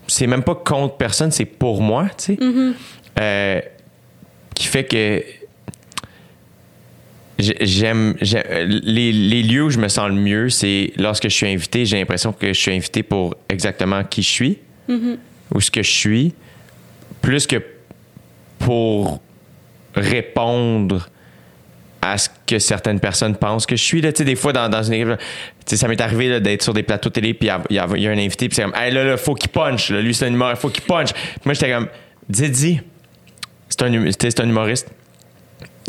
C'est 0.07 0.27
même 0.27 0.43
pas 0.43 0.55
contre 0.55 0.97
personne, 0.97 1.31
c'est 1.31 1.45
pour 1.45 1.81
moi, 1.81 2.07
tu 2.17 2.35
sais. 2.35 2.39
Euh, 3.19 3.61
qui 4.53 4.67
fait 4.67 4.83
que. 4.83 5.23
J'ai- 7.41 7.57
J'aime. 7.61 8.15
j'ai- 8.21 8.43
Les, 8.65 9.11
les 9.11 9.43
lieux 9.43 9.63
où 9.65 9.69
je 9.69 9.79
me 9.79 9.87
sens 9.87 10.07
le 10.09 10.15
mieux, 10.15 10.49
c'est 10.49 10.93
lorsque 10.97 11.23
je 11.23 11.33
suis 11.35 11.47
invité, 11.47 11.85
j'ai 11.85 11.97
l'impression 11.97 12.31
que 12.33 12.47
je 12.47 12.59
suis 12.59 12.71
invité 12.73 13.03
pour 13.03 13.35
exactement 13.49 14.03
qui 14.03 14.21
je 14.23 14.29
suis 14.29 14.57
ou 15.53 15.59
ce 15.61 15.69
que 15.71 15.83
je 15.83 15.91
suis, 15.91 16.33
plus 17.21 17.45
que 17.47 17.61
pour 18.59 19.21
répondre 19.95 21.09
à 22.01 22.17
ce 22.17 22.29
que 22.47 22.57
certaines 22.59 22.99
personnes 22.99 23.35
pensent 23.35 23.65
que 23.65 23.75
je 23.75 23.83
suis. 23.83 24.01
Là, 24.01 24.11
des 24.11 24.35
fois, 24.35 24.53
dans, 24.53 24.67
dans 24.69 24.81
une 24.81 24.93
équipe, 24.93 25.09
ça 25.65 25.87
m'est 25.87 26.01
arrivé 26.01 26.39
d'être 26.39 26.63
sur 26.63 26.73
des 26.73 26.83
plateaux 26.83 27.09
télé, 27.11 27.33
puis 27.33 27.47
il 27.69 27.73
y 27.73 27.75
y, 27.75 27.79
a- 27.79 27.87
il 27.95 28.01
y 28.01 28.07
a 28.07 28.11
un 28.11 28.17
invité, 28.17 28.47
puis 28.49 28.55
c'est 28.55 28.63
comme, 28.63 28.73
hey, 28.75 28.91
là, 28.91 29.03
là, 29.03 29.17
faut 29.17 29.35
qu'il 29.35 29.49
punch. 29.49 29.91
Là. 29.91 30.01
Lui, 30.01 30.13
c'est 30.13 30.25
un 30.25 30.33
humoriste, 30.33 30.61
faut 30.61 30.69
qu'il 30.69 30.83
punch. 30.83 31.13
Puis 31.13 31.41
moi, 31.45 31.53
j'étais 31.53 31.71
comme, 31.71 31.87
Didi, 32.27 32.79
c'est 33.69 33.83
un, 33.83 33.93
hum- 33.93 34.09
un 34.39 34.49
humoriste. 34.49 34.89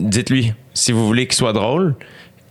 Dites-lui, 0.09 0.53
si 0.75 0.93
vous 0.93 1.07
voulez 1.07 1.27
qu'il 1.27 1.37
soit 1.37 1.53
drôle, 1.53 1.95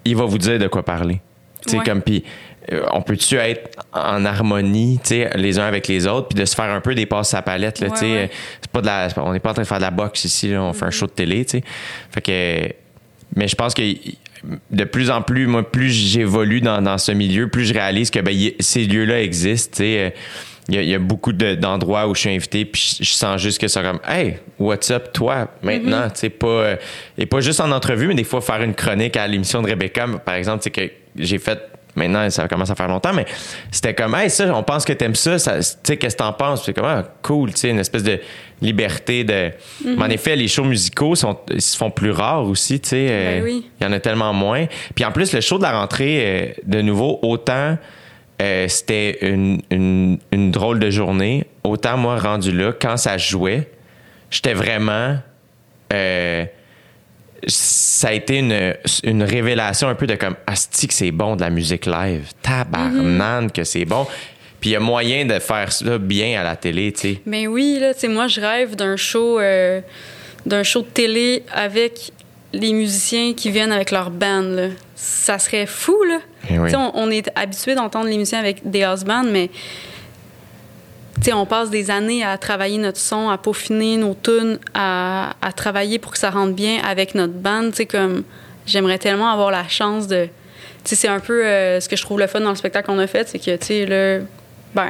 il 0.05 0.15
va 0.15 0.25
vous 0.25 0.37
dire 0.37 0.57
de 0.59 0.67
quoi 0.67 0.83
parler. 0.83 1.21
Tu 1.63 1.71
sais, 1.71 1.77
Ouais. 1.77 1.83
comme, 1.85 2.01
puis 2.01 2.23
euh, 2.71 2.83
on 2.93 3.01
peut-tu 3.01 3.35
être 3.35 3.77
en 3.93 4.23
harmonie, 4.25 4.99
tu 5.03 5.09
sais, 5.09 5.29
les 5.35 5.59
uns 5.59 5.65
avec 5.65 5.87
les 5.87 6.07
autres, 6.07 6.29
puis 6.29 6.39
de 6.39 6.45
se 6.45 6.55
faire 6.55 6.69
un 6.71 6.81
peu 6.81 6.95
des 6.95 7.05
passes 7.05 7.33
à 7.33 7.41
palette, 7.41 7.79
là, 7.79 7.87
Ouais, 7.87 7.93
tu 7.93 7.99
sais. 7.99 8.05
ouais. 8.11 8.23
euh, 8.23 8.27
C'est 8.61 8.71
pas 8.71 8.81
de 8.81 8.85
la, 8.87 9.07
on 9.17 9.33
n'est 9.33 9.39
pas 9.39 9.51
en 9.51 9.53
train 9.53 9.63
de 9.63 9.67
faire 9.67 9.77
de 9.77 9.83
la 9.83 9.91
boxe 9.91 10.25
ici, 10.25 10.49
là, 10.49 10.61
on 10.63 10.73
fait 10.73 10.85
un 10.85 10.91
show 10.91 11.05
de 11.07 11.11
télé, 11.11 11.43
tu 11.45 11.57
sais. 11.59 11.63
Fait 12.11 12.21
que, 12.21 12.73
mais 13.35 13.47
je 13.47 13.55
pense 13.55 13.73
que 13.73 13.81
de 14.71 14.83
plus 14.85 15.11
en 15.11 15.21
plus, 15.21 15.45
moi, 15.45 15.69
plus 15.69 15.89
j'évolue 15.91 16.61
dans, 16.61 16.81
dans 16.81 16.97
ce 16.97 17.11
milieu, 17.11 17.47
plus 17.47 17.65
je 17.65 17.73
réalise 17.73 18.09
que 18.09 18.19
ben, 18.19 18.31
y- 18.33 18.55
ces 18.59 18.85
lieux-là 18.85 19.21
existent, 19.21 19.73
tu 19.77 19.83
sais. 19.83 19.99
euh, 19.99 20.09
Il 20.71 20.75
y, 20.75 20.79
a- 20.79 20.81
il 20.83 20.89
y 20.89 20.95
a 20.95 20.99
beaucoup 20.99 21.33
de- 21.33 21.55
d'endroits 21.55 22.07
où 22.07 22.15
je 22.15 22.21
suis 22.21 22.29
invité, 22.29 22.63
puis 22.65 22.95
je, 22.99 23.03
je 23.03 23.11
sens 23.13 23.39
juste 23.41 23.59
que 23.59 23.67
c'est 23.67 23.81
comme, 23.83 23.99
hey, 24.07 24.37
what's 24.57 24.89
up, 24.89 25.11
toi, 25.13 25.47
maintenant, 25.61 26.03
tu 26.09 26.19
sais, 26.21 26.29
pas, 26.29 26.47
euh, 26.47 26.75
et 27.17 27.25
pas 27.25 27.41
juste 27.41 27.59
en 27.59 27.71
entrevue, 27.71 28.07
mais 28.07 28.15
des 28.15 28.23
fois 28.23 28.39
faire 28.41 28.61
une 28.63 28.73
chronique 28.73 29.17
à 29.17 29.27
l'émission 29.27 29.61
de 29.61 29.67
Rebecca, 29.69 30.07
par 30.25 30.35
exemple, 30.35 30.63
tu 30.63 30.71
sais, 30.71 30.71
que 30.71 30.93
j'ai 31.17 31.37
fait 31.39 31.59
maintenant, 31.93 32.29
ça 32.29 32.47
commence 32.47 32.69
à 32.69 32.75
faire 32.75 32.87
longtemps, 32.87 33.11
mais 33.13 33.25
c'était 33.69 33.93
comme, 33.93 34.15
hey, 34.15 34.29
ça, 34.29 34.55
on 34.55 34.63
pense 34.63 34.85
que 34.85 34.93
t'aimes 34.93 35.13
ça, 35.15 35.37
ça 35.39 35.59
tu 35.59 35.65
sais, 35.83 35.97
qu'est-ce 35.97 36.15
que 36.15 36.23
t'en 36.23 36.31
penses? 36.31 36.63
C'est 36.65 36.73
comme, 36.73 36.85
ah, 36.85 37.03
cool, 37.21 37.51
tu 37.51 37.57
sais, 37.59 37.69
une 37.69 37.79
espèce 37.79 38.03
de 38.03 38.17
liberté 38.61 39.23
de. 39.25 39.51
Mais 39.83 40.03
en 40.03 40.09
effet, 40.09 40.35
les 40.37 40.47
shows 40.47 40.63
musicaux 40.63 41.15
sont, 41.15 41.37
ils 41.53 41.61
se 41.61 41.75
font 41.75 41.91
plus 41.91 42.11
rares 42.11 42.45
aussi, 42.45 42.79
tu 42.79 42.89
sais. 42.89 43.07
euh, 43.09 43.39
Ben 43.39 43.43
oui. 43.43 43.69
Il 43.79 43.83
y 43.83 43.87
en 43.87 43.91
a 43.91 43.99
tellement 43.99 44.31
moins. 44.31 44.67
Puis 44.95 45.03
en 45.03 45.11
plus, 45.11 45.33
le 45.33 45.41
show 45.41 45.57
de 45.57 45.63
la 45.63 45.77
rentrée, 45.77 46.17
euh, 46.21 46.45
de 46.65 46.81
nouveau, 46.81 47.19
autant 47.23 47.77
euh, 48.41 48.67
c'était 48.67 49.19
une, 49.21 49.61
une- 49.69 50.17
une 50.31 50.51
drôle 50.51 50.79
de 50.79 50.89
journée, 50.89 51.45
autant 51.63 51.97
moi, 51.97 52.17
rendu 52.17 52.51
là, 52.51 52.73
quand 52.73 52.97
ça 52.97 53.17
jouait, 53.17 53.69
j'étais 54.31 54.53
vraiment. 54.53 55.17
euh, 55.93 56.45
ça 57.47 58.09
a 58.09 58.13
été 58.13 58.37
une, 58.37 58.75
une 59.03 59.23
révélation 59.23 59.87
un 59.87 59.95
peu 59.95 60.05
de 60.05 60.15
comme 60.15 60.35
Asti 60.45 60.87
que 60.87 60.93
c'est 60.93 61.09
bon 61.11 61.35
de 61.35 61.41
la 61.41 61.49
musique 61.49 61.87
live. 61.87 62.29
Tabarnane 62.43 63.51
que 63.51 63.63
c'est 63.63 63.85
bon. 63.85 64.05
Puis 64.59 64.69
il 64.69 64.73
y 64.73 64.75
a 64.75 64.79
moyen 64.79 65.25
de 65.25 65.39
faire 65.39 65.71
ça 65.71 65.97
bien 65.97 66.39
à 66.39 66.43
la 66.43 66.55
télé, 66.55 66.91
tu 66.93 66.99
sais. 66.99 67.21
Mais 67.25 67.47
oui, 67.47 67.77
là, 67.81 67.95
tu 67.95 68.01
sais, 68.01 68.07
moi, 68.07 68.27
je 68.27 68.39
rêve 68.39 68.75
d'un 68.75 68.95
show, 68.95 69.39
euh, 69.39 69.81
d'un 70.45 70.61
show 70.61 70.81
de 70.81 70.87
télé 70.87 71.43
avec 71.51 72.11
les 72.53 72.73
musiciens 72.73 73.33
qui 73.33 73.51
viennent 73.51 73.71
avec 73.71 73.91
leur 73.91 74.09
band, 74.09 74.41
là. 74.41 74.67
Ça 74.95 75.39
serait 75.39 75.65
fou, 75.65 75.97
là. 76.03 76.19
Eh 76.49 76.59
oui. 76.59 76.75
On, 76.75 76.91
on 76.95 77.09
est 77.09 77.29
habitué 77.35 77.75
d'entendre 77.75 78.07
les 78.07 78.17
musiciens 78.17 78.39
avec 78.39 78.69
des 78.69 78.83
house 78.83 79.03
bands, 79.03 79.23
mais 79.23 79.49
on 81.33 81.45
passe 81.45 81.69
des 81.69 81.91
années 81.91 82.23
à 82.23 82.37
travailler 82.37 82.77
notre 82.77 82.97
son, 82.97 83.29
à 83.29 83.37
peaufiner 83.37 83.97
nos 83.97 84.15
tunes, 84.15 84.59
à, 84.73 85.35
à 85.41 85.51
travailler 85.51 85.99
pour 85.99 86.11
que 86.11 86.17
ça 86.17 86.31
rentre 86.31 86.53
bien 86.53 86.79
avec 86.83 87.15
notre 87.15 87.33
band. 87.33 87.69
Comme 87.89 88.23
j'aimerais 88.65 88.97
tellement 88.97 89.31
avoir 89.31 89.51
la 89.51 89.67
chance 89.67 90.07
de. 90.07 90.27
C'est 90.83 91.07
un 91.07 91.19
peu 91.19 91.45
euh, 91.45 91.79
ce 91.79 91.87
que 91.87 91.95
je 91.95 92.01
trouve 92.01 92.19
le 92.19 92.25
fun 92.25 92.41
dans 92.41 92.49
le 92.49 92.55
spectacle 92.55 92.87
qu'on 92.87 92.97
a 92.97 93.05
fait, 93.05 93.27
c'est 93.27 93.37
que, 93.37 93.55
tu 93.55 93.85
ben, 94.73 94.87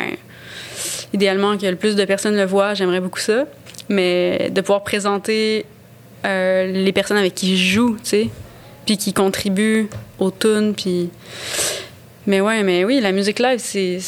idéalement 1.12 1.58
que 1.58 1.66
le 1.66 1.76
plus 1.76 1.98
de 1.98 2.06
personnes 2.06 2.38
le 2.38 2.46
voient, 2.46 2.76
j'aimerais 2.76 3.02
beaucoup 3.02 3.20
ça. 3.20 3.46
Mais 3.90 4.50
de 4.52 4.62
pouvoir 4.62 4.84
présenter 4.84 5.66
euh, 6.26 6.72
les 6.72 6.92
personnes 6.92 7.18
avec 7.18 7.36
qui 7.36 7.58
je 7.58 7.74
joue, 7.76 7.94
tu 8.04 8.10
sais, 8.10 8.30
puis 8.86 8.98
qui 8.98 9.14
contribuent 9.14 9.88
aux 10.20 10.32
tunes, 10.32 10.74
puis. 10.76 11.10
Mais 12.28 12.40
ouais, 12.42 12.64
mais 12.64 12.86
oui, 12.86 13.00
la 13.02 13.12
musique 13.12 13.40
live, 13.40 13.60
c'est. 13.60 14.00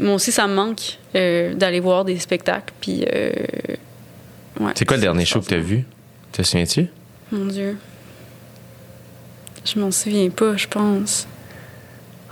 Moi 0.00 0.14
aussi, 0.14 0.32
ça 0.32 0.46
me 0.46 0.54
manque 0.54 0.98
euh, 1.14 1.54
d'aller 1.54 1.80
voir 1.80 2.04
des 2.04 2.18
spectacles, 2.18 2.72
puis. 2.80 3.04
euh, 3.12 3.30
ouais, 4.60 4.72
C'est 4.74 4.84
quoi 4.84 4.96
le 4.96 5.02
dernier 5.02 5.24
show 5.24 5.40
que 5.40 5.46
t'as 5.46 5.56
vu? 5.58 5.84
Te 6.32 6.42
souviens-tu? 6.42 6.88
Mon 7.32 7.46
Dieu. 7.46 7.76
Je 9.64 9.78
m'en 9.78 9.90
souviens 9.90 10.30
pas, 10.30 10.56
je 10.56 10.66
pense. 10.66 11.26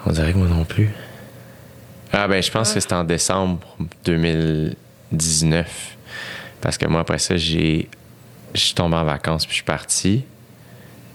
On 0.06 0.12
dirait 0.12 0.32
que 0.32 0.38
moi 0.38 0.48
non 0.48 0.64
plus. 0.64 0.88
Ah 2.12 2.28
ben 2.28 2.42
je 2.42 2.50
pense 2.50 2.72
que 2.72 2.80
c'était 2.80 2.94
en 2.94 3.04
décembre 3.04 3.58
2019. 4.04 5.96
Parce 6.60 6.78
que 6.78 6.86
moi 6.86 7.00
après 7.00 7.18
ça, 7.18 7.36
j'ai. 7.36 7.88
Je 8.54 8.60
suis 8.60 8.74
tombé 8.74 8.96
en 8.96 9.04
vacances 9.04 9.44
puis 9.44 9.52
je 9.52 9.56
suis 9.56 9.64
parti. 9.64 10.24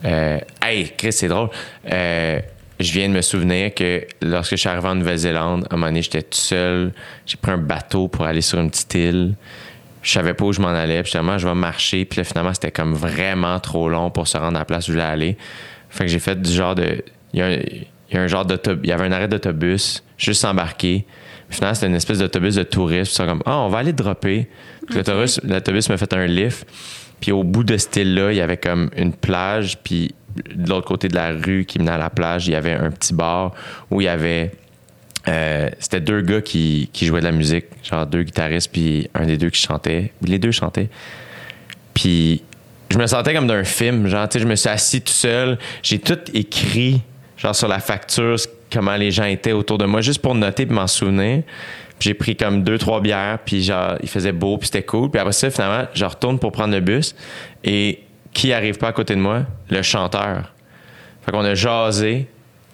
Euh, 0.06 0.40
hey, 0.62 0.92
Chris, 0.98 1.14
c'est 1.14 1.28
drôle. 1.28 1.50
Euh, 1.92 2.40
je 2.80 2.92
viens 2.92 3.08
de 3.08 3.14
me 3.14 3.22
souvenir 3.22 3.74
que 3.74 4.06
lorsque 4.22 4.52
je 4.52 4.56
suis 4.58 4.70
arrivé 4.70 4.88
en 4.88 4.96
Nouvelle-Zélande, 4.96 5.68
à 5.70 5.74
un 5.74 5.78
moment 5.78 5.88
donné, 5.88 6.02
j'étais 6.02 6.24
tout 6.24 6.38
seul. 6.38 6.94
J'ai 7.26 7.38
pris 7.38 7.52
un 7.52 7.58
bateau 7.58 8.08
pour 8.08 8.26
aller 8.26 8.42
sur 8.42 8.60
une 8.60 8.72
petite 8.72 8.94
île. 8.96 9.36
Je 10.02 10.12
savais 10.12 10.34
pas 10.34 10.46
où 10.46 10.54
je 10.54 10.62
m'en 10.62 10.70
allais. 10.70 11.02
Puis 11.04 11.12
finalement, 11.12 11.38
je 11.38 11.48
vais 11.48 11.54
marcher. 11.54 12.06
Puis 12.06 12.18
là, 12.18 12.24
finalement, 12.24 12.54
c'était 12.54 12.72
comme 12.72 12.94
vraiment 12.94 13.60
trop 13.60 13.88
long 13.88 14.10
pour 14.10 14.28
se 14.28 14.38
rendre 14.38 14.56
à 14.56 14.60
la 14.60 14.66
place 14.66 14.86
où 14.86 14.88
je 14.88 14.94
voulais 14.94 15.04
aller. 15.04 15.38
Fait 15.90 16.06
que 16.06 16.10
j'ai 16.10 16.20
fait 16.20 16.42
du 16.42 16.52
genre 16.52 16.74
de. 16.74 17.04
Il 17.34 17.40
y 17.40 17.44
a 17.44 17.46
un, 17.48 17.52
il 18.12 18.16
y 18.16 18.18
a 18.18 18.22
un 18.22 18.28
genre 18.28 18.46
d'autobus. 18.46 18.82
Il 18.84 18.90
y 18.90 18.94
avait 18.94 19.06
un 19.06 19.12
arrêt 19.12 19.28
d'autobus, 19.28 20.04
juste 20.18 20.44
embarqué. 20.44 21.06
Puis 21.48 21.58
finalement, 21.58 21.76
c'était 21.76 21.88
une 21.88 21.96
espèce 21.96 22.18
d'autobus 22.18 22.56
de 22.56 22.64
touristes. 22.64 23.12
Puis 23.12 23.16
ça 23.16 23.26
comme, 23.26 23.44
ah, 23.46 23.60
on 23.60 23.70
va 23.70 23.80
aller 23.80 23.94
dropper. 23.94 24.48
L'autobus 24.90 25.90
m'a 25.90 25.98
fait 25.98 26.14
un 26.14 26.26
lift. 26.26 26.66
Puis 27.22 27.32
au 27.32 27.44
bout 27.44 27.64
de 27.64 27.78
ce 27.78 28.00
île-là, 28.00 28.32
il 28.32 28.38
y 28.38 28.42
avait 28.42 28.58
comme 28.58 28.90
une 28.98 29.14
plage. 29.14 29.78
Puis 29.82 30.14
de 30.56 30.70
l'autre 30.70 30.88
côté 30.88 31.08
de 31.08 31.16
la 31.16 31.32
rue 31.32 31.66
qui 31.66 31.80
menait 31.80 31.92
à 31.92 31.98
la 31.98 32.10
plage, 32.10 32.48
il 32.48 32.54
y 32.54 32.56
avait 32.56 32.74
un 32.74 32.92
petit 32.92 33.14
bar 33.14 33.54
où 33.90 34.02
il 34.02 34.06
y 34.06 34.08
avait. 34.10 34.52
euh, 35.28 35.70
c'était 35.80 36.02
deux 36.02 36.22
gars 36.22 36.42
qui, 36.42 36.90
qui 36.92 37.06
jouaient 37.06 37.20
de 37.20 37.26
la 37.26 37.32
musique, 37.32 37.66
genre 37.84 38.06
deux 38.08 38.24
guitaristes, 38.24 38.72
puis 38.72 39.10
un 39.14 39.26
des 39.26 39.38
deux 39.38 39.50
qui 39.50 39.62
chantait. 39.62 40.12
Les 40.22 40.40
deux 40.40 40.52
chantaient. 40.52 40.90
Puis 41.94 42.42
je 42.90 42.98
me 42.98 43.06
sentais 43.08 43.34
comme 43.34 43.48
d'un 43.48 43.64
film. 43.64 44.08
Genre, 44.08 44.28
tu 44.28 44.34
sais, 44.34 44.44
je 44.44 44.48
me 44.48 44.56
suis 44.56 44.70
assis 44.70 45.02
tout 45.02 45.14
seul. 45.14 45.58
J'ai 45.84 46.00
tout 46.00 46.20
écrit, 46.34 47.02
genre 47.38 47.56
sur 47.56 47.68
la 47.68 47.80
facture, 47.80 48.36
comment 48.72 48.96
les 48.96 49.12
gens 49.12 49.26
étaient 49.26 49.52
autour 49.52 49.78
de 49.78 49.86
moi, 49.86 50.02
juste 50.02 50.22
pour 50.22 50.36
noter 50.36 50.64
et 50.64 50.66
m'en 50.66 50.88
souvenir. 50.88 51.44
J'ai 52.02 52.14
pris 52.14 52.36
comme 52.36 52.64
deux, 52.64 52.78
trois 52.78 53.00
bières, 53.00 53.40
puis 53.46 53.62
genre, 53.64 53.96
il 54.02 54.10
faisait 54.10 54.32
beau, 54.32 54.58
puis 54.58 54.68
c'était 54.68 54.84
cool. 54.84 55.10
Puis 55.12 55.20
après 55.20 55.34
ça, 55.34 55.50
finalement, 55.52 55.88
je 55.94 56.04
retourne 56.04 56.40
pour 56.40 56.52
prendre 56.52 56.74
le 56.74 56.80
bus. 56.82 57.16
Et 57.64 58.00
qui 58.34 58.52
arrive 58.54 58.78
pas 58.78 58.88
à 58.90 58.92
côté 58.92 59.16
de 59.16 59.20
moi? 59.22 59.44
Le 59.70 59.82
chanteur. 59.82 60.52
Fait 61.24 61.32
qu'on 61.32 61.46
a 61.46 61.54
jasé 61.54 62.28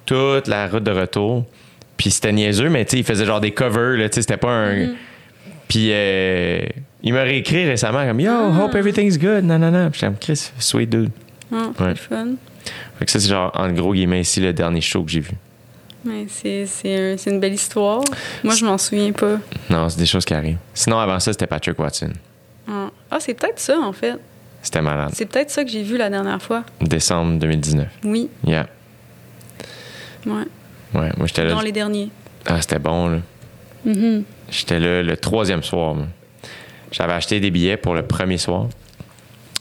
toute 0.06 0.46
la 0.48 0.66
route 0.68 0.82
de 0.84 0.90
retour. 0.92 1.44
Puis 1.98 2.10
c'était 2.10 2.32
niaiseux, 2.32 2.70
mais 2.70 2.84
tu 2.84 2.92
sais, 2.92 2.98
il 2.98 3.04
faisait 3.04 3.26
genre 3.26 3.40
des 3.40 3.50
covers, 3.50 3.98
là, 3.98 4.08
tu 4.08 4.14
sais, 4.16 4.20
c'était 4.22 4.36
pas 4.36 4.50
un... 4.52 4.90
Puis 5.68 5.88
euh, 5.92 6.60
il 7.02 7.12
m'a 7.12 7.22
réécrit 7.24 7.66
récemment 7.66 8.06
comme 8.06 8.20
Yo, 8.20 8.32
hope 8.32 8.74
everything's 8.74 9.18
good, 9.18 9.44
non, 9.44 9.58
non, 9.58 9.70
non. 9.70 9.90
Puis 9.90 10.00
j'étais 10.00 10.06
comme 10.06 10.18
Chris, 10.18 10.50
sweet 10.58 10.88
dude. 10.88 11.10
Ah, 11.52 11.70
Ouais. 11.80 11.94
fun. 11.94 12.28
Fait 12.98 13.04
que 13.04 13.10
ça, 13.10 13.20
c'est 13.20 13.28
genre, 13.28 13.50
en 13.54 13.70
gros 13.72 13.92
guillemets, 13.92 14.20
ici, 14.22 14.40
le 14.40 14.52
dernier 14.54 14.80
show 14.80 15.02
que 15.02 15.10
j'ai 15.10 15.20
vu. 15.20 15.32
C'est, 16.28 16.66
c'est, 16.66 17.12
un- 17.12 17.16
c'est 17.16 17.30
une 17.30 17.40
belle 17.40 17.54
histoire. 17.54 18.02
Moi, 18.44 18.54
je 18.54 18.64
m'en 18.64 18.78
souviens 18.78 19.12
pas. 19.12 19.38
Non, 19.70 19.88
c'est 19.88 19.98
des 19.98 20.06
choses 20.06 20.24
qui 20.24 20.34
arrivent. 20.34 20.58
Sinon, 20.74 20.98
avant 20.98 21.18
ça, 21.20 21.32
c'était 21.32 21.46
Patrick 21.46 21.78
Watson. 21.78 22.10
Ah, 22.68 22.90
Ah, 23.10 23.18
c'est 23.20 23.34
peut-être 23.34 23.58
ça, 23.58 23.78
en 23.78 23.92
fait. 23.92 24.14
C'était 24.62 24.82
malade. 24.82 25.10
C'est 25.14 25.26
peut-être 25.26 25.50
ça 25.50 25.64
que 25.64 25.70
j'ai 25.70 25.82
vu 25.82 25.96
la 25.96 26.10
dernière 26.10 26.42
fois. 26.42 26.64
Décembre 26.80 27.38
2019. 27.38 27.86
Oui, 28.04 28.28
Yeah. 28.44 28.66
ouais. 30.26 30.32
Ouais, 30.94 31.10
moi, 31.16 31.26
j'étais 31.26 31.44
là. 31.44 31.50
Dans 31.52 31.60
les 31.60 31.72
derniers. 31.72 32.10
Ah, 32.46 32.60
c'était 32.60 32.78
bon, 32.78 33.08
là. 33.08 33.18
Mhm. 33.84 34.24
J'étais 34.50 34.78
là 34.80 35.02
le 35.02 35.16
troisième 35.16 35.62
soir. 35.62 35.96
J'avais 36.90 37.12
acheté 37.12 37.38
des 37.40 37.50
billets 37.50 37.76
pour 37.76 37.94
le 37.94 38.02
premier 38.02 38.38
soir. 38.38 38.66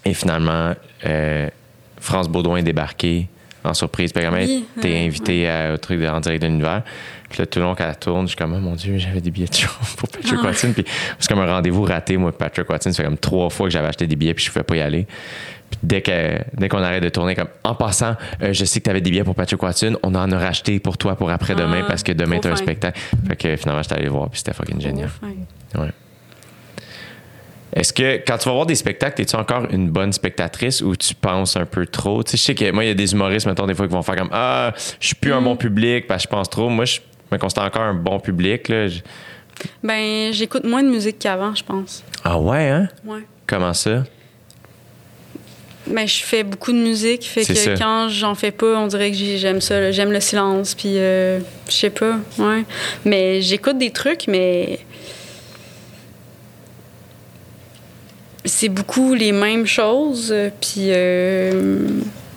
Et 0.05 0.13
finalement, 0.13 0.73
euh, 1.05 1.49
France 1.99 2.29
Baudouin 2.29 2.57
est 2.57 2.63
débarqué 2.63 3.27
en 3.67 3.73
surprise. 3.73 4.11
Puis 4.11 4.23
comme, 4.23 4.33
Oui, 4.35 4.65
t'es 4.81 4.89
ouais, 4.89 5.05
invité 5.05 5.69
au 5.73 5.77
truc 5.77 5.99
de, 5.99 6.07
en 6.07 6.19
direct 6.19 6.41
de 6.41 6.47
l'univers. 6.47 6.83
Puis 7.29 7.39
là, 7.39 7.45
tout 7.45 7.59
le 7.59 7.65
long 7.65 7.75
qu'elle 7.75 7.93
tourne, 7.97 8.21
je 8.23 8.27
suis 8.29 8.37
comme, 8.37 8.53
oh 8.53 8.59
mon 8.59 8.75
Dieu, 8.75 8.97
j'avais 8.97 9.19
des 9.19 9.31
billets 9.31 9.47
de 9.47 9.53
show 9.53 9.69
pour 9.97 10.07
Patrick 10.07 10.39
Ah. 10.41 10.45
Watson. 10.45 10.71
Puis 10.73 10.85
c'est 11.19 11.27
comme 11.29 11.39
un 11.39 11.45
rendez-vous 11.53 11.83
raté, 11.83 12.15
moi, 12.17 12.31
Patrick 12.31 12.69
Watson. 12.69 12.91
Ça 12.91 12.97
fait 12.97 13.03
comme 13.03 13.17
trois 13.17 13.49
fois 13.49 13.67
que 13.67 13.73
j'avais 13.73 13.87
acheté 13.87 14.07
des 14.07 14.15
billets, 14.15 14.33
puis 14.33 14.45
je 14.45 14.49
ne 14.49 14.53
pouvais 14.53 14.63
pas 14.63 14.75
y 14.77 14.81
aller. 14.81 15.05
Puis 15.69 15.79
dès 15.83 16.01
que- 16.01 16.37
dès 16.53 16.69
qu'on 16.69 16.81
arrête 16.81 17.03
de 17.03 17.09
tourner, 17.09 17.35
comme, 17.35 17.49
en 17.65 17.75
passant, 17.75 18.15
euh, 18.41 18.53
je 18.53 18.63
sais 18.63 18.79
que 18.79 18.85
tu 18.85 18.89
avais 18.89 19.01
des 19.01 19.11
billets 19.11 19.25
pour 19.25 19.35
Patrick 19.35 19.61
Watson, 19.61 19.97
on 20.03 20.15
en 20.15 20.31
a 20.31 20.37
racheté 20.39 20.79
pour 20.79 20.97
toi 20.97 21.17
pour 21.17 21.29
après-demain 21.29 21.81
Ah, 21.83 21.85
parce 21.89 22.03
que 22.03 22.13
demain, 22.13 22.39
tu 22.39 22.47
as 22.47 22.51
un 22.51 22.55
fin. 22.55 22.63
spectacle. 22.63 22.97
Fait 23.27 23.35
que 23.35 23.55
finalement, 23.57 23.81
j'étais 23.83 23.95
allé 23.95 24.07
voir, 24.07 24.29
puis 24.29 24.37
c'était 24.39 24.53
fucking 24.53 24.79
génial. 24.79 25.09
Fin. 25.09 25.81
Ouais. 25.81 25.91
Est-ce 27.77 27.93
que 27.93 28.15
quand 28.25 28.37
tu 28.39 28.49
vas 28.49 28.53
voir 28.55 28.65
des 28.65 28.75
spectacles, 28.75 29.21
es-tu 29.21 29.35
encore 29.35 29.65
une 29.71 29.89
bonne 29.89 30.11
spectatrice 30.11 30.81
ou 30.81 30.95
tu 30.95 31.13
penses 31.13 31.55
un 31.57 31.65
peu 31.65 31.85
trop? 31.85 32.23
Tu 32.23 32.31
sais, 32.31 32.37
je 32.37 32.43
sais 32.43 32.55
que 32.55 32.71
moi, 32.71 32.83
il 32.83 32.87
y 32.87 32.91
a 32.91 32.95
des 32.95 33.13
humoristes, 33.13 33.45
mettons, 33.45 33.67
des 33.67 33.75
fois, 33.75 33.87
qui 33.87 33.93
vont 33.93 34.01
faire 34.01 34.15
comme 34.15 34.29
Ah, 34.31 34.73
je 34.99 35.05
suis 35.07 35.15
plus 35.15 35.31
un 35.31 35.41
Mm. 35.41 35.43
bon 35.43 35.55
public 35.55 36.07
parce 36.07 36.23
que 36.25 36.29
je 36.31 36.35
pense 36.35 36.49
trop. 36.49 36.69
Moi, 36.69 36.85
je 36.85 36.99
me 37.31 37.37
considère 37.37 37.65
encore 37.65 37.83
un 37.83 37.93
bon 37.93 38.19
public. 38.19 38.67
Là. 38.69 38.87
Ben, 39.83 40.31
j'écoute 40.33 40.63
moins 40.63 40.81
de 40.81 40.89
musique 40.89 41.19
qu'avant, 41.19 41.53
je 41.53 41.63
pense. 41.63 42.03
Ah 42.23 42.39
ouais, 42.39 42.67
hein? 42.69 42.87
Ouais. 43.05 43.21
Comment 43.45 43.73
ça? 43.73 44.03
Ben, 45.87 46.05
je 46.05 46.21
fais 46.23 46.43
beaucoup 46.43 46.73
de 46.73 46.77
musique, 46.79 47.23
fait 47.23 47.45
que 47.45 47.53
ça. 47.53 47.73
quand 47.75 48.09
j'en 48.09 48.35
fais 48.35 48.51
pas, 48.51 48.77
on 48.77 48.87
dirait 48.87 49.09
que 49.09 49.15
j'ai- 49.15 49.37
j'aime 49.37 49.61
ça. 49.61 49.89
J'aime 49.91 50.11
le 50.11 50.19
silence, 50.19 50.75
puis 50.75 50.97
euh, 50.97 51.39
je 51.69 51.71
sais 51.71 51.89
pas, 51.89 52.17
ouais. 52.39 52.65
Mais 53.05 53.41
j'écoute 53.41 53.77
des 53.77 53.91
trucs, 53.91 54.27
mais 54.27 54.79
c'est 58.47 58.69
beaucoup 58.69 59.13
les 59.13 59.31
mêmes 59.31 59.65
choses, 59.67 60.31
euh, 60.31 60.49
puis 60.61 60.87
euh, 60.89 61.87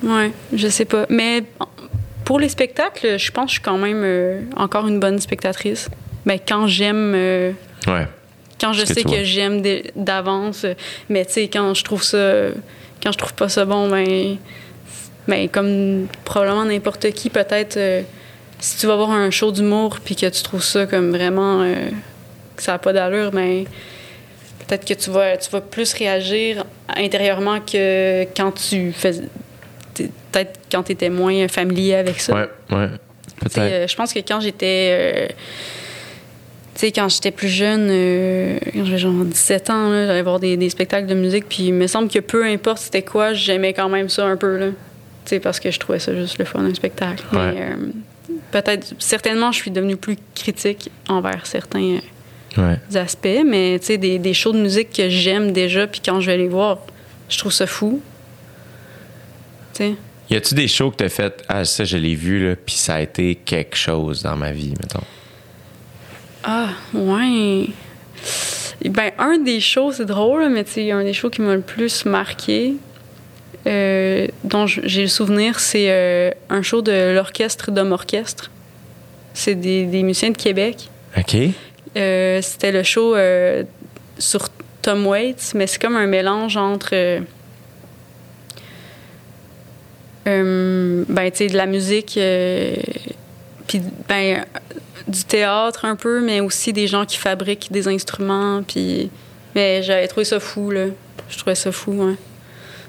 ouais, 0.02 0.32
je 0.52 0.68
sais 0.68 0.84
pas. 0.84 1.06
Mais 1.08 1.44
pour 2.24 2.38
les 2.40 2.48
spectacles, 2.48 3.18
je 3.18 3.30
pense 3.30 3.44
que 3.46 3.48
je 3.50 3.54
suis 3.54 3.62
quand 3.62 3.78
même 3.78 4.02
euh, 4.04 4.42
encore 4.56 4.86
une 4.86 5.00
bonne 5.00 5.18
spectatrice. 5.18 5.88
Ben, 6.26 6.38
quand 6.46 6.66
j'aime 6.66 7.12
euh, 7.14 7.52
Ouais. 7.86 8.06
quand 8.60 8.72
je 8.74 8.82
que 8.82 8.94
sais 8.94 9.02
vois. 9.02 9.16
que 9.16 9.24
j'aime 9.24 9.62
d'avance 9.96 10.66
mais 11.08 11.24
tu 11.24 11.32
sais 11.32 11.48
quand 11.48 11.72
je 11.72 11.82
trouve 11.82 12.02
ça 12.02 12.48
quand 13.02 13.10
je 13.10 13.16
trouve 13.16 13.32
pas 13.32 13.48
ça 13.48 13.64
bon 13.64 13.88
ben 13.88 14.36
ben 15.26 15.48
comme 15.48 16.06
probablement 16.26 16.66
n'importe 16.66 17.10
qui 17.12 17.30
peut-être 17.30 17.78
si 18.58 18.76
tu 18.76 18.86
vas 18.86 18.96
voir 18.96 19.12
un 19.12 19.30
show 19.30 19.50
d'humour 19.50 19.96
puis 20.04 20.14
que 20.14 20.26
tu 20.26 20.42
trouves 20.42 20.62
ça 20.62 20.84
comme 20.84 21.10
vraiment 21.10 21.64
que 22.54 22.62
ça 22.62 22.74
a 22.74 22.78
pas 22.78 22.92
d'allure 22.92 23.30
ben 23.30 23.64
peut-être 24.70 24.84
que 24.86 24.94
tu 24.94 25.10
vas 25.10 25.36
tu 25.36 25.50
vas 25.50 25.60
plus 25.60 25.92
réagir 25.94 26.64
intérieurement 26.96 27.58
que 27.60 28.22
quand 28.36 28.52
tu 28.52 28.92
fais 28.92 29.12
t'es- 29.94 30.10
peut-être 30.30 30.60
quand 30.70 30.84
tu 30.84 30.92
étais 30.92 31.10
moins 31.10 31.48
familier 31.48 31.94
avec 31.96 32.20
ça 32.20 32.34
Ouais, 32.34 32.48
ouais. 32.70 32.88
Peut-être. 33.40 33.58
euh, 33.58 33.86
je 33.88 33.96
pense 33.96 34.12
que 34.12 34.18
quand 34.20 34.40
j'étais. 34.40 34.88
euh, 34.90 35.26
tu 36.74 36.86
sais, 36.86 36.92
quand 36.92 37.08
j'étais 37.08 37.30
plus 37.30 37.48
jeune, 37.48 37.88
euh, 37.90 38.58
quand 38.72 38.84
j'avais 38.84 38.98
genre 38.98 39.12
17 39.24 39.70
ans, 39.70 39.90
là, 39.90 40.06
j'allais 40.06 40.22
voir 40.22 40.38
des, 40.40 40.56
des 40.56 40.70
spectacles 40.70 41.06
de 41.08 41.14
musique, 41.14 41.46
puis 41.48 41.64
il 41.64 41.74
me 41.74 41.86
semble 41.86 42.08
que 42.08 42.18
peu 42.20 42.44
importe 42.46 42.78
c'était 42.78 43.02
quoi, 43.02 43.32
j'aimais 43.34 43.72
quand 43.72 43.88
même 43.88 44.08
ça 44.08 44.24
un 44.26 44.36
peu, 44.36 44.56
là. 44.58 44.66
Tu 44.68 44.74
sais, 45.24 45.40
parce 45.40 45.58
que 45.60 45.70
je 45.70 45.78
trouvais 45.78 45.98
ça 45.98 46.14
juste 46.14 46.38
le 46.38 46.44
fun, 46.44 46.60
un 46.64 46.72
spectacle. 46.74 47.24
Ouais. 47.32 47.52
Mais 47.52 47.60
euh, 47.62 48.34
peut-être, 48.52 48.94
certainement, 48.98 49.52
je 49.52 49.58
suis 49.58 49.70
devenue 49.70 49.96
plus 49.96 50.16
critique 50.34 50.90
envers 51.08 51.44
certains 51.46 51.98
Ouais. 52.56 52.78
aspects, 52.96 53.44
mais 53.46 53.78
tu 53.78 53.86
sais, 53.86 53.98
des, 53.98 54.18
des 54.18 54.34
shows 54.34 54.52
de 54.52 54.60
musique 54.60 54.92
que 54.92 55.08
j'aime 55.08 55.52
déjà, 55.52 55.86
puis 55.86 56.00
quand 56.04 56.20
je 56.20 56.26
vais 56.26 56.36
les 56.36 56.48
voir, 56.48 56.78
je 57.28 57.38
trouve 57.38 57.52
ça 57.52 57.66
fou. 57.66 58.00
Tu 59.74 59.84
sais. 59.84 59.94
Y 60.30 60.36
a-tu 60.36 60.54
des 60.54 60.68
shows 60.68 60.90
que 60.90 60.96
t'as 60.96 61.08
fait? 61.08 61.44
Ah, 61.48 61.64
ça, 61.64 61.84
je 61.84 61.96
l'ai 61.96 62.14
vu, 62.14 62.48
là, 62.48 62.56
puis 62.56 62.74
ça 62.74 62.94
a 62.94 63.00
été 63.00 63.34
quelque 63.34 63.76
chose 63.76 64.22
dans 64.22 64.36
ma 64.36 64.52
vie, 64.52 64.74
mettons. 64.80 65.04
Ah, 66.44 66.68
ouais. 66.94 67.66
Ben, 68.84 69.10
un 69.18 69.38
des 69.38 69.60
shows, 69.60 69.92
c'est 69.92 70.06
drôle, 70.06 70.48
mais 70.50 70.64
tu 70.64 70.72
sais, 70.72 70.90
un 70.90 71.02
des 71.02 71.12
shows 71.12 71.30
qui 71.30 71.42
m'a 71.42 71.54
le 71.54 71.60
plus 71.60 72.04
marqué, 72.04 72.74
euh, 73.66 74.26
dont 74.44 74.66
j'ai 74.66 75.02
le 75.02 75.08
souvenir, 75.08 75.60
c'est 75.60 75.90
euh, 75.90 76.30
un 76.48 76.62
show 76.62 76.80
de 76.80 77.12
l'orchestre 77.14 77.70
d'homme 77.70 77.92
orchestre. 77.92 78.50
C'est 79.34 79.54
des, 79.54 79.84
des 79.84 80.02
musiciens 80.02 80.30
de 80.30 80.36
Québec. 80.36 80.88
OK? 81.16 81.36
Euh, 81.96 82.40
C'était 82.42 82.72
le 82.72 82.82
show 82.82 83.14
euh, 83.14 83.64
sur 84.18 84.48
Tom 84.82 85.06
Waits, 85.06 85.52
mais 85.54 85.66
c'est 85.66 85.80
comme 85.80 85.96
un 85.96 86.06
mélange 86.06 86.56
entre. 86.56 86.90
euh, 86.92 87.20
euh, 90.28 91.04
ben, 91.08 91.30
tu 91.30 91.38
sais, 91.38 91.46
de 91.48 91.56
la 91.56 91.66
musique, 91.66 92.18
puis 93.66 93.80
ben, 94.08 94.44
du 95.08 95.24
théâtre 95.24 95.84
un 95.84 95.96
peu, 95.96 96.20
mais 96.20 96.40
aussi 96.40 96.72
des 96.72 96.86
gens 96.86 97.04
qui 97.06 97.16
fabriquent 97.16 97.70
des 97.70 97.88
instruments, 97.88 98.62
puis. 98.66 99.10
Mais 99.56 99.82
j'avais 99.82 100.06
trouvé 100.06 100.24
ça 100.24 100.38
fou, 100.38 100.70
là. 100.70 100.86
Je 101.28 101.36
trouvais 101.38 101.56
ça 101.56 101.72
fou, 101.72 101.90
ouais. 101.92 102.14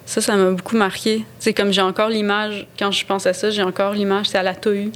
Ça, 0.06 0.22
ça 0.22 0.36
m'a 0.36 0.52
beaucoup 0.52 0.76
marqué. 0.76 1.26
C'est 1.40 1.54
comme 1.54 1.72
j'ai 1.72 1.82
encore 1.82 2.10
l'image, 2.10 2.68
quand 2.78 2.92
je 2.92 3.04
pense 3.06 3.26
à 3.26 3.34
ça, 3.34 3.50
j'ai 3.50 3.64
encore 3.64 3.94
l'image, 3.94 4.28
c'est 4.30 4.38
à 4.38 4.44
la 4.44 4.54
TOU. 4.54 4.92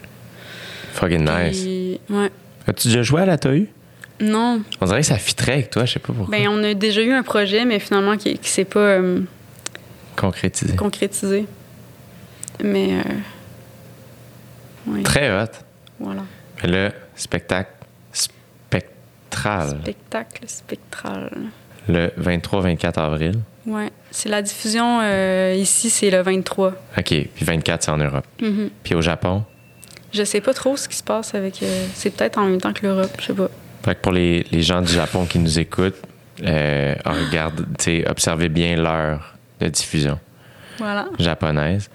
Fucking 0.94 1.22
nice. 1.28 1.62
Puis, 1.62 2.00
ouais. 2.10 2.30
As-tu 2.68 2.90
déjà 2.90 3.02
joué 3.02 3.22
à 3.22 3.26
la 3.26 3.38
TAU? 3.38 3.66
Non, 4.22 4.62
On 4.80 4.86
dirait 4.86 5.02
que 5.02 5.06
ça 5.08 5.18
fitterait 5.18 5.54
avec 5.54 5.70
toi, 5.72 5.84
je 5.86 5.94
sais 5.94 6.00
pas 6.00 6.14
pourquoi. 6.14 6.32
Ben, 6.38 6.48
on 6.48 6.64
a 6.64 6.74
déjà 6.74 7.02
eu 7.02 7.12
un 7.12 7.24
projet, 7.24 7.66
mais 7.66 7.80
finalement 7.80 8.16
qui, 8.16 8.38
qui 8.38 8.50
s'est 8.50 8.64
pas 8.66 8.80
euh, 8.80 9.20
Concrétisé. 10.16 10.76
concrétisé. 10.78 11.46
Mais 12.64 13.00
euh, 14.88 15.02
Très 15.04 15.32
hot. 15.32 15.48
voilà. 16.00 16.22
Mais 16.64 16.70
là, 16.70 16.92
spectacle 17.16 17.72
spectral. 18.14 19.80
Spectacle 19.82 20.44
spectral. 20.48 21.32
Le 21.90 22.08
23-24 22.20 23.00
avril. 23.00 23.40
Ouais, 23.66 23.90
c'est 24.12 24.30
la 24.30 24.42
diffusion 24.42 25.00
euh, 25.02 25.56
ici, 25.58 25.90
c'est 25.90 26.10
le 26.10 26.22
23. 26.22 26.70
OK. 26.98 27.04
Puis 27.10 27.30
24, 27.42 27.84
c'est 27.84 27.92
en 27.92 27.98
Europe. 27.98 28.26
Mhm. 28.42 28.70
Puis 28.84 28.96
au 28.96 29.02
Japon? 29.02 29.44
Je 30.14 30.24
sais 30.24 30.40
pas 30.40 30.54
trop 30.54 30.78
ce 30.78 30.88
qui 30.88 30.96
se 30.96 31.04
passe 31.04 31.36
avec. 31.36 31.62
euh, 31.64 31.86
c'est 31.94 32.12
peut-être 32.16 32.38
en 32.38 32.46
même 32.46 32.62
temps 32.62 32.72
que 32.74 32.86
l'Europe, 32.86 33.12
je 33.20 33.26
sais 33.26 33.34
pas. 33.34 33.50
Fait 33.86 33.94
que 33.96 34.02
pour 34.02 34.12
les, 34.12 34.44
les 34.52 34.62
gens 34.64 34.82
du 34.82 34.92
Japon 34.92 35.26
qui 35.26 35.38
nous 35.40 35.60
écoutent, 35.60 36.02
euh, 36.44 36.96
regarde, 37.06 37.66
observez 38.08 38.50
bien 38.50 38.76
l'heure 38.76 39.36
de 39.60 39.68
diffusion 39.68 40.20
Voilà. 40.80 41.08
japonaise. 41.20 41.90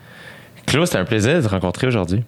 Claude, 0.67 0.87
c'était 0.87 0.99
un 0.99 1.05
plaisir 1.05 1.43
de 1.43 1.47
te 1.47 1.49
rencontrer 1.51 1.89
aujourd'hui. 1.89 2.23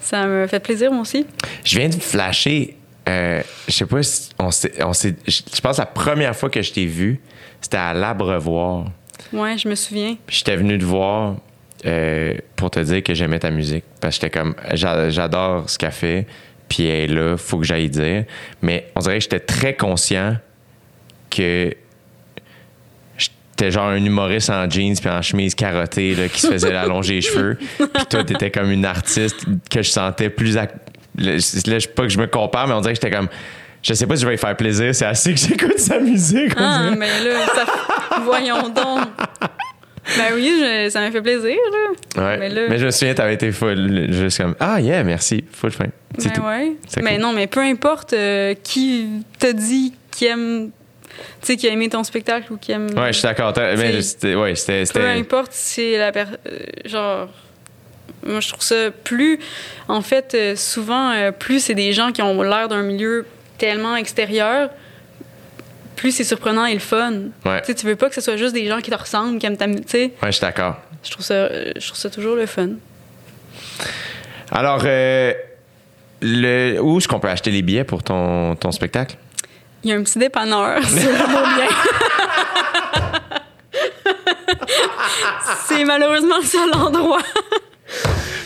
Ça 0.00 0.26
me 0.26 0.46
fait 0.46 0.60
plaisir, 0.60 0.92
moi 0.92 1.02
aussi. 1.02 1.26
Je 1.64 1.78
viens 1.78 1.88
de 1.88 1.94
flasher. 1.94 2.76
Euh, 3.08 3.42
je 3.66 3.72
sais 3.72 3.86
pas 3.86 4.02
si 4.02 4.30
on 4.38 4.50
s'est, 4.52 4.72
on 4.84 4.92
s'est- 4.92 5.16
Je 5.26 5.60
pense 5.60 5.76
que 5.76 5.82
la 5.82 5.86
première 5.86 6.36
fois 6.36 6.48
que 6.50 6.62
je 6.62 6.72
t'ai 6.72 6.86
vu, 6.86 7.20
c'était 7.60 7.78
à 7.78 7.92
l'Abreuvoir. 7.94 8.84
Ouais, 9.32 9.58
je 9.58 9.68
me 9.68 9.74
souviens. 9.74 10.16
J'étais 10.28 10.56
venu 10.56 10.78
te 10.78 10.84
voir 10.84 11.36
euh, 11.84 12.34
pour 12.54 12.70
te 12.70 12.80
dire 12.80 13.02
que 13.02 13.14
j'aimais 13.14 13.38
ta 13.40 13.50
musique. 13.50 13.84
Parce 14.00 14.16
que 14.18 14.22
j'étais 14.26 14.38
comme, 14.38 14.54
j'a- 14.74 15.10
j'adore 15.10 15.68
ce 15.68 15.78
qu'elle 15.78 15.90
fait, 15.92 16.26
puis 16.68 16.84
elle 16.86 17.10
est 17.10 17.14
là, 17.14 17.36
faut 17.36 17.58
que 17.58 17.64
j'aille 17.64 17.88
dire. 17.90 18.24
Mais 18.62 18.90
on 18.94 19.00
dirait 19.00 19.16
que 19.18 19.22
j'étais 19.24 19.40
très 19.40 19.74
conscient 19.74 20.36
que 21.30 21.72
j'étais 23.16 23.70
genre 23.70 23.88
un 23.88 24.04
humoriste 24.04 24.50
en 24.50 24.68
jeans 24.70 24.94
puis 24.98 25.08
en 25.10 25.22
chemise 25.22 25.54
carottée 25.54 26.14
là, 26.14 26.28
qui 26.28 26.40
se 26.40 26.48
faisait 26.48 26.74
allonger 26.76 27.14
les 27.14 27.20
cheveux. 27.22 27.56
Puis 27.56 28.06
toi, 28.10 28.24
t'étais 28.24 28.50
comme 28.50 28.70
une 28.70 28.84
artiste 28.84 29.44
que 29.70 29.82
je 29.82 29.90
sentais 29.90 30.30
plus... 30.30 30.56
ac- 30.56 30.70
Là, 31.16 31.36
je 31.38 31.88
pas 31.88 32.04
que 32.04 32.10
je 32.10 32.18
me 32.18 32.28
compare, 32.28 32.68
mais 32.68 32.74
on 32.74 32.80
dirait 32.80 32.94
que 32.94 33.00
j'étais 33.02 33.14
comme... 33.14 33.28
Je 33.82 33.92
sais 33.94 34.06
pas 34.06 34.14
si 34.16 34.22
je 34.22 34.26
vais 34.26 34.32
lui 34.32 34.38
faire 34.38 34.56
plaisir, 34.56 34.94
c'est 34.94 35.04
assez 35.06 35.32
que 35.34 35.40
j'écoute 35.40 35.78
sa 35.78 35.98
musique. 35.98 36.52
Ah, 36.56 36.90
mais 36.96 37.08
là, 37.24 37.46
ça... 37.54 37.64
voyons 38.22 38.68
donc. 38.68 39.00
Ben 40.16 40.34
oui, 40.34 40.52
je- 40.58 40.88
ça 40.90 41.00
m'a 41.00 41.10
fait 41.10 41.20
plaisir, 41.20 41.56
là. 41.72 42.22
Ouais. 42.22 42.38
Mais 42.38 42.48
Mais, 42.48 42.68
là- 42.68 42.76
je 42.78 42.86
me 42.86 42.90
souviens, 42.90 43.14
t'avais 43.14 43.34
été 43.34 43.52
full, 43.52 44.06
juste 44.12 44.38
comme 44.40 44.54
Ah, 44.58 44.80
yeah, 44.80 45.04
merci, 45.04 45.44
full 45.52 45.70
fin. 45.70 45.86
C'est 46.18 46.34
Ben 46.36 46.44
ouais. 46.46 46.72
Mais 47.02 47.14
cool. 47.14 47.20
non, 47.22 47.32
mais 47.32 47.46
peu 47.46 47.60
importe 47.60 48.12
euh, 48.14 48.54
qui 48.62 49.06
t'a 49.38 49.52
dit 49.52 49.92
qui 50.10 50.26
aime, 50.26 50.70
tu 51.40 51.46
sais, 51.46 51.56
qui 51.56 51.68
a 51.68 51.72
aimé 51.72 51.88
ton 51.88 52.02
spectacle 52.04 52.52
ou 52.52 52.56
qui 52.56 52.72
aime. 52.72 52.86
Ouais, 52.96 53.08
je 53.08 53.18
suis 53.18 53.22
d'accord. 53.24 53.52
Mais 53.56 54.00
c'était, 54.02 54.34
ouais, 54.34 54.54
c'était, 54.54 54.84
Peu 54.92 55.06
importe 55.06 55.52
si 55.52 55.74
c'est 55.92 55.98
la 55.98 56.10
per... 56.12 56.24
euh, 56.46 56.58
genre. 56.86 57.28
Moi, 58.26 58.40
je 58.40 58.48
trouve 58.48 58.62
ça 58.62 58.90
plus. 59.04 59.38
En 59.86 60.00
fait, 60.02 60.32
euh, 60.34 60.56
souvent, 60.56 61.12
plus 61.38 61.60
c'est 61.62 61.74
des 61.74 61.92
gens 61.92 62.10
qui 62.12 62.20
ont 62.20 62.42
l'air 62.42 62.68
d'un 62.68 62.82
milieu 62.82 63.26
tellement 63.58 63.94
extérieur, 63.96 64.70
plus 65.98 66.12
c'est 66.12 66.24
surprenant 66.24 66.64
et 66.64 66.74
le 66.74 66.80
fun. 66.80 67.12
Ouais. 67.44 67.60
Tu 67.62 67.86
veux 67.86 67.96
pas 67.96 68.08
que 68.08 68.14
ce 68.14 68.20
soit 68.20 68.36
juste 68.36 68.54
des 68.54 68.66
gens 68.66 68.80
qui 68.80 68.90
te 68.90 68.96
ressemblent, 68.96 69.38
qui 69.38 69.46
aiment 69.46 69.56
ta. 69.56 69.66
Sais, 69.86 70.12
Ouais, 70.22 70.28
je 70.28 70.30
suis 70.32 70.40
d'accord. 70.40 70.76
je 71.04 71.10
trouve 71.10 71.24
ça, 71.24 71.48
je 71.50 71.86
trouve 71.86 71.98
ça 71.98 72.08
toujours 72.08 72.36
le 72.36 72.46
fun. 72.46 72.70
Alors, 74.50 74.80
euh, 74.84 75.32
le, 76.22 76.78
où 76.80 76.98
est-ce 76.98 77.08
qu'on 77.08 77.20
peut 77.20 77.28
acheter 77.28 77.50
les 77.50 77.62
billets 77.62 77.84
pour 77.84 78.02
ton, 78.02 78.54
ton 78.56 78.70
spectacle? 78.72 79.16
Il 79.84 79.90
y 79.90 79.92
a 79.92 79.96
un 79.96 80.02
petit 80.02 80.18
dépanneur 80.18 80.82
sur 80.88 81.10
Beaubien. 81.10 81.68
c'est 85.66 85.84
malheureusement 85.84 86.36
le 86.40 86.46
seul 86.46 86.70
endroit. 86.74 87.22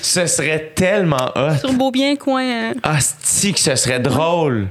Ce 0.02 0.26
serait 0.26 0.72
tellement 0.74 1.30
hot. 1.36 1.56
Sur 1.60 1.72
Beaubien, 1.72 2.16
coin. 2.16 2.42
euh, 2.42 2.72
Asti 2.82 3.52
que 3.54 3.60
ce 3.60 3.74
serait 3.76 4.00
drôle. 4.00 4.68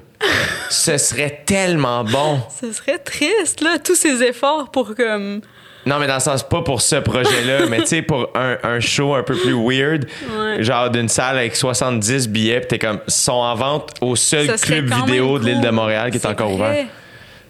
ce 0.70 0.98
serait 0.98 1.42
tellement 1.46 2.04
bon. 2.04 2.40
ce 2.62 2.72
serait 2.74 3.00
triste, 3.00 3.62
là, 3.62 3.78
tous 3.84 3.96
ces 3.96 4.22
efforts 4.24 4.70
pour 4.72 4.94
comme. 4.96 5.42
Non, 5.86 5.98
mais 6.00 6.06
dans 6.06 6.14
le 6.16 6.20
sens, 6.20 6.44
pas 6.48 6.62
pour 6.62 6.80
ce 6.82 6.98
projet-là, 6.98 7.66
mais 7.70 7.80
tu 7.80 7.88
sais, 7.88 8.02
pour 8.04 8.30
un, 8.36 8.58
un 8.62 8.80
show 8.80 9.16
un 9.16 9.24
peu 9.24 9.36
plus 9.36 9.54
weird, 9.54 10.06
Ouais. 10.38 10.62
genre 10.62 10.92
d'une 10.92 11.10
salle 11.10 11.40
avec 11.40 11.56
70 11.56 12.28
billets, 12.30 12.60
pis 12.62 12.68
t'es 12.68 12.78
comme, 12.80 13.00
sont 13.08 13.32
en 13.32 13.56
vente 13.56 13.92
au 14.00 14.16
seul 14.16 14.46
Ça 14.46 14.58
club 14.58 14.94
vidéo 14.94 15.40
de 15.40 15.46
l'île 15.48 15.62
de. 15.62 15.70
Montréal 15.70 16.12
qui 16.12 16.18
est, 16.18 16.26
encore 16.28 16.50
vrai. 16.50 16.72
ouvert. 16.72 16.86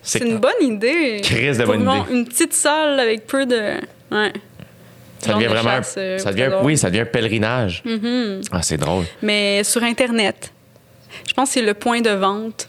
C'est 0.04 0.20
une 0.20 0.38
bonne 0.38 0.52
idée. 0.62 1.20
Crise 1.24 1.58
de 1.58 1.66
bonne 1.66 1.84
bon, 1.84 2.04
idée. 2.06 2.14
Une 2.14 2.26
petite 2.26 2.54
salle 2.54 3.00
avec 3.02 3.28
peu 3.28 3.46
de. 3.46 3.74
Ouais. 4.12 4.32
Ça 5.26 5.34
devient 5.34 5.46
de 5.46 5.50
vraiment. 5.50 5.70
un- 5.70 5.76
chasse, 5.78 5.96
euh, 5.98 6.18
ça 6.18 6.32
devient, 6.32 6.50
oui, 6.64 6.78
ça 6.78 6.90
devient 6.90 7.02
un 7.02 7.06
pèlerinage. 7.06 7.84
Mm-hmm. 7.86 8.48
Ah, 8.52 8.62
c'est 8.62 8.78
drôle. 8.78 9.06
Mais 9.22 9.64
sur 9.64 9.84
Internet. 9.84 10.52
Je 11.28 11.34
pense 11.34 11.50
que 11.50 11.54
c'est 11.56 11.62
le 11.66 11.74
point 11.74 12.02
de 12.02 12.10
vente. 12.12 12.68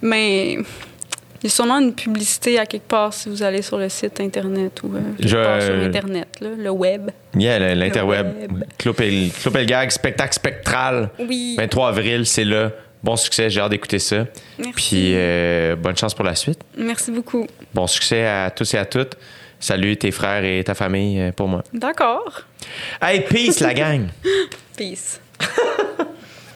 Mais 0.00 0.54
il 0.54 1.44
y 1.44 1.46
a 1.46 1.48
sûrement 1.50 1.78
une 1.78 1.94
publicité 1.94 2.58
à 2.58 2.66
quelque 2.66 2.88
part 2.88 3.12
si 3.12 3.28
vous 3.28 3.42
allez 3.42 3.62
sur 3.62 3.78
le 3.78 3.88
site 3.88 4.20
Internet 4.20 4.80
ou 4.82 4.94
euh, 4.96 5.00
Je- 5.20 5.26
sur 5.28 5.74
Internet, 5.84 6.28
là, 6.40 6.48
le 6.58 6.70
web. 6.70 7.10
Yeah, 7.36 7.74
l'interweb. 7.74 8.26
web. 8.40 8.64
Clopel, 8.78 9.30
Clopelgag, 9.40 9.90
spectacle 9.90 10.34
spectral. 10.34 11.10
Oui. 11.20 11.54
23 11.58 11.88
avril, 11.88 12.26
c'est 12.26 12.44
là. 12.44 12.70
Bon 13.02 13.16
succès, 13.16 13.50
j'ai 13.50 13.60
hâte 13.60 13.70
d'écouter 13.70 13.98
ça. 13.98 14.26
Merci. 14.58 14.72
Puis 14.74 15.12
euh, 15.14 15.74
bonne 15.76 15.96
chance 15.96 16.14
pour 16.14 16.24
la 16.24 16.34
suite. 16.36 16.60
Merci 16.76 17.10
beaucoup. 17.10 17.46
Bon 17.74 17.86
succès 17.88 18.24
à 18.26 18.50
tous 18.50 18.74
et 18.74 18.78
à 18.78 18.84
toutes. 18.84 19.16
Salut 19.62 19.96
tes 19.96 20.10
frères 20.10 20.42
et 20.42 20.64
ta 20.64 20.74
famille 20.74 21.20
euh, 21.20 21.30
pour 21.30 21.46
moi. 21.46 21.62
D'accord. 21.72 22.42
Hey, 23.00 23.20
peace 23.20 23.60
la 23.60 23.72
gang! 23.72 24.08
Peace. 24.76 25.20